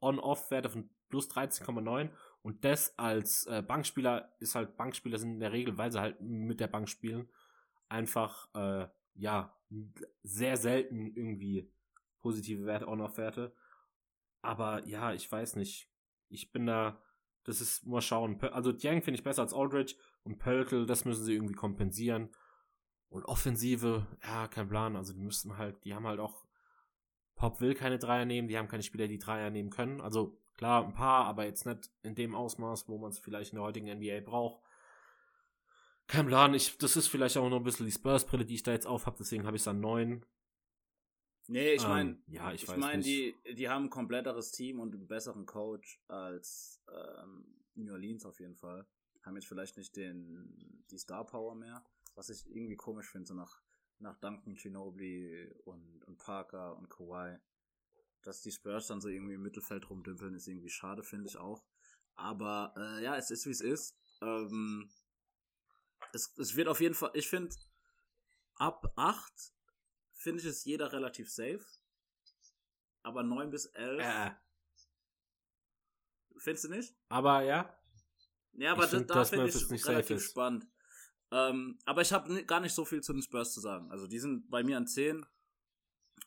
On-Off-Werte 0.00 0.68
von 0.68 0.90
plus 1.08 1.30
13,9 1.30 2.10
und 2.42 2.64
das 2.64 2.98
als 2.98 3.46
äh, 3.46 3.62
Bankspieler 3.62 4.34
ist 4.40 4.54
halt, 4.54 4.76
Bankspieler 4.76 5.18
sind 5.18 5.34
in 5.34 5.40
der 5.40 5.52
Regel, 5.52 5.78
weil 5.78 5.92
sie 5.92 6.00
halt 6.00 6.20
mit 6.20 6.58
der 6.60 6.66
Bank 6.66 6.88
spielen, 6.88 7.28
einfach, 7.88 8.48
äh, 8.54 8.88
ja, 9.16 9.56
sehr 10.22 10.56
selten 10.56 11.06
irgendwie 11.14 11.72
positive 12.20 12.66
Werte, 12.66 12.88
On-Off-Werte. 12.88 13.54
Aber 14.42 14.86
ja, 14.86 15.12
ich 15.12 15.30
weiß 15.30 15.56
nicht. 15.56 15.90
Ich 16.28 16.52
bin 16.52 16.66
da, 16.66 17.00
das 17.44 17.60
ist, 17.60 17.86
mal 17.86 18.00
schauen. 18.00 18.40
Also 18.52 18.72
Dieng 18.72 19.02
finde 19.02 19.18
ich 19.18 19.24
besser 19.24 19.42
als 19.42 19.54
Aldridge 19.54 19.94
und 20.22 20.38
Pölkel, 20.38 20.86
das 20.86 21.04
müssen 21.04 21.24
sie 21.24 21.34
irgendwie 21.34 21.54
kompensieren. 21.54 22.30
Und 23.08 23.24
Offensive, 23.24 24.06
ja, 24.22 24.48
kein 24.48 24.68
Plan. 24.68 24.96
Also 24.96 25.12
die 25.12 25.20
müssten 25.20 25.56
halt, 25.56 25.84
die 25.84 25.94
haben 25.94 26.06
halt 26.06 26.20
auch, 26.20 26.44
Pop 27.36 27.60
will 27.60 27.74
keine 27.74 27.98
Dreier 27.98 28.24
nehmen, 28.24 28.48
die 28.48 28.58
haben 28.58 28.68
keine 28.68 28.82
Spieler, 28.82 29.08
die 29.08 29.18
Dreier 29.18 29.50
nehmen 29.50 29.70
können. 29.70 30.00
Also 30.00 30.40
klar, 30.56 30.84
ein 30.84 30.94
paar, 30.94 31.26
aber 31.26 31.44
jetzt 31.44 31.66
nicht 31.66 31.90
in 32.02 32.14
dem 32.14 32.34
Ausmaß, 32.34 32.88
wo 32.88 32.98
man 32.98 33.10
es 33.10 33.18
vielleicht 33.18 33.52
in 33.52 33.56
der 33.56 33.64
heutigen 33.64 33.98
NBA 33.98 34.20
braucht. 34.20 34.62
Kein 36.06 36.26
Plan, 36.26 36.54
ich, 36.54 36.78
das 36.78 36.96
ist 36.96 37.08
vielleicht 37.08 37.36
auch 37.36 37.48
noch 37.48 37.56
ein 37.56 37.64
bisschen 37.64 37.86
die 37.86 37.92
Spurs-Brille, 37.92 38.44
die 38.44 38.54
ich 38.54 38.62
da 38.62 38.72
jetzt 38.72 38.86
auf 38.86 39.06
habe, 39.06 39.16
deswegen 39.18 39.44
habe 39.44 39.56
ich 39.56 39.62
es 39.62 39.68
an 39.68 39.80
neun. 39.80 40.24
Nee, 41.48 41.74
ich 41.74 41.82
Ähm, 41.82 41.88
meine, 41.88 42.22
ja, 42.26 42.52
ich 42.52 42.64
ich, 42.64 42.76
meine, 42.76 43.02
die, 43.02 43.34
die 43.56 43.68
haben 43.68 43.84
ein 43.84 43.90
kompletteres 43.90 44.50
Team 44.52 44.80
und 44.80 44.94
einen 44.94 45.06
besseren 45.06 45.46
Coach 45.46 46.00
als 46.08 46.82
ähm, 46.92 47.64
New 47.74 47.92
Orleans 47.92 48.24
auf 48.24 48.40
jeden 48.40 48.56
Fall. 48.56 48.86
Haben 49.22 49.36
jetzt 49.36 49.46
vielleicht 49.46 49.76
nicht 49.76 49.96
den, 49.96 50.84
die 50.90 50.98
Star 50.98 51.24
Power 51.24 51.54
mehr, 51.54 51.84
was 52.14 52.30
ich 52.30 52.46
irgendwie 52.46 52.76
komisch 52.76 53.10
finde, 53.10 53.26
so 53.26 53.34
nach, 53.34 53.60
nach 53.98 54.18
Duncan, 54.18 54.54
Ginobili 54.54 55.52
und, 55.64 56.04
und 56.04 56.18
Parker 56.18 56.76
und 56.76 56.88
Kawhi. 56.88 57.36
Dass 58.22 58.42
die 58.42 58.50
Spurs 58.50 58.88
dann 58.88 59.00
so 59.00 59.08
irgendwie 59.08 59.34
im 59.34 59.42
Mittelfeld 59.42 59.88
rumdümpeln, 59.88 60.34
ist 60.34 60.48
irgendwie 60.48 60.68
schade, 60.70 61.02
finde 61.04 61.28
ich 61.28 61.36
auch. 61.36 61.64
Aber 62.14 62.74
äh, 62.76 63.04
ja, 63.04 63.16
es 63.16 63.30
ist 63.30 63.46
wie 63.46 63.50
es 63.50 63.60
ist. 63.60 63.96
Ähm, 64.20 64.88
es, 66.16 66.36
es 66.38 66.56
wird 66.56 66.68
auf 66.68 66.80
jeden 66.80 66.94
Fall, 66.94 67.10
ich 67.14 67.28
finde, 67.28 67.54
ab 68.56 68.92
8 68.96 69.32
finde 70.14 70.40
ich 70.40 70.46
es 70.46 70.64
jeder 70.64 70.92
relativ 70.92 71.30
safe. 71.30 71.64
Aber 73.02 73.22
9 73.22 73.50
bis 73.50 73.66
11, 73.66 74.02
Äh, 74.02 74.30
findest 76.38 76.64
du 76.64 76.68
nicht? 76.70 76.94
aber 77.08 77.42
ja, 77.42 77.78
Ja, 78.54 78.72
aber 78.72 78.84
Ich 78.84 78.90
das, 78.90 78.98
find, 78.98 79.10
da 79.10 79.24
finde 79.24 79.48
ich 79.48 79.70
nicht 79.70 79.86
relativ 79.86 80.24
spannend. 80.24 80.66
Ähm, 81.30 81.78
aber 81.84 82.02
ich 82.02 82.12
habe 82.12 82.44
gar 82.44 82.60
nicht 82.60 82.74
so 82.74 82.84
viel 82.84 83.02
zu 83.02 83.12
den 83.12 83.22
Spurs 83.22 83.52
zu 83.52 83.60
sagen. 83.60 83.90
Also 83.90 84.06
die 84.06 84.18
sind 84.18 84.48
bei 84.50 84.62
mir 84.64 84.76
an 84.76 84.86
10 84.86 85.24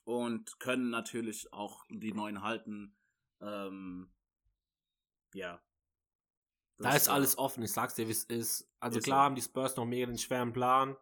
und 0.04 0.60
können 0.60 0.90
natürlich 0.90 1.52
auch 1.54 1.86
die 1.90 2.14
9 2.14 2.42
halten. 2.42 2.96
Ähm, 3.42 4.12
ja. 5.34 5.62
Da 6.80 6.96
ist 6.96 7.10
alles 7.10 7.38
offen, 7.38 7.64
ich 7.64 7.72
sag's 7.72 7.96
dir, 7.96 8.08
wie 8.08 8.12
es 8.12 8.24
ist. 8.24 8.70
Also 8.80 9.00
Ist 9.00 9.06
klar 9.06 9.20
so. 9.20 9.24
haben 9.26 9.36
die 9.36 9.42
Spurs 9.42 9.76
noch 9.76 9.86
mega 9.86 10.06
den 10.06 10.18
schweren 10.18 10.54
Plan. 10.54 10.96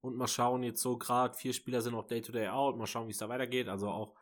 Und 0.00 0.16
mal 0.16 0.28
schauen, 0.28 0.62
jetzt 0.62 0.80
so 0.82 0.98
gerade 0.98 1.36
vier 1.36 1.52
Spieler 1.52 1.82
sind 1.82 1.94
auch 1.94 2.06
Day-to-Day 2.06 2.48
out. 2.48 2.76
Mal 2.76 2.86
schauen, 2.86 3.06
wie 3.06 3.12
es 3.12 3.18
da 3.18 3.28
weitergeht. 3.28 3.68
Also 3.68 3.88
auch, 3.88 4.16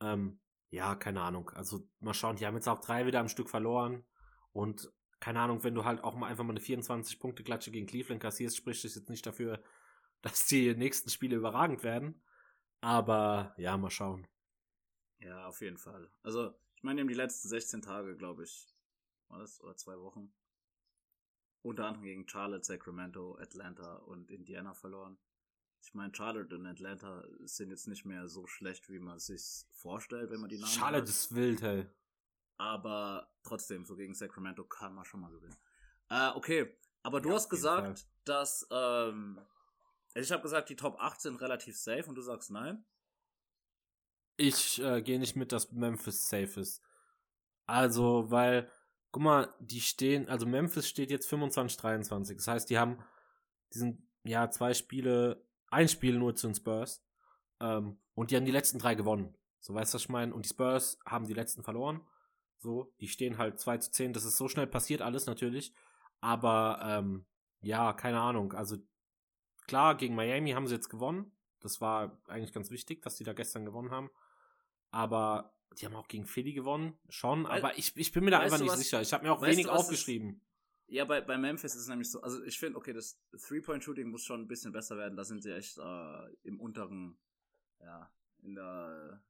ähm, 0.00 0.40
ja, 0.70 0.94
keine 0.94 1.20
Ahnung. 1.20 1.50
Also 1.50 1.86
mal 1.98 2.14
schauen, 2.14 2.36
die 2.36 2.46
haben 2.46 2.54
jetzt 2.54 2.68
auch 2.68 2.80
drei 2.80 3.06
wieder 3.06 3.20
am 3.20 3.28
Stück 3.28 3.50
verloren. 3.50 4.04
Und 4.52 4.90
keine 5.18 5.40
Ahnung, 5.40 5.62
wenn 5.64 5.74
du 5.74 5.84
halt 5.84 6.02
auch 6.04 6.14
mal 6.14 6.28
einfach 6.28 6.44
mal 6.44 6.52
eine 6.52 6.60
24-Punkte-Klatsche 6.60 7.70
gegen 7.70 7.86
Cleveland 7.86 8.22
kassierst, 8.22 8.56
spricht 8.56 8.84
das 8.84 8.94
jetzt 8.94 9.10
nicht 9.10 9.26
dafür, 9.26 9.62
dass 10.22 10.46
die 10.46 10.74
nächsten 10.74 11.10
Spiele 11.10 11.36
überragend 11.36 11.82
werden. 11.82 12.22
Aber 12.80 13.52
ja, 13.58 13.76
mal 13.76 13.90
schauen. 13.90 14.26
Ja, 15.18 15.46
auf 15.46 15.60
jeden 15.60 15.76
Fall. 15.76 16.10
Also, 16.22 16.54
ich 16.76 16.82
meine, 16.82 16.96
die 16.96 17.00
haben 17.02 17.08
die 17.08 17.14
letzten 17.14 17.48
16 17.48 17.82
Tage, 17.82 18.16
glaube 18.16 18.44
ich, 18.44 18.66
war 19.30 19.38
das, 19.38 19.60
oder 19.62 19.76
zwei 19.76 19.98
Wochen, 19.98 20.32
unter 21.62 21.86
anderem 21.86 22.04
gegen 22.04 22.28
Charlotte, 22.28 22.64
Sacramento, 22.64 23.36
Atlanta 23.38 23.96
und 23.96 24.30
Indiana 24.30 24.74
verloren. 24.74 25.18
Ich 25.82 25.94
meine, 25.94 26.14
Charlotte 26.14 26.54
und 26.54 26.66
Atlanta 26.66 27.24
sind 27.44 27.70
jetzt 27.70 27.86
nicht 27.88 28.04
mehr 28.04 28.28
so 28.28 28.46
schlecht, 28.46 28.88
wie 28.90 28.98
man 28.98 29.16
es 29.16 29.26
sich 29.26 29.66
vorstellt, 29.72 30.30
wenn 30.30 30.40
man 30.40 30.50
die 30.50 30.58
Namen 30.58 30.70
Charlotte 30.70 31.04
ist 31.08 31.34
wild, 31.34 31.62
hey. 31.62 31.86
Aber 32.58 33.30
trotzdem, 33.42 33.86
so 33.86 33.96
gegen 33.96 34.14
Sacramento 34.14 34.64
kann 34.64 34.94
man 34.94 35.04
schon 35.04 35.20
mal 35.20 35.30
gewinnen. 35.30 35.56
Äh, 36.10 36.30
okay, 36.34 36.76
aber 37.02 37.20
du 37.20 37.30
Ja, 37.30 37.34
hast 37.36 37.48
gesagt, 37.48 38.00
Fall. 38.00 38.08
dass, 38.24 38.66
ähm, 38.70 39.38
also 40.14 40.26
ich 40.26 40.32
habe 40.32 40.42
gesagt, 40.42 40.68
die 40.68 40.76
Top 40.76 41.00
8 41.00 41.20
sind 41.20 41.40
relativ 41.40 41.76
safe 41.78 42.06
und 42.06 42.14
du 42.16 42.22
sagst 42.22 42.50
nein. 42.50 42.84
Ich 44.36 44.80
äh, 44.82 45.02
gehe 45.02 45.18
nicht 45.18 45.36
mit, 45.36 45.52
dass 45.52 45.72
Memphis 45.72 46.28
safe 46.28 46.60
ist. 46.60 46.82
Also, 47.66 48.30
weil, 48.30 48.70
guck 49.12 49.22
mal, 49.22 49.54
die 49.60 49.80
stehen, 49.80 50.28
also 50.28 50.46
Memphis 50.46 50.88
steht 50.88 51.10
jetzt 51.10 51.28
25, 51.28 51.76
23. 51.78 52.36
Das 52.36 52.48
heißt, 52.48 52.70
die 52.70 52.78
haben 52.78 52.98
diesen, 53.72 54.08
ja, 54.24 54.50
zwei 54.50 54.74
Spiele, 54.74 55.44
ein 55.68 55.88
Spiel 55.88 56.18
nur 56.18 56.34
zu 56.36 56.48
den 56.48 56.54
Spurs. 56.54 57.04
Ähm, 57.60 57.98
und 58.14 58.30
die 58.30 58.36
haben 58.36 58.44
die 58.44 58.52
letzten 58.52 58.78
drei 58.78 58.94
gewonnen. 58.94 59.34
So, 59.60 59.74
weißt 59.74 59.92
du, 59.92 59.96
was 59.96 60.02
ich 60.02 60.08
meine? 60.08 60.34
Und 60.34 60.44
die 60.44 60.50
Spurs 60.50 60.98
haben 61.04 61.26
die 61.26 61.34
letzten 61.34 61.62
verloren. 61.62 62.00
So, 62.58 62.92
die 63.00 63.08
stehen 63.08 63.38
halt 63.38 63.58
2 63.58 63.78
zu 63.78 63.90
10. 63.90 64.12
Das 64.12 64.24
ist 64.24 64.36
so 64.36 64.48
schnell 64.48 64.66
passiert 64.66 65.02
alles 65.02 65.26
natürlich. 65.26 65.74
Aber, 66.20 66.80
ähm, 66.82 67.26
ja, 67.60 67.92
keine 67.92 68.20
Ahnung. 68.20 68.52
Also, 68.52 68.76
klar, 69.66 69.96
gegen 69.96 70.14
Miami 70.14 70.52
haben 70.52 70.66
sie 70.66 70.74
jetzt 70.74 70.88
gewonnen. 70.88 71.32
Das 71.60 71.80
war 71.80 72.18
eigentlich 72.28 72.52
ganz 72.52 72.70
wichtig, 72.70 73.02
dass 73.02 73.16
die 73.16 73.24
da 73.24 73.32
gestern 73.32 73.64
gewonnen 73.64 73.90
haben. 73.90 74.10
Aber 74.90 75.54
die 75.78 75.86
haben 75.86 75.94
auch 75.96 76.08
gegen 76.08 76.26
Philly 76.26 76.52
gewonnen, 76.52 76.98
schon. 77.08 77.44
Weil- 77.44 77.58
aber 77.60 77.78
ich, 77.78 77.96
ich 77.96 78.12
bin 78.12 78.24
mir 78.24 78.30
da 78.30 78.40
einfach 78.40 78.58
nicht 78.58 78.68
was- 78.70 78.78
sicher. 78.80 79.00
Ich 79.00 79.12
habe 79.12 79.24
mir 79.24 79.32
auch 79.32 79.42
wenig 79.42 79.68
aufgeschrieben. 79.68 80.40
Ja, 80.88 81.04
bei, 81.04 81.20
bei 81.20 81.38
Memphis 81.38 81.74
ist 81.76 81.82
es 81.82 81.88
nämlich 81.88 82.10
so, 82.10 82.20
also 82.20 82.42
ich 82.42 82.58
finde, 82.58 82.76
okay, 82.76 82.92
das 82.92 83.20
Three-Point-Shooting 83.46 84.08
muss 84.10 84.24
schon 84.24 84.40
ein 84.40 84.48
bisschen 84.48 84.72
besser 84.72 84.96
werden. 84.96 85.16
Da 85.16 85.22
sind 85.24 85.40
sie 85.42 85.54
echt 85.54 85.78
äh, 85.78 86.32
im 86.42 86.58
unteren, 86.60 87.16
ja, 87.80 88.12
in 88.42 88.56
der, 88.56 89.22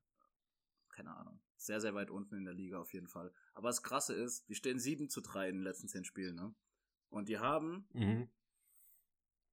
keine 0.88 1.14
Ahnung, 1.14 1.38
sehr, 1.56 1.80
sehr 1.82 1.94
weit 1.94 2.10
unten 2.10 2.34
in 2.36 2.44
der 2.46 2.54
Liga 2.54 2.78
auf 2.80 2.94
jeden 2.94 3.08
Fall. 3.08 3.30
Aber 3.52 3.68
das 3.68 3.82
Krasse 3.82 4.14
ist, 4.14 4.48
die 4.48 4.54
stehen 4.54 4.78
7 4.78 5.10
zu 5.10 5.20
3 5.20 5.50
in 5.50 5.56
den 5.56 5.62
letzten 5.64 5.86
10 5.88 6.04
Spielen, 6.04 6.34
ne? 6.36 6.54
Und 7.10 7.28
die 7.28 7.38
haben 7.38 7.86
Mhm. 7.92 8.30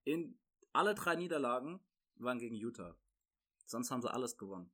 in 0.06 0.40
alle 0.72 0.96
drei 0.96 1.16
Niederlagen 1.16 1.80
waren 2.16 2.40
gegen 2.40 2.56
Utah. 2.56 2.96
Sonst 3.66 3.92
haben 3.92 4.02
sie 4.02 4.10
alles 4.12 4.38
gewonnen. 4.38 4.72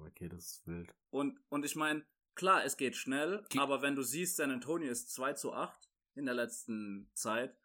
Okay, 0.00 0.28
das 0.28 0.44
ist 0.58 0.66
wild. 0.66 0.94
Und, 1.10 1.38
und 1.48 1.64
ich 1.64 1.76
meine, 1.76 2.04
klar, 2.34 2.64
es 2.64 2.76
geht 2.76 2.96
schnell, 2.96 3.44
Ge- 3.48 3.60
aber 3.60 3.82
wenn 3.82 3.96
du 3.96 4.02
siehst, 4.02 4.36
San 4.36 4.50
Antonio 4.50 4.90
ist 4.90 5.10
2 5.14 5.32
zu 5.34 5.52
8 5.54 5.88
in 6.14 6.26
der 6.26 6.34
letzten 6.34 7.10
Zeit 7.14 7.56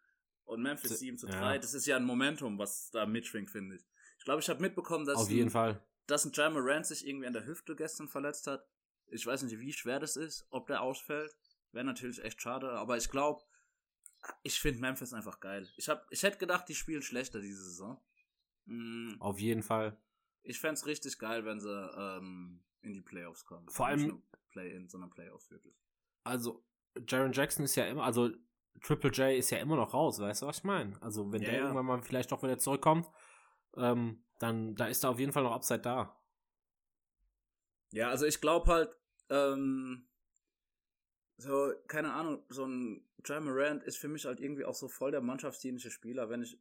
und 0.44 0.62
Memphis 0.62 0.90
Se- 0.90 0.96
7 0.96 1.18
zu 1.18 1.26
ja. 1.28 1.38
3, 1.40 1.58
das 1.58 1.74
ist 1.74 1.86
ja 1.86 1.96
ein 1.96 2.04
Momentum, 2.04 2.58
was 2.58 2.90
da 2.90 3.06
mitschwingt, 3.06 3.50
finde 3.50 3.76
ich. 3.76 3.86
Ich 4.18 4.24
glaube, 4.24 4.40
ich 4.40 4.48
habe 4.48 4.60
mitbekommen, 4.60 5.06
dass, 5.06 5.16
Auf 5.18 5.28
ein, 5.28 5.34
jeden 5.36 5.50
Fall. 5.50 5.82
dass 6.06 6.24
ein 6.24 6.32
Jamal 6.34 6.62
Rand 6.64 6.86
sich 6.86 7.06
irgendwie 7.06 7.26
an 7.26 7.32
der 7.32 7.46
Hüfte 7.46 7.74
gestern 7.76 8.08
verletzt 8.08 8.46
hat. 8.46 8.66
Ich 9.06 9.26
weiß 9.26 9.42
nicht, 9.42 9.58
wie 9.58 9.72
schwer 9.72 9.98
das 10.00 10.16
ist, 10.16 10.46
ob 10.50 10.66
der 10.66 10.82
ausfällt. 10.82 11.36
Wäre 11.72 11.84
natürlich 11.84 12.22
echt 12.22 12.40
schade, 12.42 12.70
aber 12.72 12.96
ich 12.96 13.08
glaube, 13.10 13.42
ich 14.42 14.60
finde 14.60 14.80
Memphis 14.80 15.12
einfach 15.14 15.40
geil. 15.40 15.68
Ich, 15.76 15.88
hab, 15.88 16.06
ich 16.10 16.22
hätte 16.22 16.38
gedacht, 16.38 16.68
die 16.68 16.74
spielen 16.74 17.02
schlechter 17.02 17.40
diese 17.40 17.62
Saison. 17.64 18.00
Mm, 18.66 19.14
Auf 19.20 19.38
jeden 19.38 19.62
Fall. 19.62 19.96
Ich 20.42 20.60
fänd's 20.60 20.86
richtig 20.86 21.18
geil, 21.18 21.44
wenn 21.44 21.60
sie 21.60 21.70
ähm, 21.96 22.62
in 22.82 22.92
die 22.92 23.02
Playoffs 23.02 23.44
kommen. 23.44 23.68
Vor 23.68 23.88
Nicht 23.90 24.00
allem- 24.04 24.08
nur 24.08 24.22
Play-in, 24.50 24.88
sondern 24.88 25.10
Playoffs 25.10 25.50
wirklich. 25.50 25.74
Also, 26.24 26.64
Jaron 27.06 27.32
Jackson 27.32 27.64
ist 27.64 27.76
ja 27.76 27.86
immer, 27.86 28.04
also 28.04 28.30
Triple 28.82 29.10
J 29.10 29.36
ist 29.38 29.50
ja 29.50 29.58
immer 29.58 29.76
noch 29.76 29.94
raus, 29.94 30.18
weißt 30.18 30.42
du, 30.42 30.46
was 30.46 30.58
ich 30.58 30.64
meine? 30.64 31.00
Also, 31.02 31.30
wenn 31.32 31.42
Ja, 31.42 31.48
der 31.50 31.56
ja. 31.58 31.62
irgendwann 31.64 31.86
mal 31.86 32.02
vielleicht 32.02 32.32
doch 32.32 32.42
wieder 32.42 32.58
zurückkommt, 32.58 33.08
ähm, 33.76 34.24
dann 34.38 34.74
da 34.74 34.86
ist 34.86 35.04
da 35.04 35.10
auf 35.10 35.18
jeden 35.18 35.32
Fall 35.32 35.42
noch 35.42 35.52
Upside 35.52 35.80
da. 35.80 36.16
Ja, 37.92 38.08
also 38.08 38.24
ich 38.26 38.40
glaube 38.40 38.66
halt, 38.70 38.96
ähm, 39.28 40.08
so, 41.36 41.72
keine 41.88 42.12
Ahnung, 42.12 42.44
so 42.48 42.64
ein 42.66 43.06
John 43.24 43.44
Morant 43.44 43.82
ist 43.84 43.96
für 43.98 44.08
mich 44.08 44.24
halt 44.26 44.40
irgendwie 44.40 44.64
auch 44.64 44.74
so 44.74 44.88
voll 44.88 45.10
der 45.10 45.20
mannschaftsdienliche 45.20 45.90
Spieler. 45.90 46.28
Wenn 46.28 46.42
ich 46.42 46.60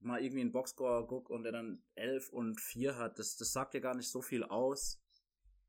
mal 0.00 0.22
irgendwie 0.22 0.42
einen 0.42 0.52
Boxscore 0.52 1.06
gucke 1.06 1.32
und 1.32 1.42
der 1.42 1.52
dann 1.52 1.82
11 1.94 2.30
und 2.30 2.60
4 2.60 2.96
hat, 2.96 3.18
das, 3.18 3.36
das 3.36 3.52
sagt 3.52 3.74
ja 3.74 3.80
gar 3.80 3.94
nicht 3.94 4.10
so 4.10 4.22
viel 4.22 4.44
aus 4.44 5.00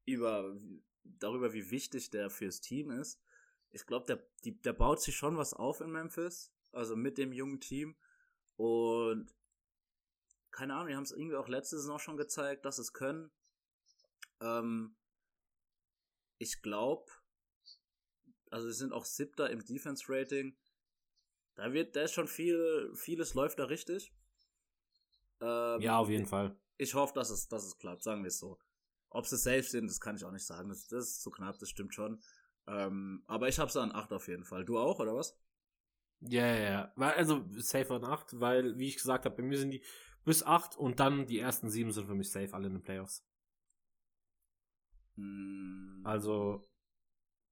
über, 0.06 0.56
darüber, 1.04 1.54
wie 1.54 1.72
wichtig 1.72 2.10
der 2.10 2.30
fürs 2.30 2.62
Team 2.62 2.92
ist. 2.92 3.22
Ich 3.70 3.86
glaube, 3.86 4.06
der, 4.06 4.26
die, 4.44 4.60
der 4.62 4.74
baut 4.74 5.02
sich 5.02 5.16
schon 5.16 5.38
was 5.38 5.54
auf 5.54 5.82
in 5.82 5.92
Memphis, 5.92 6.54
also 6.72 6.96
mit 6.96 7.18
dem 7.18 7.34
jungen 7.34 7.60
Team. 7.60 7.96
Und 8.56 9.34
keine 10.52 10.74
Ahnung, 10.74 10.88
die 10.88 10.96
haben 10.96 11.04
es 11.04 11.12
irgendwie 11.12 11.36
auch 11.36 11.48
letzte 11.48 11.78
Saison 11.78 12.00
schon 12.00 12.18
gezeigt, 12.18 12.66
dass 12.66 12.80
es 12.80 12.94
können. 12.94 13.32
Ähm, 14.42 14.96
ich 16.38 16.62
glaube, 16.62 17.12
also 18.50 18.68
sie 18.68 18.78
sind 18.78 18.94
auch 18.94 19.06
siebter 19.06 19.50
im 19.50 19.64
Defense-Rating. 19.64 20.58
Da 21.56 21.74
wird, 21.74 21.96
da 21.96 22.04
ist 22.04 22.14
schon 22.14 22.28
viel, 22.28 22.92
vieles 22.96 23.34
läuft 23.34 23.60
da 23.60 23.66
richtig. 23.66 24.14
Ähm, 25.42 25.82
Ja, 25.82 25.98
auf 25.98 26.10
jeden 26.10 26.26
Fall. 26.26 26.56
Ich 26.78 26.94
hoffe, 26.94 27.14
dass 27.14 27.30
es, 27.30 27.48
dass 27.48 27.66
es 27.66 27.78
klappt, 27.78 28.04
sagen 28.04 28.24
wir 28.24 28.28
es 28.28 28.40
so. 28.40 28.60
Ob 29.10 29.26
sie 29.26 29.38
safe 29.38 29.64
sind, 29.64 29.88
das 29.88 30.00
kann 30.00 30.16
ich 30.16 30.26
auch 30.26 30.32
nicht 30.32 30.46
sagen. 30.46 30.70
Das, 30.70 30.88
das 30.88 31.06
ist 31.06 31.22
zu 31.22 31.32
knapp, 31.32 31.58
das 31.60 31.70
stimmt 31.70 31.94
schon. 31.94 32.22
Ähm, 32.68 33.24
aber 33.28 33.48
ich 33.48 33.58
habe 33.60 33.72
sie 33.72 33.82
an 33.82 33.94
8 33.94 34.12
auf 34.12 34.28
jeden 34.28 34.44
Fall. 34.44 34.66
Du 34.66 34.78
auch, 34.78 35.00
oder 35.00 35.16
was? 35.16 35.40
Ja, 36.20 36.46
ja, 36.46 36.92
ja. 36.98 37.08
Also, 37.12 37.46
safe 37.56 37.94
an 37.96 38.04
8, 38.04 38.40
weil, 38.40 38.78
wie 38.78 38.88
ich 38.88 38.98
gesagt 38.98 39.26
habe, 39.26 39.36
bei 39.36 39.44
mir 39.44 39.58
sind 39.58 39.72
die 39.72 39.84
bis 40.26 40.44
8 40.44 40.76
und 40.76 41.00
dann 41.00 41.26
die 41.26 41.40
ersten 41.40 41.70
7 41.70 41.92
sind 41.92 42.08
für 42.08 42.16
mich 42.16 42.30
safe 42.32 42.54
alle 42.54 42.68
in 42.68 42.74
den 42.74 42.84
Playoffs. 42.84 43.24
Hm, 45.16 46.02
Also, 46.04 46.68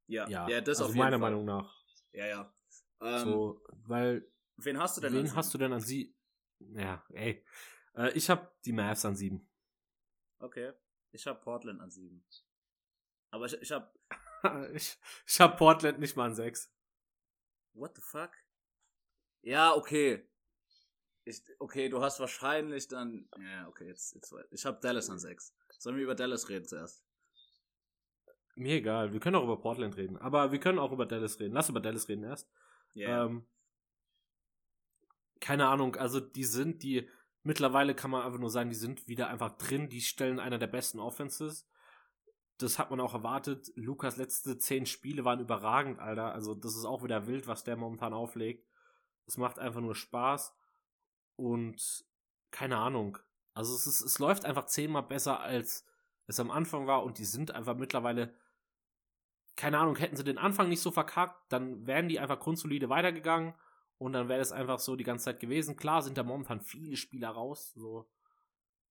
ja, 0.08 0.30
ja, 0.30 0.50
ja, 0.50 0.62
das 0.62 0.78
also 0.80 0.90
auf 0.90 0.96
jeden 0.96 1.00
meiner 1.06 1.20
Fall. 1.20 1.32
Meinung 1.32 1.46
nach. 1.46 1.74
Ja, 2.12 2.26
ja. 2.28 2.54
Ähm, 3.02 3.24
so, 3.24 3.62
weil, 3.88 4.28
wen 4.58 4.78
hast 4.80 4.98
du 4.98 5.02
denn? 5.02 5.14
wen 5.14 5.36
hast 5.36 5.54
du 5.54 5.58
denn 5.58 5.74
an 5.74 5.82
sie? 5.82 6.16
Ja, 6.60 7.04
ey. 7.14 7.44
Äh, 7.96 8.12
ich 8.12 8.30
habe 8.30 8.52
die 8.66 8.74
Mavs 8.74 9.06
an 9.06 9.16
7. 9.16 9.48
Okay. 10.39 10.74
Ich 11.12 11.26
habe 11.28 11.39
Portland 11.39 11.82
an 11.82 11.89
7. 11.89 12.24
Aber 13.32 13.46
ich, 13.46 13.54
ich 13.62 13.72
habe 13.72 13.91
ich 14.74 14.98
ich 15.26 15.39
habe 15.39 15.56
Portland 15.56 16.00
nicht 16.00 16.16
mal 16.16 16.26
an 16.26 16.36
6. 16.36 16.72
What 17.74 17.96
the 17.96 18.02
fuck? 18.02 18.32
Ja, 19.41 19.74
okay. 19.74 20.28
Ich, 21.24 21.41
okay, 21.60 21.89
du 21.89 22.02
hast 22.02 22.20
wahrscheinlich 22.20 22.88
dann. 22.88 23.28
Ja, 23.38 23.68
okay, 23.68 23.88
jetzt, 23.88 24.14
jetzt 24.14 24.34
Ich 24.52 24.66
habe 24.66 24.80
Dallas 24.80 25.10
an 25.10 25.20
6. 25.20 25.56
Sollen 25.80 25.98
wir 25.98 26.04
über 26.04 26.16
Dallas 26.16 26.50
reden 26.50 26.66
zuerst? 26.66 27.04
Mir 28.56 28.76
egal, 28.76 29.12
wir 29.12 29.20
können 29.20 29.36
auch 29.36 29.43
über 29.43 29.60
Portland 29.60 29.98
reden. 29.98 30.18
Aber 30.18 30.52
wir 30.52 30.60
können 30.60 30.80
auch 30.80 30.91
über 30.91 31.06
Dallas 31.06 31.39
reden. 31.39 31.54
Lass 31.54 31.70
über 31.70 31.82
Dallas 31.82 32.08
reden 32.08 32.24
erst. 32.24 32.50
Ja. 32.93 33.26
Ähm, 33.26 33.46
keine 35.41 35.68
Ahnung, 35.68 35.96
also 35.96 36.20
die 36.20 36.46
sind, 36.46 36.82
die, 36.82 37.10
mittlerweile 37.46 37.96
kann 37.96 38.12
man 38.12 38.24
einfach 38.24 38.39
nur 38.39 38.50
sagen, 38.50 38.70
die 38.70 38.76
sind 38.76 39.08
wieder 39.08 39.30
einfach 39.30 39.58
drin, 39.58 39.88
die 39.88 40.02
stellen 40.02 40.39
einer 40.39 40.58
der 40.58 40.68
besten 40.68 41.00
Offenses. 41.00 41.68
Das 42.58 42.80
hat 42.80 42.89
man 42.89 43.00
auch 43.00 43.14
erwartet. 43.14 43.72
Lukas 43.76 44.18
letzte 44.18 44.58
zehn 44.58 44.86
Spiele 44.86 45.26
waren 45.26 45.39
überragend, 45.39 46.00
Alter. 46.00 46.34
Also 46.34 46.56
das 46.56 46.76
ist 46.76 46.86
auch 46.86 47.04
wieder 47.04 47.28
wild, 47.28 47.48
was 47.48 47.64
der 47.64 47.78
momentan 47.78 48.14
auflegt. 48.14 48.68
Es 49.28 49.38
macht 49.38 49.60
einfach 49.60 49.82
nur 49.82 49.96
Spaß. 49.96 50.56
Und 51.36 52.06
keine 52.52 52.78
Ahnung. 52.78 53.18
Also 53.54 53.76
es, 53.76 53.88
ist, 53.88 54.02
es 54.02 54.20
läuft 54.20 54.46
einfach 54.46 54.66
zehnmal 54.66 55.04
besser, 55.04 55.39
als 55.39 55.86
es 56.28 56.39
am 56.39 56.52
Anfang 56.52 56.88
war. 56.88 57.04
Und 57.04 57.20
die 57.20 57.26
sind 57.26 57.52
einfach 57.52 57.76
mittlerweile 57.76 58.34
keine 59.56 59.80
Ahnung, 59.80 59.96
hätten 59.96 60.18
sie 60.18 60.24
den 60.24 60.38
Anfang 60.38 60.68
nicht 60.68 60.82
so 60.82 60.91
verkackt, 60.91 61.41
dann 61.50 61.88
wären 61.88 62.10
die 62.10 62.20
einfach 62.20 62.39
grundsolide 62.39 62.89
weitergegangen 62.89 63.54
und 63.98 64.14
dann 64.14 64.30
wäre 64.30 64.41
es 64.41 64.52
einfach 64.52 64.80
so 64.80 64.96
die 64.96 65.04
ganze 65.04 65.26
Zeit 65.26 65.39
gewesen. 65.39 65.76
Klar 65.76 66.02
sind 66.02 66.18
da 66.18 66.24
momentan 66.24 66.62
viele 66.62 66.98
Spieler 66.98 67.30
raus, 67.30 67.74
so. 67.74 68.10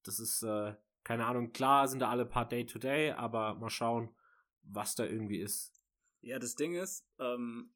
Das 0.02 0.18
ist, 0.18 0.42
äh, 0.42 0.74
keine 1.02 1.26
Ahnung, 1.26 1.52
klar 1.52 1.88
sind 1.88 2.00
da 2.00 2.10
alle 2.10 2.26
paar 2.26 2.48
Day-to-Day, 2.48 3.12
aber 3.12 3.54
mal 3.54 3.70
schauen, 3.70 4.14
was 4.62 4.94
da 4.94 5.04
irgendwie 5.04 5.40
ist. 5.40 5.72
ja, 6.20 6.38
das 6.38 6.54
Ding 6.54 6.74
ist, 6.74 7.06
ähm, 7.18 7.74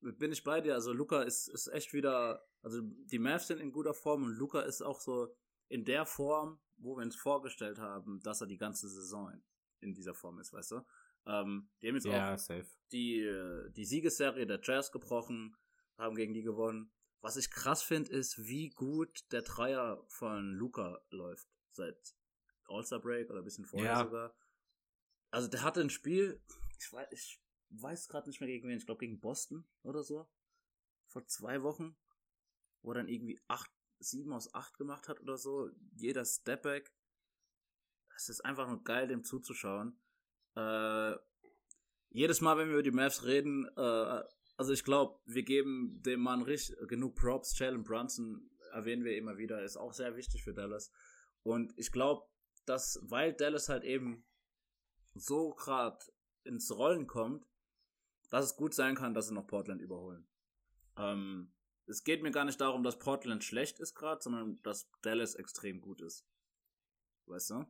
bin 0.00 0.32
ich 0.32 0.44
bei 0.44 0.60
dir. 0.60 0.74
Also 0.74 0.92
Luca 0.92 1.22
ist, 1.22 1.48
ist 1.48 1.68
echt 1.68 1.92
wieder. 1.92 2.44
Also 2.62 2.80
die 2.82 3.18
Mavs 3.18 3.48
sind 3.48 3.60
in 3.60 3.72
guter 3.72 3.94
Form 3.94 4.22
und 4.24 4.36
Luca 4.36 4.60
ist 4.60 4.82
auch 4.82 5.00
so 5.00 5.34
in 5.68 5.84
der 5.84 6.06
Form, 6.06 6.60
wo 6.76 6.96
wir 6.96 7.04
uns 7.04 7.16
vorgestellt 7.16 7.78
haben, 7.78 8.20
dass 8.20 8.40
er 8.40 8.46
die 8.46 8.56
ganze 8.56 8.88
Saison 8.88 9.32
in 9.80 9.94
dieser 9.94 10.14
Form 10.14 10.38
ist, 10.38 10.52
weißt 10.52 10.72
du? 10.72 10.80
Ähm, 11.26 11.70
die 11.80 11.88
haben 11.88 11.94
jetzt 11.96 12.06
Ja, 12.06 12.34
auch 12.34 12.38
safe. 12.38 12.66
die, 12.92 13.20
äh, 13.20 13.70
die 13.72 13.84
Siegesserie 13.84 14.46
der 14.46 14.60
Jazz 14.62 14.92
gebrochen, 14.92 15.56
haben 16.02 16.16
gegen 16.16 16.34
die 16.34 16.42
gewonnen. 16.42 16.92
Was 17.20 17.36
ich 17.36 17.50
krass 17.50 17.82
finde, 17.82 18.10
ist, 18.10 18.46
wie 18.46 18.70
gut 18.70 19.24
der 19.32 19.42
Dreier 19.42 20.04
von 20.08 20.52
Luca 20.52 21.00
läuft. 21.10 21.48
Seit 21.70 22.16
All-Star 22.66 23.00
Break 23.00 23.30
oder 23.30 23.38
ein 23.40 23.44
bisschen 23.44 23.64
vorher 23.64 23.92
Ja. 23.92 24.04
sogar. 24.04 24.34
Also 25.30 25.48
der 25.48 25.62
hatte 25.62 25.80
ein 25.80 25.90
Spiel, 25.90 26.42
ich 26.78 26.92
weiß, 26.92 27.08
ich 27.12 27.40
weiß 27.70 28.08
gerade 28.08 28.28
nicht 28.28 28.40
mehr 28.40 28.48
gegen 28.48 28.68
wen, 28.68 28.76
ich 28.76 28.86
glaube 28.86 29.00
gegen 29.00 29.20
Boston 29.20 29.66
oder 29.82 30.02
so. 30.02 30.28
Vor 31.06 31.26
zwei 31.26 31.62
Wochen, 31.62 31.96
wo 32.82 32.90
er 32.90 32.96
dann 32.96 33.08
irgendwie 33.08 33.40
acht, 33.48 33.70
sieben 33.98 34.32
aus 34.32 34.52
acht 34.54 34.76
gemacht 34.76 35.08
hat 35.08 35.20
oder 35.20 35.38
so. 35.38 35.70
Jeder 35.94 36.24
Stepback. 36.24 36.92
Es 38.16 38.28
ist 38.28 38.44
einfach 38.44 38.68
nur 38.68 38.82
geil, 38.82 39.06
dem 39.08 39.24
zuzuschauen. 39.24 39.98
Äh, 40.54 41.16
jedes 42.10 42.40
Mal, 42.40 42.58
wenn 42.58 42.68
wir 42.68 42.74
über 42.74 42.82
die 42.82 42.90
Mavs 42.90 43.24
reden, 43.24 43.66
äh, 43.76 44.22
also 44.62 44.74
ich 44.74 44.84
glaube, 44.84 45.18
wir 45.26 45.42
geben 45.42 46.00
dem 46.04 46.20
Mann 46.20 46.40
richtig 46.40 46.76
genug 46.86 47.16
Props. 47.16 47.58
Jalen 47.58 47.82
Brunson 47.82 48.48
erwähnen 48.70 49.02
wir 49.02 49.16
immer 49.16 49.36
wieder, 49.36 49.60
ist 49.60 49.76
auch 49.76 49.92
sehr 49.92 50.14
wichtig 50.14 50.44
für 50.44 50.54
Dallas. 50.54 50.92
Und 51.42 51.76
ich 51.76 51.90
glaube, 51.90 52.28
dass, 52.64 53.00
weil 53.02 53.32
Dallas 53.32 53.68
halt 53.68 53.82
eben 53.82 54.24
so 55.14 55.52
gerade 55.54 55.98
ins 56.44 56.70
Rollen 56.70 57.08
kommt, 57.08 57.44
dass 58.30 58.44
es 58.44 58.56
gut 58.56 58.72
sein 58.72 58.94
kann, 58.94 59.14
dass 59.14 59.26
sie 59.26 59.34
noch 59.34 59.48
Portland 59.48 59.82
überholen. 59.82 60.28
Ähm, 60.96 61.52
es 61.86 62.04
geht 62.04 62.22
mir 62.22 62.30
gar 62.30 62.44
nicht 62.44 62.60
darum, 62.60 62.84
dass 62.84 63.00
Portland 63.00 63.42
schlecht 63.42 63.80
ist 63.80 63.96
gerade, 63.96 64.22
sondern 64.22 64.62
dass 64.62 64.88
Dallas 65.02 65.34
extrem 65.34 65.80
gut 65.80 66.00
ist. 66.00 66.24
Weißt 67.26 67.50
du? 67.50 67.64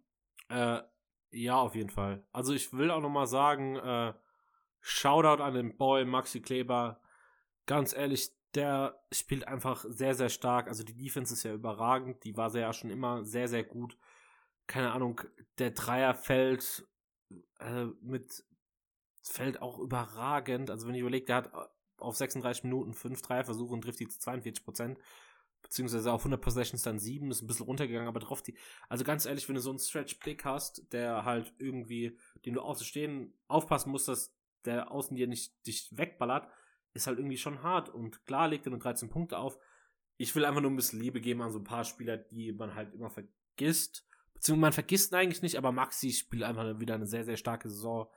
Äh, 0.50 0.82
ja, 1.30 1.56
auf 1.56 1.74
jeden 1.74 1.88
Fall. 1.88 2.22
Also 2.32 2.52
ich 2.52 2.70
will 2.74 2.90
auch 2.90 3.00
noch 3.00 3.08
mal 3.08 3.26
sagen, 3.26 3.76
äh, 3.76 4.12
Shoutout 4.82 5.42
an 5.42 5.54
den 5.54 5.76
Boy 5.78 6.04
Maxi 6.04 6.40
Kleber. 6.40 7.00
Ganz 7.66 7.94
ehrlich, 7.94 8.30
der 8.54 9.00
spielt 9.10 9.48
einfach 9.48 9.84
sehr, 9.88 10.14
sehr 10.14 10.28
stark. 10.28 10.68
Also 10.68 10.84
die 10.84 10.96
Defense 10.96 11.32
ist 11.32 11.44
ja 11.44 11.54
überragend. 11.54 12.22
Die 12.24 12.36
war 12.36 12.50
sehr 12.50 12.62
ja 12.62 12.72
schon 12.72 12.90
immer 12.90 13.24
sehr, 13.24 13.48
sehr 13.48 13.64
gut. 13.64 13.96
Keine 14.66 14.92
Ahnung, 14.92 15.20
der 15.58 15.70
Dreier 15.70 16.14
fällt 16.14 16.86
äh, 17.60 17.86
mit 18.02 18.44
fällt 19.22 19.62
auch 19.62 19.78
überragend. 19.78 20.70
Also 20.70 20.86
wenn 20.86 20.94
ich 20.94 21.00
überlege, 21.00 21.26
der 21.26 21.36
hat 21.36 21.52
auf 21.98 22.16
36 22.16 22.64
Minuten 22.64 22.92
5 22.92 23.22
Dreierversuche 23.22 23.72
und 23.72 23.82
trifft 23.82 24.00
die 24.00 24.08
zu 24.08 24.18
42 24.18 24.64
Prozent. 24.64 24.98
Beziehungsweise 25.62 26.12
auf 26.12 26.22
100 26.22 26.40
Possessions 26.40 26.82
dann 26.82 26.98
7, 26.98 27.30
ist 27.30 27.40
ein 27.40 27.46
bisschen 27.46 27.66
runtergegangen, 27.66 28.08
aber 28.08 28.18
drauf 28.18 28.42
die. 28.42 28.56
Also 28.88 29.04
ganz 29.04 29.26
ehrlich, 29.26 29.48
wenn 29.48 29.54
du 29.54 29.60
so 29.60 29.70
einen 29.70 29.78
Stretch-Blick 29.78 30.44
hast, 30.44 30.92
der 30.92 31.24
halt 31.24 31.54
irgendwie, 31.58 32.18
den 32.44 32.54
du 32.54 32.60
außenstehen 32.62 33.32
aufpassen 33.46 33.92
musst, 33.92 34.08
dass 34.08 34.34
der 34.64 34.90
Außen 34.90 35.16
dir 35.16 35.26
nicht 35.26 35.66
dich 35.66 35.88
wegballert, 35.96 36.48
ist 36.94 37.06
halt 37.06 37.18
irgendwie 37.18 37.38
schon 37.38 37.62
hart. 37.62 37.88
Und 37.88 38.24
klar 38.26 38.48
legt 38.48 38.66
er 38.66 38.70
nur 38.70 38.78
13 38.78 39.08
Punkte 39.08 39.38
auf. 39.38 39.58
Ich 40.16 40.34
will 40.34 40.44
einfach 40.44 40.60
nur 40.60 40.70
ein 40.70 40.76
bisschen 40.76 41.00
Liebe 41.00 41.20
geben 41.20 41.42
an 41.42 41.50
so 41.50 41.58
ein 41.58 41.64
paar 41.64 41.84
Spieler, 41.84 42.16
die 42.16 42.52
man 42.52 42.74
halt 42.74 42.94
immer 42.94 43.10
vergisst. 43.10 44.06
Beziehungsweise 44.34 44.60
man 44.60 44.72
vergisst 44.72 45.12
ihn 45.12 45.16
eigentlich 45.16 45.42
nicht, 45.42 45.56
aber 45.56 45.72
Maxi 45.72 46.12
spielt 46.12 46.42
einfach 46.42 46.80
wieder 46.80 46.94
eine 46.94 47.06
sehr, 47.06 47.24
sehr 47.24 47.36
starke 47.36 47.68
Saison. 47.68 48.08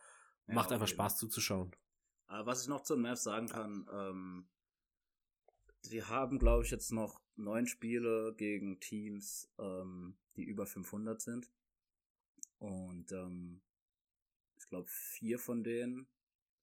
Ja, 0.47 0.55
Macht 0.55 0.71
einfach. 0.71 0.87
Spaß 0.87 1.17
zuzuschauen. 1.17 1.75
Aber 2.27 2.47
was 2.47 2.63
ich 2.63 2.67
noch 2.67 2.81
zum 2.81 3.01
Mavs 3.01 3.23
sagen 3.23 3.47
kann, 3.47 3.87
ähm, 3.91 4.47
die 5.85 6.03
haben, 6.03 6.39
glaube 6.39 6.63
ich, 6.63 6.71
jetzt 6.71 6.91
noch 6.91 7.21
neun 7.35 7.67
Spiele 7.67 8.33
gegen 8.35 8.79
Teams, 8.79 9.51
ähm, 9.59 10.17
die 10.35 10.43
über 10.43 10.65
500 10.65 11.21
sind. 11.21 11.49
Und 12.57 13.11
ähm, 13.11 13.61
ich 14.57 14.67
glaube, 14.67 14.87
vier 14.87 15.37
von 15.37 15.63
denen 15.63 16.07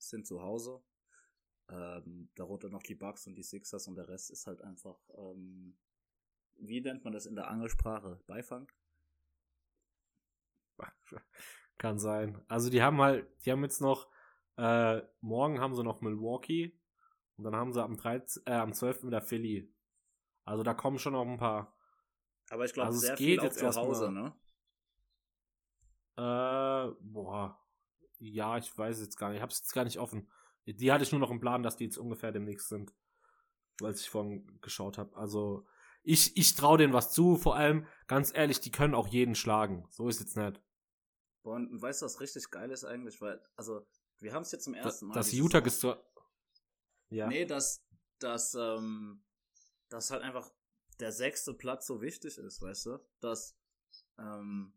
sind 0.09 0.27
zu 0.27 0.43
Hause. 0.43 0.83
Ähm, 1.69 2.31
darunter 2.35 2.69
noch 2.69 2.83
die 2.83 2.95
Bucks 2.95 3.27
und 3.27 3.35
die 3.35 3.43
Sixers 3.43 3.87
und 3.89 3.97
der 3.97 4.09
Rest 4.09 4.31
ist 4.31 4.47
halt 4.47 4.61
einfach, 4.61 4.99
ähm, 5.17 5.79
wie 6.57 6.81
nennt 6.81 7.05
man 7.05 7.13
das 7.13 7.27
in 7.27 7.35
der 7.35 7.49
Angelsprache? 7.49 8.21
Beifang? 8.27 8.71
Kann 11.79 11.99
sein. 11.99 12.43
Also 12.49 12.71
die 12.71 12.83
haben 12.83 13.01
halt, 13.01 13.29
die 13.45 13.53
haben 13.53 13.63
jetzt 13.63 13.81
noch, 13.81 14.11
äh, 14.57 15.01
morgen 15.21 15.61
haben 15.61 15.75
sie 15.75 15.83
noch 15.83 16.01
Milwaukee 16.01 16.79
und 17.37 17.45
dann 17.45 17.57
haben 17.57 17.73
sie 17.73 17.83
am 17.83 17.97
13, 17.97 18.43
äh, 18.47 18.53
am 18.53 18.73
12. 18.73 19.05
wieder 19.05 19.23
Philly. 19.23 19.73
Also 20.45 20.63
da 20.63 20.75
kommen 20.75 20.99
schon 20.99 21.15
noch 21.15 21.27
ein 21.27 21.39
paar. 21.39 21.77
Aber 22.51 22.65
ich 22.65 22.73
glaube, 22.73 22.89
Also 22.89 22.99
es 22.99 23.07
sehr 23.07 23.17
geht 23.17 23.41
viel 23.41 23.43
jetzt 23.43 23.59
zu 23.59 23.75
Hause, 23.75 24.11
ne? 24.11 24.35
Äh, 26.17 26.95
boah. 27.01 27.62
Ja, 28.25 28.57
ich 28.57 28.77
weiß 28.79 29.01
jetzt 29.01 29.17
gar 29.17 29.31
nicht. 29.31 29.39
Ich 29.39 29.43
hab's 29.43 29.59
jetzt 29.59 29.73
gar 29.73 29.83
nicht 29.83 29.99
offen. 29.99 30.31
Die 30.65 30.93
hatte 30.93 31.03
ich 31.03 31.11
nur 31.11 31.21
noch 31.21 31.33
im 31.33 31.41
Plan, 31.41 31.65
dass 31.65 31.77
die 31.77 31.85
jetzt 31.85 31.99
ungefähr 31.99 32.31
demnächst 32.31 32.69
sind. 32.69 32.95
Weil 33.81 33.95
ich 33.95 34.09
vorhin 34.09 34.61
geschaut 34.61 34.97
habe. 34.97 35.17
Also, 35.17 35.67
ich, 36.05 36.37
ich 36.37 36.55
traue 36.55 36.79
denen 36.79 36.93
was 36.93 37.13
zu. 37.13 37.37
Vor 37.37 37.57
allem, 37.57 37.85
ganz 38.07 38.33
ehrlich, 38.33 38.61
die 38.61 38.71
können 38.71 38.95
auch 38.95 39.09
jeden 39.09 39.35
schlagen. 39.35 39.89
So 39.91 40.09
ist 40.09 40.21
jetzt 40.21 40.37
nicht. 40.37 40.63
Boah, 41.43 41.57
und 41.57 41.83
weißt 41.83 42.03
du, 42.03 42.07
was 42.07 42.21
richtig 42.21 42.49
geil 42.53 42.71
ist 42.71 42.85
eigentlich? 42.85 43.21
Weil, 43.21 43.45
also, 43.57 43.85
wir 44.21 44.33
haben 44.33 44.43
es 44.43 44.53
jetzt 44.53 44.65
zum 44.65 44.75
Das, 44.75 44.85
ersten 44.85 45.07
Mal. 45.07 45.15
das 45.15 45.31
die 45.31 45.39
Utah 45.39 45.59
gestört. 45.59 46.05
Ja. 47.09 47.27
Nee, 47.27 47.45
dass, 47.45 47.85
dass, 48.21 48.55
ähm, 48.55 49.25
dass 49.89 50.13
halt 50.13 50.23
einfach 50.23 50.49
der 51.01 51.11
sechste 51.11 51.55
Platz 51.55 51.89
so 51.89 52.01
wichtig 52.01 52.39
ist, 52.39 52.63
weißt 52.63 52.87
du? 52.87 52.99
Dass, 53.19 53.59
ähm, 54.17 54.75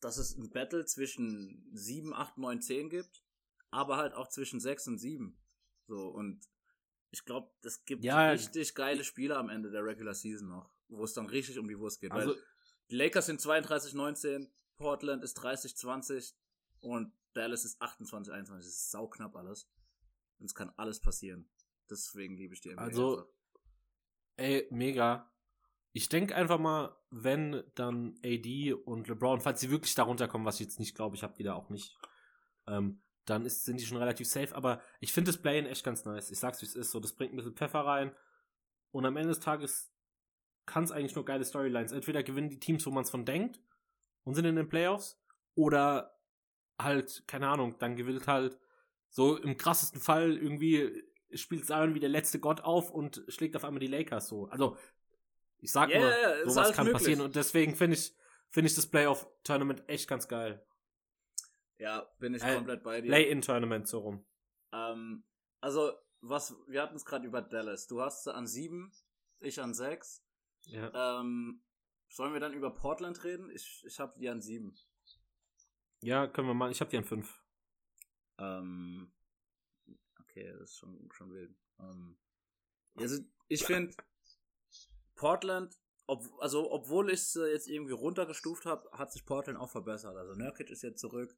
dass 0.00 0.16
es 0.16 0.36
ein 0.36 0.50
Battle 0.50 0.84
zwischen 0.84 1.70
7, 1.72 2.14
8, 2.14 2.38
9, 2.38 2.60
10 2.62 2.90
gibt, 2.90 3.22
aber 3.70 3.96
halt 3.96 4.14
auch 4.14 4.28
zwischen 4.28 4.60
6 4.60 4.88
und 4.88 4.98
7. 4.98 5.38
So, 5.86 6.08
und 6.08 6.48
ich 7.10 7.24
glaube, 7.24 7.50
das 7.62 7.84
gibt 7.84 8.04
Ja, 8.04 8.30
richtig 8.30 8.74
geile 8.74 9.04
Spiele 9.04 9.36
am 9.36 9.48
Ende 9.48 9.70
der 9.70 9.84
Regular 9.84 10.14
Season 10.14 10.48
noch, 10.48 10.70
wo 10.88 11.04
es 11.04 11.12
dann 11.12 11.26
richtig 11.26 11.58
um 11.58 11.68
die 11.68 11.78
Wurst 11.78 12.00
geht. 12.00 12.12
Also, 12.12 12.30
weil 12.30 12.42
die 12.90 12.96
Lakers 12.96 13.26
sind 13.26 13.40
32, 13.40 13.94
19, 13.94 14.48
Portland 14.76 15.22
ist 15.22 15.34
30, 15.34 15.76
20 15.76 16.34
und 16.80 17.12
Dallas 17.32 17.64
ist 17.64 17.80
28, 17.80 18.32
21. 18.32 18.66
Das 18.66 18.74
ist 18.74 18.90
sauknapp 18.90 19.36
alles. 19.36 19.68
Und 20.38 20.46
es 20.46 20.54
kann 20.54 20.72
alles 20.76 21.00
passieren. 21.00 21.48
Deswegen 21.88 22.36
liebe 22.36 22.54
ich 22.54 22.60
die 22.60 22.70
NBA. 22.70 22.82
Also, 22.82 23.18
einfach. 23.18 23.30
ey, 24.36 24.66
mega. 24.70 25.30
Ich 25.92 26.08
denke 26.08 26.36
einfach 26.36 26.58
mal, 26.58 26.96
wenn 27.10 27.64
dann 27.74 28.14
AD 28.24 28.74
und 28.74 29.08
LeBron, 29.08 29.40
falls 29.40 29.60
sie 29.60 29.70
wirklich 29.70 29.94
darunter 29.94 30.28
kommen, 30.28 30.44
was 30.44 30.56
ich 30.56 30.66
jetzt 30.66 30.78
nicht 30.78 30.94
glaube, 30.94 31.16
ich 31.16 31.22
habe 31.22 31.34
die 31.34 31.42
da 31.42 31.54
auch 31.54 31.68
nicht, 31.68 31.96
ähm, 32.66 33.02
dann 33.24 33.44
ist, 33.44 33.64
sind 33.64 33.80
die 33.80 33.86
schon 33.86 33.98
relativ 33.98 34.28
safe. 34.28 34.54
Aber 34.54 34.80
ich 35.00 35.12
finde 35.12 35.30
das 35.32 35.42
Play-In 35.42 35.66
echt 35.66 35.84
ganz 35.84 36.04
nice. 36.04 36.30
Ich 36.30 36.38
sag's, 36.38 36.62
wie 36.62 36.66
es 36.66 36.76
ist. 36.76 36.90
So, 36.90 37.00
das 37.00 37.12
bringt 37.12 37.32
ein 37.32 37.36
bisschen 37.36 37.56
Pfeffer 37.56 37.80
rein. 37.80 38.12
Und 38.92 39.04
am 39.04 39.16
Ende 39.16 39.30
des 39.30 39.40
Tages 39.40 39.92
kann 40.66 40.84
es 40.84 40.92
eigentlich 40.92 41.14
nur 41.14 41.24
geile 41.24 41.44
Storylines. 41.44 41.92
Entweder 41.92 42.22
gewinnen 42.22 42.50
die 42.50 42.60
Teams, 42.60 42.86
wo 42.86 42.90
man 42.90 43.04
es 43.04 43.10
von 43.10 43.24
denkt 43.24 43.60
und 44.24 44.34
sind 44.34 44.44
in 44.44 44.56
den 44.56 44.68
Playoffs, 44.68 45.20
oder 45.54 46.16
halt, 46.78 47.24
keine 47.26 47.48
Ahnung, 47.48 47.76
dann 47.78 47.96
gewinnt 47.96 48.26
halt 48.26 48.58
so 49.10 49.36
im 49.36 49.56
krassesten 49.56 50.00
Fall 50.00 50.36
irgendwie 50.36 51.04
spielt 51.34 51.66
Zion 51.66 51.94
wie 51.94 52.00
der 52.00 52.08
letzte 52.08 52.40
Gott 52.40 52.62
auf 52.62 52.90
und 52.90 53.22
schlägt 53.28 53.56
auf 53.56 53.64
einmal 53.64 53.80
die 53.80 53.86
Lakers 53.86 54.28
so. 54.28 54.48
Also, 54.48 54.76
ich 55.60 55.72
sag 55.72 55.90
ja, 55.90 56.08
ist 56.08 56.54
sowas 56.54 56.72
kann 56.72 56.86
möglich. 56.86 57.02
passieren 57.02 57.20
und 57.22 57.36
deswegen 57.36 57.74
finde 57.74 57.96
ich, 57.96 58.14
finde 58.50 58.68
ich 58.68 58.74
das 58.74 58.86
Playoff-Tournament 58.86 59.88
echt 59.88 60.08
ganz 60.08 60.28
geil. 60.28 60.64
Ja, 61.78 62.06
bin 62.18 62.34
ich 62.34 62.42
Äh, 62.42 62.54
komplett 62.56 62.82
bei 62.82 63.00
dir. 63.00 63.08
Play-In-Tournament 63.08 63.88
so 63.88 64.00
rum. 64.00 64.26
Ähm, 64.72 65.24
also, 65.60 65.92
was, 66.20 66.54
wir 66.68 66.82
hatten 66.82 66.96
es 66.96 67.04
gerade 67.04 67.26
über 67.26 67.40
Dallas. 67.42 67.86
Du 67.86 68.02
hast 68.02 68.24
sie 68.24 68.34
an 68.34 68.46
7, 68.46 68.92
ich 69.40 69.60
an 69.60 69.72
6. 69.74 70.22
Ja, 70.66 71.20
Ähm, 71.20 71.62
sollen 72.08 72.32
wir 72.34 72.40
dann 72.40 72.52
über 72.52 72.70
Portland 72.74 73.24
reden? 73.24 73.50
Ich, 73.50 73.82
ich 73.86 73.98
habe 73.98 74.18
die 74.18 74.28
an 74.28 74.40
7. 74.42 74.74
ja 76.02 76.26
können 76.26 76.48
wir 76.48 76.54
mal. 76.54 76.70
Ich 76.70 76.80
habe 76.80 76.90
die 76.90 76.98
an 76.98 77.04
fünf. 77.04 77.42
Ähm, 78.38 79.10
okay, 80.20 80.52
das 80.52 80.70
ist 80.70 80.76
schon, 80.78 81.08
schon 81.12 81.32
wild. 81.32 81.54
Ähm, 81.78 82.18
also, 82.98 83.22
ich 83.48 83.64
finde, 83.64 83.94
Portland, 85.20 85.78
ob, 86.06 86.24
also 86.40 86.72
obwohl 86.72 87.10
ich 87.10 87.20
es 87.20 87.36
äh, 87.36 87.52
jetzt 87.52 87.68
irgendwie 87.68 87.92
runtergestuft 87.92 88.64
habe, 88.64 88.90
hat 88.92 89.12
sich 89.12 89.26
Portland 89.26 89.58
auch 89.58 89.68
verbessert. 89.68 90.16
Also 90.16 90.32
Nurkic 90.34 90.70
ist 90.70 90.82
jetzt 90.82 90.98
zurück. 90.98 91.36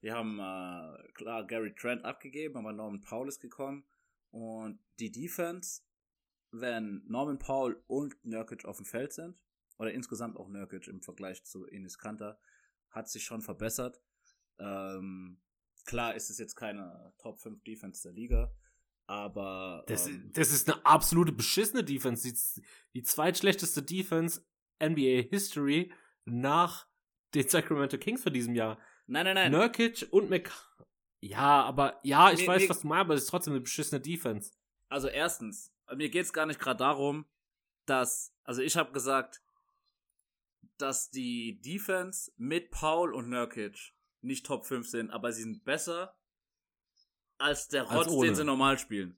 Wir 0.00 0.14
haben 0.14 0.38
äh, 0.38 1.12
klar 1.14 1.44
Gary 1.44 1.74
Trent 1.74 2.04
abgegeben, 2.04 2.56
aber 2.56 2.72
Norman 2.72 3.00
Powell 3.00 3.26
ist 3.26 3.40
gekommen. 3.40 3.84
Und 4.30 4.78
die 5.00 5.10
Defense, 5.10 5.82
wenn 6.52 7.02
Norman 7.08 7.40
Powell 7.40 7.82
und 7.88 8.24
Nurkic 8.24 8.64
auf 8.66 8.76
dem 8.76 8.86
Feld 8.86 9.12
sind, 9.12 9.36
oder 9.78 9.92
insgesamt 9.92 10.36
auch 10.36 10.48
Nurkic 10.48 10.86
im 10.86 11.02
Vergleich 11.02 11.42
zu 11.42 11.66
Enes 11.66 11.98
Kanter, 11.98 12.38
hat 12.90 13.08
sich 13.08 13.24
schon 13.24 13.42
verbessert. 13.42 14.00
Ähm, 14.60 15.40
klar 15.86 16.14
ist 16.14 16.30
es 16.30 16.38
jetzt 16.38 16.54
keine 16.54 17.12
Top 17.18 17.40
5 17.40 17.64
Defense 17.64 18.00
der 18.04 18.12
Liga, 18.12 18.54
aber 19.06 19.84
Das, 19.86 20.06
ähm, 20.06 20.30
das 20.34 20.50
ist 20.52 20.70
eine 20.70 20.84
absolute 20.84 21.32
beschissene 21.32 21.84
Defense. 21.84 22.28
Die, 22.28 22.62
die 22.94 23.02
zweitschlechteste 23.02 23.82
Defense 23.82 24.44
NBA 24.82 25.28
History 25.30 25.92
nach 26.24 26.86
den 27.34 27.48
Sacramento 27.48 27.98
Kings 27.98 28.22
für 28.22 28.30
diesem 28.30 28.54
Jahr. 28.54 28.78
Nein, 29.06 29.24
nein, 29.24 29.34
nein. 29.34 29.52
Nurkic 29.52 30.06
und 30.10 30.30
Mc. 30.30 30.50
Ja, 31.20 31.62
aber 31.64 32.00
ja, 32.02 32.30
ich 32.32 32.40
Nee, 32.40 32.46
weiß, 32.48 32.62
nee. 32.62 32.68
was 32.68 32.80
du 32.80 32.86
meinst, 32.86 33.00
aber 33.00 33.14
es 33.14 33.22
ist 33.24 33.30
trotzdem 33.30 33.52
eine 33.54 33.60
beschissene 33.60 34.00
Defense. 34.00 34.52
Also 34.88 35.08
erstens, 35.08 35.72
mir 35.94 36.08
geht's 36.10 36.32
gar 36.32 36.46
nicht 36.46 36.60
gerade 36.60 36.78
darum, 36.78 37.26
dass, 37.86 38.34
also 38.44 38.62
ich 38.62 38.76
habe 38.76 38.92
gesagt, 38.92 39.42
dass 40.78 41.10
die 41.10 41.60
Defense 41.60 42.32
mit 42.36 42.70
Paul 42.70 43.14
und 43.14 43.28
Nurkic 43.28 43.94
nicht 44.22 44.46
Top 44.46 44.64
5 44.64 44.88
sind, 44.88 45.10
aber 45.10 45.32
sie 45.32 45.42
sind 45.42 45.64
besser 45.64 46.16
als 47.44 47.68
der 47.68 47.88
Als 47.90 48.06
Rotz, 48.06 48.08
ohne. 48.08 48.28
den 48.28 48.34
sie 48.34 48.44
normal 48.44 48.78
spielen. 48.78 49.16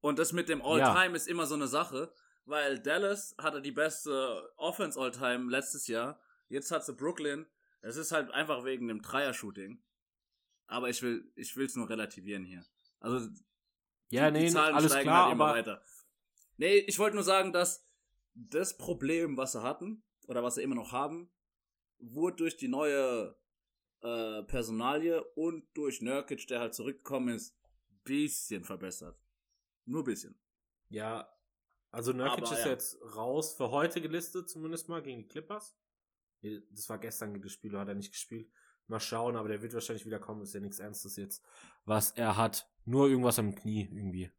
Und 0.00 0.18
das 0.18 0.32
mit 0.32 0.48
dem 0.48 0.60
All-Time 0.60 1.16
ist 1.16 1.28
immer 1.28 1.46
so 1.46 1.54
eine 1.54 1.68
Sache, 1.68 2.12
weil 2.44 2.80
Dallas 2.80 3.34
hatte 3.38 3.62
die 3.62 3.72
beste 3.72 4.52
Offense 4.56 4.98
All-Time 5.00 5.50
letztes 5.50 5.86
Jahr. 5.86 6.20
Jetzt 6.48 6.70
hat 6.70 6.84
sie 6.84 6.94
Brooklyn. 6.94 7.46
Es 7.80 7.96
ist 7.96 8.10
halt 8.10 8.30
einfach 8.32 8.64
wegen 8.64 8.88
dem 8.88 9.02
Dreier-Shooting. 9.02 9.80
Aber 10.66 10.88
ich 10.88 11.00
will, 11.02 11.30
ich 11.36 11.56
will's 11.56 11.76
nur 11.76 11.88
relativieren 11.88 12.44
hier. 12.44 12.64
Also 13.00 13.28
Ja, 14.10 14.30
die 14.30 14.40
nee, 14.40 14.50
Zahlen 14.50 14.74
alles 14.74 14.92
steigen 14.92 15.04
klar, 15.04 15.24
halt 15.26 15.34
immer 15.34 15.44
aber 15.46 15.58
weiter. 15.58 15.82
Nee, 16.56 16.78
ich 16.78 16.98
wollte 16.98 17.14
nur 17.14 17.24
sagen, 17.24 17.52
dass 17.52 17.86
das 18.34 18.76
Problem, 18.76 19.36
was 19.36 19.52
sie 19.52 19.62
hatten, 19.62 20.02
oder 20.26 20.42
was 20.42 20.56
sie 20.56 20.62
immer 20.62 20.74
noch 20.74 20.92
haben, 20.92 21.30
wurde 21.98 22.36
durch 22.36 22.56
die 22.56 22.68
neue 22.68 23.36
äh, 24.02 24.42
Personalie 24.44 25.22
und 25.34 25.64
durch 25.74 26.00
Nurkic, 26.02 26.46
der 26.48 26.60
halt 26.60 26.74
zurückgekommen 26.74 27.34
ist, 27.34 27.56
bisschen 28.04 28.64
verbessert. 28.64 29.18
Nur 29.84 30.04
bisschen. 30.04 30.38
ja, 30.88 31.28
also 31.90 32.12
Nurkic 32.12 32.44
Aber 32.44 32.52
ist 32.52 32.64
ja. 32.64 32.70
jetzt 32.70 32.98
raus 33.16 33.54
für 33.54 33.70
heute 33.70 34.00
gelistet, 34.00 34.48
zumindest 34.48 34.88
mal 34.88 35.02
gegen 35.02 35.22
die 35.22 35.28
Clippers. 35.28 35.76
Das 36.70 36.88
war 36.88 36.98
gestern 36.98 37.40
das 37.40 37.52
Spiel, 37.52 37.76
hat 37.78 37.88
er 37.88 37.94
nicht 37.94 38.12
gespielt. 38.12 38.50
Mal 38.86 39.00
schauen, 39.00 39.36
aber 39.36 39.48
der 39.48 39.62
wird 39.62 39.74
wahrscheinlich 39.74 40.06
wieder 40.06 40.18
kommen, 40.18 40.42
ist 40.42 40.54
ja 40.54 40.60
nichts 40.60 40.78
Ernstes 40.78 41.16
jetzt, 41.16 41.44
was 41.84 42.12
er 42.12 42.36
hat. 42.36 42.70
Nur 42.84 43.08
irgendwas 43.08 43.38
am 43.38 43.54
Knie 43.54 43.88
irgendwie. 43.90 44.30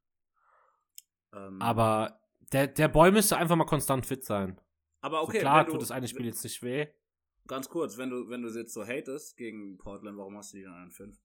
Ähm, 1.33 1.61
Aber 1.61 2.19
der, 2.51 2.67
der 2.67 2.87
Boy 2.87 3.11
müsste 3.11 3.37
einfach 3.37 3.55
mal 3.55 3.65
konstant 3.65 4.05
fit 4.05 4.23
sein. 4.23 4.59
aber 5.01 5.21
okay, 5.21 5.37
so 5.37 5.39
klar 5.41 5.59
wenn 5.59 5.65
du, 5.67 5.71
tut 5.73 5.81
das 5.81 5.91
eine 5.91 6.07
Spiel 6.07 6.25
jetzt 6.25 6.43
nicht 6.43 6.63
weh. 6.63 6.87
Ganz 7.49 7.67
kurz, 7.67 7.97
wenn 7.97 8.11
du, 8.11 8.29
wenn 8.29 8.43
du 8.43 8.49
jetzt 8.49 8.73
so 8.75 8.85
hatest 8.85 9.35
gegen 9.35 9.79
Portland, 9.79 10.19
warum 10.19 10.37
hast 10.37 10.53
du 10.53 10.57
die 10.57 10.63
dann 10.63 10.73
an 10.75 10.91
5? 10.91 11.19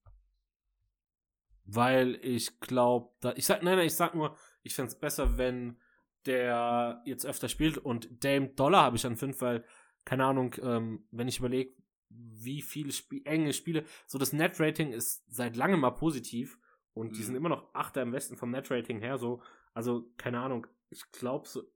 Weil 1.67 2.19
ich 2.23 2.61
glaube, 2.61 3.11
ich 3.37 3.45
sag, 3.45 3.63
nein, 3.63 3.77
nein, 3.77 3.87
ich 3.87 3.95
sag 3.95 4.15
nur, 4.15 4.35
ich 4.63 4.75
fände 4.75 4.89
es 4.89 4.99
besser, 4.99 5.37
wenn 5.37 5.79
der 6.25 7.03
jetzt 7.05 7.27
öfter 7.27 7.51
spielt 7.51 7.77
und 7.77 8.25
Dame 8.25 8.49
Dollar 8.49 8.85
habe 8.85 8.97
ich 8.97 9.05
an 9.05 9.17
5, 9.17 9.39
weil, 9.43 9.67
keine 10.07 10.25
Ahnung, 10.25 10.55
ähm, 10.63 11.07
wenn 11.11 11.29
ich 11.29 11.39
überlege, 11.39 11.75
wie 12.09 12.63
viele 12.63 12.93
Spie 12.93 13.27
enge 13.27 13.53
Spiele, 13.53 13.85
so 14.07 14.17
das 14.17 14.33
Net-Rating 14.33 14.93
ist 14.93 15.25
seit 15.29 15.57
langem 15.57 15.81
mal 15.81 15.91
positiv 15.91 16.59
und 16.95 17.17
die 17.17 17.21
Mhm. 17.21 17.25
sind 17.27 17.35
immer 17.35 17.51
noch 17.51 17.75
Achter 17.75 18.01
im 18.01 18.13
Westen 18.13 18.39
vom 18.39 18.51
Net-Rating 18.51 19.01
her, 19.01 19.19
so, 19.19 19.43
also, 19.75 20.11
keine 20.17 20.41
Ahnung, 20.41 20.67
ich 20.89 21.03
glaube, 21.13 21.47
so, 21.47 21.71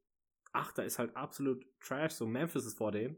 Achter 0.52 0.86
ist 0.86 0.98
halt 0.98 1.14
absolut 1.16 1.66
Trash, 1.80 2.12
so 2.12 2.26
Memphis 2.26 2.64
ist 2.64 2.78
vor 2.78 2.92
denen, 2.92 3.16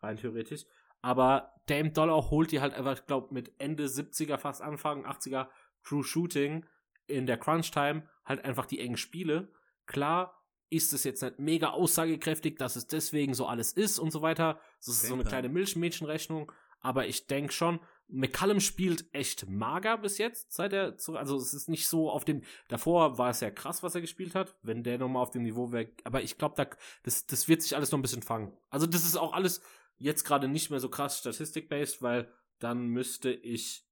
rein 0.00 0.16
theoretisch, 0.16 0.64
aber 1.02 1.54
Dame 1.66 1.90
Dollar 1.90 2.30
holt 2.30 2.52
die 2.52 2.60
halt 2.60 2.74
einfach, 2.74 2.94
ich 2.94 3.06
glaube, 3.06 3.32
mit 3.32 3.52
Ende 3.58 3.86
70er, 3.86 4.38
fast 4.38 4.62
Anfang 4.62 5.06
80er 5.06 5.48
True 5.84 6.04
Shooting 6.04 6.66
in 7.06 7.26
der 7.26 7.38
Crunch 7.38 7.70
Time 7.70 8.08
halt 8.24 8.44
einfach 8.44 8.66
die 8.66 8.80
engen 8.80 8.96
Spiele. 8.96 9.52
Klar 9.86 10.34
ist 10.70 10.92
es 10.92 11.04
jetzt 11.04 11.22
nicht 11.22 11.38
mega 11.38 11.70
aussagekräftig, 11.70 12.58
dass 12.58 12.76
es 12.76 12.86
deswegen 12.86 13.32
so 13.32 13.46
alles 13.46 13.72
ist 13.72 13.98
und 13.98 14.10
so 14.10 14.20
weiter. 14.20 14.60
Das 14.78 14.88
ist 14.88 15.06
so 15.06 15.14
eine 15.14 15.24
kleine 15.24 15.48
Milchmädchenrechnung. 15.48 16.52
Aber 16.80 17.06
ich 17.06 17.26
denke 17.26 17.52
schon, 17.52 17.80
McCallum 18.08 18.60
spielt 18.60 19.12
echt 19.12 19.48
mager 19.48 19.98
bis 19.98 20.18
jetzt, 20.18 20.52
seit 20.52 20.72
er 20.72 20.96
zu, 20.96 21.16
also 21.16 21.36
es 21.36 21.52
ist 21.52 21.68
nicht 21.68 21.88
so 21.88 22.10
auf 22.10 22.24
dem, 22.24 22.42
davor 22.68 23.18
war 23.18 23.30
es 23.30 23.40
ja 23.40 23.50
krass, 23.50 23.82
was 23.82 23.94
er 23.94 24.00
gespielt 24.00 24.34
hat, 24.34 24.56
wenn 24.62 24.82
der 24.82 24.98
nochmal 24.98 25.22
auf 25.22 25.30
dem 25.30 25.42
Niveau 25.42 25.72
wäre, 25.72 25.90
aber 26.04 26.22
ich 26.22 26.38
glaube, 26.38 26.54
da, 26.56 26.66
das, 27.02 27.26
das 27.26 27.48
wird 27.48 27.62
sich 27.62 27.76
alles 27.76 27.90
noch 27.90 27.98
ein 27.98 28.02
bisschen 28.02 28.22
fangen. 28.22 28.56
Also 28.70 28.86
das 28.86 29.04
ist 29.04 29.16
auch 29.16 29.34
alles 29.34 29.60
jetzt 29.98 30.24
gerade 30.24 30.48
nicht 30.48 30.70
mehr 30.70 30.80
so 30.80 30.88
krass 30.88 31.18
statistik-based, 31.18 32.02
weil 32.02 32.32
dann 32.58 32.86
müsste 32.88 33.30
ich 33.30 33.86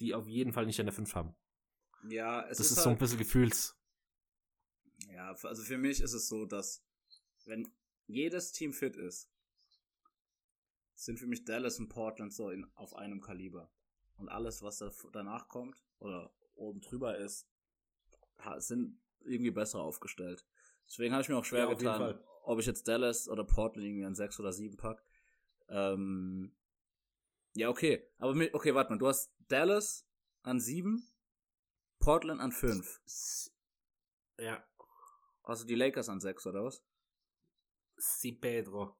die 0.00 0.14
auf 0.14 0.26
jeden 0.26 0.52
Fall 0.52 0.66
nicht 0.66 0.78
in 0.78 0.86
der 0.86 0.94
5 0.94 1.14
haben. 1.14 1.34
Ja, 2.08 2.42
es 2.48 2.58
Das 2.58 2.70
ist, 2.70 2.78
ist, 2.78 2.82
so 2.82 2.90
ein 2.90 2.92
halt, 2.92 2.98
bisschen 3.00 3.18
Gefühls. 3.18 3.76
Ja, 5.12 5.32
also 5.42 5.62
für 5.62 5.78
mich 5.78 6.00
ist 6.00 6.12
es 6.12 6.28
so, 6.28 6.46
dass 6.46 6.82
wenn 7.44 7.68
jedes 8.06 8.52
Team 8.52 8.72
fit 8.72 8.96
ist, 8.96 9.30
sind 10.94 11.18
für 11.18 11.26
mich 11.26 11.44
Dallas 11.44 11.78
und 11.78 11.88
Portland 11.88 12.32
so 12.32 12.50
in, 12.50 12.66
auf 12.74 12.94
einem 12.94 13.20
Kaliber. 13.20 13.70
Und 14.16 14.28
alles, 14.28 14.62
was 14.62 14.78
da, 14.78 14.90
danach 15.12 15.48
kommt 15.48 15.76
oder 15.98 16.32
oben 16.54 16.80
drüber 16.80 17.16
ist, 17.16 17.48
sind 18.58 19.00
irgendwie 19.20 19.50
besser 19.50 19.80
aufgestellt. 19.80 20.46
Deswegen 20.86 21.12
habe 21.12 21.22
ich 21.22 21.28
mir 21.28 21.36
auch 21.36 21.44
schwer 21.44 21.68
Ja, 21.68 21.74
getan, 21.74 22.18
ob 22.44 22.58
ich 22.58 22.66
jetzt 22.66 22.88
Dallas 22.88 23.28
oder 23.28 23.44
Portland 23.44 23.86
irgendwie 23.86 24.04
an 24.04 24.14
6 24.14 24.40
oder 24.40 24.52
7 24.52 24.76
pack. 24.76 25.02
Ähm, 25.70 26.52
ja, 27.54 27.68
okay. 27.68 28.06
Aber 28.18 28.34
mit, 28.34 28.54
okay, 28.54 28.74
warte 28.74 28.92
mal, 28.92 28.98
du 28.98 29.08
hast 29.08 29.32
Dallas 29.48 30.06
an 30.42 30.60
7, 30.60 31.06
Portland 31.98 32.40
an 32.40 32.52
5. 32.52 33.00
Ja. 34.38 34.64
Hast 35.44 35.62
du 35.62 35.66
die 35.66 35.74
Lakers 35.74 36.08
an 36.08 36.20
6 36.20 36.46
oder 36.46 36.64
was? 36.64 36.82
Si 37.96 38.32
Pedro. 38.32 38.96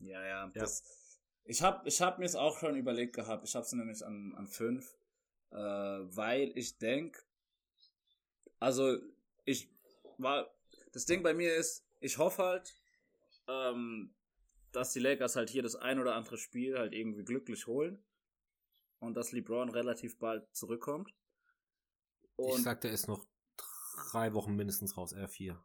Ja, 0.00 0.24
ja. 0.24 0.48
Das, 0.48 0.82
ich 1.44 1.62
habe 1.62 1.86
ich 1.88 2.00
hab 2.00 2.18
mir 2.18 2.24
es 2.24 2.34
auch 2.34 2.58
schon 2.58 2.76
überlegt 2.76 3.14
gehabt. 3.14 3.44
Ich 3.46 3.54
habe 3.54 3.66
sie 3.66 3.76
nämlich 3.76 4.04
an, 4.04 4.34
an 4.34 4.46
5, 4.46 4.98
äh, 5.50 5.56
weil 5.56 6.52
ich 6.56 6.78
denke, 6.78 7.22
also 8.60 8.98
ich 9.44 9.70
war, 10.18 10.50
das 10.92 11.06
Ding 11.06 11.22
bei 11.22 11.34
mir 11.34 11.54
ist, 11.54 11.86
ich 12.00 12.18
hoffe 12.18 12.42
halt, 12.42 12.74
ähm, 13.46 14.14
dass 14.76 14.92
die 14.92 15.00
Lakers 15.00 15.36
halt 15.36 15.50
hier 15.50 15.62
das 15.62 15.76
ein 15.76 15.98
oder 15.98 16.14
andere 16.14 16.36
Spiel 16.38 16.78
halt 16.78 16.92
irgendwie 16.92 17.24
glücklich 17.24 17.66
holen 17.66 18.02
und 18.98 19.14
dass 19.14 19.32
LeBron 19.32 19.68
relativ 19.70 20.18
bald 20.18 20.46
zurückkommt. 20.54 21.10
ich 22.24 22.32
Und 22.36 22.62
sag, 22.62 22.80
der 22.80 22.92
ist 22.92 23.06
noch 23.08 23.24
drei 24.10 24.34
Wochen 24.34 24.54
mindestens 24.56 24.96
raus, 24.96 25.14
R4. 25.14 25.56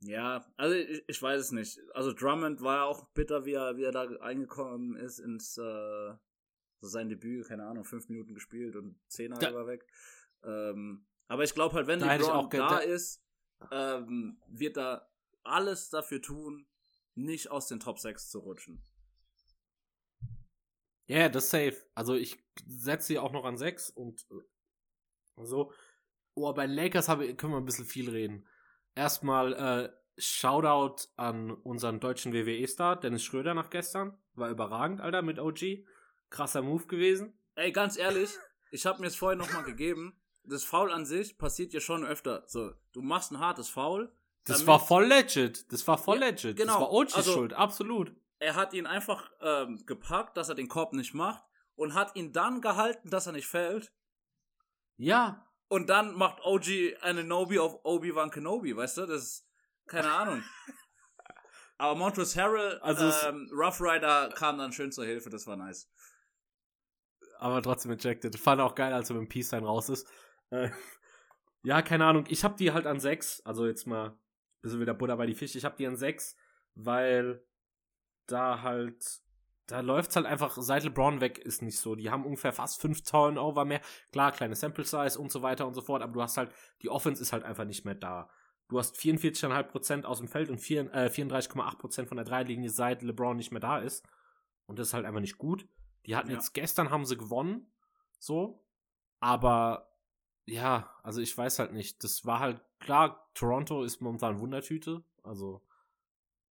Ja, 0.00 0.44
also 0.56 0.74
ich, 0.74 1.02
ich 1.08 1.22
weiß 1.22 1.40
es 1.40 1.52
nicht. 1.52 1.78
Also 1.94 2.12
Drummond 2.12 2.60
war 2.60 2.76
ja 2.76 2.84
auch 2.84 3.08
bitter, 3.10 3.44
wie 3.46 3.52
er, 3.54 3.76
wie 3.76 3.84
er 3.84 3.92
da 3.92 4.02
eingekommen 4.20 4.96
ist 4.96 5.18
ins 5.18 5.56
äh, 5.56 6.12
so 6.80 6.88
sein 6.88 7.08
Debüt, 7.08 7.46
keine 7.48 7.64
Ahnung, 7.66 7.84
fünf 7.84 8.08
Minuten 8.08 8.34
gespielt 8.34 8.76
und 8.76 8.98
zehn 9.08 9.32
Da- 9.32 9.54
war 9.54 9.66
weg. 9.66 9.86
Ähm, 10.42 11.06
aber 11.28 11.44
ich 11.44 11.54
glaube 11.54 11.74
halt, 11.74 11.86
wenn 11.86 12.00
Da 12.00 12.14
ich 12.16 12.20
LeBron 12.20 12.36
auch 12.36 12.50
da- 12.50 12.78
ist, 12.78 13.22
ähm, 13.70 14.38
wird 14.48 14.76
er 14.76 15.08
alles 15.42 15.88
dafür 15.88 16.20
tun, 16.20 16.66
nicht 17.14 17.50
aus 17.50 17.68
den 17.68 17.80
Top 17.80 17.98
6 17.98 18.30
zu 18.30 18.40
rutschen. 18.40 18.82
Ja, 21.06 21.18
yeah, 21.18 21.28
das 21.28 21.50
safe. 21.50 21.76
Also 21.94 22.14
ich 22.14 22.38
setze 22.66 23.08
sie 23.08 23.18
auch 23.18 23.32
noch 23.32 23.44
an 23.44 23.58
6 23.58 23.90
und 23.90 24.26
äh, 24.30 25.44
so. 25.44 25.72
Oh, 26.34 26.52
bei 26.52 26.66
Lakers 26.66 27.08
habe, 27.08 27.34
können 27.36 27.52
wir 27.52 27.58
ein 27.58 27.64
bisschen 27.64 27.84
viel 27.84 28.10
reden. 28.10 28.46
Erstmal 28.94 29.52
äh, 29.52 29.92
Shoutout 30.16 31.08
an 31.16 31.50
unseren 31.50 32.00
deutschen 32.00 32.32
WWE-Star, 32.32 32.98
Dennis 32.98 33.22
Schröder 33.22 33.54
nach 33.54 33.70
gestern. 33.70 34.16
War 34.34 34.50
überragend, 34.50 35.00
Alter, 35.00 35.22
mit 35.22 35.38
OG. 35.38 35.84
Krasser 36.30 36.62
Move 36.62 36.86
gewesen. 36.86 37.38
Ey, 37.54 37.70
ganz 37.70 37.96
ehrlich, 37.96 38.30
ich 38.70 38.86
habe 38.86 39.00
mir 39.00 39.06
es 39.06 39.16
vorhin 39.16 39.38
nochmal 39.38 39.62
gegeben. 39.62 40.20
Das 40.42 40.64
Foul 40.64 40.90
an 40.90 41.06
sich 41.06 41.38
passiert 41.38 41.72
ja 41.72 41.80
schon 41.80 42.04
öfter. 42.04 42.44
So, 42.48 42.72
du 42.92 43.02
machst 43.02 43.30
ein 43.30 43.38
hartes 43.38 43.68
Foul. 43.68 44.12
Das 44.46 44.66
war 44.66 44.78
voll 44.78 45.06
legit. 45.06 45.70
Das 45.72 45.86
war 45.88 45.96
voll 45.98 46.20
Ja, 46.20 46.26
legit. 46.28 46.56
genau. 46.56 46.72
Das 46.72 46.80
war 46.82 46.92
OG's 46.92 47.14
Also- 47.14 47.32
Schuld, 47.32 47.52
absolut. 47.54 48.14
er 48.38 48.54
hat 48.56 48.74
ihn 48.74 48.86
einfach 48.86 49.30
ähm, 49.40 49.84
gepackt, 49.86 50.36
dass 50.36 50.48
er 50.50 50.54
den 50.54 50.68
Korb 50.68 50.92
nicht 50.92 51.14
macht 51.14 51.42
und 51.76 51.94
hat 51.94 52.14
ihn 52.16 52.32
dann 52.32 52.60
gehalten, 52.60 53.08
dass 53.10 53.26
er 53.26 53.32
nicht 53.32 53.46
fällt. 53.46 53.92
Ja, 54.96 55.46
Und 55.68 55.88
dann 55.88 56.14
macht 56.14 56.40
OG 56.44 56.96
eine 57.00 57.24
Nobi 57.24 57.58
auf 57.58 57.80
Obi-Wan 57.84 58.30
Kenobi, 58.30 58.76
weißt 58.76 58.98
du? 58.98 59.06
Das 59.06 59.22
ist 59.22 59.48
keine 59.86 60.10
Ahnung. 60.12 60.42
Aber 61.78 61.96
Montrezl 61.96 62.40
Harrell, 62.40 62.78
Also 62.80 63.10
ähm, 63.28 63.50
Rough 63.52 63.80
Rider 63.80 64.28
kam 64.36 64.58
dann 64.58 64.72
schön 64.72 64.92
zur 64.92 65.04
Hilfe, 65.04 65.30
das 65.30 65.46
war 65.46 65.56
nice. 65.56 65.90
aber 67.40 67.60
trotzdem 67.62 67.90
ejected. 67.92 68.38
Fand 68.38 68.60
auch 68.60 68.74
geil, 68.74 68.92
als 68.92 69.10
er 69.10 69.14
mit 69.16 69.22
dem 69.24 69.28
Peace 69.28 69.48
Sign 69.50 69.64
raus 69.64 69.88
ist. 69.88 70.06
Äh, 70.50 70.70
ja, 71.64 71.82
keine 71.82 72.06
Ahnung. 72.06 72.24
Ich 72.28 72.44
hab 72.44 72.56
die 72.56 72.72
halt 72.72 72.86
an 72.86 73.00
6. 73.00 73.40
Also 73.44 73.66
jetzt 73.66 73.86
mal 73.86 74.16
bisschen 74.64 74.80
wieder 74.80 74.94
Butter 74.94 75.16
bei 75.16 75.26
die 75.26 75.34
Fische. 75.34 75.58
Ich 75.58 75.64
hab 75.64 75.76
die 75.76 75.86
an 75.86 75.96
6, 75.96 76.36
weil 76.74 77.44
da 78.26 78.62
halt, 78.62 79.20
da 79.66 79.80
läuft's 79.80 80.16
halt 80.16 80.26
einfach, 80.26 80.56
seit 80.60 80.84
LeBron 80.84 81.20
weg 81.20 81.38
ist 81.38 81.62
nicht 81.62 81.78
so. 81.78 81.94
Die 81.94 82.10
haben 82.10 82.24
ungefähr 82.24 82.52
fast 82.52 82.80
5 82.80 83.02
Turnover 83.02 83.64
mehr. 83.64 83.80
Klar, 84.12 84.32
kleine 84.32 84.54
Sample 84.56 84.84
Size 84.84 85.18
und 85.18 85.30
so 85.30 85.42
weiter 85.42 85.66
und 85.66 85.74
so 85.74 85.82
fort, 85.82 86.02
aber 86.02 86.12
du 86.12 86.22
hast 86.22 86.36
halt, 86.36 86.50
die 86.82 86.88
Offense 86.90 87.22
ist 87.22 87.32
halt 87.32 87.44
einfach 87.44 87.64
nicht 87.64 87.84
mehr 87.84 87.94
da. 87.94 88.28
Du 88.68 88.78
hast 88.78 88.96
44,5% 88.96 90.04
aus 90.04 90.18
dem 90.18 90.28
Feld 90.28 90.48
und 90.48 90.58
äh, 90.70 91.10
34,8% 91.10 92.06
von 92.06 92.16
der 92.16 92.24
Dreilinie, 92.24 92.70
seit 92.70 93.02
LeBron 93.02 93.36
nicht 93.36 93.52
mehr 93.52 93.60
da 93.60 93.78
ist. 93.78 94.06
Und 94.66 94.78
das 94.78 94.88
ist 94.88 94.94
halt 94.94 95.04
einfach 95.04 95.20
nicht 95.20 95.36
gut. 95.38 95.68
Die 96.06 96.16
hatten 96.16 96.30
Ja. 96.30 96.36
jetzt 96.36 96.54
gestern 96.54 96.90
haben 96.90 97.04
sie 97.04 97.16
gewonnen, 97.16 97.70
so, 98.18 98.64
aber 99.20 99.90
ja, 100.46 100.90
also 101.02 101.20
ich 101.20 101.36
weiß 101.36 101.58
halt 101.58 101.72
nicht. 101.72 102.04
Das 102.04 102.24
war 102.26 102.40
halt 102.40 102.62
klar, 102.84 103.30
Toronto 103.34 103.82
ist 103.82 104.00
momentan 104.00 104.38
Wundertüte, 104.38 105.02
also 105.22 105.60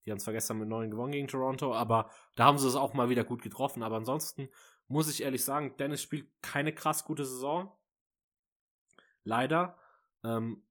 die 0.05 0.11
haben 0.11 0.19
zwar 0.19 0.33
gestern 0.33 0.59
mit 0.59 0.67
9 0.67 0.91
gewonnen 0.91 1.13
gegen 1.13 1.27
Toronto, 1.27 1.73
aber 1.73 2.09
da 2.35 2.45
haben 2.45 2.57
sie 2.57 2.67
es 2.67 2.75
auch 2.75 2.93
mal 2.93 3.09
wieder 3.09 3.23
gut 3.23 3.41
getroffen. 3.41 3.83
Aber 3.83 3.95
ansonsten 3.95 4.49
muss 4.87 5.09
ich 5.09 5.23
ehrlich 5.23 5.43
sagen, 5.43 5.75
Dennis 5.77 6.01
spielt 6.01 6.29
keine 6.41 6.73
krass 6.73 7.05
gute 7.05 7.25
Saison. 7.25 7.71
Leider. 9.23 9.77
Ähm, 10.23 10.63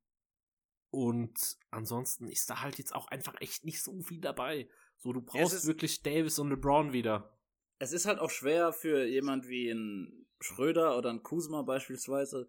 und 0.91 1.57
ansonsten 1.71 2.29
ist 2.29 2.51
da 2.51 2.61
halt 2.61 2.77
jetzt 2.77 2.95
auch 2.95 3.09
einfach 3.09 3.41
echt 3.41 3.65
nicht 3.65 3.83
so 3.83 4.03
viel 4.03 4.21
dabei. 4.21 4.69
So, 4.99 5.13
du 5.13 5.23
brauchst 5.23 5.67
wirklich 5.67 6.03
Davis 6.03 6.39
und 6.39 6.51
LeBron 6.51 6.93
wieder. 6.93 7.39
Es 7.79 7.93
ist 7.93 8.05
halt 8.05 8.19
auch 8.19 8.31
schwer 8.31 8.73
für 8.73 9.07
jemand 9.07 9.49
wie 9.49 9.71
ein 9.71 10.27
Schröder 10.41 10.99
oder 10.99 11.11
ein 11.11 11.23
Kuzma 11.23 11.63
beispielsweise, 11.63 12.49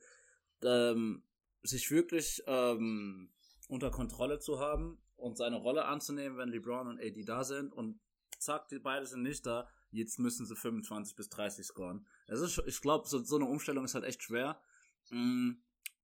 ähm, 0.63 1.23
sich 1.63 1.89
wirklich 1.91 2.43
ähm, 2.47 3.31
unter 3.69 3.91
Kontrolle 3.91 4.39
zu 4.39 4.59
haben 4.59 5.01
und 5.15 5.37
seine 5.37 5.55
Rolle 5.57 5.85
anzunehmen, 5.85 6.37
wenn 6.37 6.49
LeBron 6.49 6.87
und 6.87 6.99
AD 6.99 7.23
da 7.23 7.43
sind 7.43 7.73
und 7.73 7.99
zack, 8.39 8.67
die 8.67 8.79
beide 8.79 9.05
sind 9.05 9.23
nicht 9.23 9.45
da, 9.45 9.67
jetzt 9.91 10.19
müssen 10.19 10.45
sie 10.45 10.55
25 10.55 11.15
bis 11.15 11.29
30 11.29 11.65
scoren. 11.65 12.05
Es 12.27 12.41
ist, 12.41 12.61
ich 12.65 12.81
glaube, 12.81 13.07
so, 13.07 13.23
so 13.23 13.37
eine 13.37 13.45
Umstellung 13.45 13.85
ist 13.85 13.95
halt 13.95 14.03
echt 14.05 14.23
schwer. 14.23 14.61
Mm, 15.09 15.51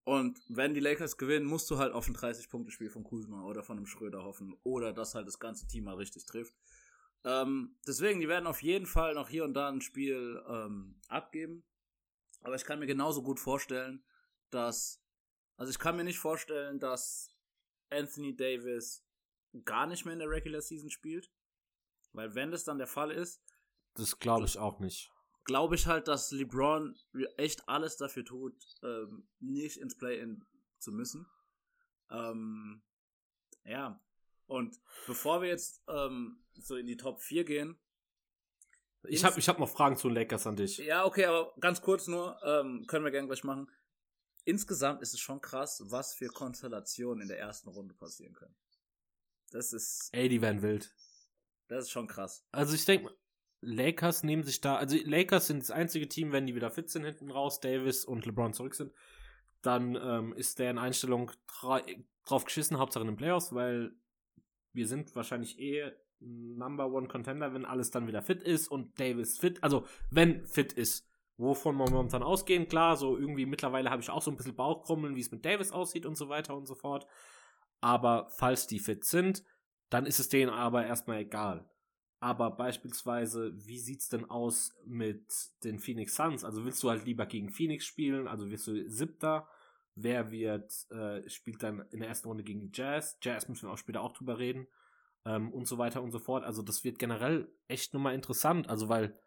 Und 0.05 0.39
wenn 0.47 0.73
die 0.73 0.79
Lakers 0.79 1.17
gewinnen, 1.17 1.45
musst 1.45 1.69
du 1.69 1.77
halt 1.77 1.93
auf 1.93 2.07
ein 2.07 2.15
30-Punkte-Spiel 2.15 2.89
von 2.89 3.03
Kuzma 3.03 3.43
oder 3.43 3.63
von 3.63 3.77
einem 3.77 3.85
Schröder 3.87 4.23
hoffen 4.23 4.55
oder 4.63 4.93
dass 4.93 5.15
halt 5.15 5.27
das 5.27 5.39
ganze 5.39 5.67
Team 5.67 5.83
mal 5.83 5.95
richtig 5.95 6.25
trifft. 6.25 6.53
Ähm, 7.25 7.75
deswegen, 7.85 8.21
die 8.21 8.29
werden 8.29 8.47
auf 8.47 8.61
jeden 8.63 8.85
Fall 8.85 9.13
noch 9.15 9.27
hier 9.29 9.43
und 9.43 9.53
da 9.53 9.67
ein 9.69 9.81
Spiel 9.81 10.41
ähm, 10.47 10.95
abgeben. 11.09 11.63
Aber 12.41 12.55
ich 12.55 12.63
kann 12.63 12.79
mir 12.79 12.87
genauso 12.87 13.21
gut 13.23 13.39
vorstellen, 13.39 14.03
dass. 14.49 14.98
Also 15.59 15.71
ich 15.71 15.79
kann 15.79 15.97
mir 15.97 16.05
nicht 16.05 16.19
vorstellen, 16.19 16.79
dass 16.79 17.35
Anthony 17.89 18.33
Davis 18.35 19.03
gar 19.65 19.87
nicht 19.87 20.05
mehr 20.05 20.13
in 20.13 20.19
der 20.19 20.29
Regular 20.29 20.61
Season 20.61 20.89
spielt. 20.89 21.29
Weil 22.13 22.33
wenn 22.33 22.49
das 22.49 22.63
dann 22.63 22.77
der 22.77 22.87
Fall 22.87 23.11
ist, 23.11 23.43
Das 23.95 24.17
glaube 24.19 24.45
ich 24.45 24.57
auch 24.57 24.79
nicht. 24.79 25.11
glaube 25.43 25.75
ich 25.75 25.85
halt, 25.85 26.07
dass 26.07 26.31
LeBron 26.31 26.95
echt 27.37 27.67
alles 27.67 27.97
dafür 27.97 28.23
tut, 28.23 28.55
ähm, 28.83 29.27
nicht 29.39 29.77
ins 29.77 29.97
Play-In 29.97 30.45
zu 30.79 30.91
müssen. 30.93 31.27
Ähm, 32.09 32.81
ja. 33.65 34.01
Und 34.47 34.79
bevor 35.07 35.41
wir 35.41 35.49
jetzt 35.49 35.83
ähm, 35.87 36.41
so 36.53 36.77
in 36.77 36.87
die 36.87 36.97
Top 36.97 37.19
4 37.21 37.43
gehen, 37.43 37.77
Ich 39.03 39.23
habe 39.25 39.37
ich 39.39 39.47
hab 39.49 39.59
noch 39.59 39.69
Fragen 39.69 39.97
zu 39.97 40.07
den 40.07 40.15
Lakers 40.15 40.47
an 40.47 40.55
dich. 40.55 40.77
Ja, 40.77 41.05
okay, 41.05 41.25
aber 41.25 41.53
ganz 41.59 41.81
kurz 41.81 42.07
nur, 42.07 42.39
ähm, 42.43 42.85
können 42.87 43.03
wir 43.03 43.11
gerne 43.11 43.27
gleich 43.27 43.43
machen. 43.43 43.69
Insgesamt 44.49 45.01
ist 45.03 45.13
es 45.13 45.19
schon 45.19 45.41
krass, 45.41 45.83
was 45.85 46.13
für 46.13 46.27
Konstellationen 46.27 47.21
in 47.21 47.27
der 47.27 47.39
ersten 47.39 47.69
Runde 47.69 47.93
passieren 47.93 48.33
können. 48.33 48.55
Das 49.51 49.73
ist, 49.73 50.09
Ey, 50.11 50.27
die 50.27 50.41
werden 50.41 50.61
wild. 50.63 50.91
das 51.67 51.85
ist 51.85 51.91
schon 51.91 52.07
krass. 52.07 52.43
Also 52.51 52.73
ich 52.73 52.85
denke, 52.85 53.15
Lakers 53.61 54.23
nehmen 54.23 54.43
sich 54.43 54.59
da, 54.61 54.77
also 54.77 54.97
Lakers 55.03 55.47
sind 55.47 55.61
das 55.61 55.69
einzige 55.71 56.07
Team, 56.07 56.31
wenn 56.31 56.47
die 56.47 56.55
wieder 56.55 56.71
fit 56.71 56.89
sind 56.89 57.03
hinten 57.03 57.29
raus, 57.29 57.59
Davis 57.59 58.05
und 58.05 58.25
LeBron 58.25 58.53
zurück 58.53 58.73
sind, 58.73 58.91
dann 59.61 59.95
ähm, 59.95 60.33
ist 60.33 60.57
deren 60.59 60.77
Einstellung 60.77 61.31
drauf 62.25 62.45
geschissen, 62.45 62.77
Hauptsache 62.79 63.01
in 63.01 63.07
den 63.09 63.17
Playoffs, 63.17 63.53
weil 63.53 63.91
wir 64.73 64.87
sind 64.87 65.15
wahrscheinlich 65.15 65.59
eh 65.59 65.91
Number 66.19 66.91
One 66.91 67.07
Contender, 67.07 67.53
wenn 67.53 67.65
alles 67.65 67.91
dann 67.91 68.07
wieder 68.07 68.21
fit 68.21 68.43
ist 68.43 68.67
und 68.67 68.99
Davis 68.99 69.37
fit, 69.37 69.63
also 69.63 69.85
wenn 70.09 70.45
fit 70.47 70.73
ist, 70.73 71.08
wovon 71.39 71.77
wir 71.77 71.89
momentan 71.89 72.21
ausgehen, 72.21 72.67
klar, 72.67 72.97
so 72.97 73.17
irgendwie 73.17 73.45
mittlerweile 73.45 73.89
habe 73.89 74.01
ich 74.01 74.09
auch 74.09 74.21
so 74.21 74.29
ein 74.29 74.37
bisschen 74.37 74.55
Bauchkrummeln, 74.55 75.15
wie 75.15 75.21
es 75.21 75.31
mit 75.31 75.45
Davis 75.45 75.71
aussieht 75.71 76.05
und 76.05 76.15
so 76.15 76.29
weiter 76.29 76.55
und 76.55 76.67
so 76.67 76.75
fort, 76.75 77.07
aber 77.81 78.29
falls 78.37 78.67
die 78.67 78.79
fit 78.79 79.05
sind, 79.05 79.43
dann 79.89 80.05
ist 80.05 80.19
es 80.19 80.29
denen 80.29 80.51
aber 80.51 80.85
erstmal 80.85 81.19
egal. 81.19 81.69
Aber 82.19 82.51
beispielsweise, 82.51 83.53
wie 83.55 83.79
sieht's 83.79 84.09
denn 84.09 84.29
aus 84.29 84.75
mit 84.85 85.25
den 85.63 85.79
Phoenix 85.79 86.15
Suns? 86.15 86.43
Also 86.43 86.65
willst 86.65 86.83
du 86.83 86.89
halt 86.89 87.05
lieber 87.05 87.25
gegen 87.25 87.49
Phoenix 87.49 87.85
spielen? 87.85 88.27
Also 88.27 88.49
wirst 88.49 88.67
du 88.67 88.89
siebter? 88.89 89.47
Wer 89.95 90.29
wird, 90.29 90.73
äh, 90.91 91.27
spielt 91.29 91.63
dann 91.63 91.85
in 91.91 92.01
der 92.01 92.09
ersten 92.09 92.27
Runde 92.27 92.43
gegen 92.43 92.59
die 92.59 92.71
Jazz? 92.73 93.17
Jazz 93.21 93.47
müssen 93.47 93.67
wir 93.67 93.73
auch 93.73 93.77
später 93.77 94.01
auch 94.01 94.11
drüber 94.11 94.37
reden. 94.37 94.67
Ähm, 95.25 95.53
und 95.53 95.65
so 95.65 95.77
weiter 95.77 96.01
und 96.01 96.11
so 96.11 96.19
fort. 96.19 96.43
Also 96.43 96.61
das 96.61 96.83
wird 96.83 96.99
generell 96.99 97.49
echt 97.69 97.93
nochmal 97.93 98.15
interessant. 98.15 98.69
Also 98.69 98.89
weil 98.89 99.17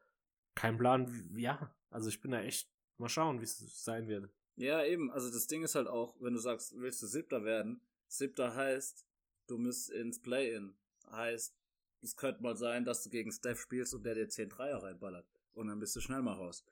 kein 0.55 0.77
Plan, 0.77 1.31
ja. 1.35 1.75
Also 1.93 2.09
ich 2.09 2.21
bin 2.21 2.31
da 2.33 2.41
echt 2.43 2.69
mal 2.99 3.09
schauen, 3.09 3.41
wie 3.41 3.45
es 3.45 3.85
sein 3.85 4.09
wird. 4.09 4.31
Ja, 4.57 4.85
eben, 4.85 5.11
also 5.11 5.31
das 5.31 5.47
Ding 5.47 5.63
ist 5.63 5.75
halt 5.75 5.89
auch, 5.89 6.15
wenn 6.21 6.35
du 6.35 6.41
sagst, 6.41 6.75
willst 6.79 7.03
du 7.03 7.07
Siebter 7.07 7.45
werden, 7.45 7.81
Siebter 8.09 8.55
heißt, 8.55 9.07
du 9.47 9.59
musst 9.59 9.91
ins 9.91 10.21
Play-In. 10.21 10.75
Heißt, 11.11 11.57
es 12.03 12.17
könnte 12.17 12.43
mal 12.43 12.57
sein, 12.57 12.85
dass 12.85 13.03
du 13.03 13.11
gegen 13.11 13.33
Steph 13.33 13.61
spielst 13.61 13.95
und 13.95 14.05
der 14.05 14.15
dir 14.15 14.29
10 14.29 14.49
Dreier 14.51 14.83
reinballert. 14.83 15.27
Und 15.55 15.69
dann 15.69 15.79
bist 15.79 15.95
du 15.97 16.01
schnell 16.01 16.23
mal 16.23 16.35
raus. 16.35 16.65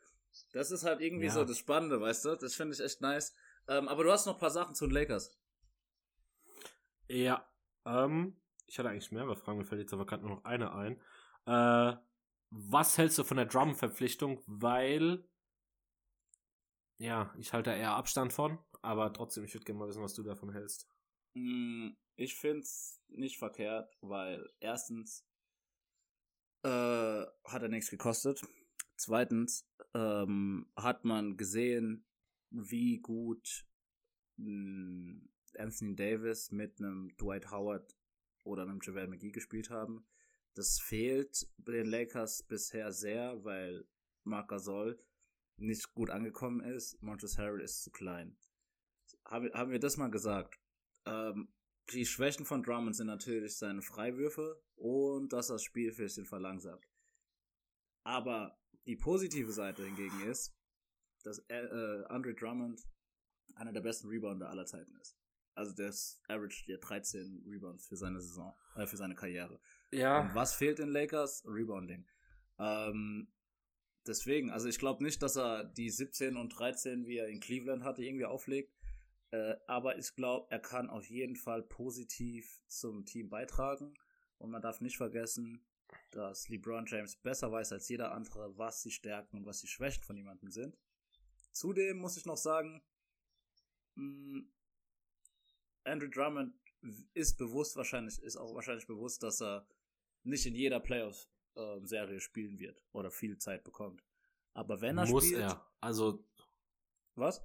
Das 0.53 0.71
ist 0.71 0.85
halt 0.85 1.01
irgendwie 1.01 1.27
Ja. 1.27 1.33
so 1.33 1.45
das 1.45 1.59
Spannende, 1.59 2.01
weißt 2.01 2.25
du? 2.27 2.37
Das 2.37 2.55
finde 2.55 2.75
ich 2.75 2.81
echt 2.81 3.01
nice. 3.01 3.35
Ähm, 3.69 3.89
aber 3.89 4.05
du 4.05 4.13
hast 4.13 4.27
noch 4.27 4.35
ein 4.35 4.41
paar 4.41 4.51
Sachen 4.51 4.75
zu 4.75 4.87
den 4.87 4.95
Lakers. 4.95 5.37
Ja, 7.09 7.49
ähm, 7.85 8.37
ich 8.67 8.79
hatte 8.79 8.89
eigentlich 8.89 9.11
mehrere 9.11 9.37
Fragen, 9.37 9.59
mir 9.59 9.65
fällt 9.65 9.81
jetzt 9.81 9.93
aber 9.93 10.07
gerade 10.07 10.23
nur 10.23 10.37
noch 10.37 10.45
eine 10.45 10.73
ein. 10.73 11.01
Äh, 11.47 11.97
was 12.51 12.98
hältst 12.98 13.18
du 13.18 13.24
von 13.24 13.36
der 13.36 13.47
Drum-Verpflichtung? 13.47 14.40
Weil, 14.47 15.24
ja, 16.98 17.35
ich 17.39 17.52
halte 17.52 17.70
da 17.70 17.77
eher 17.77 17.94
Abstand 17.97 18.32
von, 18.32 18.59
aber 18.82 19.12
trotzdem, 19.12 19.44
ich 19.44 19.55
würde 19.55 19.64
gerne 19.64 19.81
mal 19.81 19.89
wissen, 19.89 20.02
was 20.02 20.14
du 20.14 20.22
davon 20.22 20.52
hältst. 20.52 20.86
Mm, 21.35 21.97
Ich 22.16 22.36
find's 22.36 23.01
nicht 23.09 23.39
verkehrt, 23.39 23.97
weil 24.01 24.48
erstens 24.60 25.24
äh, 26.62 26.68
hat 27.44 27.62
er 27.62 27.68
nichts 27.68 27.90
gekostet. 27.90 28.43
Zweitens 28.97 29.66
ähm, 29.94 30.66
hat 30.77 31.05
man 31.05 31.36
gesehen, 31.36 32.05
wie 32.51 32.98
gut 32.98 33.66
mh, 34.36 35.20
Anthony 35.59 35.97
Davis 35.97 36.51
mit 36.51 36.78
einem 36.81 37.16
Dwight 37.16 37.51
Howard 37.51 37.97
oder 38.44 38.62
einem 38.62 38.81
JaVale 38.82 39.09
McGee 39.09 39.31
gespielt 39.32 39.70
haben. 39.70 40.06
Das 40.55 40.81
fehlt 40.81 41.47
den 41.59 41.86
Lakers 41.86 42.43
bisher 42.43 42.93
sehr, 42.93 43.44
weil 43.44 43.86
Marc 44.24 44.48
Gasol 44.48 44.98
nicht 45.56 45.93
gut 45.94 46.10
angekommen 46.10 46.60
ist. 46.60 47.01
Montrezl 47.02 47.39
Harrell 47.39 47.60
ist 47.60 47.82
zu 47.82 47.90
klein. 47.90 48.36
Haben, 49.24 49.52
haben 49.52 49.70
wir 49.70 49.78
das 49.78 49.97
mal 49.97 50.10
gesagt? 50.10 50.59
Ähm, 51.05 51.52
die 51.93 52.06
Schwächen 52.06 52.44
von 52.44 52.62
Drummond 52.62 52.97
sind 52.97 53.06
natürlich 53.06 53.56
seine 53.56 53.82
Freiwürfe 53.82 54.62
und 54.77 55.32
dass 55.32 55.48
das 55.48 55.62
Spiel 55.62 55.93
für 55.93 56.05
bisschen 56.05 56.27
verlangsamt. 56.27 56.86
Aber 58.05 58.59
die 58.86 58.97
positive 58.97 59.52
Seite 59.52 59.85
hingegen 59.85 60.20
ist, 60.22 60.55
dass 61.22 61.39
äh, 61.48 61.64
äh, 61.64 62.05
Andre 62.06 62.35
Drummond 62.35 62.82
einer 63.55 63.72
der 63.72 63.81
besten 63.81 64.09
Rebounder 64.09 64.48
aller 64.48 64.66
Zeiten 64.66 64.97
ist. 64.97 65.16
Also 65.55 65.74
der 65.74 65.93
average 66.28 66.64
ja 66.66 66.78
13 66.78 67.44
Rebounds 67.47 67.86
für 67.86 67.97
seine 67.97 68.20
Saison, 68.20 68.55
äh, 68.77 68.86
für 68.86 68.97
seine 68.97 69.14
Karriere. 69.14 69.60
Und 70.21 70.35
was 70.35 70.55
fehlt 70.55 70.79
den 70.79 70.89
Lakers? 70.89 71.43
Rebounding. 71.47 72.07
Ähm, 72.59 73.29
deswegen, 74.07 74.51
also 74.51 74.69
ich 74.69 74.79
glaube 74.79 75.03
nicht, 75.03 75.23
dass 75.23 75.37
er 75.37 75.65
die 75.65 75.91
17 75.91 76.37
und 76.37 76.51
13, 76.51 77.07
wie 77.07 77.19
er 77.19 77.29
in 77.29 77.41
Cleveland 77.41 77.83
hatte, 77.83 78.05
irgendwie 78.05 78.27
auflegt. 78.27 78.75
Äh, 79.31 79.57
aber 79.67 79.99
ich 79.99 80.15
glaube, 80.15 80.47
er 80.51 80.61
kann 80.61 80.91
auf 80.91 81.09
jeden 81.09 81.37
Fall 81.37 81.62
positiv 81.62 82.61
zum 82.67 83.05
Team 83.05 83.29
beitragen. 83.29 83.95
Und 84.39 84.51
man 84.51 84.62
darf 84.62 84.81
nicht 84.81 84.97
vergessen, 84.97 85.65
dass 86.11 86.49
LeBron 86.49 86.87
James 86.87 87.17
besser 87.17 87.51
weiß 87.53 87.73
als 87.73 87.89
jeder 87.89 88.12
andere, 88.12 88.57
was 88.57 88.83
die 88.83 88.91
Stärken 88.91 89.39
und 89.39 89.47
was 89.47 89.61
die 89.61 89.69
Schwächen 89.69 90.03
von 90.03 90.17
jemandem 90.17 90.51
sind. 90.51 90.77
Zudem 91.53 91.99
muss 91.99 92.17
ich 92.17 92.27
noch 92.27 92.37
sagen, 92.37 92.83
mh, 93.95 94.43
Andrew 95.85 96.09
Drummond 96.09 96.55
ist 97.15 97.37
bewusst 97.37 97.77
wahrscheinlich, 97.77 98.21
ist 98.23 98.37
auch 98.37 98.55
wahrscheinlich 98.55 98.87
bewusst, 98.87 99.23
dass 99.23 99.43
er 99.43 99.67
nicht 100.23 100.47
in 100.47 100.55
jeder 100.55 100.81
Playoff-Serie 100.81 102.21
spielen 102.21 102.59
wird 102.59 102.83
oder 102.93 103.11
viel 103.11 103.39
Zeit 103.39 103.65
bekommt. 103.65 104.03
Aber 104.55 104.81
wenn 104.81 104.99
er 104.99 105.07
muss 105.07 105.27
spielt, 105.27 105.43
er. 105.43 105.67
Also, 105.81 106.25
was? 107.15 107.43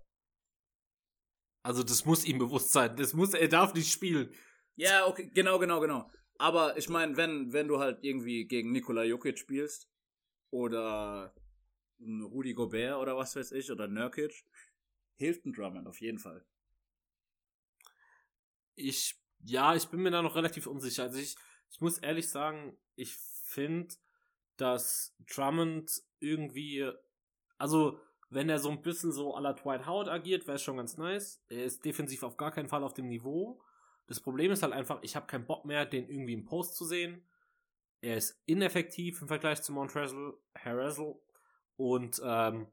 also 1.66 1.82
das 1.82 2.06
muss 2.06 2.26
ihm 2.26 2.38
bewusst 2.38 2.72
sein. 2.72 2.96
Das 2.96 3.14
muss, 3.14 3.34
er 3.34 3.48
darf 3.48 3.74
nicht 3.74 3.92
spielen. 3.92 4.32
Ja, 4.76 5.08
okay, 5.08 5.32
genau, 5.34 5.58
genau, 5.58 5.80
genau. 5.80 6.12
Aber 6.38 6.78
ich 6.78 6.90
meine, 6.90 7.18
wenn, 7.18 7.54
wenn 7.54 7.68
du 7.68 7.80
halt 7.80 8.04
irgendwie 8.04 8.46
gegen 8.46 8.72
Nikola 8.72 9.04
Jokic 9.04 9.40
spielst 9.40 9.90
oder 10.52 11.34
Rudi 12.00 12.54
Gobert 12.54 12.98
oder 12.98 13.18
was 13.18 13.36
weiß 13.36 13.52
ich 13.54 13.72
oder 13.72 13.88
Nurkic, 13.88 14.46
hilft 15.16 15.46
ein 15.46 15.54
Drummond 15.54 15.88
auf 15.88 16.02
jeden 16.02 16.20
Fall. 16.20 16.46
Ich, 18.76 19.20
ja, 19.40 19.76
ich 19.76 19.88
bin 19.88 20.02
mir 20.02 20.12
da 20.12 20.22
noch 20.22 20.36
relativ 20.36 20.68
unsicher. 20.68 21.04
Also 21.04 21.18
ich, 21.18 21.36
ich 21.76 21.82
muss 21.82 21.98
ehrlich 21.98 22.30
sagen, 22.30 22.78
ich 22.96 23.18
finde, 23.18 23.94
dass 24.56 25.14
Drummond 25.30 25.92
irgendwie, 26.22 26.90
also 27.58 28.00
wenn 28.30 28.48
er 28.48 28.60
so 28.60 28.70
ein 28.70 28.82
bisschen 28.82 29.12
so 29.12 29.36
à 29.36 29.42
la 29.42 29.52
Dwight 29.52 29.86
Howard 29.86 30.08
agiert, 30.08 30.48
wäre 30.48 30.56
es 30.56 30.62
schon 30.62 30.78
ganz 30.78 30.96
nice. 30.96 31.44
Er 31.50 31.66
ist 31.66 31.84
defensiv 31.84 32.24
auf 32.24 32.38
gar 32.38 32.52
keinen 32.52 32.70
Fall 32.70 32.82
auf 32.82 32.94
dem 32.94 33.10
Niveau. 33.10 33.62
Das 34.08 34.22
Problem 34.22 34.54
ist 34.54 34.64
halt 34.64 34.72
einfach, 34.72 35.00
ich 35.02 35.18
habe 35.18 35.28
keinen 35.28 35.46
Bock 35.46 35.66
mehr, 35.66 35.86
den 35.86 36.08
irgendwie 36.08 36.32
im 36.32 36.46
Post 36.46 36.78
zu 36.78 36.86
sehen. 36.86 37.28
Er 38.00 38.16
ist 38.16 38.42
ineffektiv 38.46 39.22
im 39.22 39.28
Vergleich 39.28 39.62
zu 39.62 39.74
Montrezl 39.74 40.34
Harrell. 40.58 41.20
Und 41.76 42.22
ähm, 42.24 42.68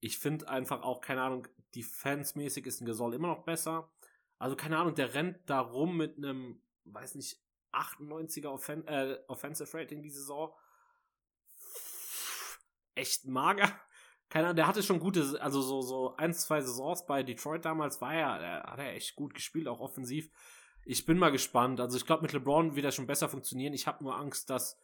ich 0.00 0.18
finde 0.18 0.50
einfach 0.50 0.82
auch, 0.82 1.00
keine 1.00 1.22
Ahnung, 1.22 1.48
defense-mäßig 1.74 2.66
ist 2.66 2.82
ein 2.82 2.86
Gesol 2.86 3.14
immer 3.14 3.28
noch 3.28 3.44
besser. 3.44 3.90
Also 4.38 4.54
keine 4.54 4.76
Ahnung, 4.76 4.94
der 4.94 5.14
rennt 5.14 5.48
da 5.48 5.60
rum 5.60 5.96
mit 5.96 6.18
einem, 6.18 6.60
weiß 6.84 7.14
nicht, 7.14 7.40
98er 7.74 8.48
Offen 8.48 8.86
äh, 8.86 9.18
Offensive 9.28 9.76
Rating 9.76 10.02
die 10.02 10.10
Saison. 10.10 10.52
Echt 12.94 13.26
mager. 13.26 13.70
Keine 14.28 14.46
Ahnung, 14.46 14.56
der 14.56 14.66
hatte 14.66 14.82
schon 14.82 15.00
gute, 15.00 15.40
also 15.40 15.60
so, 15.60 15.82
so 15.82 16.16
ein, 16.16 16.34
zwei 16.34 16.60
Saisons 16.60 17.06
bei 17.06 17.22
Detroit 17.22 17.64
damals 17.64 18.00
war 18.00 18.14
er, 18.14 18.38
der 18.38 18.62
hat 18.64 18.78
er 18.78 18.94
echt 18.94 19.14
gut 19.14 19.34
gespielt, 19.34 19.68
auch 19.68 19.80
offensiv. 19.80 20.30
Ich 20.84 21.06
bin 21.06 21.18
mal 21.18 21.30
gespannt. 21.30 21.80
Also 21.80 21.96
ich 21.96 22.06
glaube, 22.06 22.22
mit 22.22 22.32
LeBron 22.32 22.74
wird 22.74 22.84
er 22.84 22.92
schon 22.92 23.06
besser 23.06 23.28
funktionieren. 23.28 23.74
Ich 23.74 23.86
habe 23.86 24.02
nur 24.02 24.16
Angst, 24.16 24.50
dass, 24.50 24.78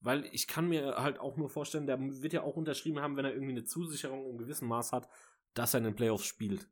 weil 0.00 0.24
ich 0.26 0.46
kann 0.46 0.68
mir 0.68 0.96
halt 0.96 1.18
auch 1.18 1.36
nur 1.36 1.50
vorstellen, 1.50 1.86
der 1.86 1.98
wird 2.00 2.32
ja 2.32 2.42
auch 2.42 2.56
unterschrieben 2.56 3.00
haben, 3.00 3.16
wenn 3.16 3.24
er 3.24 3.32
irgendwie 3.32 3.52
eine 3.52 3.64
Zusicherung 3.64 4.30
im 4.30 4.38
gewissen 4.38 4.68
Maß 4.68 4.92
hat, 4.92 5.08
dass 5.54 5.74
er 5.74 5.78
in 5.78 5.84
den 5.84 5.96
Playoffs 5.96 6.24
spielt. 6.24 6.68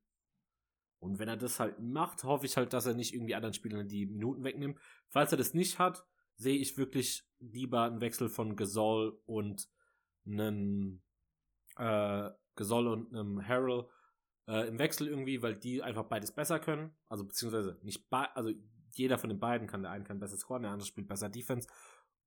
Und 1.00 1.18
wenn 1.18 1.28
er 1.28 1.36
das 1.36 1.58
halt 1.58 1.80
macht, 1.80 2.24
hoffe 2.24 2.46
ich 2.46 2.56
halt, 2.56 2.72
dass 2.72 2.86
er 2.86 2.94
nicht 2.94 3.14
irgendwie 3.14 3.34
anderen 3.34 3.54
Spielern 3.54 3.88
die 3.88 4.06
Minuten 4.06 4.44
wegnimmt. 4.44 4.78
Falls 5.08 5.32
er 5.32 5.38
das 5.38 5.54
nicht 5.54 5.78
hat, 5.78 6.06
sehe 6.36 6.58
ich 6.58 6.76
wirklich 6.76 7.24
lieber 7.38 7.84
einen 7.84 8.00
Wechsel 8.00 8.28
von 8.28 8.54
Gasol 8.54 9.18
und 9.24 9.68
einem 10.26 11.02
äh, 11.76 12.30
Gasol 12.54 12.86
und 12.88 13.14
einem 13.14 13.46
Harrell 13.46 13.88
äh, 14.46 14.68
im 14.68 14.78
Wechsel 14.78 15.08
irgendwie, 15.08 15.42
weil 15.42 15.56
die 15.56 15.82
einfach 15.82 16.04
beides 16.04 16.32
besser 16.32 16.60
können. 16.60 16.94
Also 17.08 17.24
beziehungsweise 17.24 17.78
nicht 17.82 18.06
also 18.10 18.52
jeder 18.92 19.18
von 19.18 19.30
den 19.30 19.40
beiden 19.40 19.66
kann, 19.66 19.82
der 19.82 19.92
eine 19.92 20.04
kann 20.04 20.20
besser 20.20 20.36
scoren, 20.36 20.62
der 20.62 20.72
andere 20.72 20.86
spielt 20.86 21.08
besser 21.08 21.30
Defense. 21.30 21.68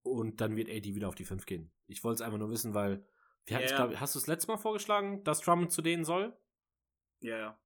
Und 0.01 0.41
dann 0.41 0.55
wird 0.55 0.69
AD 0.69 0.95
wieder 0.95 1.07
auf 1.07 1.15
die 1.15 1.25
5 1.25 1.45
gehen. 1.45 1.71
Ich 1.87 2.03
wollte 2.03 2.15
es 2.15 2.21
einfach 2.21 2.39
nur 2.39 2.49
wissen, 2.49 2.73
weil 2.73 3.05
wir 3.45 3.59
yeah. 3.59 3.75
glaub, 3.75 3.95
hast 3.99 4.15
du 4.15 4.19
das 4.19 4.27
letzte 4.27 4.47
Mal 4.47 4.57
vorgeschlagen, 4.57 5.23
dass 5.23 5.41
Drummond 5.41 5.71
zu 5.71 5.81
denen 5.81 6.05
soll? 6.05 6.37
Ja, 7.19 7.37
ja. 7.37 7.59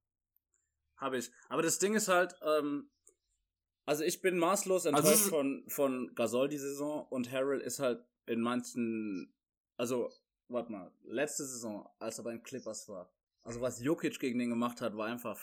Habe 0.98 1.18
ich. 1.18 1.30
Aber 1.48 1.62
das 1.62 1.78
Ding 1.78 1.94
ist 1.94 2.08
halt, 2.08 2.36
ähm, 2.42 2.90
also 3.86 4.04
ich 4.04 4.20
bin 4.20 4.38
maßlos 4.38 4.84
enttäuscht 4.84 5.06
also 5.06 5.28
von, 5.30 5.64
von 5.68 6.14
Gasol 6.14 6.48
die 6.48 6.58
Saison 6.58 7.06
und 7.08 7.32
Harrell 7.32 7.60
ist 7.60 7.78
halt 7.78 8.04
in 8.26 8.40
manchen, 8.40 9.34
also, 9.76 10.12
warte 10.48 10.70
mal, 10.70 10.92
letzte 11.04 11.44
Saison, 11.46 11.88
als 11.98 12.18
er 12.18 12.24
bei 12.24 12.32
den 12.32 12.42
Clippers 12.42 12.88
war, 12.88 13.10
also 13.44 13.62
was 13.62 13.80
Jokic 13.80 14.20
gegen 14.20 14.38
den 14.38 14.50
gemacht 14.50 14.82
hat, 14.82 14.96
war 14.96 15.06
einfach, 15.06 15.40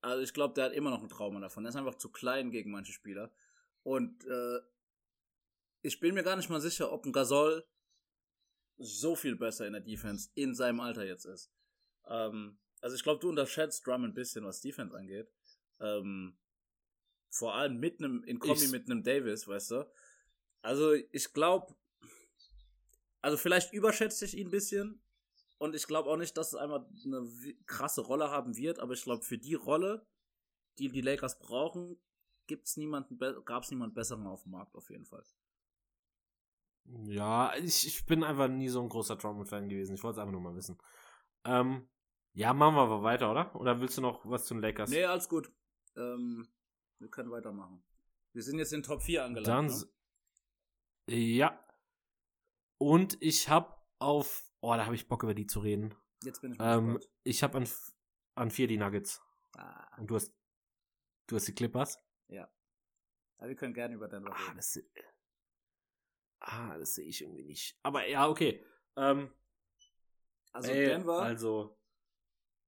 also 0.00 0.22
ich 0.22 0.34
glaube, 0.34 0.54
der 0.54 0.64
hat 0.64 0.72
immer 0.72 0.90
noch 0.90 1.02
ein 1.02 1.08
Trauma 1.08 1.38
davon. 1.38 1.64
Er 1.64 1.68
ist 1.68 1.76
einfach 1.76 1.94
zu 1.94 2.10
klein 2.10 2.50
gegen 2.50 2.72
manche 2.72 2.92
Spieler. 2.92 3.30
Und 3.84 4.24
äh, 4.24 4.60
ich 5.82 6.00
bin 6.00 6.14
mir 6.14 6.24
gar 6.24 6.34
nicht 6.34 6.50
mal 6.50 6.60
sicher, 6.60 6.90
ob 6.90 7.06
ein 7.06 7.12
Gasol 7.12 7.64
so 8.78 9.14
viel 9.14 9.36
besser 9.36 9.66
in 9.66 9.74
der 9.74 9.82
Defense 9.82 10.30
in 10.34 10.54
seinem 10.54 10.80
Alter 10.80 11.04
jetzt 11.04 11.26
ist. 11.26 11.52
Ähm, 12.08 12.58
also 12.80 12.96
ich 12.96 13.02
glaube, 13.02 13.20
du 13.20 13.28
unterschätzt 13.28 13.86
Drum 13.86 14.04
ein 14.04 14.14
bisschen, 14.14 14.44
was 14.44 14.60
Defense 14.60 14.96
angeht. 14.96 15.30
Ähm, 15.80 16.36
vor 17.30 17.54
allem 17.54 17.78
mit 17.78 17.98
einem, 17.98 18.24
in 18.24 18.38
Kombi 18.38 18.64
ich, 18.64 18.70
mit 18.70 18.86
einem 18.90 19.02
Davis, 19.02 19.46
weißt 19.46 19.70
du. 19.72 19.90
Also 20.62 20.92
ich 20.92 21.32
glaube, 21.32 21.74
also 23.22 23.36
vielleicht 23.36 23.72
überschätze 23.72 24.24
ich 24.24 24.36
ihn 24.36 24.48
ein 24.48 24.50
bisschen. 24.50 25.02
Und 25.58 25.74
ich 25.74 25.86
glaube 25.86 26.08
auch 26.08 26.16
nicht, 26.16 26.36
dass 26.36 26.48
es 26.48 26.54
einmal 26.54 26.86
eine 27.04 27.28
krasse 27.66 28.00
Rolle 28.00 28.30
haben 28.30 28.56
wird, 28.56 28.78
aber 28.78 28.94
ich 28.94 29.02
glaube, 29.02 29.22
für 29.22 29.36
die 29.36 29.54
Rolle, 29.54 30.06
die 30.78 30.88
die 30.88 31.02
Lakers 31.02 31.38
brauchen, 31.38 32.00
gibt's 32.46 32.78
niemanden, 32.78 33.18
gab 33.44 33.62
es 33.62 33.70
niemanden 33.70 33.94
besseren 33.94 34.26
auf 34.26 34.44
dem 34.44 34.52
Markt 34.52 34.74
auf 34.74 34.88
jeden 34.88 35.04
Fall. 35.04 35.22
Ja, 37.04 37.54
ich, 37.56 37.86
ich 37.86 38.06
bin 38.06 38.24
einfach 38.24 38.48
nie 38.48 38.70
so 38.70 38.82
ein 38.82 38.88
großer 38.88 39.16
Drummond-Fan 39.16 39.68
gewesen. 39.68 39.94
Ich 39.94 40.02
wollte 40.02 40.16
es 40.16 40.18
einfach 40.20 40.32
nur 40.32 40.40
mal 40.40 40.56
wissen. 40.56 40.78
Ähm, 41.44 41.88
ja, 42.32 42.54
machen 42.54 42.76
wir 42.76 42.82
aber 42.82 43.02
weiter, 43.02 43.30
oder? 43.30 43.54
Oder 43.56 43.80
willst 43.80 43.98
du 43.98 44.02
noch 44.02 44.24
was 44.24 44.46
zu 44.46 44.54
den 44.54 44.62
Lakers? 44.62 44.90
Nee, 44.90 45.04
alles 45.04 45.28
gut. 45.28 45.50
Ähm, 45.96 46.48
wir 46.98 47.08
können 47.08 47.30
weitermachen. 47.30 47.82
Wir 48.32 48.42
sind 48.42 48.58
jetzt 48.58 48.72
in 48.72 48.82
Top 48.82 49.02
4 49.02 49.24
angelangt. 49.24 49.48
Dann, 49.48 49.66
ne? 51.08 51.16
Ja. 51.16 51.64
Und 52.78 53.20
ich 53.20 53.48
habe 53.48 53.74
auf. 53.98 54.48
Oh, 54.60 54.74
da 54.74 54.84
habe 54.84 54.94
ich 54.94 55.08
Bock 55.08 55.22
über 55.22 55.34
die 55.34 55.46
zu 55.46 55.60
reden. 55.60 55.94
Jetzt 56.22 56.40
bin 56.40 56.52
ich 56.52 56.58
mal 56.58 56.78
ähm, 56.78 57.00
Ich 57.24 57.42
habe 57.42 57.58
an, 57.58 57.68
an 58.34 58.50
vier 58.50 58.68
die 58.68 58.76
Nuggets. 58.76 59.20
Ah. 59.56 59.96
Und 59.98 60.08
du 60.08 60.14
hast. 60.14 60.32
Du 61.26 61.36
hast 61.36 61.48
die 61.48 61.54
Clippers? 61.54 61.98
Ja. 62.28 62.48
Aber 63.38 63.48
wir 63.48 63.56
können 63.56 63.74
gerne 63.74 63.94
über 63.94 64.08
Denver 64.08 64.32
ah, 64.32 64.44
reden. 64.44 64.56
Das, 64.56 64.78
ah, 66.40 66.78
das 66.78 66.94
sehe 66.94 67.06
ich 67.06 67.22
irgendwie 67.22 67.44
nicht. 67.44 67.78
Aber 67.82 68.06
ja, 68.06 68.28
okay. 68.28 68.64
Ähm, 68.96 69.30
also 70.52 70.70
ey, 70.70 70.86
Denver. 70.86 71.22
Also. 71.22 71.79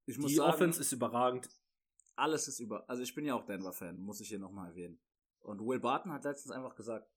Ich 0.05 0.17
muss 0.17 0.29
die 0.29 0.35
sagen, 0.35 0.53
Offense 0.53 0.81
ist 0.81 0.91
überragend. 0.91 1.49
Alles 2.15 2.47
ist 2.47 2.59
über. 2.59 2.87
Also 2.89 3.01
ich 3.01 3.15
bin 3.15 3.25
ja 3.25 3.35
auch 3.35 3.45
Denver-Fan, 3.45 3.97
muss 3.97 4.21
ich 4.21 4.29
hier 4.29 4.39
nochmal 4.39 4.69
erwähnen. 4.69 4.99
Und 5.39 5.59
Will 5.59 5.79
Barton 5.79 6.11
hat 6.11 6.23
letztens 6.23 6.51
einfach 6.51 6.75
gesagt, 6.75 7.09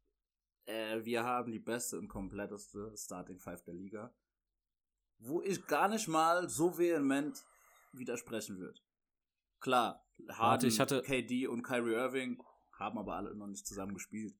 äh, 0.66 1.04
wir 1.04 1.24
haben 1.24 1.52
die 1.52 1.58
beste 1.58 1.98
und 1.98 2.08
kompletteste 2.08 2.92
Starting 2.96 3.38
Five 3.38 3.62
der 3.64 3.74
Liga. 3.74 4.14
Wo 5.18 5.42
ich 5.42 5.66
gar 5.66 5.88
nicht 5.88 6.08
mal 6.08 6.48
so 6.48 6.76
vehement 6.76 7.44
widersprechen 7.92 8.58
würde. 8.58 8.78
Klar, 9.60 10.06
Harden, 10.28 10.68
ich 10.68 10.80
hatte 10.80 11.02
KD 11.02 11.46
und 11.46 11.62
Kyrie 11.62 11.94
Irving 11.94 12.42
haben 12.72 12.98
aber 12.98 13.14
alle 13.14 13.34
noch 13.34 13.46
nicht 13.46 13.66
zusammen 13.66 13.94
gespielt. 13.94 14.34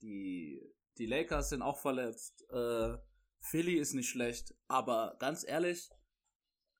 Die, 0.00 0.60
die 0.96 1.06
Lakers 1.06 1.50
sind 1.50 1.62
auch 1.62 1.78
verletzt. 1.78 2.44
Äh, 2.50 2.96
Philly 3.40 3.74
ist 3.74 3.94
nicht 3.94 4.08
schlecht. 4.08 4.54
Aber 4.68 5.16
ganz 5.18 5.46
ehrlich, 5.46 5.90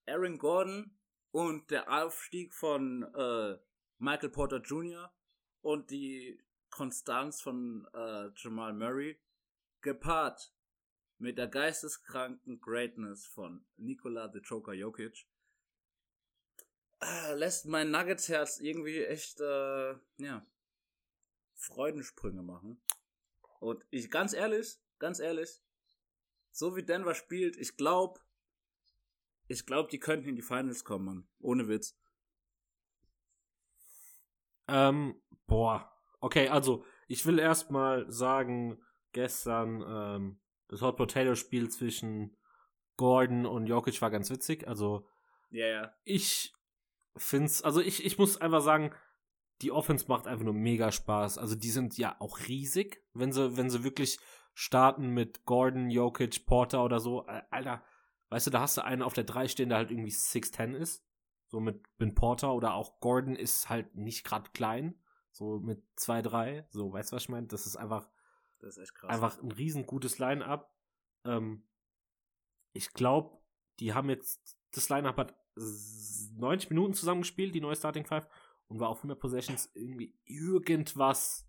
Aaron 0.07 0.39
Gordon 0.39 0.97
und 1.35 1.73
der 1.73 1.91
Aufstieg 1.91 2.55
von 2.55 3.03
äh, 3.13 3.59
Michael 3.99 4.29
Porter 4.29 4.59
Jr. 4.59 5.13
und 5.63 5.91
die 5.91 6.41
Konstanz 6.71 7.43
von 7.43 7.89
äh, 7.93 8.29
Jamal 8.37 8.73
Murray 8.73 9.19
gepaart 9.81 10.55
mit 11.19 11.37
der 11.37 11.49
geisteskranken 11.49 12.61
Greatness 12.61 13.27
von 13.27 13.65
Nikola 13.79 14.31
the 14.33 14.39
Joker 14.39 14.75
Jokic 14.75 15.27
äh, 17.01 17.35
lässt 17.35 17.67
mein 17.67 17.91
Nuggets 17.91 18.29
Herz 18.29 18.61
irgendwie 18.61 19.03
echt 19.03 19.41
äh, 19.41 19.97
ja 20.19 20.47
Freudensprünge 21.57 22.45
machen 22.45 22.81
und 23.59 23.85
ich 23.91 24.09
ganz 24.09 24.35
ehrlich 24.35 24.79
ganz 25.01 25.19
ehrlich 25.19 25.61
so 26.53 26.77
wie 26.77 26.85
Denver 26.85 27.17
spielt 27.17 27.57
ich 27.57 27.77
glaube 27.77 28.21
ich 29.49 29.67
glaube, 29.67 29.89
die 29.91 29.99
könnten 29.99 30.29
in 30.29 30.37
die 30.37 30.43
Finals 30.43 30.85
kommen, 30.85 31.05
Mann. 31.05 31.29
Ohne 31.41 31.69
Witz. 31.69 31.99
Ähm, 34.69 35.21
boah. 35.47 35.91
Okay, 36.21 36.49
also, 36.49 36.85
ich 37.07 37.27
will 37.27 37.39
erstmal 37.39 38.11
sagen, 38.11 38.83
gestern, 39.13 39.85
ähm, 39.87 40.41
das 40.69 40.81
Hot 40.81 40.97
Potato 40.97 41.35
Spiel 41.35 41.69
zwischen 41.69 42.37
Gordon 42.97 43.45
und 43.45 43.67
Jokic 43.67 44.01
war 44.01 44.11
ganz 44.11 44.31
witzig. 44.31 44.67
Also, 44.67 45.07
ja, 45.51 45.67
yeah. 45.67 45.95
ich 46.05 46.55
find's, 47.17 47.63
also 47.63 47.81
ich, 47.81 48.05
ich 48.05 48.19
muss 48.19 48.41
einfach 48.41 48.63
sagen, 48.63 48.93
die 49.63 49.71
Offense 49.71 50.07
macht 50.09 50.27
einfach 50.27 50.45
nur 50.45 50.55
mega 50.55 50.91
Spaß. 50.91 51.39
Also, 51.39 51.55
die 51.55 51.71
sind 51.71 51.99
ja 51.99 52.17
auch 52.21 52.41
riesig, 52.49 53.05
wenn 53.13 53.33
sie, 53.33 53.57
wenn 53.57 53.71
sie 53.71 53.85
wirklich 53.85 54.19
starten 54.55 55.11
mit 55.11 55.45
Gordon, 55.45 55.91
Jokic, 55.91 56.47
Porter 56.47 56.85
oder 56.85 57.01
so. 57.01 57.27
Alter, 57.51 57.85
Weißt 58.35 58.49
du, 58.49 58.51
da 58.51 58.63
hast 58.63 58.77
du 58.77 58.85
einen 58.85 59.03
auf 59.03 59.13
der 59.13 59.23
3 59.23 59.47
stehen, 59.47 59.69
der 59.69 59.79
halt 59.79 59.93
irgendwie 59.93 60.11
6'10 60.11 60.75
ist. 60.75 61.07
So 61.47 61.61
mit 61.61 61.85
Ben 61.99 62.17
Porter 62.17 62.53
oder 62.53 62.75
auch 62.75 62.99
Gordon 62.99 63.37
ist 63.37 63.69
halt 63.69 63.95
nicht 63.95 64.25
gerade 64.25 64.51
klein. 64.51 65.01
So 65.31 65.61
mit 65.61 65.85
2'3. 65.99 66.65
So, 66.69 66.93
weißt 66.93 67.13
du, 67.13 67.15
was 67.15 67.23
ich 67.23 67.29
meine? 67.29 67.47
Das 67.47 67.65
ist 67.65 67.77
einfach. 67.77 68.11
Das 68.59 68.77
ist 68.77 68.83
echt 68.83 68.95
krass. 68.97 69.09
Einfach 69.09 69.41
ein 69.41 69.53
riesen 69.53 69.87
gutes 69.87 70.19
Line-Up. 70.19 70.77
Ähm, 71.25 71.65
ich 72.73 72.93
glaube, 72.93 73.39
die 73.79 73.95
haben 73.95 74.11
jetzt. 74.11 74.59
Das 74.73 74.89
Line-Up 74.89 75.17
hat 75.17 75.37
90 75.55 76.71
Minuten 76.71 76.95
zusammengespielt, 76.95 77.55
die 77.55 77.61
neue 77.61 77.77
Starting 77.77 78.05
Five. 78.05 78.27
Und 78.67 78.81
war 78.81 78.89
auf 78.89 78.99
100 78.99 79.17
Possessions 79.17 79.71
irgendwie 79.75 80.19
irgendwas 80.25 81.49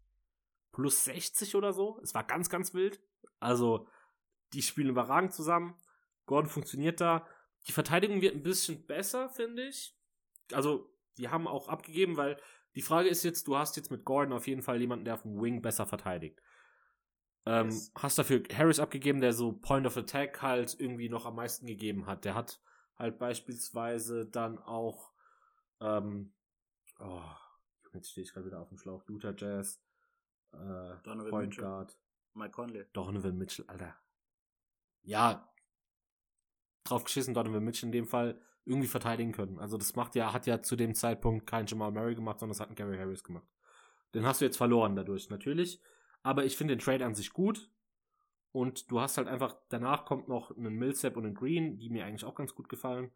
plus 0.72 1.04
60 1.06 1.56
oder 1.56 1.74
so. 1.74 2.00
Es 2.04 2.14
war 2.14 2.24
ganz, 2.24 2.48
ganz 2.48 2.76
wild. 2.76 3.02
Also, 3.40 3.88
die 4.54 4.62
spielen 4.62 4.90
überragend 4.90 5.34
zusammen. 5.34 5.74
Gordon 6.26 6.50
funktioniert 6.50 7.02
da. 7.02 7.28
Die 7.68 7.72
Verteidigung 7.72 8.22
wird 8.22 8.36
ein 8.36 8.44
bisschen 8.44 8.86
besser, 8.86 9.30
finde 9.30 9.68
ich. 9.68 9.98
Also, 10.52 10.90
die 11.18 11.30
haben 11.30 11.48
auch 11.48 11.68
abgegeben, 11.70 12.18
weil 12.18 12.38
die 12.76 12.82
Frage 12.82 13.10
ist 13.10 13.24
jetzt, 13.24 13.48
du 13.48 13.58
hast 13.58 13.78
jetzt 13.78 13.92
mit 13.92 14.04
Gordon 14.06 14.34
auf 14.34 14.48
jeden 14.48 14.62
Fall 14.62 14.80
jemanden, 14.80 15.06
der 15.06 15.16
auf 15.16 15.22
dem 15.24 15.42
Wing 15.42 15.62
besser 15.62 15.86
verteidigt. 15.86 16.42
Ähm, 17.46 17.68
Yes. 17.68 17.92
Hast 17.96 18.18
dafür 18.18 18.44
Harris 18.54 18.80
abgegeben, 18.80 19.22
der 19.22 19.34
so 19.34 19.54
Point 19.54 19.88
of 19.88 19.98
Attack 19.98 20.42
halt 20.42 20.80
irgendwie 20.80 21.10
noch 21.10 21.26
am 21.26 21.36
meisten 21.36 21.68
gegeben 21.68 22.06
hat. 22.06 22.26
Der 22.26 22.36
hat 22.36 22.60
halt 22.98 23.18
beispielsweise 23.20 24.26
dann 24.26 24.58
auch, 24.60 25.12
ähm, 25.80 26.34
oh, 27.00 27.22
jetzt 27.94 28.12
stehe 28.12 28.26
ich 28.26 28.34
gerade 28.34 28.48
wieder 28.48 28.60
auf 28.60 28.70
dem 28.70 28.78
Schlauch, 28.78 29.04
Utah 29.08 29.34
Jazz, 29.36 29.82
äh, 30.54 30.58
Donovan 31.04 31.30
Point 31.30 31.50
Mitchell. 31.50 31.64
Guard, 31.64 31.98
Mike 32.34 32.52
Conley. 32.52 32.86
Donovan 32.94 33.38
Mitchell, 33.38 33.66
Alter. 33.68 33.96
Ja, 35.04 35.48
drauf 36.86 37.04
geschissen, 37.04 37.34
Donovan 37.34 37.64
Mitchell 37.64 37.88
in 37.88 37.92
dem 37.92 38.08
Fall 38.08 38.40
irgendwie 38.64 38.88
verteidigen 38.88 39.32
können. 39.32 39.60
Also 39.60 39.78
das 39.78 39.96
macht 39.96 40.16
ja, 40.16 40.34
hat 40.34 40.48
ja 40.48 40.62
zu 40.62 40.76
dem 40.76 40.96
Zeitpunkt 40.96 41.46
kein 41.46 41.68
Jamal 41.68 41.92
Murray 41.92 42.16
gemacht, 42.16 42.40
sondern 42.40 42.54
das 42.54 42.62
hat 42.62 42.70
ein 42.70 42.76
Gary 42.76 42.98
Harris 42.98 43.24
gemacht. 43.24 43.48
Den 44.14 44.26
hast 44.26 44.42
du 44.42 44.46
jetzt 44.46 44.58
verloren 44.58 44.96
dadurch, 44.96 45.30
natürlich. 45.30 45.82
Aber 46.24 46.46
ich 46.46 46.58
finde 46.58 46.76
den 46.76 46.84
Trade 46.84 47.06
an 47.06 47.16
sich 47.16 47.32
gut. 47.32 47.70
Und 48.52 48.90
du 48.90 49.02
hast 49.02 49.18
halt 49.18 49.28
einfach, 49.28 49.56
danach 49.68 50.06
kommt 50.06 50.30
noch 50.30 50.56
einen 50.56 50.76
Millsap 50.76 51.18
und 51.18 51.26
einen 51.26 51.36
Green, 51.36 51.78
die 51.78 51.90
mir 51.90 52.06
eigentlich 52.06 52.24
auch 52.24 52.36
ganz 52.36 52.56
gut 52.56 52.70
gefallen. 52.70 53.12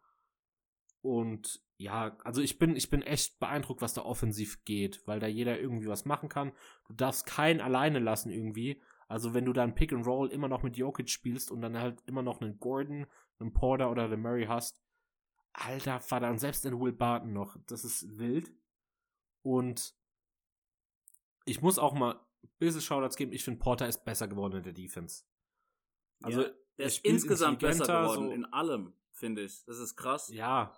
Und 1.00 1.62
ja, 1.78 2.18
also 2.24 2.42
ich 2.42 2.58
bin, 2.58 2.76
ich 2.76 2.90
bin 2.90 3.00
echt 3.00 3.40
beeindruckt, 3.40 3.80
was 3.80 3.94
da 3.94 4.02
offensiv 4.02 4.64
geht, 4.64 5.02
weil 5.06 5.18
da 5.18 5.26
jeder 5.26 5.58
irgendwie 5.58 5.88
was 5.88 6.04
machen 6.04 6.28
kann. 6.28 6.52
Du 6.86 6.92
darfst 6.92 7.24
keinen 7.24 7.62
alleine 7.62 8.00
lassen 8.00 8.30
irgendwie. 8.30 8.82
Also 9.08 9.32
wenn 9.32 9.46
du 9.46 9.54
dann 9.54 9.74
Pick 9.74 9.92
and 9.92 10.06
Roll 10.06 10.28
immer 10.28 10.48
noch 10.48 10.62
mit 10.62 10.76
Jokic 10.76 11.08
spielst 11.08 11.50
und 11.50 11.62
dann 11.62 11.78
halt 11.78 12.02
immer 12.06 12.22
noch 12.22 12.42
einen 12.42 12.60
Gordon, 12.60 13.06
einen 13.40 13.52
Porter 13.52 13.90
oder 13.90 14.04
einen 14.04 14.20
Murray 14.22 14.46
hast, 14.46 14.80
alter 15.52 16.00
Vater, 16.00 16.30
und 16.30 16.38
selbst 16.38 16.64
den 16.64 16.78
Will 16.80 16.92
Barton 16.92 17.32
noch, 17.32 17.56
das 17.66 17.84
ist 17.84 18.18
wild. 18.18 18.52
Und 19.42 19.94
ich 21.44 21.62
muss 21.62 21.78
auch 21.78 21.94
mal 21.94 22.14
ein 22.42 22.50
bisschen 22.58 22.80
Shoutouts 22.80 23.16
geben, 23.16 23.32
ich 23.32 23.44
finde 23.44 23.58
Porter 23.60 23.88
ist 23.88 24.04
besser 24.04 24.28
geworden 24.28 24.58
in 24.58 24.62
der 24.62 24.72
Defense. 24.72 25.24
Also 26.22 26.42
Ja, 26.42 26.50
er 26.76 26.86
ist 26.86 27.04
insgesamt 27.04 27.60
besser 27.60 27.84
geworden 27.86 28.26
so- 28.28 28.32
in 28.32 28.44
allem, 28.46 28.94
finde 29.12 29.42
ich. 29.42 29.64
Das 29.64 29.78
ist 29.78 29.96
krass. 29.96 30.28
Ja. 30.28 30.76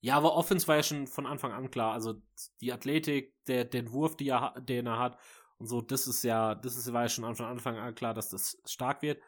Ja, 0.00 0.16
aber 0.18 0.34
Offense 0.34 0.68
war 0.68 0.76
ja 0.76 0.82
schon 0.82 1.06
von 1.06 1.24
Anfang 1.24 1.52
an 1.52 1.70
klar. 1.70 1.94
Also 1.94 2.20
die 2.60 2.72
Athletik, 2.72 3.42
der, 3.46 3.64
den 3.64 3.90
Wurf, 3.92 4.16
die 4.16 4.28
er, 4.28 4.60
den 4.60 4.86
er 4.86 4.98
hat 4.98 5.18
und 5.56 5.66
so, 5.66 5.80
das 5.80 6.06
ist 6.06 6.22
ja, 6.24 6.54
das 6.54 6.76
ist, 6.76 6.92
war 6.92 7.02
ja 7.02 7.08
schon 7.08 7.34
von 7.34 7.46
Anfang 7.46 7.78
an 7.78 7.94
klar, 7.94 8.12
dass 8.12 8.28
das 8.28 8.60
stark 8.66 9.00
wird. 9.00 9.22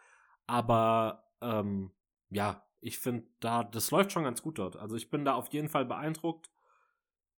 Aber 0.46 1.24
ähm, 1.40 1.92
ja, 2.30 2.66
ich 2.80 2.98
finde 2.98 3.26
da, 3.40 3.64
das 3.64 3.90
läuft 3.90 4.12
schon 4.12 4.24
ganz 4.24 4.42
gut 4.42 4.58
dort. 4.58 4.76
Also 4.76 4.96
ich 4.96 5.10
bin 5.10 5.24
da 5.24 5.34
auf 5.34 5.48
jeden 5.48 5.68
Fall 5.68 5.84
beeindruckt 5.84 6.50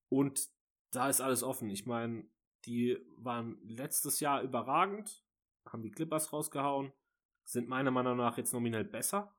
und 0.09 0.49
da 0.91 1.09
ist 1.09 1.21
alles 1.21 1.43
offen. 1.43 1.71
Ich 1.71 1.87
meine, 1.87 2.29
die 2.65 2.99
waren 3.17 3.59
letztes 3.63 4.21
Jahr 4.21 4.43
überragend, 4.43 5.25
haben 5.67 5.83
die 5.83 5.91
Clippers 5.91 6.33
rausgehauen, 6.33 6.93
sind 7.45 7.69
meiner 7.69 7.91
Meinung 7.91 8.17
nach 8.17 8.37
jetzt 8.37 8.53
nominell 8.53 8.85
besser. 8.85 9.35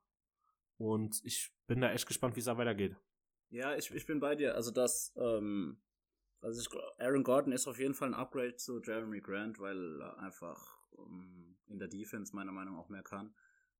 Und 0.77 1.21
ich 1.25 1.51
bin 1.67 1.81
da 1.81 1.91
echt 1.91 2.07
gespannt, 2.07 2.35
wie 2.35 2.39
es 2.39 2.45
da 2.45 2.57
weitergeht. 2.57 2.95
Ja, 3.49 3.75
ich, 3.75 3.91
ich 3.91 4.05
bin 4.05 4.19
bei 4.19 4.35
dir. 4.35 4.55
Also 4.55 4.71
das, 4.71 5.13
ähm, 5.17 5.81
also 6.41 6.61
ich 6.61 6.69
Aaron 6.99 7.23
Gordon 7.23 7.51
ist 7.51 7.67
auf 7.67 7.79
jeden 7.79 7.93
Fall 7.93 8.09
ein 8.09 8.13
Upgrade 8.13 8.55
zu 8.55 8.81
Jeremy 8.81 9.19
Grant, 9.19 9.59
weil 9.59 10.01
er 10.01 10.17
einfach 10.19 10.79
ähm, 10.97 11.57
in 11.67 11.79
der 11.79 11.87
Defense 11.87 12.35
meiner 12.35 12.51
Meinung 12.51 12.75
nach 12.75 12.83
auch 12.83 12.89
mehr 12.89 13.03
kann. 13.03 13.33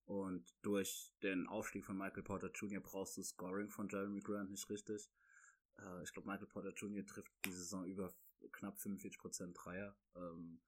Und 0.10 0.56
durch 0.64 1.14
den 1.22 1.46
Aufstieg 1.46 1.86
von 1.86 1.96
Michael 1.96 2.24
Porter 2.24 2.50
Jr. 2.50 2.82
brauchst 2.82 3.16
du 3.16 3.22
Scoring 3.22 3.70
von 3.70 3.88
Jeremy 3.88 4.22
Grant 4.22 4.50
nicht 4.50 4.68
richtig. 4.68 5.08
Äh, 5.78 6.02
ich 6.02 6.12
glaube, 6.12 6.28
Michael 6.28 6.48
Porter 6.48 6.74
Jr. 6.74 7.06
trifft 7.06 7.32
die 7.46 7.52
Saison 7.52 7.86
über 7.86 8.12
knapp 8.52 8.76
45% 8.80 9.54
Dreier. 9.54 9.96
Ähm, 10.16 10.62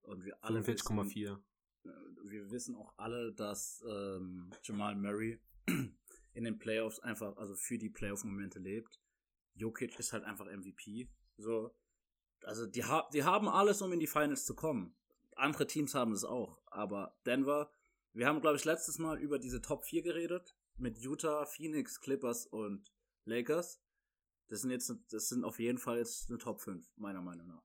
und 0.00 0.24
wir 0.24 0.42
alle 0.42 0.66
wissen, 0.66 0.98
45,4. 0.98 1.36
äh, 1.84 1.90
wir 2.24 2.50
wissen 2.50 2.74
auch 2.74 2.94
alle, 2.96 3.34
dass 3.34 3.84
ähm, 3.86 4.50
Jamal 4.62 4.96
Murray 4.96 5.42
in 6.32 6.44
den 6.44 6.58
Playoffs 6.58 6.98
einfach, 7.00 7.36
also 7.36 7.54
für 7.54 7.76
die 7.76 7.90
Playoff-Momente 7.90 8.60
lebt. 8.60 8.98
Jokic 9.56 9.98
ist 9.98 10.14
halt 10.14 10.24
einfach 10.24 10.46
MVP. 10.46 11.10
So, 11.36 11.76
also 12.44 12.64
die, 12.64 12.82
ha 12.82 13.06
die 13.12 13.24
haben 13.24 13.46
alles, 13.46 13.82
um 13.82 13.92
in 13.92 14.00
die 14.00 14.06
Finals 14.06 14.46
zu 14.46 14.54
kommen. 14.54 14.96
Andere 15.34 15.66
Teams 15.66 15.94
haben 15.94 16.12
es 16.12 16.24
auch, 16.24 16.62
aber 16.64 17.14
Denver, 17.26 17.70
wir 18.16 18.26
haben, 18.26 18.40
glaube 18.40 18.56
ich, 18.56 18.64
letztes 18.64 18.98
Mal 18.98 19.18
über 19.18 19.38
diese 19.38 19.60
Top 19.60 19.84
4 19.84 20.02
geredet, 20.02 20.56
mit 20.78 20.96
Utah, 20.98 21.44
Phoenix, 21.44 22.00
Clippers 22.00 22.46
und 22.46 22.90
Lakers. 23.26 23.82
Das 24.48 24.62
sind 24.62 24.70
jetzt, 24.70 24.90
das 25.10 25.28
sind 25.28 25.44
auf 25.44 25.58
jeden 25.58 25.76
Fall 25.76 25.98
jetzt 25.98 26.30
eine 26.30 26.38
Top 26.38 26.62
5, 26.62 26.86
meiner 26.96 27.20
Meinung 27.20 27.48
nach. 27.48 27.62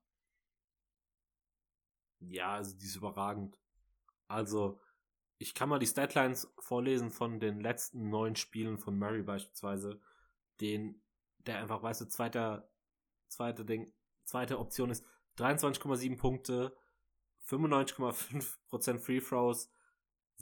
Ja, 2.20 2.56
also 2.56 2.76
die 2.76 2.84
ist 2.84 2.96
überragend. 2.96 3.58
Also, 4.28 4.78
ich 5.38 5.54
kann 5.54 5.70
mal 5.70 5.78
die 5.78 5.86
Statlines 5.86 6.52
vorlesen 6.58 7.10
von 7.10 7.40
den 7.40 7.60
letzten 7.60 8.10
neun 8.10 8.36
Spielen 8.36 8.78
von 8.78 8.98
Murray 8.98 9.22
beispielsweise, 9.22 10.00
den, 10.60 11.02
der 11.38 11.60
einfach, 11.60 11.82
weißt 11.82 12.02
du, 12.02 12.08
zweiter, 12.08 12.70
zweite 13.28 13.64
Ding, 13.64 13.90
zweite 14.24 14.58
Option 14.58 14.90
ist 14.90 15.04
23,7 15.38 16.18
Punkte, 16.18 16.76
95,5% 17.48 18.98
Free 18.98 19.20
Throws, 19.20 19.70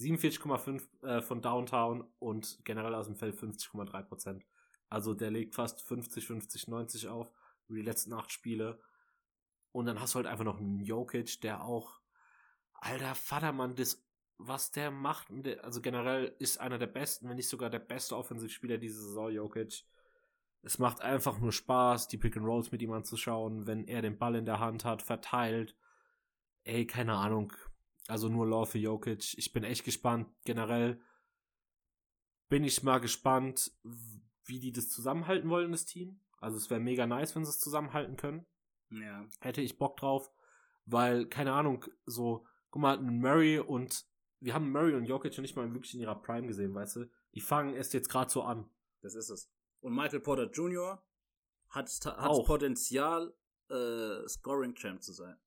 47,5 0.01 1.05
äh, 1.05 1.22
von 1.22 1.43
Downtown 1.43 2.05
und 2.18 2.59
generell 2.64 2.94
aus 2.94 3.06
dem 3.06 3.16
Feld 3.16 3.36
50,3%. 3.36 4.43
Also 4.89 5.14
der 5.14 5.31
legt 5.31 5.55
fast 5.55 5.82
50, 5.82 6.27
50, 6.27 6.68
90 6.68 7.09
auf 7.09 7.32
über 7.68 7.78
die 7.78 7.85
letzten 7.85 8.12
acht 8.12 8.32
Spiele. 8.32 8.81
Und 9.72 9.86
dann 9.86 10.01
hast 10.01 10.14
du 10.14 10.16
halt 10.16 10.27
einfach 10.27 10.44
noch 10.44 10.59
einen 10.59 10.81
Jokic, 10.81 11.40
der 11.43 11.62
auch, 11.62 12.01
alter 12.72 13.14
Vatermann, 13.14 13.77
das, 13.77 14.05
was 14.39 14.72
der 14.72 14.90
macht, 14.90 15.28
also 15.62 15.81
generell 15.81 16.35
ist 16.39 16.59
einer 16.59 16.78
der 16.78 16.86
besten, 16.86 17.28
wenn 17.28 17.36
nicht 17.36 17.48
sogar 17.48 17.70
der 17.70 17.78
beste 17.78 18.16
Offensivspieler 18.16 18.78
diese 18.78 19.01
Saison, 19.01 19.31
Jokic. 19.31 19.85
Es 20.62 20.78
macht 20.78 21.01
einfach 21.01 21.39
nur 21.39 21.52
Spaß, 21.52 22.09
die 22.09 22.18
Pick 22.18 22.36
and 22.36 22.47
Rolls 22.47 22.72
mit 22.72 22.82
ihm 22.82 22.93
anzuschauen, 22.93 23.66
wenn 23.66 23.86
er 23.86 24.02
den 24.02 24.18
Ball 24.18 24.35
in 24.35 24.44
der 24.44 24.59
Hand 24.59 24.85
hat, 24.85 25.02
verteilt. 25.02 25.77
Ey, 26.64 26.86
keine 26.86 27.14
Ahnung. 27.14 27.52
Also 28.11 28.28
nur 28.28 28.47
Law 28.47 28.65
für 28.66 28.78
Jokic. 28.78 29.39
Ich 29.39 29.53
bin 29.53 29.65
echt 29.65 29.85
gespannt. 29.85 30.28
Generell 30.45 31.01
bin 32.49 32.65
ich 32.65 32.82
mal 32.82 32.99
gespannt, 32.99 33.73
wie 34.45 34.59
die 34.59 34.73
das 34.73 34.89
zusammenhalten 34.89 35.49
wollen, 35.49 35.70
das 35.73 35.87
Team. 35.87 36.20
Also 36.39 36.57
es 36.57 36.70
wäre 36.70 36.81
mega 36.81 37.07
nice, 37.07 37.37
wenn 37.37 37.45
sie 37.45 37.51
es 37.51 37.61
zusammenhalten 37.61 38.16
können 38.16 38.47
Ja. 38.91 39.27
hätte 39.41 39.61
ich 39.61 39.78
Bock 39.78 39.97
drauf, 39.99 40.32
weil, 40.87 41.27
keine 41.27 41.53
Ahnung, 41.53 41.85
so, 42.07 42.47
guck 42.70 42.82
mal, 42.82 43.01
Murray 43.01 43.59
und 43.59 44.05
wir 44.41 44.55
haben 44.55 44.73
Murray 44.73 44.95
und 44.95 45.05
Jokic 45.05 45.32
noch 45.32 45.43
nicht 45.43 45.55
mal 45.55 45.73
wirklich 45.73 45.95
in 45.95 46.01
ihrer 46.01 46.20
Prime 46.20 46.47
gesehen, 46.47 46.74
weißt 46.74 46.97
du? 46.97 47.11
Die 47.35 47.41
fangen 47.41 47.74
erst 47.74 47.93
jetzt 47.95 48.09
gerade 48.09 48.31
so 48.31 48.43
an. 48.43 48.69
Das 49.03 49.15
ist 49.15 49.28
es. 49.28 49.53
Und 49.81 49.95
Michael 49.95 50.20
Porter 50.20 50.51
Jr. 50.51 51.03
hat 51.69 51.89
hat 51.89 52.07
das 52.07 52.07
Auch. 52.07 52.47
Potenzial, 52.47 53.35
äh, 53.69 54.27
Scoring 54.27 54.74
Champ 54.74 55.03
zu 55.03 55.12
sein. 55.12 55.39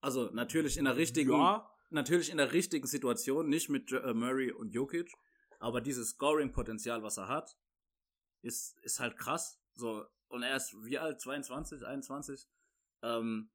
Also 0.00 0.30
natürlich 0.32 0.76
in 0.76 0.84
der 0.84 0.96
richtigen, 0.96 1.30
Ja, 1.30 1.68
natürlich 1.90 2.30
in 2.30 2.36
der 2.36 2.52
richtigen 2.52 2.86
Situation, 2.86 3.48
nicht 3.48 3.68
mit 3.68 3.92
äh, 3.92 4.14
Murray 4.14 4.52
und 4.52 4.74
Jokic, 4.74 5.12
aber 5.58 5.80
dieses 5.80 6.10
Scoring 6.10 6.52
Potenzial, 6.52 7.02
was 7.02 7.16
er 7.16 7.28
hat, 7.28 7.56
ist 8.42 8.78
ist 8.82 9.00
halt 9.00 9.16
krass. 9.16 9.60
So 9.74 10.04
und 10.28 10.42
er 10.42 10.56
ist 10.56 10.74
wie 10.84 10.98
alt 10.98 11.20
22, 11.20 11.84
21. 11.84 12.48
Ähm, 13.02 13.50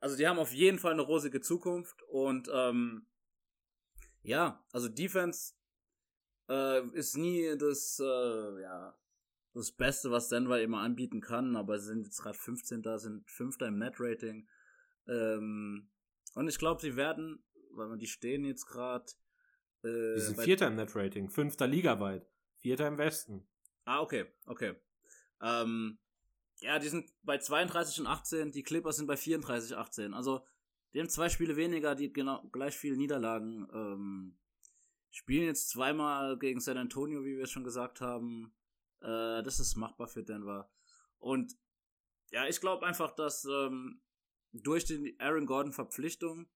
also 0.00 0.16
die 0.16 0.26
haben 0.26 0.38
auf 0.38 0.52
jeden 0.52 0.78
Fall 0.78 0.92
eine 0.92 1.02
rosige 1.02 1.40
Zukunft 1.40 2.02
und 2.08 2.48
ähm, 2.52 3.06
ja, 4.22 4.64
also 4.72 4.88
Defense 4.88 5.54
äh, 6.48 6.86
ist 6.90 7.16
nie 7.16 7.56
das, 7.56 8.00
äh, 8.00 8.62
ja, 8.62 8.98
das 9.54 9.72
Beste, 9.72 10.10
was 10.10 10.28
Denver 10.28 10.60
immer 10.60 10.80
anbieten 10.80 11.20
kann, 11.20 11.56
aber 11.56 11.78
sie 11.78 11.86
sind 11.86 12.04
jetzt 12.04 12.20
gerade 12.22 12.36
15. 12.36 12.82
da, 12.82 12.98
sind 12.98 13.28
Fünfter 13.30 13.68
im 13.68 13.78
Net-Rating. 13.78 14.46
Ähm, 15.08 15.88
und 16.34 16.48
ich 16.48 16.58
glaube, 16.58 16.80
sie 16.80 16.96
werden, 16.96 17.42
weil 17.70 17.88
man 17.88 17.98
die 17.98 18.06
stehen 18.06 18.44
jetzt 18.44 18.66
gerade. 18.66 19.06
Äh, 19.82 20.14
die 20.14 20.20
sind 20.20 20.40
Vierter 20.40 20.68
im 20.68 20.76
Net-Rating, 20.76 21.28
Fünfter 21.30 21.66
ligaweit, 21.66 22.28
Vierter 22.58 22.88
im 22.88 22.98
Westen. 22.98 23.46
Ah, 23.84 24.00
okay, 24.00 24.26
okay. 24.46 24.74
Ähm, 25.40 25.98
ja, 26.60 26.78
die 26.78 26.88
sind 26.88 27.12
bei 27.22 27.38
32 27.38 28.00
und 28.00 28.06
18, 28.06 28.52
die 28.52 28.62
Clippers 28.62 28.96
sind 28.96 29.06
bei 29.06 29.16
34 29.16 29.76
18. 29.76 30.14
Also, 30.14 30.44
die 30.92 31.00
haben 31.00 31.08
zwei 31.08 31.28
Spiele 31.28 31.56
weniger, 31.56 31.94
die 31.94 32.12
genau 32.12 32.42
gleich 32.52 32.76
viele 32.76 32.96
Niederlagen. 32.96 33.68
Ähm, 33.72 34.38
spielen 35.10 35.44
jetzt 35.44 35.70
zweimal 35.70 36.38
gegen 36.38 36.60
San 36.60 36.78
Antonio, 36.78 37.24
wie 37.24 37.36
wir 37.36 37.44
es 37.44 37.50
schon 37.50 37.64
gesagt 37.64 38.00
haben. 38.00 38.54
Äh, 39.00 39.42
das 39.42 39.60
ist 39.60 39.76
machbar 39.76 40.08
für 40.08 40.22
Denver. 40.22 40.70
Und 41.18 41.56
ja, 42.30 42.46
ich 42.46 42.60
glaube 42.60 42.86
einfach, 42.86 43.12
dass 43.12 43.44
ähm, 43.44 44.00
durch 44.62 44.84
die 44.84 45.16
Aaron 45.18 45.46
Gordon 45.46 45.72
Verpflichtung, 45.72 46.48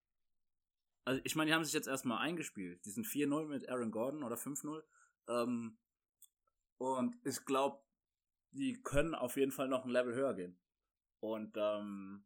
also 1.05 1.20
ich 1.24 1.35
meine, 1.35 1.51
die 1.51 1.55
haben 1.55 1.64
sich 1.64 1.72
jetzt 1.72 1.89
erstmal 1.89 2.18
eingespielt. 2.18 2.85
Die 2.85 2.90
sind 2.90 3.06
4-0 3.06 3.47
mit 3.47 3.68
Aaron 3.68 3.90
Gordon 3.90 4.22
oder 4.22 4.36
5-0. 4.36 4.82
Ähm, 5.28 5.78
und 6.78 7.16
ich 7.24 7.44
glaube, 7.44 7.82
die 8.52 8.81
können 8.82 9.14
auf 9.14 9.36
jeden 9.36 9.52
Fall 9.52 9.68
noch 9.68 9.85
ein 9.85 9.90
Level 9.90 10.14
höher 10.14 10.35
gehen. 10.35 10.59
Und 11.20 11.56
ähm, 11.56 12.24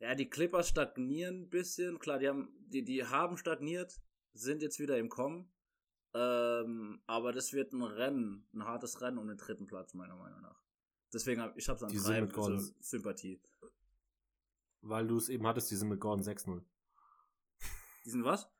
Ja, 0.00 0.14
die 0.14 0.30
Clippers 0.30 0.68
stagnieren 0.68 1.42
ein 1.42 1.50
bisschen. 1.50 1.98
Klar, 1.98 2.18
die 2.18 2.28
haben, 2.28 2.54
die, 2.68 2.84
die 2.84 3.04
haben 3.04 3.36
stagniert, 3.36 4.00
sind 4.32 4.62
jetzt 4.62 4.78
wieder 4.78 4.98
im 4.98 5.08
Kommen. 5.08 5.52
Ähm, 6.14 7.02
aber 7.06 7.32
das 7.32 7.52
wird 7.52 7.72
ein 7.72 7.82
Rennen, 7.82 8.48
ein 8.52 8.64
hartes 8.64 9.00
Rennen 9.00 9.18
um 9.18 9.28
den 9.28 9.36
dritten 9.36 9.66
Platz, 9.66 9.94
meiner 9.94 10.16
Meinung 10.16 10.40
nach. 10.40 10.60
Deswegen 11.12 11.40
habe 11.40 11.58
ich 11.58 11.68
hab's 11.68 11.82
an 11.82 11.90
drei. 11.90 12.20
Sympathie. 12.80 13.40
Weil 14.82 15.06
du 15.06 15.16
es 15.16 15.28
eben 15.28 15.46
hattest, 15.46 15.70
die 15.70 15.76
sind 15.76 15.88
mit 15.88 16.00
Gordon 16.00 16.24
6-0. 16.24 16.62
Die 18.04 18.10
sind 18.10 18.24
was? 18.24 18.50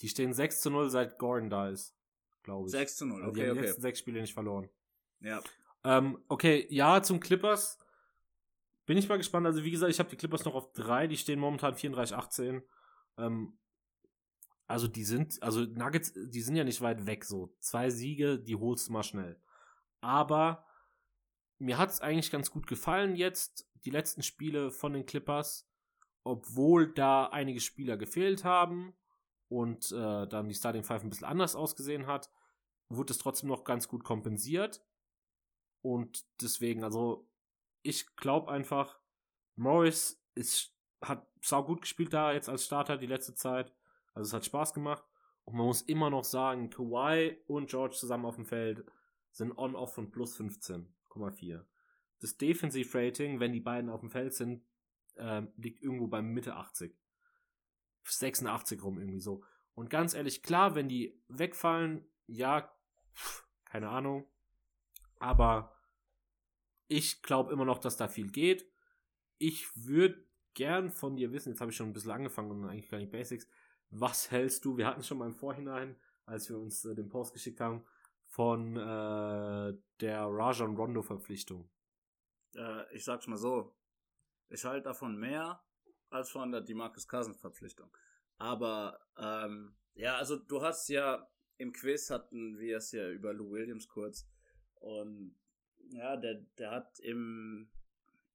Die 0.00 0.08
stehen 0.08 0.32
6 0.32 0.60
zu 0.62 0.70
0, 0.70 0.88
seit 0.88 1.18
Gordon 1.18 1.50
da 1.50 1.68
ist, 1.68 1.94
glaube 2.42 2.66
ich. 2.66 2.72
6 2.72 2.96
zu 2.96 3.06
0, 3.06 3.22
Also 3.22 3.32
die 3.34 3.40
okay, 3.40 3.48
haben 3.48 3.54
die 3.54 3.58
okay. 3.58 3.66
letzten 3.68 3.82
sechs 3.82 3.98
Spiele 3.98 4.20
nicht 4.20 4.32
verloren. 4.32 4.70
Ja. 5.20 5.42
Ähm, 5.84 6.22
okay, 6.28 6.66
ja, 6.70 7.02
zum 7.02 7.20
Clippers 7.20 7.78
bin 8.86 8.98
ich 8.98 9.08
mal 9.08 9.18
gespannt. 9.18 9.46
Also, 9.46 9.62
wie 9.62 9.70
gesagt, 9.70 9.90
ich 9.90 9.98
habe 9.98 10.10
die 10.10 10.16
Clippers 10.16 10.44
noch 10.44 10.54
auf 10.54 10.72
drei. 10.72 11.06
Die 11.06 11.16
stehen 11.16 11.38
momentan 11.38 11.74
34-18. 11.74 12.62
Ähm, 13.18 13.58
also, 14.66 14.88
die 14.88 15.04
sind, 15.04 15.42
also 15.42 15.60
Nuggets, 15.60 16.12
die 16.14 16.40
sind 16.40 16.56
ja 16.56 16.64
nicht 16.64 16.80
weit 16.80 17.06
weg. 17.06 17.24
So, 17.24 17.54
zwei 17.60 17.90
Siege, 17.90 18.38
die 18.38 18.56
holst 18.56 18.88
du 18.88 18.92
mal 18.92 19.02
schnell. 19.02 19.40
Aber 20.00 20.64
mir 21.60 21.78
hat 21.78 21.90
es 21.90 22.00
eigentlich 22.00 22.30
ganz 22.30 22.50
gut 22.50 22.66
gefallen 22.66 23.14
jetzt, 23.14 23.68
die 23.84 23.90
letzten 23.90 24.22
Spiele 24.22 24.70
von 24.70 24.94
den 24.94 25.06
Clippers, 25.06 25.68
obwohl 26.24 26.92
da 26.92 27.26
einige 27.26 27.60
Spieler 27.60 27.96
gefehlt 27.96 28.44
haben 28.44 28.94
und 29.48 29.92
äh, 29.92 30.26
dann 30.26 30.48
die 30.48 30.54
Starting 30.54 30.82
Five 30.82 31.02
ein 31.02 31.10
bisschen 31.10 31.26
anders 31.26 31.54
ausgesehen 31.54 32.06
hat, 32.06 32.30
wurde 32.88 33.12
es 33.12 33.18
trotzdem 33.18 33.48
noch 33.48 33.64
ganz 33.64 33.88
gut 33.88 34.04
kompensiert. 34.04 34.82
Und 35.82 36.24
deswegen, 36.40 36.82
also, 36.82 37.28
ich 37.82 38.16
glaube 38.16 38.50
einfach, 38.50 38.98
Morris 39.56 40.22
ist, 40.34 40.74
hat 41.02 41.26
sau 41.42 41.62
gut 41.62 41.82
gespielt 41.82 42.12
da 42.12 42.32
jetzt 42.32 42.48
als 42.48 42.64
Starter 42.64 42.96
die 42.96 43.06
letzte 43.06 43.34
Zeit. 43.34 43.74
Also 44.14 44.28
es 44.28 44.32
hat 44.34 44.44
Spaß 44.44 44.74
gemacht. 44.74 45.04
Und 45.44 45.56
man 45.56 45.66
muss 45.66 45.82
immer 45.82 46.10
noch 46.10 46.24
sagen, 46.24 46.70
Kawhi 46.70 47.38
und 47.46 47.68
George 47.68 47.96
zusammen 47.96 48.26
auf 48.26 48.36
dem 48.36 48.46
Feld 48.46 48.84
sind 49.30 49.56
on-off 49.56 49.94
von 49.94 50.10
plus 50.10 50.36
15,4. 51.10 51.64
Das 52.20 52.36
Defensive-Rating, 52.36 53.40
wenn 53.40 53.52
die 53.52 53.60
beiden 53.60 53.90
auf 53.90 54.00
dem 54.00 54.10
Feld 54.10 54.34
sind, 54.34 54.62
ähm, 55.16 55.52
liegt 55.56 55.82
irgendwo 55.82 56.06
bei 56.06 56.22
Mitte 56.22 56.54
80. 56.54 56.96
86 58.04 58.82
rum 58.82 58.98
irgendwie 58.98 59.20
so. 59.20 59.44
Und 59.74 59.90
ganz 59.90 60.14
ehrlich, 60.14 60.42
klar, 60.42 60.74
wenn 60.74 60.88
die 60.88 61.20
wegfallen, 61.28 62.06
ja, 62.26 62.72
pff, 63.14 63.46
keine 63.64 63.88
Ahnung. 63.88 64.26
Aber 65.18 65.74
ich 66.88 67.22
glaube 67.22 67.52
immer 67.52 67.64
noch, 67.64 67.78
dass 67.78 67.96
da 67.96 68.08
viel 68.08 68.30
geht. 68.30 68.70
Ich 69.38 69.68
würde 69.74 70.26
gern 70.54 70.90
von 70.90 71.16
dir 71.16 71.32
wissen, 71.32 71.50
jetzt 71.50 71.60
habe 71.60 71.70
ich 71.70 71.76
schon 71.76 71.88
ein 71.88 71.92
bisschen 71.92 72.10
angefangen 72.10 72.50
und 72.50 72.68
eigentlich 72.68 72.90
gar 72.90 72.98
nicht 72.98 73.12
Basics. 73.12 73.48
Was 73.90 74.30
hältst 74.30 74.64
du? 74.64 74.76
Wir 74.76 74.86
hatten 74.86 75.02
schon 75.02 75.18
mal 75.18 75.26
im 75.26 75.34
Vorhinein, 75.34 75.96
als 76.26 76.48
wir 76.48 76.58
uns 76.58 76.84
äh, 76.84 76.94
den 76.94 77.08
Post 77.08 77.32
geschickt 77.32 77.60
haben, 77.60 77.84
von 78.30 78.76
äh, 78.76 79.76
der 80.00 80.22
Rajon 80.22 80.76
Rondo 80.76 81.02
Verpflichtung. 81.02 81.68
Äh, 82.54 82.94
ich 82.94 83.04
sag's 83.04 83.26
mal 83.26 83.36
so. 83.36 83.76
Ich 84.48 84.64
halte 84.64 84.84
davon 84.84 85.16
mehr 85.16 85.62
als 86.10 86.30
von 86.30 86.52
der 86.52 86.60
Demarcus 86.60 87.08
Cousins 87.08 87.40
Verpflichtung. 87.40 87.90
Aber, 88.38 89.00
ähm, 89.18 89.76
ja, 89.94 90.16
also 90.16 90.36
du 90.36 90.62
hast 90.62 90.88
ja 90.88 91.28
im 91.58 91.72
Quiz 91.72 92.08
hatten 92.08 92.58
wir 92.58 92.78
es 92.78 92.92
ja 92.92 93.10
über 93.10 93.34
Lou 93.34 93.50
Williams 93.50 93.88
kurz. 93.88 94.28
Und 94.76 95.36
ja, 95.90 96.16
der, 96.16 96.46
der 96.56 96.70
hat 96.70 97.00
im, 97.00 97.68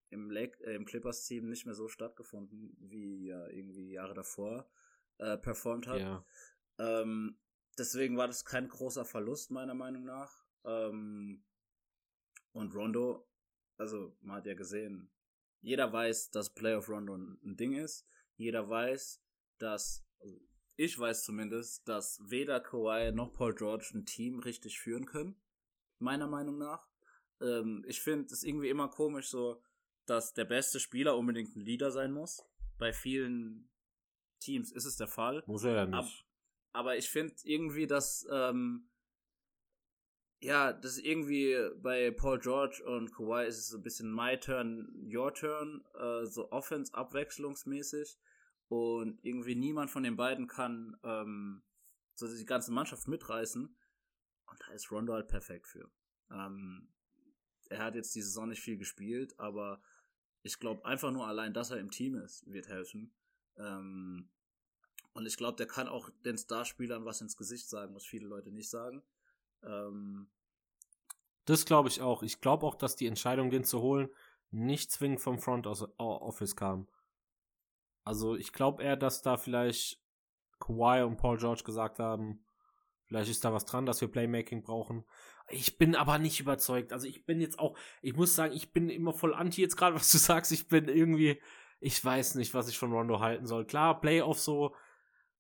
im, 0.10 0.30
Lake, 0.30 0.62
äh, 0.64 0.76
im 0.76 0.86
Clippers-Team 0.86 1.48
nicht 1.50 1.66
mehr 1.66 1.74
so 1.74 1.88
stattgefunden, 1.88 2.76
wie 2.80 3.30
er 3.30 3.50
irgendwie 3.50 3.92
Jahre 3.92 4.14
davor 4.14 4.70
äh, 5.20 5.38
performt 5.38 5.88
hat. 5.88 6.02
Ja. 6.02 6.26
Ähm, 6.78 7.38
deswegen 7.78 8.18
war 8.18 8.28
das 8.28 8.46
kein 8.46 8.68
großer 8.68 9.06
Verlust, 9.06 9.52
meiner 9.52 9.74
Meinung 9.74 10.06
nach. 10.06 10.46
Ähm, 10.64 11.44
und 12.54 12.74
Rondo, 12.74 13.28
also 13.78 14.16
man 14.22 14.38
hat 14.38 14.46
ja 14.46 14.54
gesehen, 14.54 15.12
jeder 15.62 15.92
weiß, 15.92 16.32
dass 16.32 16.54
Playoff 16.54 16.90
Rondo 16.90 17.16
ein 17.16 17.58
Ding 17.58 17.74
ist. 17.74 18.08
Jeder 18.38 18.70
weiß, 18.70 19.22
dass, 19.58 20.06
also 20.20 20.40
ich 20.76 20.98
weiß 20.98 21.24
zumindest, 21.24 21.88
dass 21.88 22.20
weder 22.24 22.60
Kawhi 22.60 23.12
noch 23.12 23.34
Paul 23.34 23.56
George 23.56 23.92
ein 23.94 24.06
Team 24.06 24.40
richtig 24.40 24.80
führen 24.80 25.06
können. 25.06 25.42
Meiner 26.00 26.28
Meinung 26.28 26.58
nach. 26.58 26.88
Ähm, 27.42 27.84
ich 27.88 28.02
finde 28.02 28.34
es 28.34 28.44
irgendwie 28.44 28.70
immer 28.70 28.90
komisch 28.90 29.30
so, 29.30 29.62
dass 30.06 30.34
der 30.34 30.46
beste 30.46 30.80
Spieler 30.80 31.18
unbedingt 31.18 31.56
ein 31.56 31.62
Leader 31.62 31.92
sein 31.92 32.12
muss. 32.12 32.46
Bei 32.78 32.94
vielen 32.94 33.70
Teams 34.40 34.72
ist 34.72 34.86
es 34.86 34.98
der 34.98 35.08
Fall. 35.08 35.44
Muss 35.48 35.64
er 35.64 35.74
ja 35.74 35.84
Ab, 35.90 36.04
nicht. 36.04 36.26
Aber 36.76 36.98
ich 36.98 37.10
finde 37.10 37.34
irgendwie, 37.44 37.88
dass 37.88 38.28
ähm, 38.30 38.90
ja, 40.42 40.74
das 40.74 40.98
irgendwie 40.98 41.58
bei 41.78 42.12
Paul 42.12 42.40
George 42.40 42.84
und 42.86 43.14
Kawhi 43.14 43.48
ist 43.48 43.58
es 43.58 43.68
so 43.70 43.78
ein 43.78 43.84
bisschen 43.84 44.14
my 44.14 44.38
turn, 44.38 44.88
your 45.12 45.34
turn, 45.34 45.84
äh, 45.98 46.26
so 46.26 46.52
Offense 46.52 46.94
abwechslungsmäßig 46.94 48.18
und 48.68 49.24
irgendwie 49.24 49.56
niemand 49.56 49.90
von 49.90 50.04
den 50.04 50.18
beiden 50.18 50.48
kann 50.48 50.98
ähm, 51.04 51.64
so 52.14 52.28
die 52.28 52.46
ganze 52.46 52.72
Mannschaft 52.72 53.08
mitreißen 53.08 53.64
und 54.46 54.62
da 54.62 54.74
ist 54.74 54.92
Rondo 54.92 55.14
halt 55.14 55.30
perfekt 55.30 55.68
für. 55.68 55.90
Ähm, 56.30 56.90
er 57.70 57.86
hat 57.86 57.96
jetzt 57.96 58.14
die 58.16 58.22
Saison 58.22 58.50
nicht 58.50 58.62
viel 58.62 58.78
gespielt, 58.78 59.34
aber 59.40 59.82
ich 60.44 60.60
glaube 60.60 60.86
einfach 60.86 61.12
nur 61.12 61.26
allein, 61.26 61.54
dass 61.54 61.72
er 61.72 61.80
im 61.80 61.90
Team 61.90 62.16
ist, 62.16 62.46
wird 62.52 62.68
helfen. 62.68 63.16
Ähm, 63.58 64.30
und 65.16 65.26
ich 65.26 65.38
glaube, 65.38 65.58
der 65.58 65.68
kann 65.68 65.88
auch 65.90 66.12
den 66.26 66.38
Starspielern 66.38 67.06
was 67.06 67.22
ins 67.22 67.38
Gesicht 67.38 67.70
sagen, 67.70 67.96
was 67.96 68.06
viele 68.06 68.28
Leute 68.28 68.52
nicht 68.52 68.70
sagen. 68.70 69.04
Ähm, 69.64 70.30
Das 71.46 71.66
glaube 71.66 71.90
ich 71.90 72.02
auch. 72.02 72.22
Ich 72.22 72.40
glaube 72.40 72.66
auch, 72.68 72.76
dass 72.76 72.96
die 72.96 73.08
Entscheidung, 73.08 73.50
den 73.50 73.64
zu 73.64 73.82
holen, 73.82 74.10
nicht 74.52 74.92
zwingend 74.92 75.22
vom 75.22 75.40
Front 75.40 75.66
Office 75.66 76.56
kam. 76.56 76.88
Also 78.04 78.36
ich 78.36 78.54
glaube 78.54 78.84
eher, 78.84 78.96
dass 78.96 79.22
da 79.22 79.38
vielleicht 79.38 80.02
Kawhi 80.60 81.04
und 81.04 81.18
Paul 81.18 81.38
George 81.38 81.64
gesagt 81.64 82.00
haben, 82.00 82.46
vielleicht 83.06 83.30
ist 83.32 83.44
da 83.46 83.54
was 83.54 83.66
dran, 83.66 83.86
dass 83.86 84.02
wir 84.02 84.08
Playmaking 84.10 84.64
brauchen. 84.64 85.06
Ich 85.50 85.78
bin 85.78 85.96
aber 85.96 86.18
nicht 86.20 86.40
überzeugt. 86.40 86.94
Also 86.94 87.08
ich 87.08 87.26
bin 87.26 87.42
jetzt 87.42 87.60
auch, 87.60 87.78
ich 88.02 88.16
muss 88.16 88.36
sagen, 88.36 88.54
ich 88.54 88.74
bin 88.74 88.90
immer 88.90 89.14
voll 89.14 89.34
anti 89.34 89.62
jetzt 89.62 89.78
gerade, 89.78 89.96
was 89.98 90.12
du 90.12 90.18
sagst. 90.18 90.52
Ich 90.52 90.68
bin 90.68 90.88
irgendwie, 90.88 91.42
ich 91.80 92.04
weiß 92.04 92.36
nicht, 92.36 92.54
was 92.54 92.70
ich 92.70 92.78
von 92.78 92.94
Rondo 92.94 93.20
halten 93.20 93.46
soll. 93.48 93.66
Klar, 93.66 94.00
Playoff 94.02 94.40
so, 94.40 94.76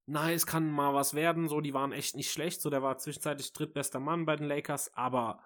nice, 0.06 0.46
kann 0.46 0.70
mal 0.70 0.94
was 0.94 1.14
werden. 1.14 1.48
So, 1.48 1.62
die 1.62 1.74
waren 1.74 1.92
echt 1.92 2.16
nicht 2.16 2.32
schlecht. 2.32 2.62
So, 2.62 2.70
der 2.70 2.84
war 2.84 2.98
zwischenzeitlich 2.98 3.54
drittbester 3.54 4.00
Mann 4.00 4.26
bei 4.26 4.36
den 4.36 4.48
Lakers, 4.48 4.94
aber 4.94 5.44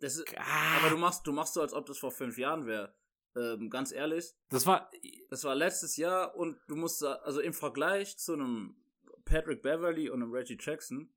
ist, 0.00 0.24
Ah, 0.38 0.78
aber 0.78 0.90
du 0.90 0.96
machst, 0.96 1.26
du 1.26 1.32
machst 1.32 1.54
so, 1.54 1.60
als 1.60 1.74
ob 1.74 1.86
das 1.86 1.98
vor 1.98 2.10
fünf 2.10 2.38
Jahren 2.38 2.66
wäre. 2.66 2.94
Ähm, 3.36 3.70
ganz 3.70 3.92
ehrlich, 3.92 4.34
das 4.48 4.66
war, 4.66 4.90
das 5.28 5.44
war 5.44 5.54
letztes 5.54 5.96
Jahr 5.96 6.34
und 6.34 6.58
du 6.66 6.74
musst, 6.74 7.04
also 7.04 7.40
im 7.40 7.52
Vergleich 7.52 8.18
zu 8.18 8.32
einem 8.32 8.76
Patrick 9.24 9.62
Beverly 9.62 10.10
und 10.10 10.22
einem 10.22 10.32
Reggie 10.32 10.58
Jackson, 10.58 11.14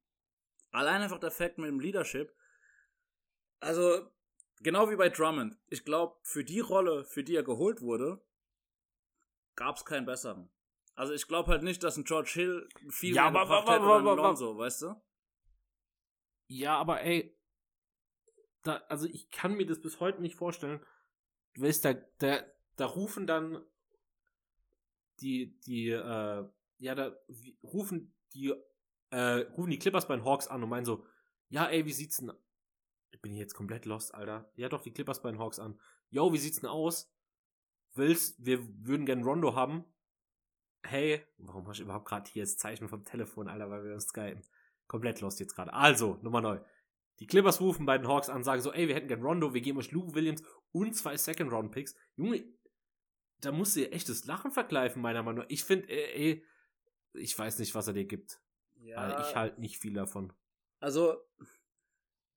allein 0.72 1.02
einfach 1.02 1.20
der 1.20 1.32
Fakt 1.32 1.58
mit 1.58 1.70
dem 1.70 1.80
Leadership, 1.80 2.32
also 3.60 4.12
genau 4.60 4.92
wie 4.92 4.96
bei 4.96 5.10
Drummond, 5.10 5.58
ich 5.70 5.86
glaube, 5.86 6.16
für 6.22 6.44
die 6.44 6.60
Rolle, 6.60 7.04
für 7.06 7.24
die 7.24 7.36
er 7.36 7.44
geholt 7.44 7.82
wurde, 7.82 8.22
gab 9.56 9.78
es 9.78 9.86
keinen 9.86 10.06
besseren. 10.06 10.52
Also 10.96 11.14
ich 11.14 11.28
glaube 11.28 11.50
halt 11.52 11.64
nicht, 11.64 11.82
dass 11.84 11.98
ein 11.98 12.04
George 12.04 12.32
Hill 12.34 12.70
viel 12.90 13.16
Ja, 13.16 13.30
mehr 13.32 13.42
aber- 13.42 13.56
gebracht 13.58 13.64
aber- 13.68 13.74
hätte 13.74 13.86
oder 13.86 13.96
ein 13.96 14.02
aber- 14.02 14.12
aber- 14.12 14.22
Lonzo, 14.30 14.58
weißt 14.58 14.82
du? 14.84 15.02
Ja, 16.48 16.78
aber 16.78 17.02
ey, 17.02 17.36
da, 18.64 18.78
also 18.90 19.08
ich 19.08 19.30
kann 19.32 19.56
mir 19.56 19.66
das 19.66 19.82
bis 19.82 20.00
heute 20.00 20.22
nicht 20.22 20.36
vorstellen. 20.36 20.86
Du 21.56 21.62
weißt, 21.64 21.84
da, 21.86 21.94
da, 22.20 22.44
da 22.76 22.86
rufen 22.86 23.26
dann 23.28 23.64
die, 25.20 25.60
die, 25.62 25.90
äh, 25.90 26.48
ja, 26.80 26.96
da 26.96 27.16
wie- 27.28 27.58
rufen 27.64 28.14
die, 28.34 28.54
äh, 29.12 29.20
rufen 29.56 29.70
die 29.72 29.80
Clippers 29.80 30.08
bei 30.08 30.16
den 30.16 30.26
Hawks 30.26 30.48
an 30.48 30.64
und 30.64 30.70
meinen 30.70 30.86
so, 30.86 31.06
ja, 31.50 31.66
ey, 31.68 31.86
wie 31.86 31.94
sieht's 31.94 32.18
denn, 32.18 32.32
ich 33.12 33.22
bin 33.22 33.34
jetzt 33.36 33.54
komplett 33.54 33.86
lost, 33.86 34.14
Alter. 34.14 34.52
Ja, 34.56 34.70
doch, 34.70 34.82
die 34.82 34.92
Clippers 34.92 35.22
bei 35.22 35.32
den 35.32 35.40
Hawks 35.40 35.60
an. 35.60 35.80
Yo, 36.10 36.34
wie 36.34 36.38
sieht's 36.40 36.60
denn 36.60 36.70
aus? 36.70 37.12
Willst, 37.94 38.44
wir 38.44 38.60
würden 38.86 39.06
gern 39.06 39.24
Rondo 39.24 39.56
haben. 39.56 39.86
Hey, 40.84 41.26
warum 41.38 41.68
hast 41.68 41.80
du 41.80 41.84
überhaupt 41.84 42.08
gerade 42.08 42.30
hier 42.30 42.44
das 42.44 42.58
Zeichen 42.58 42.90
vom 42.90 43.06
Telefon, 43.06 43.48
Alter, 43.48 43.70
weil 43.70 43.84
wir 43.84 43.94
uns 43.94 44.08
skypen? 44.08 44.44
Komplett 44.88 45.22
lost 45.22 45.40
jetzt 45.40 45.56
gerade. 45.56 45.74
Also, 45.74 46.20
Nummer 46.22 46.42
neu. 46.42 46.60
Die 47.20 47.28
Clippers 47.28 47.62
rufen 47.62 47.86
bei 47.86 47.98
den 47.98 48.08
Hawks 48.08 48.30
an, 48.30 48.44
sagen 48.44 48.62
so, 48.62 48.74
ey, 48.74 48.88
wir 48.88 48.96
hätten 48.96 49.08
gern 49.08 49.22
Rondo, 49.22 49.54
wir 49.54 49.62
geben 49.62 49.78
euch 49.78 49.92
Lou 49.92 50.14
Williams 50.14 50.44
und 50.72 50.96
zwei 50.96 51.16
Second-Round-Picks. 51.16 51.96
Junge, 52.16 52.44
da 53.40 53.52
musst 53.52 53.76
du 53.76 53.82
dir 53.82 53.94
echtes 53.94 54.26
Lachen 54.26 54.52
vergleichen, 54.52 55.02
meiner 55.02 55.24
Meinung 55.24 55.44
nach. 55.44 55.50
Ich 55.50 55.64
finde, 55.64 55.90
ey, 55.90 56.34
ey, 56.34 56.46
ich 57.14 57.38
weiß 57.38 57.60
nicht, 57.60 57.76
was 57.76 57.88
er 57.88 57.94
dir 57.94 58.06
gibt. 58.06 58.42
Ja, 58.76 58.98
Weil 58.98 59.22
ich 59.22 59.36
halt 59.36 59.60
nicht 59.60 59.78
viel 59.78 59.94
davon. 59.94 60.34
Also, 60.80 61.18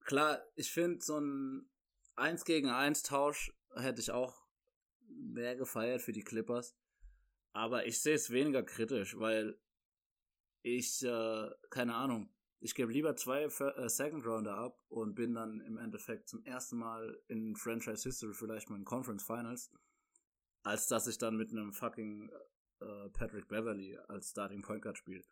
klar, 0.04 0.40
ich 0.54 0.70
finde, 0.70 1.04
so 1.04 1.18
ein 1.18 1.68
1 2.16 2.44
gegen 2.44 2.68
1 2.68 3.02
Tausch 3.02 3.52
hätte 3.74 4.00
ich 4.00 4.10
auch 4.10 4.46
mehr 5.08 5.56
gefeiert 5.56 6.02
für 6.02 6.12
die 6.12 6.22
Clippers. 6.22 6.76
Aber 7.56 7.86
ich 7.86 8.02
sehe 8.02 8.16
es 8.16 8.28
weniger 8.28 8.62
kritisch, 8.62 9.18
weil 9.18 9.58
ich, 10.60 11.02
äh, 11.02 11.50
keine 11.70 11.94
Ahnung, 11.94 12.28
ich 12.60 12.74
gebe 12.74 12.92
lieber 12.92 13.16
zwei 13.16 13.44
äh, 13.44 13.88
Second 13.88 14.26
Rounder 14.26 14.58
ab 14.58 14.78
und 14.88 15.14
bin 15.14 15.32
dann 15.32 15.62
im 15.62 15.78
Endeffekt 15.78 16.28
zum 16.28 16.44
ersten 16.44 16.76
Mal 16.76 17.18
in 17.28 17.56
Franchise 17.56 18.02
History 18.02 18.34
vielleicht 18.34 18.68
mal 18.68 18.76
in 18.76 18.84
Conference 18.84 19.24
Finals, 19.24 19.72
als 20.64 20.86
dass 20.86 21.06
ich 21.06 21.16
dann 21.16 21.38
mit 21.38 21.50
einem 21.50 21.72
fucking 21.72 22.30
äh, 22.80 23.08
Patrick 23.08 23.48
Beverly 23.48 23.96
als 24.08 24.32
Starting 24.32 24.60
Point 24.60 24.82
Guard 24.82 24.98
spiele. 24.98 25.24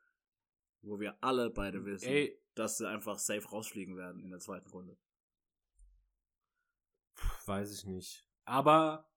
Wo 0.81 0.99
wir 0.99 1.23
alle 1.23 1.51
beide 1.51 1.85
wissen, 1.85 2.09
Ey. 2.09 2.43
dass 2.55 2.79
sie 2.79 2.89
einfach 2.89 3.19
safe 3.19 3.47
rausfliegen 3.47 3.99
werden 3.99 4.23
in 4.23 4.31
der 4.31 4.41
zweiten 4.41 4.71
Runde. 4.71 4.97
Weiß 7.45 7.71
ich 7.71 7.85
nicht. 7.85 8.27
Aber 8.47 9.11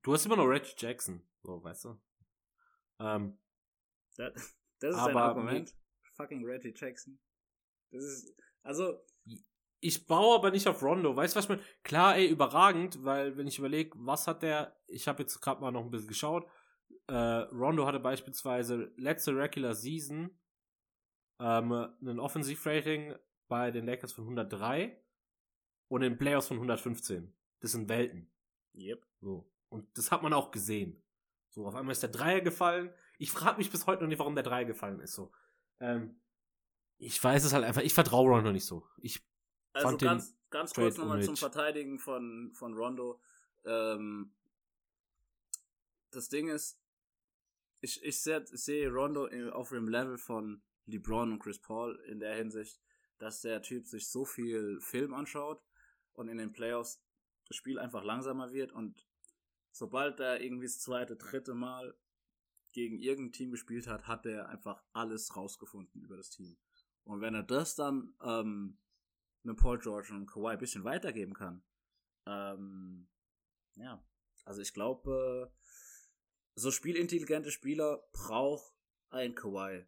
du 0.00 0.14
hast 0.14 0.24
immer 0.24 0.36
noch 0.36 0.46
Reggie 0.46 0.74
Jackson, 0.78 1.22
so, 1.42 1.62
weißt 1.62 1.84
du? 1.84 2.00
Ähm, 3.00 3.38
das, 4.16 4.32
das 4.80 4.96
ist 4.96 5.02
ein 5.02 5.16
Argument. 5.16 5.74
Fucking 6.16 6.44
Reggie 6.44 6.74
Jackson. 6.74 7.18
Das 7.90 8.04
ist, 8.04 8.34
also. 8.62 9.04
Ich 9.80 10.06
baue 10.06 10.36
aber 10.36 10.50
nicht 10.50 10.66
auf 10.66 10.82
Rondo. 10.82 11.14
Weißt 11.14 11.34
du, 11.34 11.38
was 11.38 11.44
ich 11.44 11.48
meine? 11.50 11.62
Klar, 11.82 12.16
ey, 12.16 12.26
überragend, 12.26 13.04
weil, 13.04 13.36
wenn 13.36 13.46
ich 13.46 13.58
überlege, 13.58 13.92
was 13.96 14.26
hat 14.26 14.42
der, 14.42 14.80
ich 14.86 15.06
habe 15.06 15.22
jetzt 15.22 15.40
gerade 15.40 15.60
mal 15.60 15.70
noch 15.70 15.84
ein 15.84 15.90
bisschen 15.90 16.08
geschaut. 16.08 16.48
Äh, 17.08 17.14
Rondo 17.14 17.86
hatte 17.86 18.00
beispielsweise 18.00 18.92
letzte 18.96 19.36
Regular 19.36 19.74
Season 19.74 20.36
ähm, 21.40 21.72
ein 21.72 22.18
Offensivrating 22.18 23.14
bei 23.48 23.70
den 23.70 23.86
Lakers 23.86 24.12
von 24.12 24.24
103 24.24 25.00
und 25.88 26.02
in 26.02 26.18
Playoffs 26.18 26.48
von 26.48 26.56
115. 26.56 27.32
Das 27.60 27.72
sind 27.72 27.88
Welten. 27.88 28.30
Yep. 28.74 29.06
So. 29.20 29.52
Und 29.68 29.86
das 29.96 30.10
hat 30.10 30.22
man 30.22 30.32
auch 30.32 30.50
gesehen. 30.50 31.02
So, 31.56 31.66
auf 31.66 31.74
einmal 31.74 31.92
ist 31.92 32.02
der 32.02 32.10
Dreier 32.10 32.42
gefallen. 32.42 32.92
Ich 33.18 33.32
frage 33.32 33.56
mich 33.56 33.70
bis 33.70 33.86
heute 33.86 34.02
noch 34.02 34.08
nicht, 34.08 34.18
warum 34.18 34.34
der 34.34 34.44
Dreier 34.44 34.66
gefallen 34.66 35.00
ist. 35.00 35.14
So. 35.14 35.32
Ähm, 35.80 36.20
ich 36.98 37.22
weiß 37.22 37.44
es 37.44 37.54
halt 37.54 37.64
einfach. 37.64 37.80
Ich 37.80 37.94
vertraue 37.94 38.28
Rondo 38.28 38.52
nicht 38.52 38.66
so. 38.66 38.86
Ich 38.98 39.26
also 39.72 39.88
fand 39.88 40.02
ganz, 40.02 40.28
den 40.28 40.38
ganz 40.50 40.74
kurz 40.74 40.98
nochmal 40.98 41.22
zum 41.22 41.38
Verteidigen 41.38 41.98
von, 41.98 42.52
von 42.52 42.74
Rondo. 42.74 43.22
Ähm, 43.64 44.34
das 46.10 46.28
Ding 46.28 46.48
ist, 46.48 46.78
ich, 47.80 48.04
ich 48.04 48.20
sehe 48.20 48.44
seh 48.48 48.86
Rondo 48.88 49.26
auf 49.52 49.70
dem 49.70 49.88
Level 49.88 50.18
von 50.18 50.62
LeBron 50.84 51.32
und 51.32 51.38
Chris 51.38 51.58
Paul 51.58 51.98
in 52.06 52.20
der 52.20 52.34
Hinsicht, 52.34 52.82
dass 53.16 53.40
der 53.40 53.62
Typ 53.62 53.86
sich 53.86 54.10
so 54.10 54.26
viel 54.26 54.78
Film 54.82 55.14
anschaut 55.14 55.62
und 56.12 56.28
in 56.28 56.36
den 56.36 56.52
Playoffs 56.52 57.02
das 57.48 57.56
Spiel 57.56 57.78
einfach 57.78 58.04
langsamer 58.04 58.52
wird 58.52 58.72
und 58.72 59.05
sobald 59.76 60.20
er 60.20 60.40
irgendwie 60.40 60.66
das 60.66 60.80
zweite, 60.80 61.16
dritte 61.16 61.54
Mal 61.54 61.94
gegen 62.72 62.98
irgendein 62.98 63.32
Team 63.32 63.50
gespielt 63.50 63.86
hat, 63.86 64.06
hat 64.06 64.24
er 64.24 64.48
einfach 64.48 64.82
alles 64.92 65.36
rausgefunden 65.36 66.02
über 66.02 66.16
das 66.16 66.30
Team. 66.30 66.56
Und 67.04 67.20
wenn 67.20 67.34
er 67.34 67.42
das 67.42 67.74
dann 67.74 68.14
ähm, 68.22 68.78
mit 69.42 69.58
Paul 69.58 69.78
George 69.78 70.12
und 70.12 70.26
Kawhi 70.26 70.52
ein 70.52 70.58
bisschen 70.58 70.84
weitergeben 70.84 71.34
kann, 71.34 71.62
ähm, 72.26 73.08
ja, 73.76 74.02
also 74.44 74.62
ich 74.62 74.72
glaube, 74.72 75.52
äh, 75.52 75.60
so 76.54 76.70
spielintelligente 76.70 77.50
Spieler 77.50 78.02
braucht 78.12 78.74
ein 79.10 79.34
Kawhi. 79.34 79.84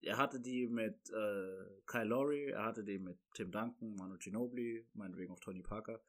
Er 0.00 0.16
hatte 0.16 0.40
die 0.40 0.66
mit 0.66 1.10
äh, 1.10 1.82
Kyle 1.86 2.04
Lowry, 2.04 2.50
er 2.50 2.64
hatte 2.64 2.84
die 2.84 2.98
mit 2.98 3.18
Tim 3.34 3.52
Duncan, 3.52 3.94
Manu 3.94 4.16
Ginobili, 4.18 4.86
meinetwegen 4.94 5.32
auch 5.32 5.40
Tony 5.40 5.62
Parker. 5.62 6.00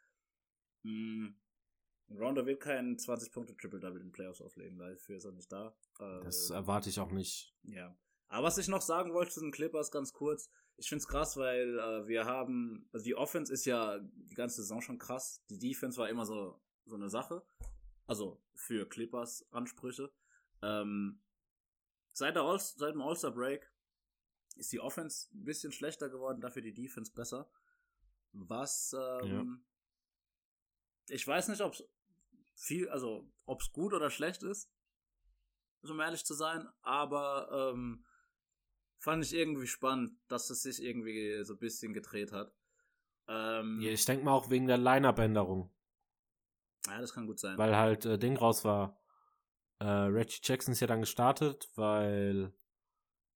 Mm. 0.84 1.30
Rondo 2.12 2.46
wird 2.46 2.62
kein 2.62 2.98
20-Punkte-Triple-Double 2.98 4.00
in 4.00 4.08
den 4.08 4.12
Playoffs 4.12 4.42
auflegen, 4.42 4.78
dafür 4.78 5.18
ist 5.18 5.26
er 5.26 5.32
nicht 5.32 5.52
da. 5.52 5.76
Äh, 6.00 6.24
das 6.24 6.50
erwarte 6.50 6.90
ich 6.90 7.00
auch 7.00 7.12
nicht. 7.12 7.54
Ja. 7.64 7.96
Aber 8.28 8.48
was 8.48 8.58
ich 8.58 8.68
noch 8.68 8.82
sagen 8.82 9.14
wollte 9.14 9.32
zu 9.32 9.42
den 9.42 9.52
Clippers, 9.52 9.92
ganz 9.92 10.14
kurz, 10.14 10.50
ich 10.78 10.88
finde 10.88 11.02
es 11.02 11.08
krass, 11.08 11.36
weil 11.38 11.78
äh, 11.78 12.08
wir 12.08 12.26
haben, 12.26 12.88
also 12.94 13.04
die 13.04 13.16
Offense 13.16 13.52
ist 13.52 13.66
ja 13.66 14.00
die 14.00 14.36
ganze 14.36 14.62
Saison 14.62 14.82
schon 14.82 14.98
krass. 14.98 15.44
Die 15.50 15.60
Defense 15.60 16.00
war 16.00 16.10
immer 16.10 16.26
so, 16.26 16.62
so 16.86 16.96
eine 16.96 17.10
Sache. 17.10 17.44
Also 18.06 18.42
für 18.54 18.88
Clippers 18.88 19.46
Ansprüche. 19.52 20.12
Ähm, 20.62 21.22
seit, 22.14 22.36
der 22.36 22.44
All 22.44 22.60
seit 22.60 22.94
dem 22.94 23.02
All-Star 23.02 23.32
Break 23.32 23.72
ist 24.56 24.72
die 24.72 24.80
Offense 24.80 25.30
ein 25.34 25.44
bisschen 25.44 25.72
schlechter 25.72 26.10
geworden, 26.10 26.42
dafür 26.42 26.62
die 26.62 26.74
Defense 26.74 27.12
besser. 27.12 27.52
Was, 28.32 28.94
ähm, 28.94 29.64
ja. 31.08 31.16
ich 31.16 31.26
weiß 31.26 31.48
nicht, 31.48 31.62
ob 31.62 31.74
es 31.74 31.84
viel, 32.60 32.90
also 32.90 33.32
ob 33.46 33.62
es 33.62 33.72
gut 33.72 33.94
oder 33.94 34.10
schlecht 34.10 34.44
ist, 34.44 34.70
um 35.82 36.00
ehrlich 36.00 36.26
zu 36.26 36.34
sein, 36.34 36.68
aber 36.82 37.74
ähm, 37.74 38.06
fand 38.98 39.24
ich 39.24 39.34
irgendwie 39.34 39.68
spannend, 39.68 40.20
dass 40.28 40.50
es 40.50 40.62
sich 40.62 40.84
irgendwie 40.84 41.44
so 41.44 41.54
ein 41.54 41.60
bisschen 41.60 41.94
gedreht 41.94 42.32
hat. 42.32 42.54
Ähm, 43.28 43.80
ja, 43.82 43.92
ich 43.92 44.06
denke 44.06 44.26
mal 44.26 44.34
auch 44.34 44.50
wegen 44.50 44.68
der 44.68 44.78
Line-Up-Änderung. 44.78 45.72
Ja, 46.88 47.00
das 47.00 47.14
kann 47.14 47.28
gut 47.28 47.40
sein. 47.40 47.58
Weil 47.58 47.76
halt 47.76 48.06
äh, 48.06 48.18
Ding 48.18 48.36
raus 48.36 48.66
war. 48.66 49.00
Äh, 49.80 49.86
Reggie 49.86 50.42
Jackson 50.44 50.74
ist 50.74 50.82
ja 50.82 50.88
dann 50.88 51.02
gestartet, 51.02 51.70
weil 51.76 52.54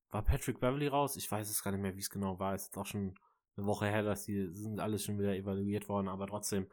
war 0.09 0.23
Patrick 0.23 0.59
Beverly 0.59 0.87
raus? 0.87 1.15
Ich 1.15 1.31
weiß 1.31 1.49
es 1.49 1.63
gar 1.63 1.71
nicht 1.71 1.81
mehr, 1.81 1.95
wie 1.95 2.01
es 2.01 2.09
genau 2.09 2.39
war. 2.39 2.53
Es 2.53 2.63
ist 2.63 2.77
auch 2.77 2.85
schon 2.85 3.17
eine 3.55 3.65
Woche 3.65 3.85
her, 3.85 4.03
dass 4.03 4.25
die 4.25 4.49
sind 4.53 4.79
alles 4.79 5.05
schon 5.05 5.17
wieder 5.17 5.35
evaluiert 5.35 5.87
worden, 5.87 6.07
aber 6.07 6.27
trotzdem. 6.27 6.67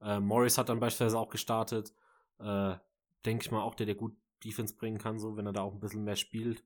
Äh, 0.00 0.20
Morris 0.20 0.58
hat 0.58 0.68
dann 0.68 0.80
beispielsweise 0.80 1.18
auch 1.18 1.30
gestartet. 1.30 1.92
Äh, 2.38 2.76
Denke 3.24 3.44
ich 3.44 3.50
mal 3.50 3.62
auch, 3.62 3.74
der 3.74 3.86
der 3.86 3.96
gut 3.96 4.16
Defense 4.44 4.74
bringen 4.74 4.98
kann, 4.98 5.18
so 5.18 5.36
wenn 5.36 5.46
er 5.46 5.52
da 5.52 5.62
auch 5.62 5.74
ein 5.74 5.80
bisschen 5.80 6.04
mehr 6.04 6.16
spielt. 6.16 6.64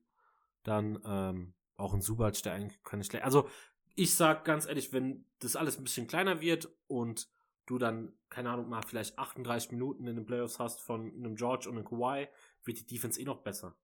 Dann 0.61 1.01
ähm, 1.03 1.53
auch 1.75 1.93
ein 1.93 2.01
Subac, 2.01 2.41
der 2.43 2.53
eigentlich 2.53 2.81
keine 2.83 3.03
schlecht. 3.03 3.25
Also 3.25 3.49
ich 3.95 4.15
sag 4.15 4.45
ganz 4.45 4.67
ehrlich, 4.67 4.93
wenn 4.93 5.25
das 5.39 5.55
alles 5.55 5.77
ein 5.77 5.83
bisschen 5.83 6.07
kleiner 6.07 6.41
wird 6.41 6.69
und 6.87 7.27
du 7.65 7.77
dann, 7.77 8.13
keine 8.29 8.49
Ahnung, 8.51 8.69
mal 8.69 8.83
vielleicht 8.83 9.17
38 9.17 9.71
Minuten 9.71 10.07
in 10.07 10.15
den 10.15 10.25
Playoffs 10.25 10.59
hast 10.59 10.81
von 10.81 11.11
einem 11.13 11.35
George 11.35 11.69
und 11.69 11.77
einem 11.77 11.85
Kawhi, 11.85 12.27
wird 12.63 12.79
die 12.79 12.85
Defense 12.85 13.19
eh 13.19 13.25
noch 13.25 13.41
besser. 13.41 13.75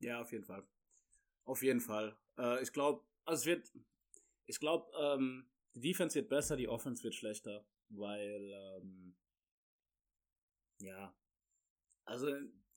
Ja, 0.00 0.20
auf 0.20 0.32
jeden 0.32 0.44
Fall. 0.44 0.66
Auf 1.44 1.62
jeden 1.62 1.80
Fall. 1.80 2.16
Äh, 2.38 2.62
ich 2.62 2.72
glaube, 2.72 3.02
also 3.24 3.40
es 3.40 3.46
wird, 3.46 3.72
ich 4.46 4.60
glaube, 4.60 4.90
ähm, 4.98 5.46
die 5.74 5.80
Defense 5.80 6.14
wird 6.14 6.28
besser, 6.28 6.56
die 6.56 6.68
Offense 6.68 7.02
wird 7.04 7.14
schlechter, 7.14 7.64
weil, 7.88 8.52
ähm, 8.52 9.16
ja, 10.78 11.14
also 12.04 12.28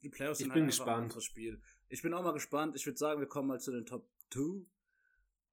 die 0.02 0.10
Playoffs 0.10 0.40
ich 0.40 0.45
sind 0.45 0.53
bin 0.53 0.68
gespannt. 0.68 0.90
ein 0.90 1.03
anderes 1.03 1.23
Spiel. 1.23 1.61
Ich 1.90 2.02
bin 2.02 2.14
auch 2.14 2.23
mal 2.23 2.31
gespannt. 2.31 2.76
Ich 2.76 2.86
würde 2.86 2.98
sagen, 2.98 3.19
wir 3.19 3.27
kommen 3.27 3.48
mal 3.48 3.60
zu 3.60 3.72
den 3.72 3.86
Top 3.86 4.10
2. 4.31 4.65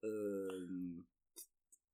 Ähm, 0.03 1.07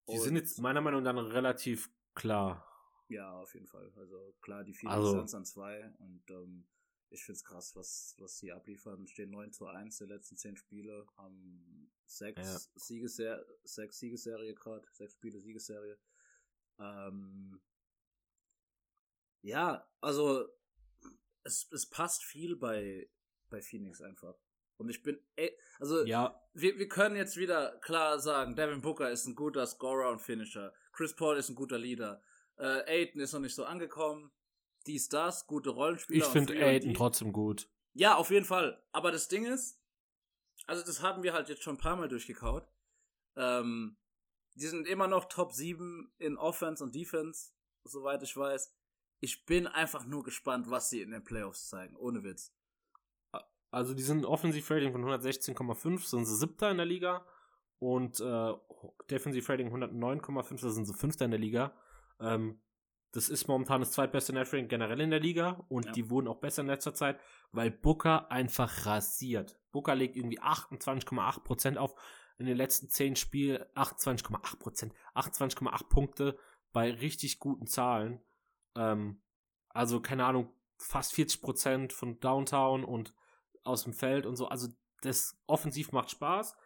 die 0.09 0.19
sind 0.19 0.37
jetzt 0.37 0.61
meiner 0.61 0.81
Meinung 0.81 1.03
nach 1.03 1.15
relativ 1.15 1.91
klar. 2.15 2.67
Ja, 3.09 3.33
auf 3.39 3.55
jeden 3.55 3.67
Fall. 3.67 3.93
Also 3.97 4.35
klar, 4.41 4.65
die 4.65 4.75
Phoenix 4.75 4.97
also, 4.97 5.11
Suns 5.13 5.35
an 5.35 5.45
zwei 5.45 5.93
und 5.99 6.23
ähm, 6.31 6.67
ich 7.11 7.25
find's 7.25 7.45
krass, 7.45 7.77
was, 7.77 8.17
was 8.19 8.39
sie 8.39 8.53
abliefern. 8.53 9.07
Stehen 9.07 9.31
9 9.31 9.53
zu 9.53 9.67
1 9.67 9.99
der 9.99 10.09
letzten 10.09 10.37
10 10.37 10.57
Spiele, 10.57 11.07
haben 11.17 11.91
sechs, 12.07 12.41
ja. 12.41 12.81
Siegesser 12.81 13.45
sechs 13.65 13.99
Siegesserie 13.99 14.55
gerade, 14.55 14.87
sechs 14.93 15.13
Spiele 15.13 15.41
Siegesserie. 15.41 15.99
Ähm, 16.79 17.61
ja, 19.43 19.89
also 20.01 20.49
es, 21.45 21.69
es 21.73 21.89
passt 21.89 22.25
viel 22.25 22.57
bei, 22.57 23.09
bei 23.51 23.61
Phoenix 23.61 24.01
einfach. 24.01 24.37
Und 24.77 24.89
ich 24.89 25.03
bin, 25.03 25.21
ey, 25.37 25.57
also, 25.79 26.05
ja. 26.05 26.41
wir, 26.55 26.79
wir 26.79 26.89
können 26.89 27.17
jetzt 27.17 27.37
wieder 27.37 27.79
klar 27.81 28.19
sagen, 28.19 28.57
Devin 28.57 28.81
Booker 28.81 29.11
ist 29.11 29.27
ein 29.27 29.35
guter 29.35 29.67
Scorer 29.67 30.11
und 30.11 30.21
Finisher. 30.21 30.73
Chris 30.93 31.15
Paul 31.15 31.37
ist 31.37 31.49
ein 31.49 31.55
guter 31.55 31.79
Leader. 31.79 32.23
Äh, 32.57 32.83
Aiden 32.87 33.21
ist 33.21 33.33
noch 33.33 33.41
nicht 33.41 33.55
so 33.55 33.65
angekommen 33.65 34.33
dies, 34.87 35.09
das, 35.09 35.47
gute 35.47 35.71
Rollenspieler. 35.71 36.27
Ich 36.27 36.33
finde 36.33 36.55
Aiden 36.55 36.95
trotzdem 36.95 37.33
gut. 37.33 37.69
Ja, 37.95 38.17
auf 38.17 38.31
jeden 38.31 38.45
Fall. 38.45 38.83
Aber 38.93 39.13
das 39.13 39.29
Ding 39.29 39.45
ist, 39.45 39.81
also 40.67 40.85
das 40.85 41.03
haben 41.03 41.23
wir 41.23 41.33
halt 41.33 41.49
jetzt 41.49 41.63
schon 41.63 41.77
ein 41.77 41.81
paar 41.81 41.97
Mal 41.97 42.09
durchgekaut. 42.09 42.67
Ähm, 43.37 43.97
die 44.55 44.67
sind 44.67 44.87
immer 44.87 45.07
noch 45.07 45.27
Top 45.27 45.53
7 45.53 46.13
in 46.19 46.37
Offense 46.37 46.83
und 46.83 46.95
Defense, 46.95 47.53
soweit 47.85 48.23
ich 48.23 48.37
weiß. 48.37 48.75
Ich 49.21 49.45
bin 49.45 49.67
einfach 49.67 50.05
nur 50.05 50.23
gespannt, 50.25 50.69
was 50.69 50.91
sie 50.91 51.01
in 51.01 51.11
den 51.11 51.25
Playoffs 51.25 51.69
zeigen, 51.69 51.97
ohne 51.97 52.25
Witz. 52.25 52.53
Also 53.71 53.95
die 53.95 54.03
sind 54.03 54.27
Offensive-Rating 54.27 54.93
von 54.93 55.05
116,5, 55.05 56.07
sind 56.07 56.27
sie 56.27 56.37
siebter 56.37 56.71
in 56.71 56.77
der 56.77 56.87
Liga. 56.87 57.25
Und 57.79 58.21
äh, 58.21 58.53
Defensive-Rating 59.11 59.73
109,5, 59.73 60.61
da 60.61 60.71
sind 60.71 60.85
sie 60.85 60.95
fünfter 60.95 61.25
in 61.25 61.31
der 61.31 61.41
Liga. 61.41 61.75
Ähm, 62.21 62.61
das 63.13 63.29
ist 63.29 63.47
momentan 63.47 63.81
das 63.81 63.93
zweitbeste 63.93 64.33
Netrating 64.33 64.69
generell 64.69 65.01
in 65.01 65.11
der 65.11 65.21
Liga 65.21 65.65
und 65.69 65.87
ja. 65.87 65.93
die 65.93 66.09
wurden 66.09 66.29
auch 66.29 66.41
besser 66.41 66.63
in 66.63 66.69
letzter 66.69 66.95
Zeit, 66.95 67.21
weil 67.53 67.71
Booker 67.71 68.31
einfach 68.31 68.87
rasiert. 68.87 69.61
Booker 69.71 69.95
legt 69.95 70.17
irgendwie 70.17 70.41
28,8% 70.41 71.77
auf 71.77 71.95
in 72.43 72.47
den 72.47 72.57
letzten 72.57 72.91
10 72.91 73.15
Spielen, 73.15 73.63
28,8%, 73.77 74.91
28,8 75.15 75.89
Punkte 75.89 76.37
bei 76.73 76.91
richtig 76.91 77.39
guten 77.39 77.69
Zahlen. 77.69 78.21
Ähm, 78.75 79.23
also 79.69 80.01
keine 80.01 80.25
Ahnung, 80.25 80.53
fast 80.77 81.15
40% 81.15 81.93
von 81.93 82.19
Downtown 82.19 82.83
und 82.83 83.15
aus 83.63 83.85
dem 83.85 83.93
Feld 83.93 84.27
und 84.27 84.35
so. 84.35 84.49
Also 84.49 84.69
das 85.03 85.41
offensiv 85.47 85.93
macht 85.93 86.11
Spaß. 86.11 86.57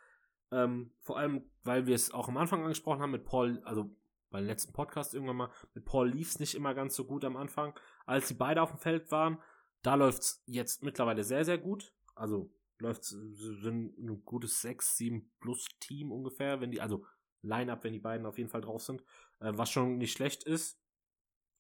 Ähm, 0.51 0.95
vor 1.03 1.19
allem, 1.19 1.45
weil 1.63 1.87
wir 1.87 1.95
es 1.95 2.11
auch 2.11 2.29
am 2.29 2.39
Anfang 2.39 2.63
angesprochen 2.63 3.03
haben 3.03 3.11
mit 3.11 3.27
Paul, 3.27 3.61
also 3.65 3.95
beim 4.31 4.47
letzten 4.47 4.73
Podcast 4.73 5.13
irgendwann 5.13 5.37
mal, 5.37 5.51
mit 5.75 5.85
Paul 5.85 6.09
lief 6.09 6.31
es 6.31 6.41
nicht 6.41 6.55
immer 6.55 6.73
ganz 6.73 6.97
so 6.97 7.05
gut 7.05 7.23
am 7.27 7.37
Anfang. 7.37 7.79
Als 8.07 8.29
sie 8.29 8.35
beide 8.35 8.63
auf 8.63 8.71
dem 8.71 8.79
Feld 8.79 9.11
waren, 9.11 9.43
da 9.83 9.95
läuft 9.95 10.23
es 10.23 10.43
jetzt 10.47 10.83
mittlerweile 10.83 11.23
sehr, 11.23 11.45
sehr 11.45 11.59
gut. 11.59 11.93
Also 12.15 12.51
läuft 12.79 13.05
sind 13.05 13.99
ein 13.99 14.25
gutes 14.25 14.61
6, 14.61 14.97
7 14.97 15.33
plus 15.41 15.67
Team 15.81 16.13
ungefähr, 16.13 16.61
wenn 16.61 16.71
die, 16.71 16.81
also 16.81 17.07
Line-Up, 17.43 17.85
wenn 17.85 17.93
die 17.93 17.99
beiden 17.99 18.27
auf 18.27 18.39
jeden 18.39 18.51
Fall 18.51 18.61
drauf 18.61 18.83
sind, 18.83 19.03
äh, 19.41 19.53
was 19.55 19.71
schon 19.71 19.99
nicht 19.99 20.13
schlecht 20.13 20.45
ist. 20.45 20.81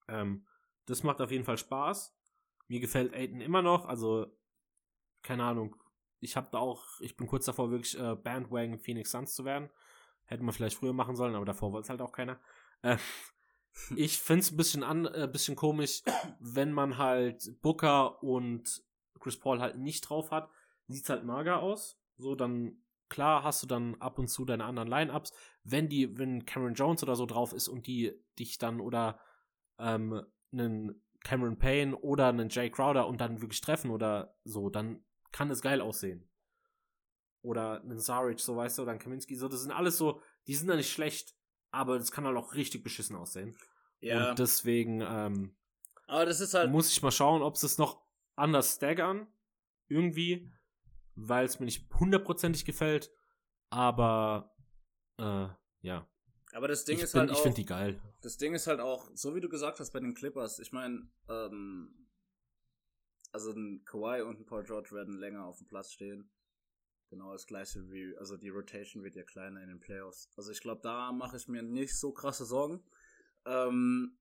Ähm, 0.08 0.46
das 0.86 1.02
macht 1.02 1.20
auf 1.20 1.30
jeden 1.30 1.44
Fall 1.44 1.58
Spaß. 1.58 2.14
Mir 2.68 2.80
gefällt 2.80 3.14
Aiden 3.14 3.40
immer 3.40 3.62
noch, 3.62 3.86
also 3.86 4.26
keine 5.22 5.44
Ahnung. 5.44 5.76
Ich 6.20 6.36
habe 6.36 6.48
da 6.50 6.58
auch, 6.58 6.84
ich 7.00 7.16
bin 7.16 7.26
kurz 7.26 7.44
davor, 7.46 7.70
wirklich 7.70 7.98
äh, 7.98 8.14
Bandwagon 8.14 8.78
Phoenix 8.78 9.10
Suns 9.10 9.34
zu 9.34 9.44
werden. 9.44 9.70
Hätten 10.24 10.44
wir 10.44 10.52
vielleicht 10.52 10.76
früher 10.76 10.92
machen 10.92 11.16
sollen, 11.16 11.34
aber 11.34 11.44
davor 11.44 11.72
wollte 11.72 11.86
es 11.86 11.90
halt 11.90 12.00
auch 12.00 12.12
keiner. 12.12 12.40
Äh, 12.82 12.96
ich 13.96 14.18
finde 14.18 14.40
es 14.40 14.50
ein 14.50 14.56
bisschen, 14.56 14.82
an, 14.82 15.06
äh, 15.06 15.28
bisschen 15.30 15.56
komisch, 15.56 16.02
wenn 16.40 16.72
man 16.72 16.98
halt 16.98 17.60
Booker 17.62 18.22
und 18.22 18.82
Chris 19.20 19.38
Paul 19.38 19.60
halt 19.60 19.78
nicht 19.78 20.02
drauf 20.02 20.30
hat. 20.30 20.48
Sieht's 20.88 21.08
halt 21.08 21.24
mager 21.24 21.60
aus. 21.60 21.98
So, 22.16 22.34
dann, 22.34 22.82
klar 23.08 23.42
hast 23.42 23.62
du 23.62 23.66
dann 23.66 23.94
ab 23.96 24.18
und 24.18 24.28
zu 24.28 24.44
deine 24.44 24.64
anderen 24.64 24.88
Line-Ups. 24.88 25.32
Wenn 25.64 25.88
die, 25.88 26.18
wenn 26.18 26.44
Cameron 26.46 26.74
Jones 26.74 27.02
oder 27.02 27.16
so 27.16 27.26
drauf 27.26 27.52
ist 27.52 27.68
und 27.68 27.86
die 27.86 28.12
dich 28.38 28.58
dann 28.58 28.80
oder 28.80 29.20
ähm, 29.78 30.22
einen 30.52 31.02
Cameron 31.24 31.58
Payne 31.58 31.96
oder 31.96 32.28
einen 32.28 32.48
Jay 32.48 32.70
Crowder 32.70 33.06
und 33.06 33.20
dann 33.20 33.40
wirklich 33.40 33.60
treffen 33.60 33.90
oder 33.90 34.36
so, 34.44 34.70
dann 34.70 35.04
kann 35.32 35.50
es 35.50 35.60
geil 35.60 35.80
aussehen. 35.80 36.28
Oder 37.42 37.82
einen 37.82 37.98
Saric, 37.98 38.40
so 38.40 38.56
weißt 38.56 38.78
du, 38.78 38.82
oder 38.82 38.92
einen 38.92 39.00
Kaminski, 39.00 39.36
so, 39.36 39.48
das 39.48 39.62
sind 39.62 39.72
alles 39.72 39.98
so, 39.98 40.20
die 40.46 40.54
sind 40.54 40.68
da 40.68 40.76
nicht 40.76 40.90
schlecht, 40.90 41.34
aber 41.70 41.98
das 41.98 42.10
kann 42.10 42.24
halt 42.24 42.36
auch 42.36 42.54
richtig 42.54 42.82
beschissen 42.82 43.16
aussehen. 43.16 43.56
Ja. 44.00 44.30
Und 44.30 44.38
deswegen, 44.38 45.00
ähm, 45.00 45.56
aber 46.06 46.26
das 46.26 46.40
ist 46.40 46.54
halt. 46.54 46.70
Muss 46.70 46.90
ich 46.90 47.02
mal 47.02 47.10
schauen, 47.10 47.42
ob 47.42 47.56
sie 47.56 47.66
es 47.66 47.78
noch 47.78 48.02
anders 48.36 48.76
staggern. 48.76 49.26
Irgendwie. 49.88 50.50
Weil 51.16 51.46
es 51.46 51.58
mir 51.58 51.66
nicht 51.66 51.92
hundertprozentig 51.98 52.64
gefällt. 52.64 53.10
Aber, 53.70 54.54
äh, 55.18 55.48
ja. 55.80 56.08
Aber 56.52 56.68
das 56.68 56.84
Ding 56.84 56.98
ich 56.98 57.04
ist 57.04 57.12
bin, 57.12 57.22
halt 57.22 57.30
auch. 57.30 57.34
Ich 57.34 57.42
finde 57.42 57.56
die 57.56 57.66
geil. 57.66 58.00
Das 58.22 58.36
Ding 58.36 58.54
ist 58.54 58.66
halt 58.66 58.80
auch, 58.80 59.10
so 59.14 59.34
wie 59.34 59.40
du 59.40 59.48
gesagt 59.48 59.80
hast 59.80 59.92
bei 59.92 60.00
den 60.00 60.14
Clippers, 60.14 60.58
ich 60.58 60.72
meine, 60.72 61.08
ähm, 61.28 62.06
also 63.32 63.52
ein 63.52 63.84
Kawhi 63.84 64.22
und 64.22 64.40
ein 64.40 64.46
Paul 64.46 64.64
George 64.64 64.92
werden 64.92 65.18
länger 65.18 65.44
auf 65.44 65.58
dem 65.58 65.66
Platz 65.66 65.92
stehen. 65.92 66.30
Genau 67.10 67.32
das 67.32 67.46
gleiche 67.46 67.88
wie, 67.90 68.16
also 68.18 68.36
die 68.36 68.48
Rotation 68.48 69.04
wird 69.04 69.14
ja 69.14 69.22
kleiner 69.22 69.62
in 69.62 69.68
den 69.68 69.80
Playoffs. 69.80 70.30
Also 70.36 70.50
ich 70.50 70.60
glaube, 70.60 70.80
da 70.82 71.12
mache 71.12 71.36
ich 71.36 71.46
mir 71.46 71.62
nicht 71.62 71.96
so 71.98 72.12
krasse 72.12 72.44
Sorgen. 72.44 72.82
Ähm, 73.44 74.18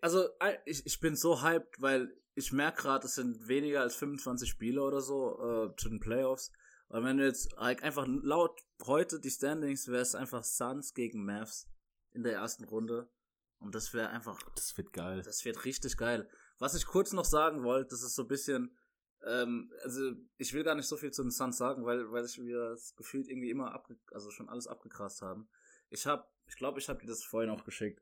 also 0.00 0.28
ich, 0.64 0.86
ich 0.86 1.00
bin 1.00 1.16
so 1.16 1.42
hyped, 1.42 1.80
weil 1.80 2.14
ich 2.38 2.52
merke 2.52 2.82
gerade, 2.82 3.06
es 3.06 3.16
sind 3.16 3.48
weniger 3.48 3.80
als 3.80 3.96
25 3.96 4.48
Spiele 4.48 4.80
oder 4.82 5.00
so 5.00 5.40
äh, 5.40 5.76
zu 5.76 5.88
den 5.88 5.98
Playoffs. 5.98 6.52
Und 6.86 7.04
wenn 7.04 7.18
du 7.18 7.24
jetzt 7.24 7.58
einfach 7.58 8.06
laut 8.06 8.60
heute 8.86 9.20
die 9.20 9.30
Standings 9.30 9.88
wäre 9.88 10.02
es 10.02 10.14
einfach 10.14 10.44
Suns 10.44 10.94
gegen 10.94 11.24
Mavs 11.24 11.68
in 12.12 12.22
der 12.22 12.34
ersten 12.34 12.64
Runde. 12.64 13.10
Und 13.58 13.74
das 13.74 13.92
wäre 13.92 14.10
einfach. 14.10 14.40
Das 14.54 14.76
wird 14.78 14.92
geil. 14.92 15.22
Das 15.22 15.44
wird 15.44 15.64
richtig 15.64 15.96
geil. 15.96 16.30
Was 16.60 16.74
ich 16.74 16.86
kurz 16.86 17.12
noch 17.12 17.24
sagen 17.24 17.64
wollte, 17.64 17.90
das 17.90 18.02
ist 18.02 18.14
so 18.14 18.22
ein 18.22 18.28
bisschen. 18.28 18.78
Ähm, 19.26 19.72
also 19.82 20.12
ich 20.36 20.54
will 20.54 20.62
gar 20.62 20.76
nicht 20.76 20.86
so 20.86 20.96
viel 20.96 21.10
zu 21.10 21.22
den 21.22 21.32
Suns 21.32 21.58
sagen, 21.58 21.84
weil 21.84 22.12
weil 22.12 22.24
ich 22.24 22.38
mir 22.38 22.70
das 22.70 22.94
gefühlt 22.94 23.28
irgendwie 23.28 23.50
immer 23.50 23.74
abge 23.74 23.98
also 24.12 24.30
schon 24.30 24.48
alles 24.48 24.68
abgekrast 24.68 25.22
haben. 25.22 25.48
Ich 25.90 26.06
habe, 26.06 26.24
ich 26.46 26.56
glaube, 26.56 26.78
ich 26.78 26.88
habe 26.88 27.00
dir 27.00 27.08
das 27.08 27.24
vorhin 27.24 27.50
auch 27.50 27.64
geschickt. 27.64 28.00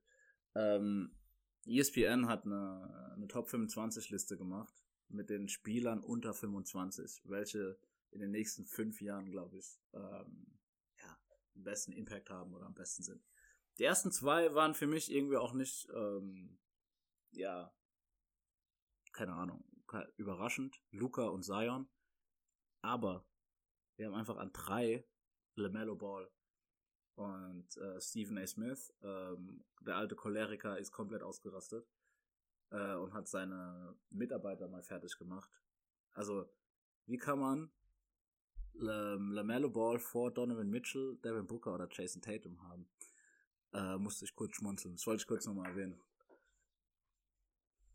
Ähm, 0.54 1.16
ESPN 1.66 2.28
hat 2.28 2.44
eine, 2.44 3.12
eine 3.14 3.28
Top 3.28 3.48
25 3.48 4.10
Liste 4.10 4.36
gemacht 4.36 4.74
mit 5.08 5.30
den 5.30 5.48
Spielern 5.48 6.02
unter 6.02 6.34
25, 6.34 7.22
welche 7.24 7.78
in 8.10 8.20
den 8.20 8.30
nächsten 8.30 8.64
fünf 8.64 9.00
Jahren, 9.00 9.30
glaube 9.30 9.58
ich, 9.58 9.80
ähm, 9.92 10.58
ja, 10.98 11.18
den 11.54 11.64
besten 11.64 11.92
Impact 11.92 12.30
haben 12.30 12.54
oder 12.54 12.66
am 12.66 12.74
besten 12.74 13.02
sind. 13.02 13.22
Die 13.78 13.84
ersten 13.84 14.10
zwei 14.10 14.54
waren 14.54 14.74
für 14.74 14.86
mich 14.86 15.10
irgendwie 15.12 15.36
auch 15.36 15.52
nicht, 15.52 15.88
ähm, 15.94 16.58
ja, 17.32 17.74
keine 19.12 19.34
Ahnung, 19.34 19.64
überraschend. 20.16 20.82
Luca 20.90 21.26
und 21.26 21.42
Zion. 21.42 21.88
Aber 22.82 23.26
wir 23.96 24.06
haben 24.06 24.14
einfach 24.14 24.36
an 24.36 24.52
drei 24.52 25.06
LaMelo 25.56 25.96
Ball 25.96 26.30
und 27.16 27.76
äh, 27.78 28.00
Stephen 28.00 28.38
A. 28.38 28.46
Smith. 28.46 28.94
Ähm, 29.02 29.64
der 29.80 29.96
alte 29.96 30.14
Choleriker 30.14 30.78
ist 30.78 30.92
komplett 30.92 31.22
ausgerastet 31.22 31.86
äh, 32.70 32.94
und 32.94 33.12
hat 33.14 33.28
seine 33.28 33.96
Mitarbeiter 34.10 34.68
mal 34.68 34.82
fertig 34.82 35.16
gemacht. 35.18 35.50
Also, 36.12 36.48
wie 37.06 37.16
kann 37.16 37.38
man 37.38 37.70
ähm, 38.80 39.32
LaMelo 39.32 39.70
Ball 39.70 39.98
vor 39.98 40.30
Donovan 40.30 40.68
Mitchell, 40.68 41.16
Devin 41.24 41.46
Booker 41.46 41.74
oder 41.74 41.88
Jason 41.90 42.22
Tatum 42.22 42.62
haben? 42.62 42.88
Äh, 43.72 43.96
musste 43.96 44.24
ich 44.24 44.34
kurz 44.34 44.54
schmunzeln. 44.56 44.94
Das 44.94 45.06
wollte 45.06 45.22
ich 45.22 45.26
kurz 45.26 45.46
nochmal 45.46 45.70
erwähnen. 45.70 46.00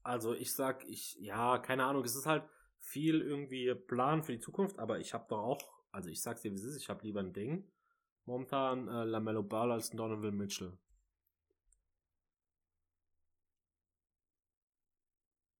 Also 0.03 0.33
ich 0.33 0.51
sag, 0.53 0.83
ich, 0.89 1.15
ja, 1.19 1.59
keine 1.59 1.85
Ahnung, 1.85 2.03
es 2.03 2.15
ist 2.15 2.25
halt 2.25 2.43
viel 2.79 3.21
irgendwie 3.21 3.75
Plan 3.75 4.23
für 4.23 4.31
die 4.31 4.39
Zukunft, 4.39 4.79
aber 4.79 4.99
ich 4.99 5.13
habe 5.13 5.27
doch 5.29 5.43
auch, 5.43 5.61
also 5.91 6.09
ich 6.09 6.21
sag's 6.21 6.41
dir, 6.41 6.51
wie 6.51 6.55
es 6.55 6.63
ist, 6.63 6.77
ich 6.77 6.89
habe 6.89 7.03
lieber 7.03 7.19
ein 7.19 7.33
Ding. 7.33 7.71
Momentan 8.31 8.87
äh, 8.87 9.03
Lamello 9.03 9.43
Ball 9.43 9.73
als 9.73 9.89
Donovan 9.89 10.37
Mitchell. 10.37 10.71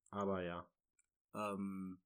Aber 0.09 0.41
ja. 0.41 0.65
Ähm, 1.33 1.99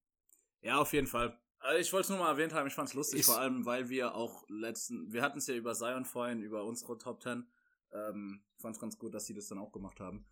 ja, 0.62 0.80
auf 0.80 0.92
jeden 0.94 1.06
Fall. 1.06 1.40
Also 1.60 1.80
ich 1.80 1.94
wollte 1.94 2.06
es 2.06 2.10
nur 2.10 2.18
mal 2.18 2.32
erwähnt 2.32 2.54
haben, 2.54 2.66
ich 2.66 2.74
fand 2.74 2.90
es 2.90 2.96
lustig, 2.96 3.20
ich 3.20 3.26
vor 3.28 3.38
allem, 3.38 3.68
weil 3.68 3.90
wir 3.90 4.16
auch 4.16 4.44
letzten, 4.50 5.14
wir 5.14 5.22
hatten 5.22 5.38
es 5.38 5.46
ja 5.46 5.54
über 5.54 5.76
Zion 5.76 6.04
vorhin, 6.04 6.42
über 6.42 6.64
unsere 6.64 6.98
Top 6.98 7.22
10. 7.22 7.48
Ähm, 7.92 8.44
fand 8.58 8.76
es 8.76 8.82
ganz 8.82 8.98
gut, 8.98 9.14
dass 9.14 9.28
sie 9.28 9.36
das 9.36 9.48
dann 9.48 9.60
auch 9.60 9.72
gemacht 9.72 10.00
haben. 10.00 10.26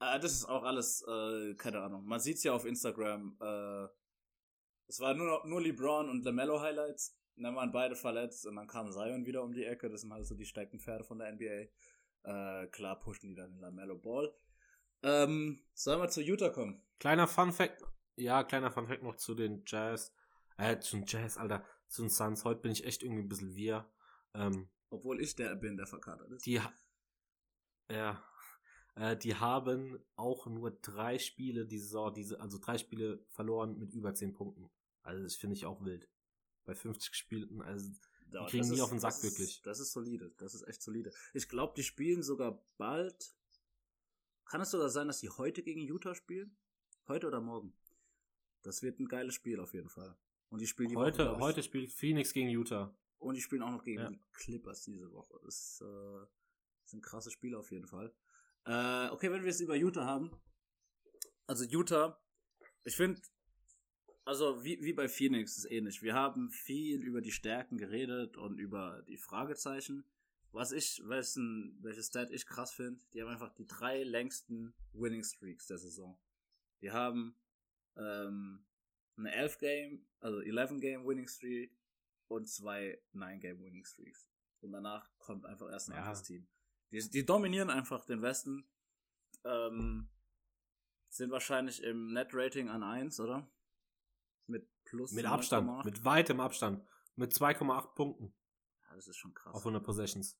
Äh, 0.00 0.18
das 0.18 0.32
ist 0.32 0.46
auch 0.46 0.64
alles, 0.64 1.02
äh, 1.06 1.54
keine 1.54 1.80
Ahnung. 1.80 2.06
Man 2.06 2.18
sieht 2.18 2.38
es 2.38 2.42
ja 2.42 2.54
auf 2.54 2.64
Instagram. 2.64 3.36
Äh, 3.40 3.86
es 4.88 4.98
war 4.98 5.14
nur, 5.14 5.46
nur 5.46 5.60
LeBron 5.60 6.10
und 6.10 6.24
LaMelo 6.24 6.60
Highlights. 6.60 7.19
Und 7.40 7.44
dann 7.44 7.56
waren 7.56 7.72
beide 7.72 7.96
verletzt 7.96 8.46
und 8.46 8.56
dann 8.56 8.66
kam 8.66 8.92
Zion 8.92 9.24
wieder 9.24 9.42
um 9.42 9.54
die 9.54 9.64
Ecke. 9.64 9.88
Das 9.88 10.02
sind 10.02 10.12
halt 10.12 10.26
so 10.26 10.34
die 10.34 10.44
Steckenpferde 10.44 11.04
von 11.04 11.18
der 11.18 11.32
NBA. 11.32 11.70
Äh, 12.22 12.66
klar 12.66 13.00
pushen 13.00 13.30
die 13.30 13.34
dann 13.34 13.52
den 13.52 13.60
LaMelo 13.60 13.96
Ball. 13.96 14.30
Ähm, 15.02 15.64
sollen 15.72 16.02
wir 16.02 16.10
zu 16.10 16.20
Utah 16.20 16.50
kommen? 16.50 16.82
Kleiner 16.98 17.26
Fun 17.26 17.50
Fact. 17.50 17.82
Ja, 18.16 18.44
kleiner 18.44 18.70
Fun 18.70 18.86
Fact 18.86 19.02
noch 19.02 19.16
zu 19.16 19.34
den 19.34 19.62
Jazz. 19.64 20.14
Äh, 20.58 20.80
zu 20.80 20.98
den 20.98 21.06
Jazz, 21.06 21.38
Alter. 21.38 21.64
Zu 21.88 22.02
den 22.02 22.10
Suns. 22.10 22.44
Heute 22.44 22.60
bin 22.60 22.72
ich 22.72 22.84
echt 22.84 23.02
irgendwie 23.02 23.22
ein 23.22 23.28
bisschen 23.30 23.54
wir. 23.54 23.90
Ähm, 24.34 24.68
Obwohl 24.90 25.22
ich 25.22 25.34
der 25.34 25.56
bin, 25.56 25.78
der 25.78 25.86
verkatert 25.86 26.30
ist. 26.32 26.44
Die, 26.44 26.60
ja, 27.90 28.22
äh, 28.96 29.16
die 29.16 29.34
haben 29.34 29.98
auch 30.14 30.44
nur 30.44 30.72
drei 30.82 31.18
Spiele 31.18 31.64
diese 31.64 31.84
Saison, 31.84 32.12
diese, 32.12 32.38
also 32.38 32.58
drei 32.58 32.76
Spiele 32.76 33.24
verloren 33.30 33.78
mit 33.78 33.94
über 33.94 34.12
zehn 34.12 34.34
Punkten. 34.34 34.68
Also 35.02 35.22
das 35.22 35.36
finde 35.36 35.56
ich 35.56 35.64
auch 35.64 35.82
wild. 35.82 36.06
Bei 36.64 36.74
50 36.74 37.10
gespielten, 37.10 37.62
also 37.62 37.90
die 38.32 38.38
kriegen 38.46 38.68
nie 38.68 38.76
ist, 38.76 38.80
auf 38.80 38.90
den 38.90 39.00
Sack 39.00 39.14
das 39.14 39.22
wirklich. 39.24 39.56
Ist, 39.56 39.66
das 39.66 39.80
ist 39.80 39.92
solide, 39.92 40.32
das 40.38 40.54
ist 40.54 40.66
echt 40.68 40.82
solide. 40.82 41.12
Ich 41.34 41.48
glaube, 41.48 41.74
die 41.76 41.82
spielen 41.82 42.22
sogar 42.22 42.62
bald. 42.76 43.34
Kann 44.44 44.60
es 44.60 44.70
sogar 44.70 44.90
sein, 44.90 45.08
dass 45.08 45.20
die 45.20 45.30
heute 45.30 45.62
gegen 45.62 45.80
Utah 45.80 46.14
spielen? 46.14 46.56
Heute 47.08 47.26
oder 47.26 47.40
morgen? 47.40 47.72
Das 48.62 48.82
wird 48.82 49.00
ein 49.00 49.08
geiles 49.08 49.34
Spiel 49.34 49.58
auf 49.60 49.74
jeden 49.74 49.88
Fall. 49.88 50.16
Und 50.50 50.60
die 50.60 50.66
spielen 50.66 50.90
die 50.90 50.96
heute, 50.96 51.30
Woche, 51.30 51.40
heute 51.40 51.62
spielt 51.62 51.92
Phoenix 51.92 52.32
gegen 52.32 52.50
Utah. 52.50 52.94
Und 53.18 53.34
die 53.34 53.40
spielen 53.40 53.62
auch 53.62 53.70
noch 53.70 53.84
gegen 53.84 54.00
ja. 54.00 54.08
die 54.08 54.20
Clippers 54.32 54.82
diese 54.84 55.12
Woche. 55.12 55.38
Das 55.44 55.82
äh, 55.82 56.26
sind 56.84 57.02
krasse 57.02 57.30
Spiele 57.30 57.58
auf 57.58 57.70
jeden 57.70 57.86
Fall. 57.86 58.12
Äh, 58.64 59.08
okay, 59.10 59.30
wenn 59.30 59.42
wir 59.42 59.50
es 59.50 59.60
über 59.60 59.76
Utah 59.76 60.04
haben. 60.04 60.30
Also 61.46 61.64
Utah, 61.64 62.20
ich 62.84 62.96
finde, 62.96 63.20
also 64.30 64.62
wie, 64.62 64.80
wie 64.80 64.92
bei 64.92 65.08
Phoenix 65.08 65.56
ist 65.56 65.68
ähnlich. 65.72 66.02
Wir 66.02 66.14
haben 66.14 66.50
viel 66.50 67.02
über 67.02 67.20
die 67.20 67.32
Stärken 67.32 67.76
geredet 67.78 68.36
und 68.36 68.60
über 68.60 69.02
die 69.08 69.16
Fragezeichen. 69.16 70.04
Was 70.52 70.70
ich, 70.70 71.02
wessen, 71.04 71.76
welches 71.82 72.06
Stat 72.06 72.30
ich 72.30 72.46
krass 72.46 72.72
finde, 72.72 73.00
die 73.12 73.20
haben 73.20 73.28
einfach 73.28 73.52
die 73.52 73.66
drei 73.66 74.04
längsten 74.04 74.72
Winning 74.92 75.24
Streaks 75.24 75.66
der 75.66 75.78
Saison. 75.78 76.16
Die 76.80 76.92
haben 76.92 77.34
ähm, 77.96 78.64
eine 79.16 79.32
11 79.32 79.58
Game, 79.58 80.06
also 80.20 80.40
11 80.40 80.80
Game 80.80 81.04
Winning 81.04 81.26
Streak 81.26 81.76
und 82.28 82.48
zwei 82.48 83.02
9 83.10 83.40
Game 83.40 83.60
Winning 83.60 83.84
Streaks. 83.84 84.28
Und 84.60 84.70
danach 84.70 85.10
kommt 85.18 85.44
einfach 85.44 85.68
erst 85.72 85.88
ein 85.88 85.94
ja. 85.94 86.02
anderes 86.02 86.22
Team. 86.22 86.46
Die, 86.92 87.00
die 87.10 87.26
dominieren 87.26 87.68
einfach 87.68 88.04
den 88.04 88.22
Westen. 88.22 88.64
Ähm, 89.42 90.08
Sind 91.08 91.32
wahrscheinlich 91.32 91.82
im 91.82 92.12
Net-Rating 92.12 92.68
an 92.68 92.84
1, 92.84 93.18
oder? 93.18 93.50
Mit 94.92 94.98
plus. 94.98 95.12
Mit 95.12 95.26
Abstand, 95.26 95.68
9,8. 95.68 95.84
mit 95.84 96.04
weitem 96.04 96.40
Abstand. 96.40 96.84
Mit 97.16 97.32
2,8 97.32 97.94
Punkten 97.94 98.34
Ja, 98.88 98.94
das 98.96 99.08
ist 99.08 99.16
schon 99.16 99.34
krass. 99.34 99.54
auf 99.54 99.60
100 99.62 99.82
Possessions. 99.84 100.38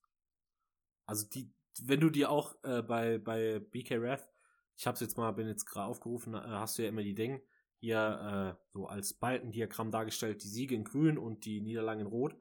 Also 1.05 1.27
die, 1.27 1.53
wenn 1.81 1.99
du 1.99 2.09
dir 2.09 2.29
auch 2.29 2.55
äh, 2.63 2.81
bei, 2.81 3.17
bei 3.17 3.59
BK 3.59 3.95
Ref, 3.97 4.27
ich 4.77 4.87
hab's 4.87 4.99
jetzt 5.01 5.17
mal, 5.17 5.31
bin 5.31 5.47
jetzt 5.47 5.65
gerade 5.65 5.87
aufgerufen, 5.87 6.33
äh, 6.33 6.39
hast 6.41 6.77
du 6.77 6.83
ja 6.83 6.89
immer 6.89 7.03
die 7.03 7.15
Dinge 7.15 7.41
hier 7.77 8.57
äh, 8.59 8.63
so 8.73 8.87
als 8.87 9.13
Balkendiagramm 9.15 9.91
dargestellt, 9.91 10.43
die 10.43 10.47
Siege 10.47 10.75
in 10.75 10.83
grün 10.83 11.17
und 11.17 11.45
die 11.45 11.61
Niederlagen 11.61 12.01
in 12.01 12.07
rot. 12.07 12.35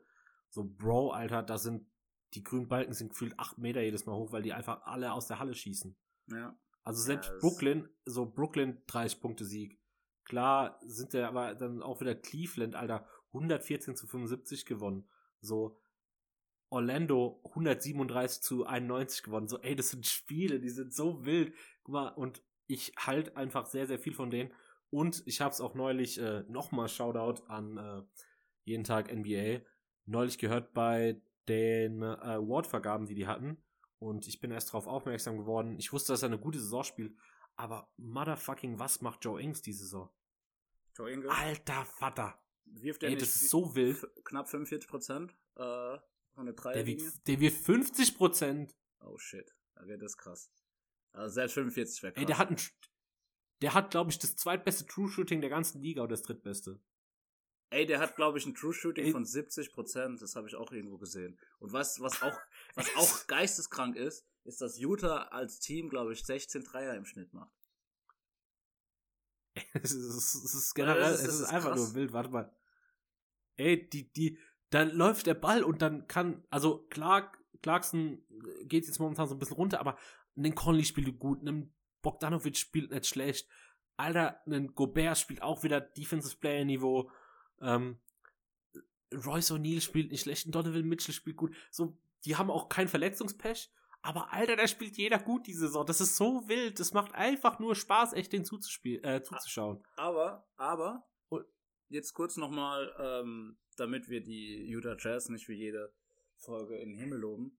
So, 0.51 0.65
Bro, 0.65 1.13
Alter, 1.13 1.43
da 1.43 1.57
sind, 1.59 1.87
die 2.35 2.43
grünen 2.43 2.69
Balken 2.69 2.93
sind 2.93 3.09
gefühlt 3.11 3.39
8 3.39 3.57
Meter 3.59 3.81
jedes 3.81 4.05
Mal 4.05 4.15
hoch, 4.15 4.33
weil 4.33 4.43
die 4.43 4.53
einfach 4.53 4.83
alle 4.83 5.13
aus 5.13 5.27
der 5.29 5.39
Halle 5.39 5.55
schießen. 5.55 5.97
ja. 6.29 6.59
Also 6.83 7.03
selbst 7.03 7.29
Ja, 7.31 7.37
Brooklyn, 7.41 7.89
so 8.07 8.25
Brooklyn 8.25 8.83
30 8.87 9.21
Punkte 9.21 9.45
Sieg. 9.45 9.80
Klar 10.31 10.79
sind 10.87 11.13
der 11.13 11.27
aber 11.27 11.57
dann 11.57 11.83
auch 11.83 12.01
wieder 12.01 12.15
Cleveland, 12.15 12.77
Alter, 12.77 13.05
114 13.33 13.97
zu 13.97 14.07
75 14.07 14.65
gewonnen. 14.65 15.09
So 15.41 15.83
Orlando 16.69 17.41
137 17.47 18.41
zu 18.41 18.65
91 18.65 19.25
gewonnen. 19.25 19.49
So, 19.49 19.59
ey, 19.59 19.75
das 19.75 19.91
sind 19.91 20.07
Spiele, 20.07 20.61
die 20.61 20.69
sind 20.69 20.95
so 20.95 21.25
wild. 21.25 21.53
Guck 21.83 21.95
mal, 21.95 22.09
und 22.11 22.45
ich 22.69 22.93
halt 22.97 23.37
einfach 23.37 23.67
sehr, 23.67 23.89
sehr 23.89 23.99
viel 23.99 24.15
von 24.15 24.31
denen. 24.31 24.53
Und 24.91 25.25
ich 25.27 25.41
habe 25.41 25.53
es 25.53 25.61
auch 25.61 25.75
neulich 25.75 26.21
äh, 26.21 26.45
nochmal 26.47 26.89
Shoutout 26.89 27.43
an 27.49 27.77
äh, 27.77 28.03
jeden 28.63 28.85
Tag 28.85 29.13
NBA 29.13 29.63
neulich 30.07 30.39
gehört 30.39 30.73
bei 30.75 31.21
den 31.49 32.03
äh, 32.03 32.07
Award-Vergaben, 32.07 33.07
die 33.07 33.17
die 33.17 33.27
hatten. 33.27 33.57
Und 33.99 34.29
ich 34.29 34.39
bin 34.39 34.53
erst 34.53 34.69
darauf 34.69 34.87
aufmerksam 34.87 35.39
geworden. 35.39 35.75
Ich 35.77 35.93
wusste, 35.93 36.13
dass 36.13 36.23
er 36.23 36.29
eine 36.29 36.39
gute 36.39 36.61
Saison 36.61 36.85
spielt. 36.85 37.17
Aber 37.57 37.91
motherfucking, 37.97 38.79
was 38.79 39.01
macht 39.01 39.25
Joe 39.25 39.43
Ings 39.43 39.61
die 39.61 39.73
Saison? 39.73 40.09
Joe 41.01 41.11
Ingles 41.11 41.33
Alter 41.33 41.87
Vater. 41.87 42.39
wirft 42.67 43.03
er 43.03 43.09
Ey, 43.09 43.15
nicht 43.15 43.23
das 43.23 43.35
ist 43.37 43.49
so 43.49 43.75
wild. 43.75 44.07
knapp 44.25 44.51
45 44.51 44.89
Prozent 44.89 45.35
äh, 45.57 45.99
von 46.35 46.45
der 46.45 46.55
Der 46.55 46.87
wiegt, 46.87 47.27
der 47.27 47.41
wirft 47.41 47.65
50 47.65 48.17
Prozent. 48.17 48.77
Oh 49.01 49.17
shit. 49.17 49.51
Okay, 49.77 49.97
das 49.97 50.13
ist 50.13 50.19
krass. 50.19 50.53
Also 51.13 51.35
selbst 51.35 51.55
45 51.55 52.03
wäre 52.03 52.13
krass. 52.13 52.21
Ey, 52.21 52.27
der 52.27 52.37
hat 52.39 52.51
ein, 52.51 52.57
der 53.63 53.73
hat, 53.73 53.91
glaube 53.91 54.11
ich, 54.11 54.19
das 54.19 54.37
zweitbeste 54.37 54.85
True 54.87 55.09
Shooting 55.09 55.41
der 55.41 55.49
ganzen 55.49 55.81
Liga 55.81 56.03
oder 56.03 56.11
das 56.11 56.23
drittbeste. 56.23 56.81
Ey, 57.71 57.87
der 57.87 58.01
hat, 58.01 58.17
glaube 58.17 58.37
ich, 58.37 58.45
ein 58.45 58.55
True 58.55 58.75
Shooting 58.75 59.07
Ey. 59.07 59.13
von 59.13 59.25
70 59.25 59.73
Prozent. 59.73 60.21
Das 60.21 60.37
habe 60.37 60.49
ich 60.49 60.55
auch 60.55 60.71
irgendwo 60.71 60.99
gesehen. 60.99 61.39
Und 61.61 61.73
was, 61.73 61.99
was 62.01 62.21
auch, 62.21 62.39
was 62.75 62.95
auch 62.97 63.27
geisteskrank 63.27 63.97
ist, 63.97 64.27
ist, 64.45 64.61
dass 64.61 64.79
Utah 64.79 65.29
als 65.29 65.61
Team, 65.61 65.89
glaube 65.89 66.13
ich, 66.13 66.25
16 66.25 66.65
Dreier 66.65 66.95
im 66.95 67.07
Schnitt 67.07 67.33
macht. 67.33 67.55
Es 69.83 69.93
ist, 69.93 70.35
es 70.35 70.55
ist 70.55 70.75
generell, 70.75 71.01
das 71.01 71.23
ist- 71.23 71.29
es 71.29 71.41
ist, 71.41 71.49
einfach 71.49 71.71
krass. 71.71 71.79
nur 71.81 71.95
wild. 71.95 72.13
Warte 72.13 72.31
mal. 72.31 72.55
Ey, 73.57 73.89
die, 73.89 74.13
die, 74.13 74.39
dann 74.71 74.91
läuft 74.91 75.27
der 75.27 75.35
Ball 75.35 75.63
und 75.65 75.83
dann 75.83 76.07
kann, 76.07 76.45
also 76.51 76.87
Clark, 76.91 77.39
Clarkson 77.63 78.23
geht 78.65 78.87
jetzt 78.87 78.99
momentan 79.01 79.29
so 79.29 79.35
ein 79.35 79.39
bisschen 79.39 79.57
runter, 79.57 79.81
aber 79.81 79.99
ein 80.37 80.55
Conley 80.55 80.85
spielt 80.85 81.19
gut, 81.19 81.43
ein 81.47 81.75
Bogdanovic 82.03 82.57
spielt 82.57 82.91
nicht 82.91 83.07
schlecht. 83.07 83.49
Alter, 83.97 84.41
ein 84.47 84.75
Gobert 84.75 85.19
spielt 85.19 85.43
auch 85.43 85.63
wieder 85.63 85.81
Defensive 85.81 86.37
Player 86.39 86.65
Niveau. 86.65 87.11
Ähm, 87.61 87.99
Royce 89.13 89.51
O'Neal 89.51 89.81
spielt 89.83 90.11
nicht 90.11 90.23
schlecht, 90.23 90.47
ein 90.47 90.53
Donovan 90.53 90.85
Mitchell 90.89 91.13
spielt 91.15 91.37
gut. 91.37 91.55
So, 91.71 91.99
die 92.25 92.37
haben 92.37 92.51
auch 92.51 92.69
kein 92.69 92.89
Verletzungspech. 92.89 93.71
Aber 94.03 94.33
Alter, 94.33 94.57
da 94.57 94.67
spielt 94.67 94.97
jeder 94.97 95.19
gut 95.19 95.47
diese 95.47 95.67
Saison. 95.67 95.85
Das 95.85 96.01
ist 96.01 96.17
so 96.17 96.49
wild. 96.49 96.81
Das 96.81 96.93
macht 96.93 97.15
einfach 97.15 97.59
nur 97.59 97.75
Spaß, 97.75 98.15
echt 98.15 98.33
den 98.33 98.43
äh, 98.43 99.23
zuzuschauen. 99.23 99.83
Aber, 99.97 100.49
aber, 100.57 101.07
jetzt 101.91 102.15
kurz 102.15 102.37
nochmal, 102.37 102.95
ähm, 102.99 103.59
damit 103.77 104.09
wir 104.09 104.23
die 104.23 104.65
Utah 104.67 104.97
Jazz 104.99 105.29
nicht 105.29 105.49
wie 105.49 105.55
jede 105.55 105.93
Folge 106.37 106.77
in 106.77 106.91
den 106.91 106.99
Himmel 106.99 107.19
loben. 107.19 107.59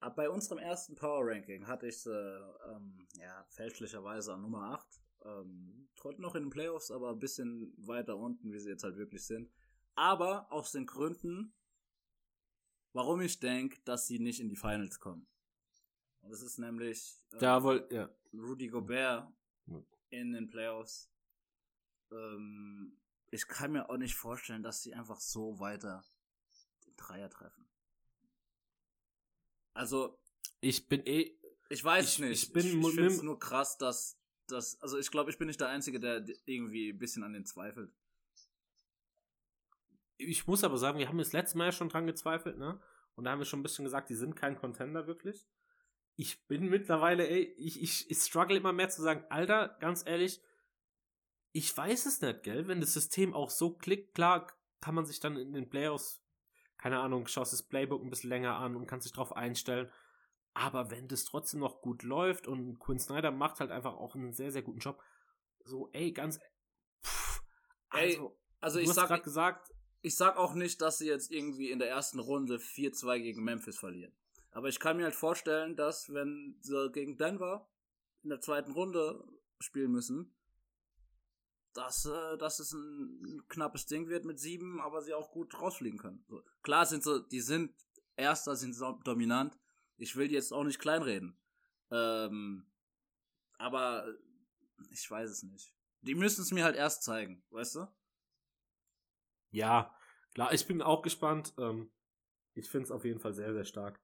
Ab 0.00 0.16
bei 0.16 0.28
unserem 0.28 0.58
ersten 0.58 0.94
Power 0.94 1.26
Ranking 1.26 1.66
hatte 1.66 1.86
ich 1.88 2.02
sie, 2.02 2.10
ähm, 2.10 3.08
ja, 3.14 3.44
fälschlicherweise 3.48 4.34
an 4.34 4.42
Nummer 4.42 4.72
8. 4.72 4.86
Ähm, 5.24 5.88
trotzdem 5.96 6.22
noch 6.22 6.34
in 6.34 6.44
den 6.44 6.50
Playoffs, 6.50 6.90
aber 6.90 7.10
ein 7.10 7.18
bisschen 7.18 7.72
weiter 7.78 8.16
unten, 8.16 8.52
wie 8.52 8.58
sie 8.58 8.70
jetzt 8.70 8.84
halt 8.84 8.96
wirklich 8.96 9.26
sind. 9.26 9.50
Aber 9.94 10.52
aus 10.52 10.70
den 10.70 10.86
Gründen, 10.86 11.52
warum 12.92 13.20
ich 13.20 13.40
denke, 13.40 13.80
dass 13.84 14.06
sie 14.06 14.20
nicht 14.20 14.40
in 14.40 14.48
die 14.48 14.56
Finals 14.56 15.00
kommen. 15.00 15.26
Das 16.28 16.42
ist 16.42 16.58
nämlich 16.58 17.16
äh, 17.32 17.38
Da 17.38 17.62
wohl, 17.62 17.86
ja. 17.90 18.08
Rudy 18.34 18.68
Gobert 18.68 19.26
Ja. 19.66 19.82
in 20.10 20.32
den 20.32 20.48
Playoffs. 20.50 21.10
Ähm, 22.10 22.96
ich 23.30 23.46
kann 23.48 23.72
mir 23.72 23.88
auch 23.90 23.96
nicht 23.96 24.14
vorstellen, 24.14 24.62
dass 24.62 24.82
sie 24.82 24.94
einfach 24.94 25.20
so 25.20 25.58
weiter 25.58 26.04
den 26.86 26.96
Dreier 26.96 27.30
treffen. 27.30 27.66
Also, 29.74 30.18
Ich 30.60 30.88
bin 30.88 31.06
eh, 31.06 31.36
ich 31.68 31.84
weiß 31.84 32.14
Ich- 32.14 32.18
nicht. 32.18 32.42
ich 32.44 32.52
bin 32.52 32.66
ich, 32.66 32.74
ich 32.74 32.94
finde 32.94 33.06
es 33.06 33.22
nur 33.22 33.38
krass, 33.38 33.78
dass, 33.78 34.18
dass 34.48 34.80
also 34.82 34.98
ich 34.98 35.10
glaube, 35.10 35.30
ich 35.30 35.38
bin 35.38 35.46
nicht 35.46 35.60
der 35.60 35.68
Einzige, 35.68 36.00
der 36.00 36.24
irgendwie 36.46 36.90
ein 36.90 36.98
bisschen 36.98 37.22
an 37.22 37.32
den 37.32 37.44
zweifelt. 37.44 37.92
ich 40.20 40.46
muss 40.48 40.64
aber 40.64 40.78
sagen, 40.78 40.98
wir 40.98 41.06
haben 41.08 41.18
das 41.18 41.32
letzte 41.32 41.56
Mal 41.56 41.66
ja 41.66 41.72
schon 41.72 41.88
dran 41.90 42.06
gezweifelt, 42.06 42.58
ne? 42.58 42.80
Und 43.14 43.22
da 43.24 43.30
haben 43.30 43.38
wir 43.38 43.44
schon 43.46 43.60
ein 43.60 43.62
bisschen 43.62 43.84
gesagt, 43.84 44.10
die 44.10 44.14
sind 44.16 44.34
kein 44.34 44.56
Contender 44.56 45.06
wirklich. 45.06 45.46
Ich 46.20 46.46
bin 46.48 46.68
mittlerweile, 46.68 47.28
ey, 47.28 47.44
ich, 47.56 47.80
ich, 47.80 48.10
ich 48.10 48.18
struggle 48.18 48.56
immer 48.56 48.72
mehr 48.72 48.88
zu 48.88 49.02
sagen, 49.02 49.24
Alter, 49.28 49.76
ganz 49.78 50.02
ehrlich, 50.04 50.42
ich 51.52 51.74
weiß 51.74 52.06
es 52.06 52.20
nicht, 52.20 52.42
gell? 52.42 52.66
Wenn 52.66 52.80
das 52.80 52.92
System 52.92 53.34
auch 53.34 53.50
so 53.50 53.72
klickt, 53.72 54.14
klar, 54.14 54.52
kann 54.80 54.96
man 54.96 55.06
sich 55.06 55.20
dann 55.20 55.36
in 55.36 55.52
den 55.52 55.70
Playoffs, 55.70 56.20
keine 56.76 56.98
Ahnung, 56.98 57.28
schaust 57.28 57.52
das 57.52 57.62
Playbook 57.62 58.02
ein 58.02 58.10
bisschen 58.10 58.30
länger 58.30 58.56
an 58.56 58.74
und 58.74 58.88
kannst 58.88 59.04
sich 59.04 59.12
drauf 59.12 59.34
einstellen. 59.36 59.90
Aber 60.54 60.90
wenn 60.90 61.06
das 61.06 61.24
trotzdem 61.24 61.60
noch 61.60 61.82
gut 61.82 62.02
läuft 62.02 62.48
und 62.48 62.80
Quinn 62.80 62.98
Snyder 62.98 63.30
macht 63.30 63.60
halt 63.60 63.70
einfach 63.70 63.94
auch 63.94 64.16
einen 64.16 64.32
sehr, 64.32 64.50
sehr 64.50 64.62
guten 64.62 64.80
Job, 64.80 65.00
so, 65.64 65.88
ey, 65.92 66.10
ganz, 66.10 66.40
pff, 67.04 67.42
Ey, 67.92 68.14
also, 68.14 68.36
Also 68.60 68.78
ich 68.80 68.92
sag, 68.92 69.22
gesagt, 69.22 69.72
ich 70.02 70.16
sag 70.16 70.36
auch 70.36 70.54
nicht, 70.54 70.80
dass 70.80 70.98
sie 70.98 71.06
jetzt 71.06 71.30
irgendwie 71.30 71.70
in 71.70 71.78
der 71.78 71.88
ersten 71.88 72.18
Runde 72.18 72.58
4-2 72.58 73.20
gegen 73.20 73.44
Memphis 73.44 73.78
verlieren. 73.78 74.12
Aber 74.58 74.68
ich 74.68 74.80
kann 74.80 74.96
mir 74.96 75.04
halt 75.04 75.14
vorstellen, 75.14 75.76
dass 75.76 76.12
wenn 76.12 76.56
sie 76.62 76.90
gegen 76.90 77.16
Denver 77.16 77.70
in 78.24 78.30
der 78.30 78.40
zweiten 78.40 78.72
Runde 78.72 79.24
spielen 79.60 79.92
müssen, 79.92 80.34
dass, 81.74 82.06
äh, 82.06 82.36
dass 82.38 82.58
es 82.58 82.72
ein 82.72 83.44
knappes 83.46 83.86
Ding 83.86 84.08
wird 84.08 84.24
mit 84.24 84.40
sieben, 84.40 84.80
aber 84.80 85.00
sie 85.00 85.14
auch 85.14 85.30
gut 85.30 85.54
rausfliegen 85.62 86.00
können. 86.00 86.24
So. 86.26 86.42
Klar 86.62 86.86
sind 86.86 87.04
sie, 87.04 87.24
die 87.28 87.40
sind 87.40 87.72
Erster, 88.16 88.56
sind 88.56 88.72
so 88.74 88.94
dominant. 89.04 89.56
Ich 89.96 90.16
will 90.16 90.26
die 90.26 90.34
jetzt 90.34 90.52
auch 90.52 90.64
nicht 90.64 90.80
kleinreden. 90.80 91.38
Ähm, 91.92 92.66
aber 93.58 94.12
ich 94.90 95.08
weiß 95.08 95.30
es 95.30 95.44
nicht. 95.44 95.72
Die 96.00 96.16
müssen 96.16 96.42
es 96.42 96.50
mir 96.50 96.64
halt 96.64 96.74
erst 96.74 97.04
zeigen, 97.04 97.44
weißt 97.50 97.76
du? 97.76 97.86
Ja, 99.52 99.94
klar, 100.34 100.52
ich 100.52 100.66
bin 100.66 100.82
auch 100.82 101.02
gespannt. 101.02 101.54
Ähm, 101.58 101.92
ich 102.54 102.68
finde 102.68 102.86
es 102.86 102.90
auf 102.90 103.04
jeden 103.04 103.20
Fall 103.20 103.34
sehr, 103.34 103.52
sehr 103.52 103.64
stark. 103.64 104.00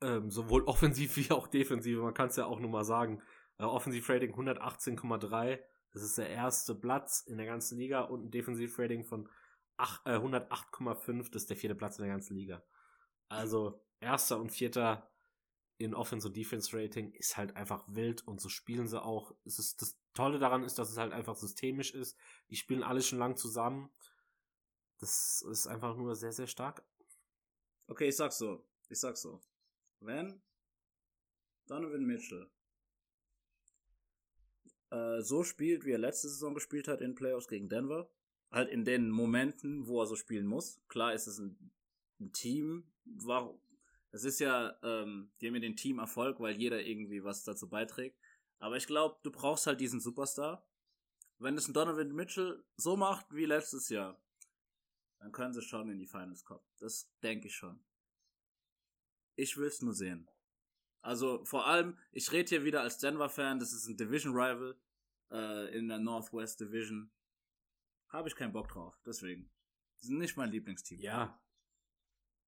Ähm, 0.00 0.30
sowohl 0.30 0.62
offensiv 0.66 1.16
wie 1.16 1.30
auch 1.30 1.48
defensiv. 1.48 1.98
Man 1.98 2.14
kann 2.14 2.28
es 2.28 2.36
ja 2.36 2.46
auch 2.46 2.60
nur 2.60 2.70
mal 2.70 2.84
sagen. 2.84 3.22
Äh, 3.58 3.64
Offensiv-Rating 3.64 4.34
118,3. 4.34 5.60
Das 5.92 6.02
ist 6.02 6.18
der 6.18 6.28
erste 6.28 6.74
Platz 6.74 7.20
in 7.20 7.38
der 7.38 7.46
ganzen 7.46 7.78
Liga 7.78 8.02
und 8.02 8.26
ein 8.26 8.30
Defensiv-Rating 8.30 9.04
von 9.04 9.28
äh, 9.78 10.16
108,5. 10.16 11.30
Das 11.32 11.42
ist 11.42 11.50
der 11.50 11.56
vierte 11.56 11.74
Platz 11.74 11.98
in 11.98 12.04
der 12.04 12.12
ganzen 12.12 12.36
Liga. 12.36 12.62
Also 13.28 13.84
erster 14.00 14.38
und 14.38 14.50
vierter 14.50 15.10
in 15.78 15.94
Offense- 15.94 16.26
und 16.26 16.36
Defense-Rating 16.36 17.12
ist 17.12 17.36
halt 17.36 17.56
einfach 17.56 17.84
wild 17.86 18.26
und 18.26 18.40
so 18.40 18.48
spielen 18.48 18.88
sie 18.88 19.00
auch. 19.00 19.34
Es 19.44 19.58
ist, 19.58 19.80
das 19.80 19.96
Tolle 20.12 20.38
daran 20.40 20.64
ist, 20.64 20.78
dass 20.78 20.90
es 20.90 20.98
halt 20.98 21.12
einfach 21.12 21.36
systemisch 21.36 21.94
ist. 21.94 22.16
Die 22.50 22.56
spielen 22.56 22.82
alle 22.82 23.00
schon 23.00 23.18
lang 23.18 23.36
zusammen. 23.36 23.90
Das 24.98 25.44
ist 25.48 25.68
einfach 25.68 25.96
nur 25.96 26.16
sehr, 26.16 26.32
sehr 26.32 26.48
stark. 26.48 26.84
Okay, 27.86 28.08
ich 28.08 28.16
sag's 28.16 28.38
so. 28.38 28.66
Ich 28.88 28.98
sag's 28.98 29.22
so. 29.22 29.40
Wenn 30.00 30.40
Donovan 31.66 32.04
Mitchell 32.04 32.50
äh, 34.90 35.20
so 35.20 35.44
spielt, 35.44 35.84
wie 35.84 35.92
er 35.92 35.98
letzte 35.98 36.28
Saison 36.28 36.54
gespielt 36.54 36.88
hat 36.88 37.00
in 37.00 37.14
Playoffs 37.14 37.48
gegen 37.48 37.68
Denver, 37.68 38.10
halt 38.50 38.70
in 38.70 38.84
den 38.84 39.10
Momenten, 39.10 39.86
wo 39.86 40.00
er 40.00 40.06
so 40.06 40.16
spielen 40.16 40.46
muss. 40.46 40.80
Klar 40.88 41.12
ist 41.12 41.26
es 41.26 41.38
ein, 41.38 41.72
ein 42.20 42.32
Team. 42.32 42.90
Warum? 43.04 43.60
Es 44.10 44.24
ist 44.24 44.40
ja, 44.40 44.78
ähm, 44.82 45.30
die 45.40 45.48
haben 45.48 45.54
ja 45.54 45.60
den 45.60 45.76
Teamerfolg, 45.76 46.40
weil 46.40 46.56
jeder 46.56 46.80
irgendwie 46.84 47.24
was 47.24 47.44
dazu 47.44 47.68
beiträgt. 47.68 48.18
Aber 48.58 48.76
ich 48.76 48.86
glaube, 48.86 49.18
du 49.22 49.30
brauchst 49.30 49.66
halt 49.66 49.80
diesen 49.80 50.00
Superstar. 50.00 50.66
Wenn 51.38 51.56
es 51.56 51.68
ein 51.68 51.74
Donovan 51.74 52.14
Mitchell 52.14 52.64
so 52.76 52.96
macht 52.96 53.26
wie 53.32 53.44
letztes 53.44 53.90
Jahr, 53.90 54.20
dann 55.18 55.30
können 55.32 55.52
sie 55.52 55.62
schon 55.62 55.88
in 55.90 55.98
die 55.98 56.06
Finals 56.06 56.44
kommen. 56.44 56.64
Das 56.78 57.12
denke 57.22 57.48
ich 57.48 57.54
schon. 57.54 57.80
Ich 59.38 59.56
will's 59.56 59.82
nur 59.82 59.94
sehen. 59.94 60.28
Also 61.00 61.44
vor 61.44 61.68
allem, 61.68 61.96
ich 62.10 62.32
rede 62.32 62.48
hier 62.48 62.64
wieder 62.64 62.82
als 62.82 62.98
Denver-Fan, 62.98 63.60
das 63.60 63.72
ist 63.72 63.86
ein 63.86 63.96
Division-Rival 63.96 64.76
äh, 65.30 65.78
in 65.78 65.86
der 65.86 65.98
Northwest 65.98 66.58
Division. 66.58 67.12
Habe 68.08 68.28
ich 68.28 68.34
keinen 68.34 68.52
Bock 68.52 68.68
drauf, 68.68 69.00
deswegen. 69.06 69.48
Die 70.00 70.06
sind 70.06 70.18
nicht 70.18 70.36
mein 70.36 70.50
Lieblingsteam. 70.50 70.98
Ja. 71.00 71.40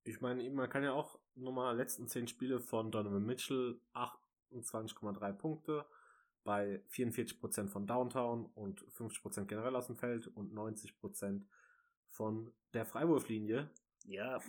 Ich 0.03 0.21
meine, 0.21 0.51
man 0.51 0.69
kann 0.69 0.83
ja 0.83 0.93
auch 0.93 1.21
nochmal 1.37 1.77
letzten 1.77 2.09
zehn 2.09 2.27
Spiele 2.27 2.59
von 2.59 2.91
Donovan 2.91 3.25
Mitchell 3.25 3.81
28,3 3.95 5.33
Punkte 5.35 5.87
bei 6.43 6.83
44% 6.91 7.69
von 7.69 7.87
Downtown 7.87 8.47
und 8.47 8.83
50% 8.89 9.45
generell 9.45 9.77
aus 9.77 9.87
dem 9.87 9.97
Feld 9.97 10.27
und 10.27 10.53
90% 10.53 11.47
von 12.09 12.53
der 12.75 12.85
Freiwurflinie. 12.85 13.71
Ja, 14.07 14.41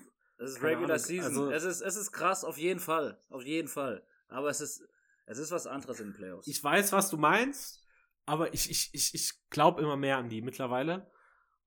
es 0.42 0.52
ist 0.52 0.64
Regular 0.64 0.92
Ahnung, 0.92 0.98
Season. 0.98 1.26
also- 1.26 1.52
es, 1.52 1.64
ist, 1.64 1.82
es 1.82 1.96
ist 1.96 2.12
krass, 2.12 2.44
auf 2.44 2.58
jeden 2.58 2.80
Fall. 2.80 3.22
Auf 3.30 3.44
jeden 3.44 3.68
Fall. 3.68 4.06
Aber 4.28 4.50
es 4.50 4.62
ist, 4.62 4.88
es 5.26 5.38
ist 5.38 5.52
was 5.52 5.68
anderes 5.68 6.00
in 6.00 6.08
den 6.08 6.14
Playoffs. 6.14 6.48
Ich 6.48 6.64
weiß, 6.64 6.92
was 6.94 7.10
du 7.10 7.18
meinst, 7.18 7.86
aber 8.26 8.54
ich, 8.54 8.70
ich, 8.70 8.94
ich, 8.94 9.14
ich 9.14 9.50
glaube 9.50 9.82
immer 9.82 9.98
mehr 9.98 10.18
an 10.18 10.30
die 10.30 10.42
mittlerweile. 10.42 11.12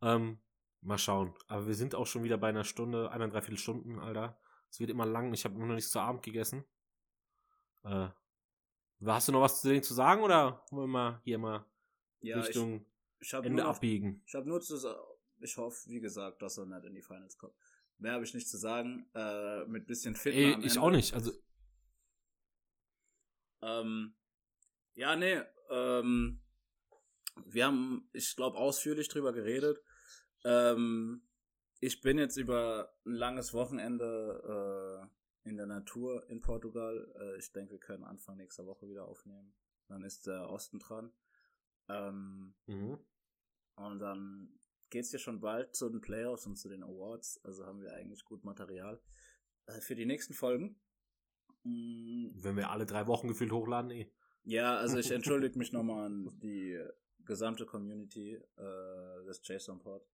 Ähm, 0.03 0.39
mal 0.81 0.99
schauen. 0.99 1.35
Aber 1.49 1.67
wir 1.67 1.75
sind 1.75 1.95
auch 1.95 2.07
schon 2.07 2.25
wieder 2.25 2.37
bei 2.37 2.49
einer 2.49 2.65
Stunde, 2.65 3.11
einer 3.11 3.29
dreiviertel 3.29 3.59
Stunden, 3.59 3.99
Alter. 3.99 4.39
Es 4.71 4.81
wird 4.81 4.91
immer 4.91 5.07
lang. 5.07 5.33
Ich 5.33 5.45
habe 5.45 5.55
immer 5.55 5.67
noch 5.67 5.75
nichts 5.75 5.91
zu 5.91 6.01
Abend 6.01 6.23
gegessen. 6.23 6.65
Äh, 7.85 8.09
hast 9.07 9.29
du 9.29 9.33
noch 9.33 9.41
was 9.41 9.61
zu 9.61 9.69
denen 9.69 9.83
zu 9.83 9.95
sagen 9.95 10.23
oder 10.23 10.65
wollen 10.71 10.91
wir 10.91 10.93
mal 10.93 11.21
hier 11.23 11.39
mal 11.39 11.65
ja, 12.21 12.39
ich, 12.41 12.49
Richtung 12.49 12.87
ich 13.21 13.33
habe 13.35 13.47
Ende 13.47 13.63
nur, 13.63 13.71
abbiegen? 13.71 14.23
ich 14.27 14.35
hab 14.35 14.47
nur 14.47 14.61
zu 14.61 14.77
sagen, 14.77 14.99
ich 15.41 15.57
hoffe, 15.57 15.89
wie 15.91 16.01
gesagt, 16.01 16.41
dass 16.43 16.59
er 16.59 16.67
nicht 16.67 16.85
in 16.85 16.95
die 16.95 17.03
Finals 17.03 17.37
kommt. 17.37 17.55
Mehr 18.05 18.13
habe 18.13 18.25
ich 18.25 18.35
nicht 18.35 18.51
zu 18.51 18.59
sagen. 18.59 19.09
Äh, 19.15 19.65
mit 19.65 19.87
bisschen 19.87 20.15
Fitner 20.15 20.39
Ey, 20.39 20.51
ich 20.59 20.77
Ende. 20.77 20.83
auch 20.83 20.91
nicht. 20.91 21.15
Also, 21.15 21.33
Ähm, 23.63 24.15
ja, 24.93 25.17
nee, 25.17 25.41
ähm, 25.71 26.43
wir 27.47 27.65
haben, 27.65 28.11
ich 28.13 28.37
glaube, 28.37 28.59
ausführlich 28.59 29.09
drüber 29.09 29.33
geredet. 29.33 29.81
Ähm, 30.45 31.27
ich 31.81 32.03
bin 32.03 32.19
jetzt 32.19 32.37
über 32.37 32.95
ein 33.07 33.15
langes 33.15 33.55
Wochenende 33.55 35.09
äh, 35.43 35.49
in 35.49 35.57
der 35.57 35.65
Natur 35.65 36.29
in 36.29 36.43
Portugal. 36.43 37.11
Äh, 37.19 37.39
ich 37.39 37.53
denke, 37.53 37.73
wir 37.73 37.81
können 37.81 38.05
Anfang 38.05 38.37
nächster 38.37 38.67
Woche 38.67 38.87
wieder 38.87 39.09
aufnehmen. 39.09 39.55
Dann 39.89 40.03
ist 40.03 40.27
der 40.27 40.51
Osten 40.51 40.79
dran. 40.79 41.11
Ähm, 41.89 42.55
mhm. 42.67 42.99
und 43.77 43.99
dann 43.99 44.59
geht's 44.95 45.11
ja 45.11 45.19
schon 45.19 45.41
bald 45.41 45.75
zu 45.75 45.89
den 45.89 46.01
Playoffs 46.01 46.47
und 46.47 46.57
zu 46.57 46.69
den 46.69 46.85
Awards. 46.85 47.41
Also 47.43 47.67
haben 47.67 47.81
wir 47.81 47.93
eigentlich 47.95 48.25
gut 48.25 48.45
Material 48.45 49.03
äh, 49.67 49.81
für 49.81 49.97
die 49.97 50.07
nächsten 50.07 50.35
Folgen. 50.35 50.77
Mm, 51.65 52.29
wenn 52.35 52.57
wir 52.57 52.71
alle 52.71 52.87
drei 52.87 53.09
Wochen 53.09 53.27
gefühlt 53.27 53.51
hochladen, 53.51 53.91
eh. 53.91 54.09
ja, 54.45 54.77
also 54.77 54.97
ich 54.99 55.11
entschuldige 55.11 55.59
mich 55.59 55.73
nochmal 55.73 56.07
an 56.07 56.39
die 56.41 56.81
gesamte 57.25 57.67
Community 57.67 58.35
äh, 58.35 59.25
des 59.27 59.41
JSON 59.43 59.81
Pod, 59.81 60.07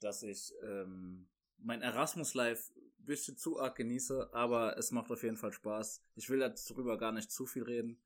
dass 0.00 0.24
ich 0.24 0.52
ähm, 0.64 1.28
mein 1.58 1.80
Erasmus 1.80 2.34
Live 2.34 2.72
ein 2.76 3.04
bisschen 3.04 3.36
zu 3.36 3.60
arg 3.60 3.76
genieße, 3.76 4.34
aber 4.34 4.76
es 4.78 4.90
macht 4.90 5.12
auf 5.12 5.22
jeden 5.22 5.36
Fall 5.36 5.52
Spaß. 5.52 6.02
Ich 6.16 6.28
will 6.28 6.40
darüber 6.40 6.98
gar 6.98 7.12
nicht 7.12 7.30
zu 7.30 7.46
viel 7.46 7.62
reden, 7.62 8.02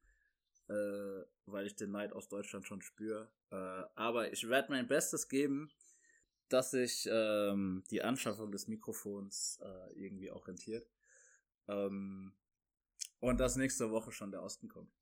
äh, 0.69 1.25
weil 1.47 1.65
ich 1.65 1.75
den 1.75 1.91
Neid 1.91 2.13
aus 2.13 2.29
Deutschland 2.29 2.67
schon 2.67 2.83
spüre. 2.83 3.33
Äh, 3.51 3.55
aber 3.95 4.31
ich 4.31 4.51
werde 4.51 4.73
mein 4.73 4.87
Bestes 4.87 5.29
geben, 5.29 5.71
dass 6.53 6.71
sich 6.71 7.09
ähm, 7.11 7.85
die 7.91 8.03
Anschaffung 8.03 8.51
des 8.53 8.69
Mikrofons 8.69 9.59
äh, 9.63 9.93
irgendwie 9.95 10.31
auch 10.31 10.47
rentiert. 10.47 10.89
Ähm, 11.69 12.33
und 13.21 13.39
dass 13.39 13.57
nächste 13.57 13.91
Woche 13.91 14.13
schon 14.13 14.31
der 14.33 14.43
Osten 14.43 14.69
kommt. 14.69 14.93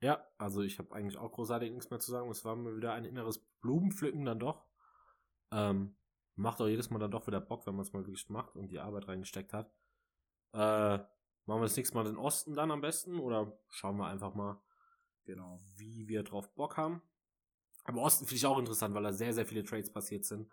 Ja, 0.00 0.26
also 0.36 0.60
ich 0.60 0.78
habe 0.78 0.94
eigentlich 0.94 1.16
auch 1.16 1.32
großartig 1.32 1.70
nichts 1.70 1.88
mehr 1.90 1.98
zu 1.98 2.10
sagen. 2.10 2.30
Es 2.30 2.44
war 2.44 2.56
mir 2.56 2.76
wieder 2.76 2.92
ein 2.92 3.06
inneres 3.06 3.38
Blumenpflücken 3.60 4.24
dann 4.24 4.38
doch. 4.38 4.66
Ähm, 5.50 5.96
macht 6.34 6.60
auch 6.60 6.66
jedes 6.68 6.90
Mal 6.90 6.98
dann 6.98 7.10
doch 7.10 7.26
wieder 7.26 7.40
Bock, 7.40 7.66
wenn 7.66 7.74
man 7.74 7.84
es 7.86 7.92
mal 7.92 8.00
wirklich 8.06 8.28
macht 8.28 8.56
und 8.56 8.68
die 8.70 8.80
Arbeit 8.80 9.08
reingesteckt 9.08 9.52
hat. 9.52 9.72
Äh, 10.52 10.98
machen 10.98 11.60
wir 11.60 11.62
das 11.62 11.76
nächste 11.76 11.94
Mal 11.96 12.04
den 12.04 12.18
Osten 12.18 12.54
dann 12.54 12.70
am 12.70 12.80
besten 12.82 13.18
oder 13.18 13.58
schauen 13.70 13.96
wir 13.96 14.06
einfach 14.08 14.34
mal, 14.34 14.60
Genau. 15.24 15.60
wie 15.76 16.06
wir 16.06 16.22
drauf 16.22 16.54
Bock 16.54 16.76
haben. 16.76 17.00
Aber 17.84 18.00
Osten 18.02 18.24
finde 18.26 18.36
ich 18.36 18.46
auch 18.46 18.58
interessant, 18.58 18.94
weil 18.94 19.02
da 19.02 19.12
sehr, 19.12 19.32
sehr 19.34 19.46
viele 19.46 19.64
Trades 19.64 19.90
passiert 19.92 20.24
sind. 20.24 20.50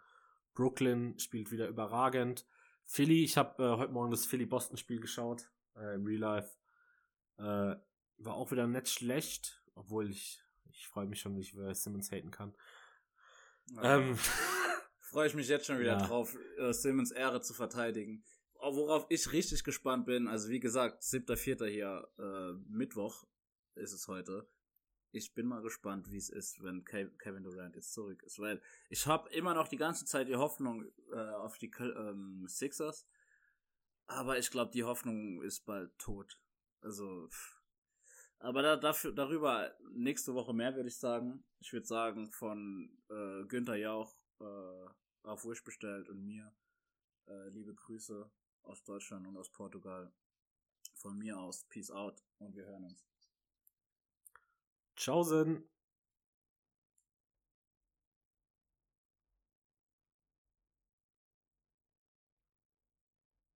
Brooklyn 0.53 1.17
spielt 1.17 1.51
wieder 1.51 1.67
überragend. 1.67 2.45
Philly, 2.85 3.23
ich 3.23 3.37
habe 3.37 3.63
äh, 3.63 3.77
heute 3.77 3.93
Morgen 3.93 4.11
das 4.11 4.25
Philly-Boston-Spiel 4.25 4.99
geschaut, 4.99 5.49
äh, 5.77 5.95
im 5.95 6.05
Real 6.05 6.19
Life. 6.19 6.57
Äh, 7.37 7.75
war 8.23 8.35
auch 8.35 8.51
wieder 8.51 8.67
nicht 8.67 8.89
schlecht, 8.89 9.63
obwohl 9.75 10.09
ich, 10.09 10.43
ich 10.71 10.87
freue 10.87 11.05
mich 11.07 11.21
schon, 11.21 11.35
wie 11.37 11.41
ich 11.41 11.53
über 11.53 11.73
Simmons 11.73 12.11
haten 12.11 12.31
kann. 12.31 12.53
Ähm, 13.81 14.17
Freue 14.99 15.27
ich 15.27 15.33
mich 15.33 15.47
jetzt 15.47 15.65
schon 15.65 15.79
wieder 15.79 15.97
Ja. 15.97 16.05
drauf, 16.05 16.37
äh, 16.57 16.73
Simmons 16.73 17.11
Ehre 17.11 17.41
zu 17.41 17.53
verteidigen. 17.53 18.23
Worauf 18.55 19.07
ich 19.09 19.31
richtig 19.31 19.63
gespannt 19.63 20.05
bin, 20.05 20.27
also 20.27 20.49
wie 20.49 20.59
gesagt, 20.59 21.01
7.4. 21.03 21.65
hier, 21.65 22.07
äh, 22.19 22.53
Mittwoch 22.69 23.25
ist 23.75 23.91
es 23.93 24.07
heute. 24.07 24.47
Ich 25.13 25.33
bin 25.33 25.45
mal 25.45 25.61
gespannt, 25.61 26.09
wie 26.09 26.17
es 26.17 26.29
ist, 26.29 26.63
wenn 26.63 26.85
Ke- 26.85 27.11
Kevin 27.17 27.43
Durant 27.43 27.75
jetzt 27.75 27.93
zurück 27.93 28.23
ist, 28.23 28.39
weil 28.39 28.61
ich 28.89 29.05
habe 29.07 29.29
immer 29.31 29.53
noch 29.53 29.67
die 29.67 29.77
ganze 29.77 30.05
Zeit 30.05 30.29
die 30.29 30.38
Hoffnung 30.38 30.85
äh, 31.11 31.15
auf 31.35 31.57
die 31.57 31.69
ähm, 31.79 32.45
Sixers, 32.47 33.05
aber 34.07 34.38
ich 34.39 34.49
glaube, 34.51 34.71
die 34.71 34.85
Hoffnung 34.85 35.41
ist 35.41 35.65
bald 35.65 35.97
tot. 35.97 36.39
Also, 36.79 37.27
pff. 37.27 37.61
aber 38.39 38.61
da, 38.61 38.77
dafür, 38.77 39.11
darüber 39.11 39.75
nächste 39.93 40.33
Woche 40.33 40.53
mehr, 40.53 40.75
würde 40.75 40.88
ich 40.88 40.97
sagen. 40.97 41.43
Ich 41.59 41.73
würde 41.73 41.85
sagen, 41.85 42.31
von 42.31 42.89
äh, 43.09 43.43
Günther 43.47 43.75
Jauch 43.75 44.15
äh, 44.39 44.88
auf 45.23 45.45
Wish 45.45 45.63
bestellt 45.63 46.07
und 46.09 46.23
mir 46.23 46.53
äh, 47.27 47.49
liebe 47.49 47.75
Grüße 47.75 48.31
aus 48.63 48.83
Deutschland 48.83 49.27
und 49.27 49.38
aus 49.38 49.51
Portugal. 49.51 50.11
Von 50.95 51.17
mir 51.17 51.38
aus, 51.38 51.65
Peace 51.65 51.91
out 51.91 52.23
und 52.39 52.55
wir 52.55 52.65
hören 52.65 52.85
uns. 52.85 53.10
Tschaußen. 55.01 55.67